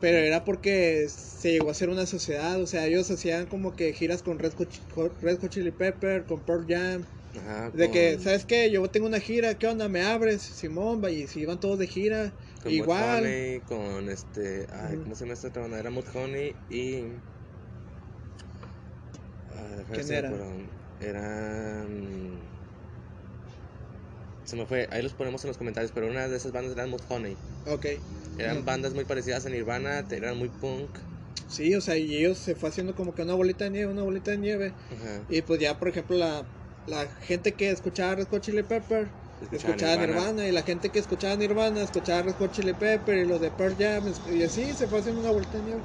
pero 0.01 0.17
era 0.17 0.43
porque 0.47 1.07
se 1.11 1.53
llegó 1.53 1.69
a 1.69 1.75
ser 1.75 1.91
una 1.91 2.07
sociedad, 2.07 2.59
o 2.63 2.67
sea, 2.67 2.87
ellos 2.87 3.11
hacían 3.11 3.45
como 3.45 3.77
que 3.77 3.93
giras 3.93 4.23
con 4.23 4.39
Red 4.39 4.55
Hot, 4.55 5.21
Red 5.21 5.39
Hot 5.39 5.51
Chili 5.51 5.71
Pepper, 5.71 6.25
con 6.25 6.41
Pearl 6.47 6.65
Jam, 6.67 7.05
Ajá, 7.39 7.71
de 7.71 7.91
que, 7.91 8.19
¿sabes 8.19 8.45
qué? 8.45 8.71
Yo 8.71 8.89
tengo 8.91 9.07
una 9.07 9.21
gira, 9.21 9.59
¿qué 9.59 9.67
onda? 9.67 9.89
¿Me 9.89 10.03
abres? 10.03 10.43
Simón, 10.43 11.03
va, 11.03 11.11
y 11.11 11.27
si 11.27 11.41
iban 11.41 11.61
todos 11.61 11.79
de 11.79 11.87
gira, 11.87 12.33
con 12.63 12.73
igual. 12.73 13.25
Con 13.67 14.09
este, 14.09 14.67
ay. 14.73 14.97
¿cómo 14.99 15.15
se 15.15 15.25
llama 15.25 15.35
esta 15.35 15.49
otra 15.49 15.63
banda? 15.63 15.79
Era 15.79 15.91
Mudhoney 15.91 16.55
y... 16.71 17.03
Ah, 19.55 19.77
déjame 19.77 19.97
ver 19.97 20.07
¿Quién 20.07 20.11
era? 20.13 20.33
Eran... 21.01 22.57
Se 24.45 24.57
me 24.57 24.65
fue, 24.65 24.89
ahí 24.93 25.03
los 25.03 25.13
ponemos 25.13 25.43
en 25.45 25.49
los 25.49 25.59
comentarios, 25.59 25.93
pero 25.93 26.09
una 26.09 26.29
de 26.29 26.37
esas 26.37 26.53
bandas 26.53 26.73
era 26.73 26.87
Mudhoney. 26.87 27.37
ok. 27.67 27.87
Eran 28.39 28.65
bandas 28.65 28.93
muy 28.93 29.05
parecidas 29.05 29.47
a 29.47 29.51
Nirvana, 29.51 30.05
eran 30.11 30.37
muy 30.37 30.49
punk. 30.49 30.91
Sí, 31.49 31.75
o 31.75 31.81
sea, 31.81 31.97
y 31.97 32.17
ellos 32.17 32.39
se 32.39 32.55
fue 32.55 32.69
haciendo 32.69 32.95
como 32.95 33.15
que 33.15 33.23
una 33.23 33.35
bolita 33.35 33.65
de 33.65 33.71
nieve, 33.71 33.93
una 33.93 34.03
bolita 34.03 34.33
de 34.33 34.39
nieve. 34.39 34.73
Ajá. 34.93 35.25
Y 35.29 35.43
pues 35.43 35.59
ya, 35.59 35.79
por 35.79 35.89
ejemplo, 35.89 36.17
la, 36.19 36.45
la 36.87 37.07
gente 37.21 37.53
que 37.53 37.71
escuchaba 37.71 38.15
Red 38.17 38.29
Hot 38.29 38.43
Chili 38.43 38.63
Pepper, 38.63 39.09
escuchaba 39.53 39.97
Nirvana. 39.97 40.07
Nirvana. 40.07 40.49
y 40.49 40.53
la 40.53 40.63
gente 40.63 40.91
que 40.91 40.99
escuchaba 40.99 41.37
Nirvana 41.37 41.83
escuchaba 41.83 42.23
Red 42.23 42.35
Hot 42.37 42.53
Chili 42.53 42.75
Pepper 42.75 43.19
y 43.19 43.27
los 43.27 43.41
de 43.41 43.51
Pearl 43.51 43.77
Jam 43.77 44.05
y 44.33 44.43
así 44.43 44.73
se 44.75 44.87
fue 44.89 45.01
haciendo 45.01 45.21
una 45.21 45.31
vuelta 45.31 45.59
de 45.59 45.65
nieve. 45.65 45.85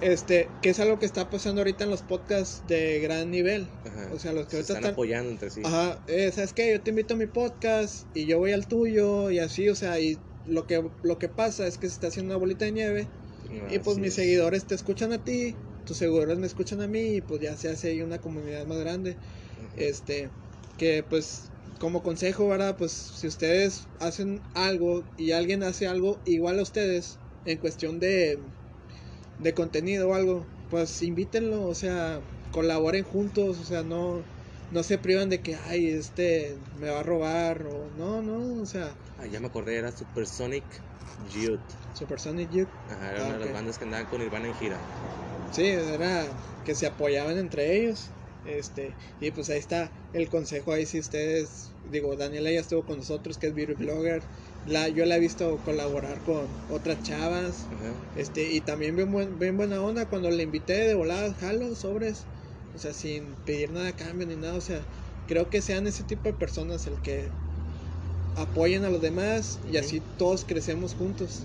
Este, 0.00 0.48
que 0.62 0.70
es 0.70 0.78
algo 0.78 1.00
que 1.00 1.06
está 1.06 1.28
pasando 1.28 1.60
ahorita 1.60 1.82
en 1.82 1.90
los 1.90 2.02
podcasts 2.02 2.62
de 2.68 3.00
gran 3.00 3.30
nivel. 3.32 3.66
Ajá. 3.84 4.10
O 4.14 4.18
sea, 4.20 4.32
los 4.32 4.46
que 4.46 4.50
Se 4.52 4.56
ahorita 4.58 4.72
están 4.74 4.76
están 4.76 4.92
apoyando 4.92 5.30
entre 5.32 5.50
sí. 5.50 5.62
Ajá, 5.64 5.98
eh, 6.06 6.30
¿sabes 6.32 6.52
qué? 6.52 6.70
Yo 6.70 6.80
te 6.80 6.90
invito 6.90 7.14
a 7.14 7.16
mi 7.16 7.26
podcast 7.26 8.06
y 8.14 8.26
yo 8.26 8.38
voy 8.38 8.52
al 8.52 8.68
tuyo 8.68 9.30
y 9.30 9.40
así, 9.40 9.68
o 9.68 9.74
sea, 9.74 9.98
y 9.98 10.16
lo 10.46 10.66
que 10.66 10.88
lo 11.02 11.18
que 11.18 11.28
pasa 11.28 11.66
es 11.66 11.78
que 11.78 11.88
se 11.88 11.94
está 11.94 12.06
haciendo 12.06 12.32
una 12.34 12.38
bolita 12.38 12.64
de 12.64 12.72
nieve 12.72 13.08
y 13.70 13.78
pues 13.80 13.98
mis 13.98 14.08
es. 14.08 14.14
seguidores 14.14 14.64
te 14.66 14.74
escuchan 14.76 15.12
a 15.12 15.24
ti, 15.24 15.56
tus 15.84 15.96
seguidores 15.96 16.38
me 16.38 16.46
escuchan 16.46 16.80
a 16.80 16.86
mí 16.86 17.16
y 17.16 17.20
pues 17.20 17.40
ya 17.40 17.56
se 17.56 17.68
hace 17.68 17.88
ahí 17.88 18.00
una 18.02 18.18
comunidad 18.18 18.66
más 18.66 18.78
grande. 18.78 19.16
Este, 19.78 20.30
que 20.76 21.02
pues 21.02 21.50
como 21.78 22.02
consejo, 22.02 22.48
¿verdad? 22.48 22.76
Pues 22.76 22.92
si 22.92 23.26
ustedes 23.26 23.88
hacen 24.00 24.42
algo 24.54 25.04
y 25.16 25.32
alguien 25.32 25.62
hace 25.62 25.86
algo 25.86 26.20
igual 26.24 26.58
a 26.58 26.62
ustedes 26.62 27.18
en 27.44 27.58
cuestión 27.58 28.00
de, 28.00 28.38
de 29.38 29.54
contenido 29.54 30.08
o 30.08 30.14
algo, 30.14 30.46
pues 30.70 31.02
invítenlo, 31.02 31.62
o 31.64 31.74
sea, 31.74 32.20
colaboren 32.50 33.04
juntos, 33.04 33.58
o 33.58 33.64
sea, 33.64 33.82
no, 33.82 34.24
no 34.70 34.82
se 34.82 34.98
privan 34.98 35.28
de 35.28 35.40
que, 35.40 35.54
ay, 35.54 35.88
este 35.88 36.58
me 36.78 36.90
va 36.90 37.00
a 37.00 37.02
robar 37.04 37.62
o 37.66 37.90
no, 37.96 38.22
no, 38.22 38.62
o 38.62 38.66
sea, 38.66 38.94
Ah, 39.18 39.26
ya 39.26 39.40
me 39.40 39.46
acordé, 39.46 39.76
era 39.76 39.90
Supersonic 39.92 40.64
Youth. 41.32 41.60
Supersonic 41.94 42.50
Youth, 42.50 42.68
Ajá, 42.90 43.10
era 43.10 43.22
Ah, 43.22 43.24
una 43.24 43.32
de 43.34 43.38
ok. 43.40 43.44
las 43.46 43.54
bandas 43.54 43.78
que 43.78 43.84
andaban 43.84 44.06
con 44.06 44.20
Nirvana 44.20 44.48
en 44.48 44.54
gira. 44.54 44.78
sí, 45.52 45.66
era 45.66 46.26
que 46.64 46.74
se 46.74 46.86
apoyaban 46.86 47.38
entre 47.38 47.76
ellos. 47.76 48.10
Este, 48.48 48.96
y 49.20 49.30
pues 49.30 49.50
ahí 49.50 49.58
está 49.58 49.92
el 50.12 50.28
consejo 50.30 50.72
ahí 50.72 50.86
si 50.86 50.98
ustedes, 50.98 51.70
digo, 51.84 52.16
Daniela 52.16 52.50
ya 52.50 52.60
estuvo 52.60 52.82
con 52.84 52.96
nosotros, 52.96 53.36
que 53.36 53.48
es 53.48 53.54
beauty 53.54 53.74
blogger. 53.74 54.22
La, 54.64 54.88
yo 54.88 55.04
la 55.04 55.16
he 55.16 55.20
visto 55.20 55.58
colaborar 55.64 56.22
con 56.22 56.48
otras 56.68 57.02
chavas. 57.02 57.66
Ajá. 57.70 57.94
Este, 58.14 58.50
y 58.50 58.60
también 58.62 58.96
bien, 58.96 59.12
buen, 59.12 59.38
bien 59.38 59.56
buena 59.56 59.82
onda 59.82 60.06
cuando 60.06 60.30
le 60.30 60.42
invité 60.42 60.74
de 60.74 60.94
volada, 60.94 61.34
jalo, 61.34 61.74
sobres. 61.74 62.24
O 62.74 62.78
sea, 62.78 62.92
sin 62.92 63.36
pedir 63.44 63.70
nada 63.70 63.88
a 63.88 63.96
cambio 63.96 64.26
ni 64.26 64.36
nada. 64.36 64.54
O 64.54 64.60
sea, 64.60 64.82
creo 65.26 65.50
que 65.50 65.60
sean 65.60 65.86
ese 65.86 66.04
tipo 66.04 66.28
de 66.28 66.34
personas 66.34 66.86
el 66.86 67.00
que 67.00 67.28
apoyen 68.34 68.84
a 68.84 68.90
los 68.90 69.02
demás 69.02 69.58
y 69.64 69.76
así 69.76 70.00
todos 70.16 70.44
crecemos 70.44 70.94
juntos. 70.94 71.42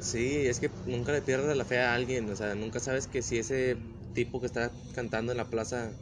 Sí, 0.00 0.46
es 0.46 0.58
que 0.58 0.70
nunca 0.84 1.12
le 1.12 1.22
pierdas 1.22 1.56
la 1.56 1.64
fe 1.64 1.78
a 1.78 1.94
alguien, 1.94 2.28
o 2.28 2.34
sea, 2.36 2.54
nunca 2.54 2.80
sabes 2.80 3.06
que 3.06 3.22
si 3.22 3.38
ese 3.38 3.76
tipo 4.12 4.40
que 4.40 4.46
está 4.46 4.72
cantando 4.94 5.32
en 5.32 5.38
la 5.38 5.48
plaza, 5.48 5.92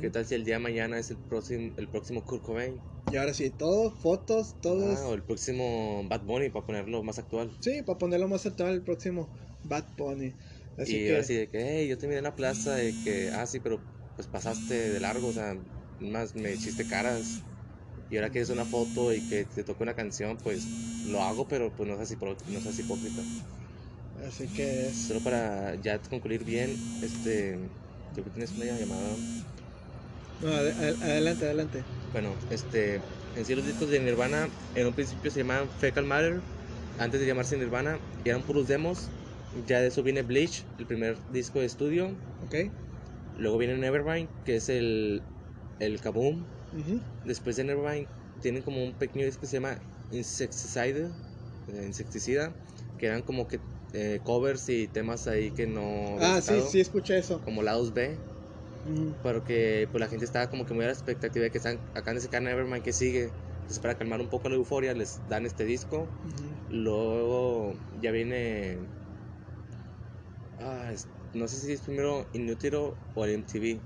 ¿qué 0.00 0.10
tal 0.10 0.26
si 0.26 0.34
el 0.34 0.44
día 0.44 0.54
de 0.54 0.60
mañana 0.60 0.98
es 0.98 1.10
el 1.10 1.16
próximo, 1.16 1.72
el 1.76 1.88
próximo 1.88 2.24
Kurt 2.24 2.42
Cobain? 2.42 2.80
Y 3.10 3.16
ahora 3.16 3.32
sí, 3.32 3.50
todo, 3.50 3.90
fotos, 3.90 4.54
todos. 4.60 4.98
Ah, 4.98 5.08
o 5.08 5.14
el 5.14 5.22
próximo 5.22 6.04
Bad 6.08 6.22
Bunny, 6.22 6.50
para 6.50 6.66
ponerlo 6.66 7.02
más 7.02 7.18
actual. 7.18 7.50
Sí, 7.60 7.82
para 7.86 7.98
ponerlo 7.98 8.28
más 8.28 8.44
actual 8.44 8.74
el 8.74 8.82
próximo 8.82 9.30
Bad 9.64 9.84
Bunny. 9.96 10.34
Así 10.76 10.96
y 10.96 11.04
que, 11.06 11.12
ahora 11.12 11.24
sí 11.24 11.34
de 11.34 11.48
que, 11.48 11.58
hey, 11.60 11.88
yo 11.88 11.98
te 11.98 12.06
miré 12.06 12.18
en 12.18 12.24
la 12.24 12.36
plaza, 12.36 12.74
de 12.74 12.92
que, 13.04 13.30
ah, 13.30 13.46
sí, 13.46 13.60
pero 13.60 13.80
pues 14.14 14.28
pasaste 14.28 14.74
de 14.90 15.00
largo, 15.00 15.28
o 15.28 15.32
sea, 15.32 15.56
más 16.00 16.34
me 16.34 16.52
hiciste 16.52 16.86
caras. 16.86 17.42
Y 18.10 18.16
ahora 18.16 18.30
que 18.30 18.40
es 18.40 18.50
una 18.50 18.64
foto 18.64 19.12
y 19.12 19.20
que 19.28 19.44
te 19.44 19.64
toque 19.64 19.82
una 19.82 19.94
canción, 19.94 20.38
pues 20.38 20.64
lo 21.08 21.22
hago, 21.22 21.46
pero 21.48 21.70
pues 21.74 21.88
no 21.88 21.96
seas, 21.96 22.20
no 22.20 22.60
seas 22.60 22.78
hipócrita. 22.78 23.22
así 24.26 24.46
que 24.48 24.88
es. 24.88 24.96
Solo 24.96 25.20
para 25.20 25.74
ya 25.76 25.98
concluir 25.98 26.44
bien, 26.44 26.70
este, 27.02 27.58
creo 28.12 28.24
que 28.24 28.30
tienes 28.30 28.52
una 28.52 28.64
llamada. 28.66 29.16
No, 30.40 30.48
ade- 30.52 30.72
ade- 30.72 30.98
adelante, 31.02 31.44
adelante. 31.44 31.84
Bueno, 32.12 32.38
este, 32.50 33.02
en 33.34 33.44
sí 33.44 33.54
los 33.54 33.64
discos 33.66 33.90
de 33.90 34.00
Nirvana 34.00 34.50
en 34.74 34.86
un 34.86 34.94
principio 34.94 35.30
se 35.30 35.40
llamaban 35.40 35.70
Fecal 35.70 36.04
Matter, 36.04 36.42
antes 36.96 37.20
de 37.20 37.26
llamarse 37.26 37.56
Nirvana, 37.56 38.00
y 38.24 38.28
eran 38.28 38.42
puros 38.42 38.66
demos. 38.68 39.10
Ya 39.66 39.80
de 39.80 39.88
eso 39.88 40.02
viene 40.02 40.22
Bleach, 40.22 40.64
el 40.78 40.86
primer 40.86 41.18
disco 41.28 41.60
de 41.60 41.66
estudio. 41.66 42.16
¿Ok? 42.40 42.54
Luego 43.34 43.58
viene 43.58 43.76
Nevermind, 43.76 44.28
que 44.44 44.56
es 44.56 44.68
el, 44.68 45.22
el 45.78 46.00
Kaboom. 46.00 46.46
Ujú. 46.72 47.00
Después 47.24 47.56
de 47.56 47.64
Nevermind 47.64 48.08
tienen 48.40 48.62
como 48.62 48.82
un 48.84 48.94
pequeño 48.94 49.24
disco 49.24 49.40
que 49.42 49.46
se 49.48 49.56
llama 49.56 49.78
Insecticide, 50.10 51.10
eh, 51.66 51.84
Insecticida, 51.86 52.54
que 52.98 53.06
eran 53.06 53.22
como 53.22 53.48
que 53.48 53.60
eh, 53.92 54.20
covers 54.22 54.68
y 54.68 54.86
temas 54.88 55.26
ahí 55.26 55.50
que 55.50 55.66
no 55.66 56.16
Ah, 56.20 56.40
sí, 56.40 56.60
sí, 56.70 56.80
escuché 56.80 57.18
eso. 57.18 57.40
como 57.42 57.62
lados 57.62 57.92
B. 57.92 58.18
Porque 59.22 59.88
pues 59.90 60.00
la 60.00 60.08
gente 60.08 60.24
estaba 60.24 60.48
como 60.48 60.64
que 60.64 60.74
muy 60.74 60.84
a 60.84 60.88
la 60.88 60.92
expectativa 60.92 61.44
de 61.44 61.50
que 61.50 61.58
están, 61.58 61.80
acaban 61.94 62.16
de 62.16 62.22
sacar 62.22 62.42
Nevermind 62.42 62.82
que 62.82 62.92
sigue. 62.92 63.32
Entonces 63.62 63.80
para 63.80 63.94
calmar 63.96 64.20
un 64.20 64.28
poco 64.28 64.48
la 64.48 64.54
euforia 64.54 64.94
les 64.94 65.20
dan 65.28 65.44
este 65.46 65.64
disco. 65.64 66.08
Luego 66.70 67.74
ya 68.00 68.10
viene... 68.12 68.78
Ah, 70.60 70.92
no 71.34 71.46
sé 71.48 71.56
si 71.56 71.72
es 71.72 71.80
primero 71.82 72.26
Inútero 72.32 72.96
o 73.14 73.24
el 73.24 73.32
MTV. 73.32 73.80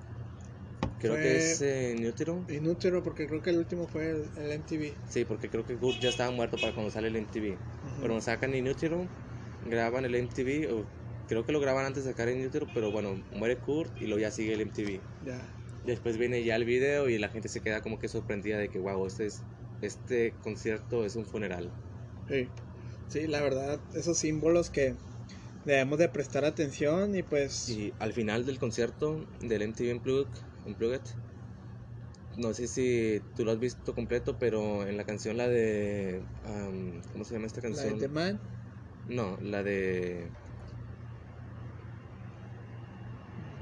Creo 1.01 1.15
Fue- 1.15 1.23
que 1.23 1.37
es 1.37 1.61
eh, 1.63 1.95
Inútero. 1.99 2.45
Inútero, 2.49 3.03
porque 3.03 3.27
creo 3.27 3.43
que 3.43 3.51
el 3.51 3.59
último 3.59 3.87
fue 3.89 4.11
el, 4.11 4.31
el 4.37 4.53
MTV. 4.53 4.95
Sí, 5.09 5.25
porque 5.25 5.49
creo 5.51 5.67
que 5.67 5.77
Kurt 5.77 5.99
ya 6.01 6.09
estaba 6.11 6.31
muerto 6.31 6.57
para 6.59 6.73
cuando 6.73 6.91
sale 6.91 7.09
el 7.09 7.17
MTV. 7.17 7.59
Ujú. 7.83 8.03
Pero 8.03 8.21
sacan 8.21 8.55
Inútero, 8.55 9.09
graban 9.63 10.05
el 10.05 10.15
MTV, 10.15 10.87
creo 11.33 11.47
que 11.47 11.53
lo 11.53 11.61
graban 11.61 11.87
antes 11.87 12.05
de 12.05 12.11
sacar 12.11 12.29
Inútero, 12.29 12.67
pero 12.75 12.91
bueno, 12.91 13.23
muere 13.35 13.57
Kurt 13.57 13.91
y 14.01 14.07
luego 14.07 14.21
ya 14.21 14.31
sigue 14.31 14.53
el 14.53 14.67
MTV. 14.67 15.01
Ya. 15.25 15.41
Después 15.87 16.19
viene 16.19 16.45
ya 16.45 16.57
el 16.57 16.65
video 16.65 17.09
y 17.09 17.19
la 17.19 17.29
gente 17.29 17.49
se 17.49 17.61
queda 17.61 17.81
como 17.81 17.99
que 17.99 18.09
sorprendida 18.09 18.59
de 18.59 18.69
que, 18.69 18.79
wow, 18.79 19.07
este, 19.07 19.27
es, 19.27 19.43
este 19.81 20.35
concierto 20.43 21.05
es 21.05 21.17
un 21.17 21.25
funeral. 21.25 21.71
Sí. 22.29 22.49
Sí, 23.09 23.27
la 23.27 23.41
verdad, 23.41 23.81
esos 23.95 24.19
símbolos 24.19 24.71
que 24.71 24.95
debemos 25.65 25.99
de 25.99 26.09
prestar 26.09 26.45
atención 26.45 27.15
y 27.15 27.23
pues... 27.23 27.69
Y 27.69 27.93
al 27.99 28.13
final 28.13 28.47
del 28.47 28.59
concierto 28.59 29.27
del 29.41 29.69
MTV 29.69 29.93
Unplugged, 29.93 30.29
Unplugged, 30.67 31.03
no 32.37 32.55
sé 32.55 32.67
si 32.67 33.21
tú 33.37 33.45
lo 33.45 33.53
has 33.53 33.59
visto 33.59 33.95
completo, 33.95 34.39
pero 34.39 34.87
en 34.87 34.97
la 34.97 35.05
canción 35.05 35.37
la 35.37 35.49
de... 35.49 36.23
am, 36.45 37.03
¿Cómo 37.13 37.25
se 37.25 37.35
llama 37.35 37.47
esta 37.47 37.61
La 37.61 37.69
de 37.69 37.75
canción? 37.75 37.99
The 37.99 38.09
Man. 38.09 38.41
No, 39.09 39.37
la 39.43 39.63
de... 39.63 40.29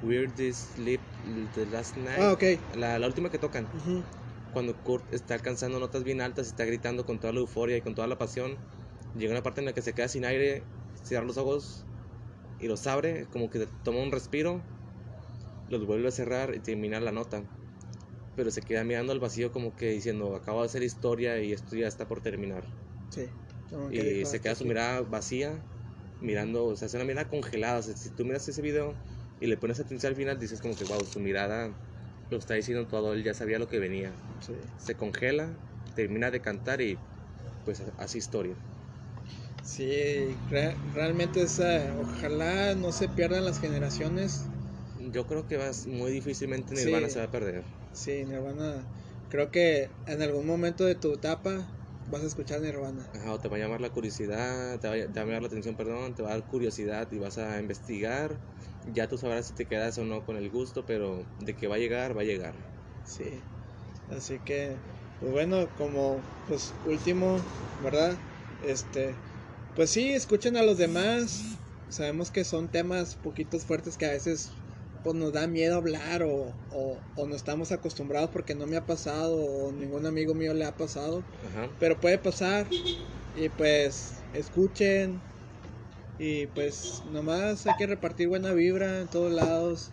Weird 0.03 0.35
This 0.35 0.59
Sleep 0.75 1.01
The 1.55 1.67
Last 1.67 1.97
Night. 1.97 2.21
Ah, 2.21 2.33
ok. 2.33 2.45
la, 2.75 2.99
la 2.99 3.07
última 3.07 3.31
que 3.31 3.39
tocan. 3.39 3.69
Ujú. 3.75 4.05
cuando 4.53 4.75
Kurt 4.83 5.13
está 5.15 5.35
alcanzando 5.35 5.79
notas 5.79 6.03
bien 6.03 6.21
altas, 6.21 6.47
está 6.49 6.65
gritando 6.65 7.05
con 7.07 7.21
toda 7.21 7.33
la 7.33 7.39
euforia 7.41 7.77
y 7.77 7.83
con 7.83 7.95
toda 7.95 8.09
la 8.09 8.19
pasión, 8.19 8.59
llega 9.15 9.31
una 9.33 9.43
parte 9.43 9.61
en 9.61 9.67
la 9.67 9.73
que 9.73 9.83
se 9.83 9.95
queda 9.95 10.09
sin 10.09 10.25
aire, 10.25 10.65
cierra 11.05 11.25
los 11.25 11.37
ojos 11.37 11.87
y 12.59 12.67
los 12.67 12.87
abre, 12.89 13.27
como 13.31 13.49
que 13.49 13.67
toma 13.85 14.03
un 14.03 14.11
respiro, 14.11 14.65
los 15.69 15.87
vuelve 15.87 16.09
a 16.09 16.11
cerrar 16.11 16.55
y 16.55 16.61
termina 16.61 16.99
la 17.01 17.13
nota. 17.13 17.45
Pero 18.35 18.51
se 18.51 18.63
queda 18.63 18.85
mirando 18.85 19.13
al 19.13 19.21
vacío 19.21 19.53
como 19.53 19.75
que 19.77 19.91
diciendo, 19.91 20.35
acabo 20.35 20.61
de 20.61 20.67
hacer 20.67 20.83
historia 20.83 21.41
y 21.41 21.53
esto 21.53 21.77
ya 21.77 21.87
está 21.87 22.07
por 22.09 22.21
terminar. 22.21 22.65
Sí. 23.11 23.31
Y 23.93 24.25
se 24.25 24.41
queda 24.41 24.53
"Hasta 24.53 24.55
su 24.57 24.65
aquí". 24.65 24.69
mirada 24.69 25.03
vacía, 25.03 25.65
mirando, 26.21 26.67
o 26.67 26.77
sea, 26.77 26.87
es 26.87 26.95
una 26.95 27.05
mirada 27.05 27.29
congelada. 27.29 27.79
O 27.79 27.83
sea, 27.83 27.95
si 27.95 28.11
tú 28.11 28.25
miras 28.25 28.49
ese 28.49 28.63
video 28.63 28.97
y 29.41 29.47
le 29.47 29.57
pones 29.57 29.81
atención 29.81 30.11
al 30.11 30.17
final, 30.17 30.39
dices 30.39 30.61
como 30.61 30.77
que, 30.77 30.85
wow, 30.85 31.05
su 31.07 31.21
mirada 31.21 31.75
lo 32.31 32.39
está 32.39 32.55
diciendo 32.55 32.87
todo, 32.87 33.15
él 33.15 33.25
ya 33.25 33.35
sabía 33.35 33.59
lo 33.59 33.69
que 33.69 33.79
venía 33.81 34.15
Sí. 34.41 34.55
se 34.77 34.97
congela, 34.97 35.59
termina 35.95 36.31
de 36.31 36.41
cantar 36.41 36.81
y 36.81 36.99
pues 37.65 37.83
hace 37.99 38.19
historia. 38.19 38.57
Sí, 39.62 40.39
re- 40.49 40.77
realmente 40.93 41.43
es, 41.43 41.61
ojalá 41.99 42.75
no 42.75 42.93
se 42.93 43.09
pierdan 43.09 43.45
las 43.45 43.59
generaciones. 43.59 44.51
Yo 44.95 45.27
creo 45.27 45.47
que 45.47 45.57
vas 45.57 45.87
muy 45.87 46.12
difícilmente 46.12 46.75
Sí. 46.75 46.85
Nirvana 46.85 47.09
se 47.09 47.19
va 47.19 47.25
a 47.27 47.31
perder. 47.31 47.65
Sí, 47.93 48.25
Nirvana, 48.25 48.89
creo 49.29 49.51
que 49.51 49.91
en 50.07 50.23
algún 50.23 50.47
momento 50.47 50.85
de 50.87 50.95
tu 50.95 51.15
etapa 51.15 51.69
vas 52.11 52.23
a 52.23 52.27
escuchar 52.27 52.61
Nirvana. 52.61 53.09
Ajá, 53.15 53.32
o 53.35 53.39
te 53.41 53.49
va 53.49 53.57
a 53.57 53.61
llamar 53.61 53.81
la 53.81 53.91
curiosidad, 53.91 54.78
te 54.81 54.89
va, 54.89 54.95
a- 54.95 54.99
te 54.99 55.07
va 55.12 55.23
a 55.23 55.24
llamar 55.27 55.43
la 55.43 55.47
atención, 55.49 55.77
perdón, 55.77 56.15
te 56.15 56.23
va 56.23 56.31
a 56.31 56.32
dar 56.39 56.47
curiosidad 56.47 57.11
y 57.12 57.19
vas 57.19 57.39
a 57.39 57.59
investigar. 57.61 58.41
Ya 58.85 59.09
tú 59.09 59.19
sabrás 59.19 59.47
si 59.47 59.55
te 59.55 59.66
quedas 59.66 59.99
o 59.99 60.05
no 60.05 60.24
con 60.24 60.37
el 60.37 60.51
gusto, 60.51 60.85
pero 60.87 61.27
de 61.39 61.57
que 61.57 61.66
va 61.69 61.77
a 61.77 61.78
llegar, 61.78 62.16
va 62.16 62.23
a 62.23 62.24
llegar. 62.24 62.55
Sí, 63.03 63.45
así 64.09 64.41
que, 64.41 64.81
pues 65.19 65.32
bueno, 65.32 65.74
como 65.74 66.23
pues 66.47 66.74
último, 66.85 67.37
¿verdad? 67.78 68.19
Este, 68.61 69.19
pues 69.74 69.91
sí, 69.91 70.12
escuchen 70.12 70.57
a 70.57 70.62
los 70.62 70.78
demás. 70.78 71.59
Sabemos 71.89 72.31
que 72.31 72.45
son 72.45 72.69
temas 72.70 73.16
poquitos 73.16 73.65
fuertes 73.65 73.97
que 73.97 74.07
a 74.07 74.11
veces 74.12 74.60
pues 75.03 75.17
nos 75.17 75.33
da 75.33 75.47
miedo 75.47 75.77
hablar 75.77 76.23
o, 76.23 76.53
o, 76.73 76.99
o 77.17 77.27
no 77.27 77.35
estamos 77.35 77.73
acostumbrados 77.73 78.31
porque 78.31 78.55
no 78.55 78.67
me 78.67 78.77
ha 78.77 78.87
pasado 78.87 79.37
o 79.37 79.73
ningún 79.73 80.07
amigo 80.07 80.35
mío 80.35 80.55
le 80.55 80.65
ha 80.65 80.73
pasado. 80.73 81.23
Ajá. 81.51 81.69
Pero 81.79 82.01
puede 82.01 82.19
pasar 82.19 82.67
y 83.37 83.49
pues 83.51 84.15
escuchen 84.35 85.21
y 86.19 86.47
pues 86.49 87.03
nomás 87.13 87.67
hay 87.67 87.75
que 87.79 87.87
repartir 87.87 88.29
buena 88.29 88.53
vibra 88.53 89.01
en 89.01 89.09
todos 89.09 89.33
lados. 89.33 89.91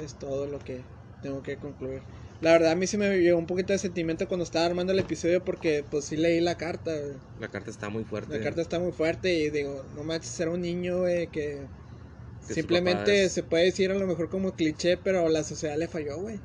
Es 0.00 0.14
todo 0.14 0.46
lo 0.46 0.58
que 0.58 0.82
tengo 1.22 1.42
que 1.42 1.56
concluir. 1.56 2.02
La 2.40 2.52
verdad 2.52 2.72
a 2.72 2.74
mí 2.74 2.88
sí 2.88 2.96
me 2.96 3.18
llegó 3.18 3.38
un 3.38 3.46
poquito 3.46 3.72
de 3.72 3.78
sentimiento 3.78 4.26
cuando 4.26 4.44
estaba 4.44 4.66
armando 4.66 4.92
el 4.92 4.98
episodio 4.98 5.44
porque 5.44 5.84
pues 5.88 6.06
sí 6.06 6.16
leí 6.16 6.40
la 6.40 6.56
carta. 6.56 6.92
La 7.38 7.48
carta 7.48 7.70
está 7.70 7.88
muy 7.88 8.04
fuerte. 8.04 8.36
La 8.36 8.42
carta 8.42 8.60
está 8.60 8.80
muy 8.80 8.92
fuerte 8.92 9.32
y 9.32 9.50
digo, 9.50 9.84
no 9.94 10.02
manches, 10.02 10.38
era 10.40 10.50
un 10.50 10.60
niño 10.60 11.00
güey, 11.00 11.28
que 11.28 11.66
simplemente 12.48 13.24
es- 13.24 13.32
se 13.32 13.42
puede 13.42 13.64
decir 13.66 13.90
a 13.90 13.94
lo 13.94 14.06
mejor 14.06 14.28
como 14.28 14.54
cliché, 14.54 14.96
pero 14.96 15.28
la 15.28 15.44
sociedad 15.44 15.76
le 15.78 15.88
falló, 15.88 16.18
güey. 16.18 16.40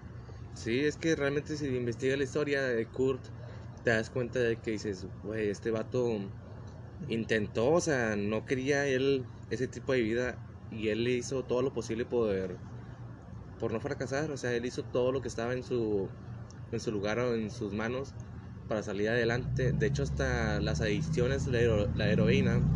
Sí, 0.54 0.84
es 0.86 0.98
que 0.98 1.16
realmente 1.16 1.56
si 1.58 1.68
investigas 1.68 2.18
la 2.18 2.24
historia 2.24 2.64
de 2.64 2.90
Kurt, 2.90 3.28
te 3.84 3.92
das 3.92 4.10
cuenta 4.10 4.40
de 4.40 4.60
que 4.60 4.72
dices, 4.72 5.06
güey, 5.22 5.50
este 5.50 5.72
vato 5.72 6.32
intentó, 7.08 7.72
o 7.74 7.82
sea, 7.82 8.16
no 8.18 8.46
quería 8.46 8.88
él 8.88 9.28
ese 9.50 9.68
tipo 9.68 9.94
de 9.94 10.02
vida 10.02 10.40
y 10.70 10.90
él 10.90 11.08
hizo 11.08 11.46
todo 11.46 11.62
lo 11.64 11.74
posible 11.74 12.06
por, 12.06 12.60
por 13.58 13.74
no 13.74 13.82
fracasar, 13.82 14.32
o 14.32 14.38
sea, 14.38 14.56
él 14.56 14.66
hizo 14.66 14.86
todo 14.86 15.12
lo 15.12 15.22
que 15.22 15.28
estaba 15.30 15.54
en 15.54 15.64
su, 15.64 16.12
en 16.72 16.80
su 16.80 16.92
lugar 16.92 17.20
o 17.20 17.36
en 17.36 17.52
sus 17.52 17.74
manos 17.74 18.16
para 18.68 18.84
salir 18.84 19.10
adelante. 19.10 19.74
De 19.74 19.88
hecho, 19.88 20.04
hasta 20.04 20.62
las 20.62 20.82
adicciones, 20.82 21.48
la, 21.48 21.62
hero- 21.62 21.92
la 21.96 22.10
heroína, 22.10 22.68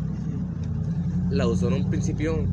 la 1.28 1.46
usó 1.46 1.68
en 1.68 1.74
un 1.74 1.88
principio 1.88 2.48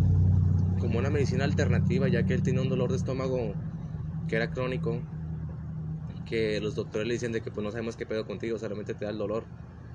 como 0.80 1.00
una 1.00 1.12
medicina 1.12 1.46
alternativa, 1.46 2.08
ya 2.10 2.26
que 2.26 2.34
él 2.36 2.44
tenía 2.44 2.62
un 2.62 2.70
dolor 2.70 2.92
de 2.92 2.98
estómago 2.98 3.58
que 4.28 4.38
era 4.38 4.52
crónico, 4.52 5.04
que 6.26 6.60
los 6.62 6.76
doctores 6.76 7.08
le 7.08 7.14
dicen 7.14 7.32
de 7.32 7.42
que 7.42 7.52
pues 7.52 7.64
no 7.64 7.72
sabemos 7.72 7.96
qué 7.96 8.06
pedo 8.06 8.26
contigo, 8.26 8.58
solamente 8.60 8.96
te 8.96 9.06
da 9.06 9.12
el 9.12 9.18
dolor. 9.18 9.48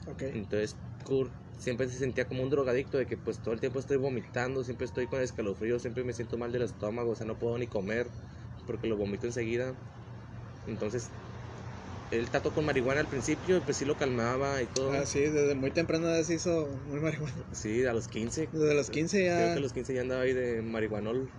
Ok. 0.07 0.23
Entonces 0.23 0.83
Kurt 1.05 1.35
siempre 1.59 1.89
se 1.89 1.99
sentía 1.99 2.29
como 2.29 2.43
un 2.43 2.51
drogadicto, 2.51 2.99
de 2.99 3.07
que 3.07 3.17
pues 3.17 3.41
todo 3.43 3.55
el 3.55 3.61
tiempo 3.61 3.79
estoy 3.79 3.97
vomitando, 3.99 4.65
siempre 4.65 4.87
estoy 4.87 5.09
con 5.09 5.21
escalofríos, 5.23 5.83
siempre 5.83 6.05
me 6.05 6.13
siento 6.13 6.39
mal 6.39 6.53
del 6.53 6.63
estómago, 6.63 7.13
o 7.13 7.17
sea, 7.17 7.27
no 7.27 7.39
puedo 7.39 7.59
ni 7.59 7.69
comer, 7.69 8.13
porque 8.65 8.87
lo 8.89 8.97
vomito 8.97 9.27
enseguida. 9.27 9.81
Entonces, 10.65 11.17
él 12.19 12.31
trató 12.31 12.53
con 12.53 12.65
marihuana 12.65 13.01
al 13.01 13.09
principio, 13.09 13.61
pues 13.65 13.77
sí 13.79 13.85
lo 13.85 13.97
calmaba 13.97 14.63
y 14.63 14.67
todo. 14.67 14.93
Ah, 14.93 15.07
sí, 15.07 15.21
desde 15.21 15.55
muy 15.55 15.73
temprano 15.73 16.07
ya 16.09 16.23
se 16.25 16.35
hizo 16.35 16.69
muy 16.85 17.01
marihuana. 17.01 17.35
Sí, 17.53 17.85
a 17.85 17.93
los 17.93 18.09
15. 18.09 18.49
Desde 18.53 18.75
los 18.75 18.91
15 18.91 19.25
ya. 19.25 19.37
Creo 19.37 19.53
que 19.53 19.59
a 19.59 19.63
los 19.63 19.73
15 19.73 19.95
ya 19.95 20.01
andaba 20.03 20.23
ahí 20.23 20.33
de 20.33 20.63
marihuanol. 20.63 21.31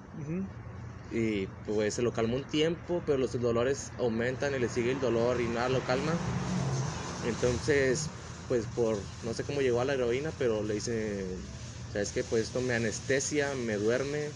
Y 1.10 1.48
pues 1.66 1.94
se 1.94 2.02
lo 2.02 2.12
calmó 2.12 2.36
un 2.36 2.46
tiempo, 2.46 3.04
pero 3.06 3.18
los 3.18 3.32
dolores 3.40 3.92
aumentan 3.98 4.56
y 4.56 4.60
le 4.60 4.70
sigue 4.70 4.92
el 4.92 5.00
dolor 5.00 5.40
y 5.40 5.48
nada 5.48 5.70
lo 5.70 5.84
calma. 5.84 6.20
Entonces, 7.22 8.10
pues 8.48 8.68
por, 8.68 9.08
no 9.22 9.34
sé 9.34 9.44
cómo 9.46 9.62
llegó 9.62 9.82
a 9.82 9.86
la 9.86 9.94
heroína, 9.94 10.32
pero 10.38 10.64
le 10.64 10.76
dice, 10.76 11.38
¿sabes 11.88 12.12
qué? 12.12 12.24
Pues 12.24 12.44
esto 12.44 12.62
me 12.62 12.74
anestesia, 12.74 13.56
me 13.56 13.76
duerme 13.78 14.34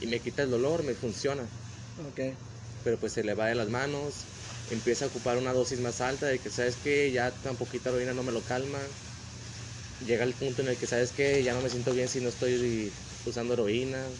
y 0.00 0.06
me 0.08 0.20
quita 0.22 0.42
el 0.44 0.50
dolor, 0.50 0.84
me 0.84 0.94
funciona. 0.94 1.50
Ok. 1.96 2.20
Pero 2.82 2.98
pues 2.98 3.12
se 3.12 3.24
le 3.24 3.34
va 3.34 3.46
de 3.48 3.54
las 3.54 3.68
manos, 3.68 4.29
empieza 4.70 5.04
a 5.04 5.08
ocupar 5.08 5.38
una 5.38 5.52
dosis 5.52 5.80
más 5.80 6.00
alta 6.00 6.26
de 6.28 6.40
que, 6.40 6.50
¿sabes 6.50 6.78
qué? 6.78 7.12
Ya 7.12 7.40
tan 7.42 7.58
poquita 7.58 7.90
heroína 7.90 8.14
no 8.14 8.24
me 8.24 8.32
lo 8.32 8.44
calma. 8.46 8.96
Llega 10.00 10.24
el 10.24 10.36
punto 10.36 10.62
en 10.62 10.68
el 10.68 10.78
que, 10.78 10.86
¿sabes 10.86 11.12
qué? 11.12 11.42
Ya 11.44 11.54
no 11.54 11.60
me 11.62 11.68
siento 11.70 11.92
bien 11.92 12.08
si 12.08 12.20
no 12.20 12.28
estoy 12.28 12.96
usando 13.24 13.54
heroína. 13.54 14.18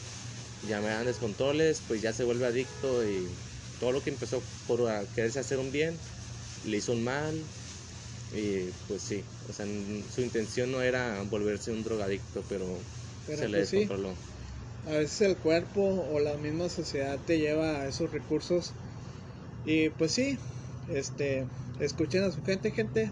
Ya 0.63 0.81
me 0.83 0.91
dan 0.91 1.07
descontroles, 1.07 1.83
pues 1.83 2.03
ya 2.03 2.13
se 2.13 2.25
vuelve 2.25 2.47
adicto 2.47 3.07
y 3.09 3.39
todo 3.79 3.93
lo 3.93 4.03
que 4.03 4.11
empezó 4.11 4.47
por 4.67 5.11
quererse 5.13 5.41
hacer 5.41 5.59
un 5.59 5.73
bien, 5.73 6.03
le 6.63 6.79
hizo 6.79 6.93
un 6.93 7.05
mal. 7.05 7.51
Y 8.31 8.73
pues 8.89 9.03
sí, 9.05 9.27
o 9.49 9.53
sea, 9.53 9.67
su 10.09 10.23
intención 10.23 10.73
no 10.73 10.83
era 10.83 11.23
volverse 11.25 11.73
un 11.73 11.83
drogadicto, 11.85 12.47
pero, 12.47 12.87
Pero 13.25 13.39
se 13.41 13.49
le 13.49 13.59
pues 13.59 13.71
sí. 13.71 13.89
descontroló. 13.89 14.19
A 14.85 14.93
veces 14.99 15.23
el 15.23 15.39
cuerpo 15.39 15.83
o 15.83 16.21
la 16.21 16.37
misma 16.39 16.69
sociedad 16.69 17.25
te 17.25 17.39
lleva 17.39 17.83
a 17.83 17.89
esos 17.89 18.11
recursos. 18.13 18.77
Y 19.65 19.91
pues 19.91 20.13
sí, 20.13 20.39
este, 20.89 21.47
escuchen 21.81 22.25
a 22.25 22.31
su 22.31 22.43
gente, 22.43 22.71
gente. 22.71 23.11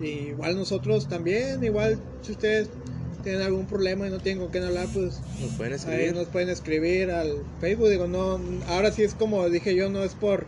Y 0.00 0.28
igual 0.30 0.56
nosotros 0.56 1.08
también, 1.08 1.62
igual 1.64 1.98
si 2.22 2.32
ustedes 2.32 2.68
tienen 3.22 3.42
algún 3.42 3.66
problema 3.66 4.06
y 4.06 4.10
no 4.10 4.18
tienen 4.18 4.40
con 4.42 4.52
quién 4.52 4.64
hablar, 4.64 4.86
pues 4.94 5.20
Nos 5.40 5.52
pueden 5.56 5.72
ahí 5.72 5.78
escribir. 5.78 6.14
nos 6.14 6.28
pueden 6.28 6.48
escribir 6.48 7.10
al 7.10 7.42
Facebook. 7.60 7.88
Digo, 7.88 8.06
no, 8.06 8.40
ahora 8.68 8.92
sí 8.92 9.02
es 9.02 9.14
como 9.14 9.48
dije 9.50 9.74
yo, 9.74 9.90
no 9.90 10.04
es 10.04 10.14
por, 10.14 10.46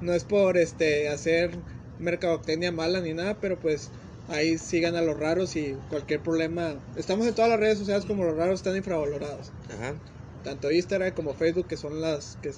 no 0.00 0.14
es 0.14 0.24
por 0.24 0.56
este 0.56 1.08
hacer 1.08 1.50
mercadotecnia 1.98 2.72
mala 2.72 3.00
ni 3.00 3.12
nada, 3.12 3.36
pero 3.38 3.58
pues 3.60 3.90
ahí 4.28 4.56
sigan 4.56 4.96
a 4.96 5.02
los 5.02 5.18
raros 5.18 5.56
y 5.56 5.76
cualquier 5.90 6.20
problema. 6.20 6.74
Estamos 6.96 7.26
en 7.26 7.34
todas 7.34 7.50
las 7.50 7.60
redes 7.60 7.78
sociales 7.78 8.06
como 8.06 8.24
los 8.24 8.36
raros 8.36 8.60
están 8.60 8.76
infravalorados 8.76 9.52
Ajá. 9.74 9.94
tanto 10.42 10.70
Instagram 10.70 11.12
como 11.12 11.34
Facebook, 11.34 11.66
que 11.66 11.76
son 11.76 12.00
las 12.00 12.38
que 12.40 12.50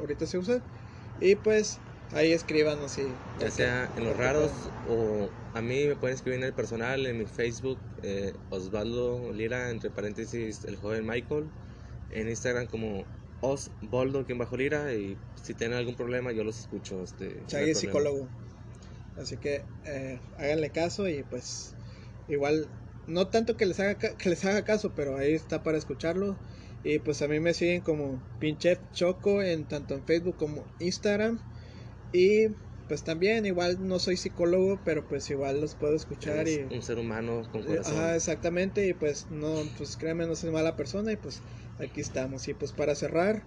ahorita 0.00 0.26
se 0.26 0.38
usan. 0.38 0.62
Y 1.20 1.34
pues 1.36 1.78
ahí 2.12 2.32
escríbanos 2.32 2.98
y 2.98 3.14
Ya 3.38 3.50
sea 3.50 3.90
en 3.96 4.04
los 4.04 4.16
raros 4.16 4.70
o 4.88 5.28
a 5.54 5.62
mí 5.62 5.86
me 5.86 5.96
pueden 5.96 6.14
escribir 6.14 6.40
en 6.40 6.44
el 6.44 6.52
personal, 6.52 7.06
en 7.06 7.18
mi 7.18 7.24
Facebook, 7.24 7.78
eh, 8.02 8.34
Osvaldo 8.50 9.32
Lira, 9.32 9.70
entre 9.70 9.90
paréntesis, 9.90 10.64
el 10.64 10.76
joven 10.76 11.06
Michael. 11.06 11.44
En 12.10 12.28
Instagram 12.28 12.66
como 12.66 13.04
Osvaldo, 13.40 14.24
quien 14.26 14.38
bajo 14.38 14.56
Lira. 14.56 14.92
Y 14.92 15.16
si 15.42 15.54
tienen 15.54 15.78
algún 15.78 15.96
problema, 15.96 16.32
yo 16.32 16.44
los 16.44 16.60
escucho. 16.60 17.02
Este, 17.02 17.40
no 17.40 17.46
Chagui 17.46 17.70
es 17.70 17.78
psicólogo. 17.78 18.28
Así 19.16 19.36
que 19.38 19.62
eh, 19.86 20.20
háganle 20.36 20.70
caso 20.70 21.08
y 21.08 21.22
pues 21.22 21.74
igual 22.28 22.68
no 23.06 23.28
tanto 23.28 23.56
que 23.56 23.64
les 23.64 23.80
haga 23.80 23.94
que 23.94 24.28
les 24.28 24.44
haga 24.44 24.62
caso, 24.62 24.92
pero 24.94 25.16
ahí 25.16 25.32
está 25.32 25.62
para 25.62 25.78
escucharlo. 25.78 26.36
Y 26.86 27.00
pues 27.00 27.20
a 27.20 27.26
mí 27.26 27.40
me 27.40 27.52
siguen 27.52 27.80
como 27.80 28.22
Pinchef 28.38 28.78
Choco 28.92 29.42
en 29.42 29.64
tanto 29.64 29.94
en 29.94 30.04
Facebook 30.04 30.36
como 30.36 30.64
Instagram. 30.78 31.40
Y 32.12 32.46
pues 32.86 33.02
también 33.02 33.44
igual 33.44 33.88
no 33.88 33.98
soy 33.98 34.16
psicólogo, 34.16 34.78
pero 34.84 35.04
pues 35.08 35.28
igual 35.30 35.60
los 35.60 35.74
puedo 35.74 35.96
escuchar 35.96 36.46
Es 36.46 36.60
y 36.70 36.74
un 36.74 36.82
ser 36.82 37.00
humano 37.00 37.42
con 37.50 37.62
Eh, 37.62 37.66
corazón. 37.66 37.94
Ajá, 37.96 38.14
exactamente, 38.14 38.86
y 38.86 38.94
pues 38.94 39.26
no, 39.32 39.64
pues 39.76 39.96
créeme, 39.96 40.26
no 40.28 40.36
soy 40.36 40.52
mala 40.52 40.76
persona 40.76 41.10
y 41.10 41.16
pues 41.16 41.42
aquí 41.80 42.00
estamos. 42.00 42.46
Y 42.46 42.54
pues 42.54 42.70
para 42.70 42.94
cerrar, 42.94 43.42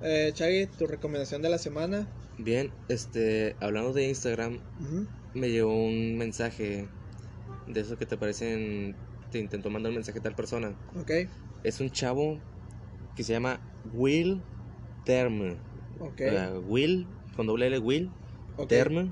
eh, 0.00 0.30
Chagui, 0.32 0.66
tu 0.66 0.86
recomendación 0.86 1.42
de 1.42 1.48
la 1.48 1.58
semana. 1.58 2.06
Bien, 2.38 2.70
este, 2.88 3.56
hablando 3.58 3.92
de 3.92 4.08
Instagram, 4.08 4.60
me 5.34 5.50
llegó 5.50 5.74
un 5.76 6.16
mensaje 6.16 6.86
de 7.66 7.80
eso 7.80 7.98
que 7.98 8.06
te 8.06 8.16
parecen. 8.16 8.94
Te 9.32 9.40
intentó 9.40 9.68
mandar 9.68 9.90
un 9.90 9.96
mensaje 9.96 10.20
a 10.20 10.22
tal 10.22 10.36
persona. 10.36 10.76
Ok, 10.96 11.10
Es 11.64 11.80
un 11.80 11.90
chavo 11.90 12.38
que 13.16 13.22
se 13.22 13.32
llama 13.32 13.60
Will 13.92 14.42
Termer. 15.04 15.56
ok, 16.00 16.12
O 16.12 16.16
sea, 16.16 16.52
Will, 16.66 17.06
con 17.36 17.46
doble 17.46 17.66
L, 17.66 17.78
Will 17.78 18.10
ok. 18.56 18.68
Termer. 18.68 19.06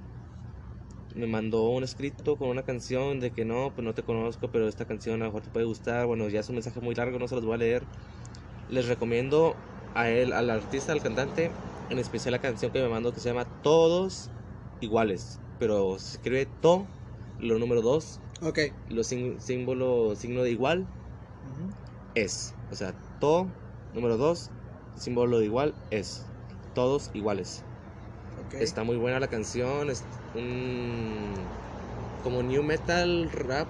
Me 1.15 1.27
mandó 1.27 1.69
un 1.69 1.85
escrito 1.85 2.37
con 2.37 2.49
una 2.49 2.63
canción 2.63 3.21
de 3.21 3.31
que 3.33 3.45
no, 3.45 3.71
pues 3.75 3.85
no 3.85 3.93
te 3.93 4.03
conozco, 4.03 4.49
pero 4.51 4.67
esta 4.67 4.87
canción 4.87 5.17
a 5.17 5.27
lo 5.27 5.31
mejor 5.31 5.43
te 5.43 5.51
puede 5.51 5.67
gustar. 5.67 6.07
Bueno, 6.07 6.29
ya 6.29 6.41
es 6.41 6.49
un 6.49 6.55
mensaje 6.55 6.81
muy 6.81 6.95
largo, 6.95 7.19
no 7.19 7.29
se 7.29 7.35
los 7.35 7.45
voy 7.45 7.55
a 7.55 7.59
leer. 7.59 7.83
Les 8.71 8.89
recomiendo 8.89 9.55
a 9.95 10.09
él, 10.09 10.33
al 10.33 10.49
artista, 10.49 10.93
al 10.93 11.03
cantante, 11.03 11.51
en 11.91 11.99
especial 11.99 12.33
la 12.33 12.41
canción 12.41 12.73
que 12.73 12.81
me 12.81 12.89
mandó 12.89 13.13
que 13.13 13.21
se 13.21 13.29
llama 13.29 13.45
Todos 13.63 14.31
Iguales. 14.81 15.39
Pero 15.59 15.99
se 15.99 16.17
escribe 16.17 16.47
To, 16.63 16.87
lo 17.41 17.59
número 17.59 17.83
2, 17.83 18.21
Ok. 18.41 18.59
lo 18.89 19.05
símbolo, 19.05 20.17
signo 20.17 20.43
de 20.43 20.51
igual, 20.51 20.87
es. 22.15 22.55
O 22.71 22.75
sea, 22.75 22.95
To, 23.21 23.47
número 23.95 24.17
2, 24.17 24.51
símbolo 24.97 25.39
de 25.39 25.47
igual, 25.47 25.75
es. 25.91 26.23
Todos 26.75 27.11
iguales. 27.13 27.63
ok. 28.47 28.55
Está 28.61 28.83
muy 28.85 28.97
buena 28.97 29.21
la 29.21 29.29
canción, 29.29 29.91
es 29.91 30.05
un 30.35 31.35
como 32.23 32.43
new 32.43 32.63
metal 32.63 33.31
rap, 33.31 33.67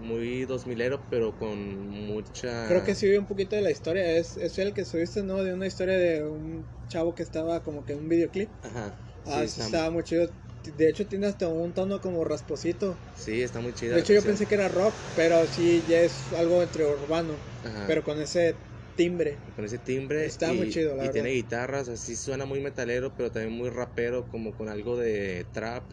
muy 0.00 0.46
2000ero, 0.46 1.00
pero 1.10 1.32
con 1.38 1.88
mucha 2.06 2.66
Creo 2.68 2.84
que 2.84 2.94
sí 2.94 3.08
vi 3.08 3.16
un 3.16 3.26
poquito 3.26 3.56
de 3.56 3.62
la 3.62 3.70
historia. 3.70 4.16
Es, 4.16 4.36
es 4.36 4.58
el 4.58 4.72
que 4.72 4.84
subiste, 4.84 5.22
¿no? 5.22 5.42
De 5.42 5.52
una 5.52 5.66
historia 5.66 5.96
de 5.96 6.22
un 6.24 6.64
chavo 6.88 7.14
que 7.14 7.22
estaba 7.22 7.60
como 7.60 7.84
que 7.84 7.92
en 7.92 8.00
un 8.00 8.08
videoclip. 8.08 8.48
Ajá. 8.64 8.94
Ah, 9.26 9.40
sí, 9.40 9.40
sí, 9.40 9.44
está, 9.44 9.64
estaba 9.66 9.90
muy 9.90 10.02
chido. 10.02 10.28
De 10.64 10.88
hecho, 10.88 11.06
tiene 11.06 11.26
hasta 11.26 11.48
un 11.48 11.72
tono 11.72 12.00
como 12.00 12.24
rasposito. 12.24 12.96
sí, 13.16 13.42
está 13.42 13.60
muy 13.60 13.72
chida. 13.74 13.94
De 13.94 14.00
hecho, 14.00 14.12
yo 14.12 14.22
pensé 14.22 14.46
que 14.46 14.54
era 14.54 14.68
rock, 14.68 14.94
pero 15.16 15.44
sí, 15.46 15.82
ya 15.88 16.00
es 16.00 16.14
algo 16.36 16.62
entre 16.62 16.84
urbano. 16.84 17.34
Ajá, 17.64 17.84
Pero 17.86 18.04
con 18.04 18.20
ese 18.20 18.54
timbre. 18.94 19.40
con 19.54 19.64
ese 19.64 19.78
timbre 19.78 20.26
Está 20.26 20.46
y, 20.46 20.56
muy 20.56 20.68
chido, 20.68 20.96
la 20.96 21.04
y 21.04 21.06
verdad. 21.06 21.12
tiene 21.12 21.30
guitarras, 21.30 21.88
así 21.88 22.16
suena 22.16 22.46
muy 22.46 22.60
metalero, 22.60 23.14
pero 23.16 23.30
también 23.32 23.52
muy 23.56 23.70
rapero, 23.70 24.28
como 24.28 24.54
con 24.54 24.68
algo 24.68 24.96
de 24.96 25.44
trap. 25.52 25.92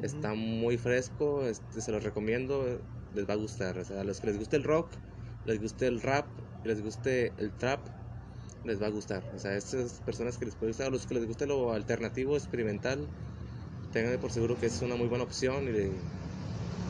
Está 0.00 0.34
muy 0.34 0.78
fresco, 0.78 1.46
este, 1.46 1.80
se 1.80 1.90
los 1.92 2.02
recomiendo, 2.04 2.84
les 3.12 3.28
va 3.28 3.34
a 3.34 3.36
gustar. 3.36 3.78
O 3.78 3.84
sea, 3.84 4.00
a 4.00 4.04
los 4.04 4.20
que 4.20 4.28
les 4.28 4.38
guste 4.38 4.56
el 4.56 4.64
rock, 4.64 4.96
les 5.44 5.60
guste 5.60 5.86
el 5.86 6.00
rap, 6.00 6.38
les 6.62 6.82
guste 6.82 7.34
el 7.38 7.52
trap, 7.54 7.88
les 8.64 8.80
va 8.82 8.86
a 8.86 8.90
gustar. 8.90 9.26
O 9.32 9.38
sea, 9.38 9.56
estas 9.56 10.00
personas 10.02 10.38
que 10.38 10.46
les 10.46 10.56
puede 10.56 10.70
gustar, 10.72 10.88
a 10.88 10.90
los 10.90 11.06
que 11.06 11.14
les 11.14 11.26
guste 11.26 11.46
lo 11.46 11.72
alternativo, 11.72 12.36
experimental, 12.36 13.10
tengan 13.90 14.18
por 14.20 14.32
seguro 14.32 14.58
que 14.58 14.66
es 14.66 14.82
una 14.82 14.96
muy 14.96 15.08
buena 15.08 15.24
opción 15.24 15.68
y 15.68 15.72
de- 15.72 16.06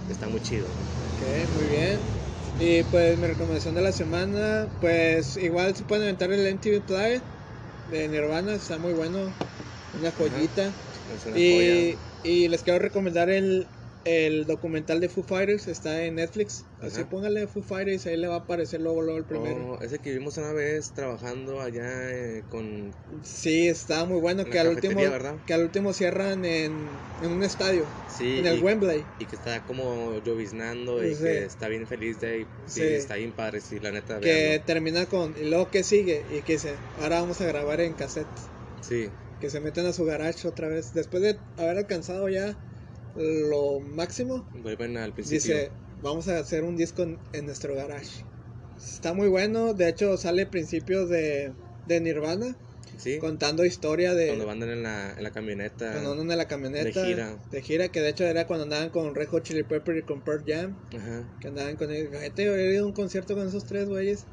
está 0.08 0.28
muy 0.28 0.40
chido. 0.40 0.76
Ok, 1.00 1.22
muy 1.48 1.66
bien. 1.66 2.27
Y 2.58 2.84
pues 2.84 3.16
mi 3.18 3.26
recomendación 3.26 3.74
de 3.74 3.82
la 3.82 3.92
semana, 3.92 4.68
pues 4.80 5.36
igual 5.36 5.76
se 5.76 5.84
pueden 5.84 6.04
aventar 6.04 6.32
el 6.32 6.46
MTV 6.46 6.82
Play 6.84 7.22
de 7.86 8.08
Nirvana, 8.08 8.54
está 8.56 8.78
muy 8.78 8.94
bueno, 8.94 9.38
una 9.92 10.12
joyita. 10.12 10.76
Una 11.04 11.18
Y, 11.32 12.02
y 12.22 12.48
les 12.48 12.62
quiero 12.64 12.78
recomendar 12.80 13.30
el, 13.30 13.72
el 14.04 14.46
documental 14.46 15.00
de 15.00 15.08
Foo 15.08 15.22
Fighters, 15.22 15.68
está 15.68 16.04
en 16.04 16.14
Netflix. 16.16 16.64
Así 16.80 17.00
Ajá. 17.00 17.08
póngale 17.10 17.46
Foo 17.46 17.62
Fighters, 17.62 18.06
ahí 18.06 18.16
le 18.16 18.28
va 18.28 18.36
a 18.36 18.38
aparecer 18.38 18.80
luego, 18.80 19.02
luego 19.02 19.18
el 19.18 19.24
primero. 19.24 19.72
Oh, 19.72 19.82
ese 19.82 19.98
que 19.98 20.12
vimos 20.12 20.36
una 20.38 20.52
vez 20.52 20.92
trabajando 20.92 21.60
allá 21.60 22.10
eh, 22.10 22.42
con 22.50 22.92
Sí, 23.22 23.68
está 23.68 24.04
muy 24.04 24.20
bueno, 24.20 24.42
En 24.42 24.50
que 24.50 24.58
al, 24.58 24.68
último, 24.68 25.00
que 25.46 25.52
al 25.54 25.62
último 25.62 25.92
cierran 25.92 26.44
en, 26.44 26.72
en 27.22 27.30
un 27.32 27.42
estadio, 27.42 27.84
sí 28.16 28.38
en 28.38 28.46
el 28.46 28.58
y, 28.58 28.62
Wembley. 28.62 29.04
y 29.18 29.24
que 29.26 29.36
está 29.36 29.62
como 29.64 30.22
lloviznando 30.24 31.04
y 31.04 31.14
Sí. 31.14 31.22
que 31.24 31.44
está 31.44 31.68
bien 31.68 31.86
feliz 31.86 32.20
de 32.20 32.26
ahí 32.28 32.46
sí, 32.66 32.82
está 32.82 33.16
bien 33.16 33.32
padre 33.32 33.60
sí 33.60 33.78
la 33.80 33.90
neta 33.90 34.20
Que 34.20 34.26
véanlo. 34.26 34.64
termina 34.64 35.06
con, 35.06 35.34
y 35.42 35.48
luego 35.48 35.70
que 35.70 35.82
sigue, 35.82 36.22
y 36.36 36.42
que 36.42 36.52
dice, 36.54 36.74
ahora 37.02 37.20
vamos 37.20 37.40
a 37.40 37.46
grabar 37.46 37.80
en 37.80 37.92
cassette. 37.94 38.26
sí 38.80 39.08
que 39.40 39.50
se 39.50 39.60
meten 39.60 39.86
a 39.86 39.92
su 39.92 40.04
garage 40.04 40.48
otra 40.48 40.66
vez. 40.66 40.92
Después 40.94 41.22
de 41.22 41.36
haber 41.58 41.78
alcanzado 41.78 42.28
ya 42.28 42.56
lo 43.16 43.80
máximo, 43.80 44.48
vuelven 44.62 44.96
al 44.96 45.12
principio 45.12 45.54
dice, 45.54 45.70
vamos 46.02 46.28
a 46.28 46.38
hacer 46.38 46.64
un 46.64 46.76
disco 46.76 47.02
en, 47.02 47.18
en 47.32 47.46
nuestro 47.46 47.74
garage. 47.74 48.24
Está 48.76 49.12
muy 49.12 49.28
bueno, 49.28 49.74
de 49.74 49.88
hecho 49.88 50.16
sale 50.16 50.46
principios 50.46 51.08
de, 51.08 51.52
de 51.86 52.00
Nirvana, 52.00 52.56
sí 52.96 53.18
contando 53.18 53.64
historia 53.64 54.14
de 54.14 54.28
cuando 54.28 54.46
van 54.46 54.62
en 54.62 54.82
la, 54.82 55.14
en 55.16 55.22
la 55.22 55.30
camioneta 55.30 55.92
cuando 55.92 56.12
andan 56.12 56.30
en 56.30 56.38
la 56.38 56.48
camioneta. 56.48 57.02
de 57.02 57.06
gira. 57.08 57.36
de 57.50 57.62
gira, 57.62 57.88
que 57.88 58.00
de 58.00 58.10
hecho 58.10 58.24
era 58.24 58.46
cuando 58.46 58.64
andaban 58.64 58.90
con 58.90 59.14
Red 59.14 59.28
Hot 59.28 59.42
Chili 59.42 59.62
Pepper 59.64 59.96
y 59.96 60.02
con 60.02 60.20
Pearl 60.22 60.44
Jam, 60.46 60.76
Ajá. 60.96 61.24
que 61.40 61.48
andaban 61.48 61.76
con 61.76 61.90
ellos. 61.90 62.10
Fíjate, 62.10 62.42
he 62.44 62.74
ido 62.74 62.84
a 62.84 62.86
un 62.86 62.92
concierto 62.92 63.34
con 63.34 63.48
esos 63.48 63.64
tres 63.66 63.88
güeyes. 63.88 64.24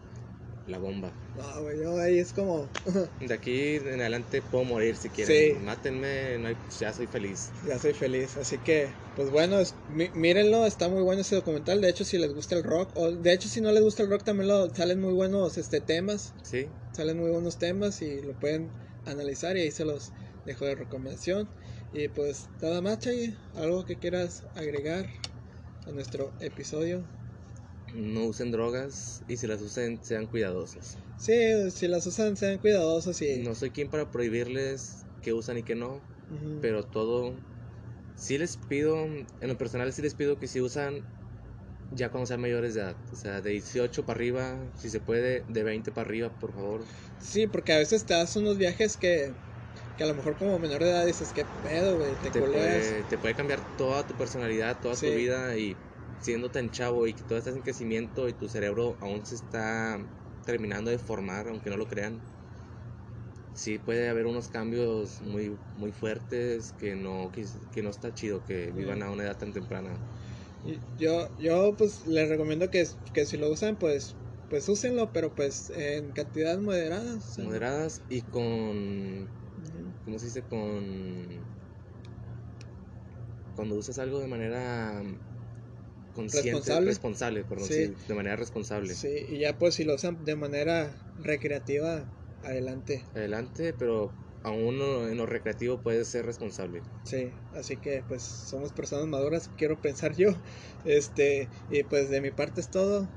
La 0.68 0.78
bomba. 0.80 1.12
No, 1.38 1.62
güey, 1.62 1.80
yo 1.80 1.98
ahí 2.00 2.18
es 2.20 2.34
como, 2.34 2.68
De 3.20 3.34
aquí 3.34 3.76
en 3.76 4.00
adelante 4.02 4.42
puedo 4.42 4.64
morir 4.64 4.96
si 4.96 5.10
quieren. 5.10 5.58
Sí. 5.58 5.60
Mátenme, 5.64 6.38
no 6.40 6.48
hay- 6.48 6.58
ya 6.80 6.92
soy 6.94 7.08
feliz. 7.08 7.50
ya 7.68 7.78
soy 7.78 7.94
feliz. 7.94 8.36
Así 8.38 8.58
que, 8.58 8.88
pues 9.16 9.30
bueno, 9.30 9.60
es- 9.60 9.76
mí- 9.90 10.10
mírenlo, 10.16 10.66
está 10.66 10.90
muy 10.90 11.04
bueno 11.04 11.22
ese 11.22 11.36
documental. 11.36 11.82
De 11.82 11.90
hecho, 11.90 12.04
si 12.04 12.18
les 12.18 12.34
gusta 12.34 12.56
el 12.56 12.64
rock, 12.64 12.90
o 12.96 13.12
de 13.12 13.34
hecho, 13.34 13.48
si 13.50 13.62
no 13.62 13.72
les 13.72 13.84
gusta 13.84 14.04
el 14.04 14.10
rock, 14.10 14.24
también 14.24 14.48
lo, 14.48 14.74
salen 14.74 15.00
muy 15.02 15.14
buenos 15.14 15.58
este 15.58 15.82
temas. 15.82 16.34
Sí, 16.44 16.68
Salen 16.94 17.20
muy 17.20 17.30
buenos 17.30 17.58
temas 17.58 18.02
y 18.02 18.22
lo 18.22 18.34
pueden 18.40 18.70
analizar 19.06 19.58
y 19.58 19.62
ahí 19.62 19.72
se 19.72 19.84
los 19.86 20.14
dejo 20.46 20.66
de 20.66 20.76
recomendación. 20.76 21.50
Y 21.94 22.08
pues 22.08 22.48
nada 22.62 22.82
más, 22.82 23.00
Chay, 23.00 23.38
algo 23.56 23.86
que 23.86 23.98
quieras 23.98 24.44
agregar 24.56 25.06
a 25.86 25.92
nuestro 25.92 26.32
episodio. 26.40 27.04
No 27.96 28.26
usen 28.26 28.52
drogas 28.52 29.24
y 29.28 29.38
si 29.38 29.48
las 29.48 29.62
usen 29.62 30.00
sean 30.04 30.28
cuidadosos. 30.28 30.98
Sí, 31.18 31.72
si 31.72 31.88
las 31.88 32.06
usan, 32.06 32.36
sean 32.38 32.58
cuidadosos 32.60 33.22
y... 33.22 33.44
No 33.44 33.56
soy 33.56 33.72
quien 33.72 33.90
para 33.90 34.12
prohibirles 34.12 35.06
qué 35.22 35.34
usan 35.34 35.58
y 35.58 35.64
qué 35.64 35.76
no, 35.76 36.02
pero 36.62 36.84
todo 36.84 37.34
sí 38.16 38.38
les 38.38 38.58
pido, 38.58 38.98
en 39.06 39.28
lo 39.42 39.58
personal 39.58 39.92
sí 39.94 40.02
les 40.02 40.14
pido 40.16 40.40
que 40.40 40.48
si 40.48 40.62
usan 40.62 41.04
ya 41.92 42.10
cuando 42.10 42.26
sean 42.28 42.42
mayores 42.42 42.74
de 42.74 42.82
edad, 42.82 42.98
o 43.12 43.16
sea, 43.16 43.42
de 43.42 43.52
18 43.52 44.06
para 44.06 44.18
arriba, 44.18 44.58
si 44.76 44.90
se 44.90 45.00
puede, 45.00 45.46
de 45.48 45.64
20 45.64 45.92
para 45.92 46.08
arriba, 46.08 46.30
por 46.40 46.54
favor. 46.54 46.82
Sí, 47.20 47.48
porque 47.48 47.74
a 47.74 47.78
veces 47.80 48.06
te 48.06 48.14
das 48.14 48.36
unos 48.36 48.58
viajes 48.58 48.98
que, 48.98 49.36
que 49.98 50.04
a 50.04 50.08
lo 50.08 50.14
mejor 50.16 50.38
como 50.38 50.60
menor 50.60 50.84
de 50.84 50.90
edad 50.90 51.06
dices, 51.06 51.32
qué 51.34 51.46
pedo, 51.46 51.98
güey, 51.98 52.16
te, 52.16 52.32
Te 52.32 52.42
puede, 52.42 53.04
te 53.04 53.18
puede 53.18 53.36
cambiar 53.36 53.62
toda 53.78 54.06
tu 54.06 54.14
personalidad, 54.16 54.80
toda 54.82 54.96
Sí. 54.96 55.08
tu 55.08 55.14
vida 55.14 55.58
y 55.58 55.76
siendo 56.20 56.52
tan 56.52 56.70
chavo 56.72 57.08
y 57.08 57.14
que 57.14 57.24
todo 57.24 57.38
estás 57.38 57.56
en 57.56 57.64
crecimiento 57.64 58.28
y 58.30 58.34
tu 58.34 58.50
cerebro 58.50 58.98
aún 59.02 59.26
se 59.26 59.36
está 59.36 60.00
terminando 60.46 60.92
de 60.92 60.98
formar, 61.00 61.48
aunque 61.48 61.70
no 61.70 61.78
lo 61.78 61.88
crean. 61.88 62.22
Sí 63.54 63.80
puede 63.80 64.10
haber 64.10 64.26
unos 64.26 64.50
cambios 64.50 65.22
muy 65.22 65.58
muy 65.76 65.92
fuertes 65.92 66.74
que 66.74 66.96
no 66.96 67.32
que, 67.34 67.46
que 67.72 67.82
no 67.82 67.90
está 67.90 68.14
chido 68.14 68.44
que 68.46 68.72
vivan 68.72 69.02
a 69.02 69.10
una 69.12 69.24
edad 69.24 69.38
tan 69.38 69.54
temprana. 69.54 69.98
Yo, 70.98 71.30
yo 71.38 71.76
pues 71.78 72.06
les 72.06 72.28
recomiendo 72.30 72.70
que, 72.70 72.88
que 73.14 73.26
si 73.26 73.38
lo 73.38 73.50
usan, 73.52 73.78
pues 73.78 74.16
pues 74.50 74.70
úsenlo, 74.70 75.12
pero 75.12 75.34
pues 75.34 75.70
en 75.72 76.12
cantidades 76.12 76.60
moderadas. 76.60 77.16
o 77.18 77.34
sea, 77.36 77.46
Moderadas 77.46 78.02
y 78.10 78.22
con. 78.24 79.30
¿cómo 80.04 80.20
se 80.20 80.26
dice? 80.26 80.44
con 80.44 81.46
cuando 83.56 83.76
usas 83.76 83.98
algo 84.00 84.20
de 84.20 84.28
manera 84.28 85.02
consciente, 86.16 86.50
Responsable. 86.52 86.90
responsable, 86.90 87.44
perdón, 87.44 87.68
Sí. 87.68 87.86
sí, 87.88 87.94
de 88.08 88.14
manera 88.16 88.36
responsable. 88.36 88.94
Sí, 88.96 89.10
y 89.30 89.40
ya 89.40 89.58
pues 89.58 89.76
si 89.76 89.84
lo 89.84 89.96
usan 89.96 90.24
de 90.26 90.36
manera 90.36 90.96
recreativa, 91.20 92.10
adelante. 92.44 93.04
adelante, 93.14 93.74
pero 93.74 94.12
aún 94.44 94.76
en 95.10 95.18
lo 95.18 95.26
recreativo 95.26 95.82
puedes 95.82 96.08
ser 96.08 96.26
responsable. 96.26 96.82
Sí, 97.04 97.32
así 97.54 97.78
que 97.78 98.04
pues 98.08 98.22
somos 98.24 98.72
personas 98.72 99.08
maduras, 99.08 99.50
quiero 99.58 99.80
pensar 99.82 100.16
yo. 100.16 100.30
Este, 100.84 101.50
y 101.70 101.84
pues 101.84 102.10
de 102.10 102.22
mi 102.22 102.32
parte 102.32 102.62
es 102.62 102.70
todo. 102.70 103.08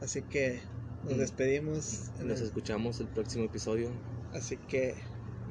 Así 0.00 0.22
que 0.22 0.60
nos 1.02 1.14
Mm. 1.14 1.18
despedimos. 1.20 2.10
Nos 2.20 2.40
el- 2.40 2.46
escuchamos 2.46 3.00
el 3.00 3.08
próximo 3.08 3.44
episodio. 3.44 3.90
Así 4.32 4.56
que 4.68 4.94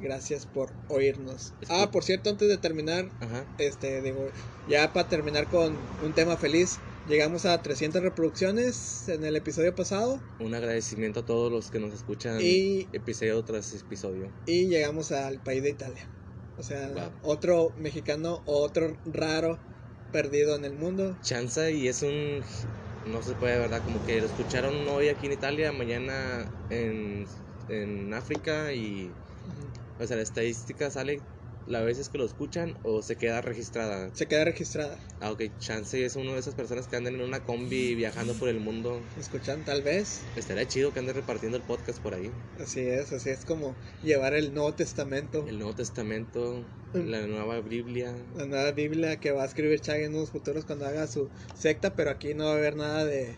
gracias 0.01 0.45
por 0.45 0.71
oírnos. 0.89 1.53
Escu- 1.61 1.67
Ah, 1.69 1.89
por 1.91 2.03
cierto, 2.03 2.29
antes 2.29 2.47
de 2.49 2.57
terminar, 2.57 3.09
Ajá. 3.19 3.45
este 3.57 4.01
digo, 4.01 4.27
ya 4.69 4.91
para 4.93 5.07
terminar 5.09 5.47
con 5.49 5.75
un 6.03 6.13
tema 6.13 6.37
feliz, 6.37 6.77
llegamos 7.07 7.45
a 7.45 7.61
300 7.61 8.01
reproducciones 8.01 9.07
en 9.09 9.23
el 9.25 9.35
episodio 9.35 9.75
pasado 9.75 10.19
Un 10.39 10.53
agradecimiento 10.55 11.21
a 11.21 11.25
todos 11.25 11.51
los 11.51 11.69
que 11.69 11.79
nos 11.79 11.93
escuchan 11.93 12.37
y, 12.41 12.87
episodio 12.93 13.43
tras 13.43 13.73
episodio. 13.73 14.29
y 14.45 14.67
llegamos 14.67 15.11
al 15.11 15.41
país 15.43 15.63
de 15.63 15.69
Italia. 15.71 16.07
O 16.57 16.63
sea, 16.63 16.89
Wow. 16.89 17.11
otro 17.23 17.73
mexicano, 17.77 18.41
otro 18.45 18.95
raro 19.05 19.57
perdido 20.11 20.55
en 20.55 20.65
el 20.65 20.73
mundo. 20.73 21.17
Chanza 21.21 21.71
y 21.71 21.87
es 21.87 22.03
un... 22.03 22.41
No 23.11 23.21
se 23.21 23.33
puede, 23.33 23.57
¿verdad? 23.59 23.81
Como 23.83 24.05
que 24.05 24.19
lo 24.21 24.27
escucharon 24.27 24.87
hoy 24.87 25.09
aquí 25.09 25.25
en 25.25 25.33
Italia, 25.33 25.71
mañana 25.71 26.45
en, 26.69 27.25
en 27.69 28.13
África 28.13 28.71
y... 28.71 29.11
O 29.99 30.05
sea, 30.07 30.15
la 30.17 30.23
estadística 30.23 30.89
sale 30.91 31.19
las 31.67 31.85
veces 31.85 32.09
que 32.09 32.17
lo 32.17 32.25
escuchan 32.25 32.77
o 32.83 33.01
se 33.01 33.15
queda 33.15 33.41
registrada. 33.41 34.09
Se 34.13 34.27
queda 34.27 34.45
registrada. 34.45 34.97
Ah, 35.21 35.31
ok, 35.31 35.43
Chance 35.59 36.03
es 36.05 36.15
una 36.15 36.33
de 36.33 36.39
esas 36.39 36.55
personas 36.55 36.87
que 36.87 36.95
andan 36.95 37.15
en 37.15 37.21
una 37.21 37.43
combi 37.43 37.95
viajando 37.95 38.33
por 38.33 38.49
el 38.49 38.59
mundo. 38.59 39.01
Escuchan 39.19 39.63
tal 39.65 39.81
vez. 39.81 40.21
Estaría 40.35 40.67
chido 40.67 40.93
que 40.93 40.99
ande 40.99 41.13
repartiendo 41.13 41.57
el 41.57 41.63
podcast 41.63 41.99
por 41.99 42.13
ahí. 42.13 42.31
Así 42.59 42.81
es, 42.81 43.11
así 43.13 43.29
es 43.29 43.45
como 43.45 43.75
llevar 44.03 44.33
el 44.33 44.53
Nuevo 44.53 44.73
Testamento, 44.73 45.45
El 45.47 45.57
Nuevo 45.59 45.75
Testamento, 45.75 46.63
Mm. 46.93 47.09
la 47.09 47.25
nueva 47.25 47.59
Biblia. 47.61 48.13
la 48.37 48.45
nueva 48.45 48.71
Biblia 48.71 49.19
que 49.19 49.31
va 49.31 49.41
a 49.41 49.45
escribir 49.45 49.79
Chag 49.79 50.01
en 50.01 50.13
unos 50.15 50.29
futuros 50.29 50.63
cuando 50.65 50.85
haga 50.85 51.07
su 51.07 51.27
secta, 51.57 51.95
pero 51.95 52.11
aquí 52.11 52.35
no 52.35 52.43
va 52.45 52.51
a 52.51 52.57
haber 52.57 52.75
nada 52.75 53.03
de 53.03 53.35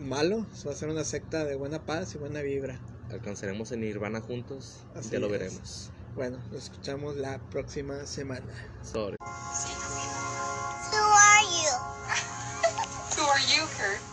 malo, 0.00 0.44
va 0.66 0.72
a 0.72 0.74
ser 0.74 0.88
una 0.88 1.04
secta 1.04 1.44
de 1.44 1.54
buena 1.54 1.84
paz 1.86 2.14
y 2.16 2.18
buena 2.18 2.40
vibra. 2.42 2.80
Alcanzaremos 3.10 3.70
en 3.72 3.80
Nirvana 3.80 4.20
juntos. 4.20 4.84
Así 4.96 5.10
ya 5.10 5.20
lo 5.20 5.26
es. 5.26 5.32
veremos. 5.32 5.90
Bueno, 6.18 6.36
nos 6.50 6.64
escuchamos 6.64 7.14
la 7.14 7.38
próxima 7.38 8.04
semana. 8.04 8.52
Sorry. 8.82 9.16
Who 10.90 10.98
are 10.98 11.44
you? 11.46 11.70
Who 13.16 13.22
are 13.22 13.38
you, 13.46 13.62
Kurt? 13.76 14.07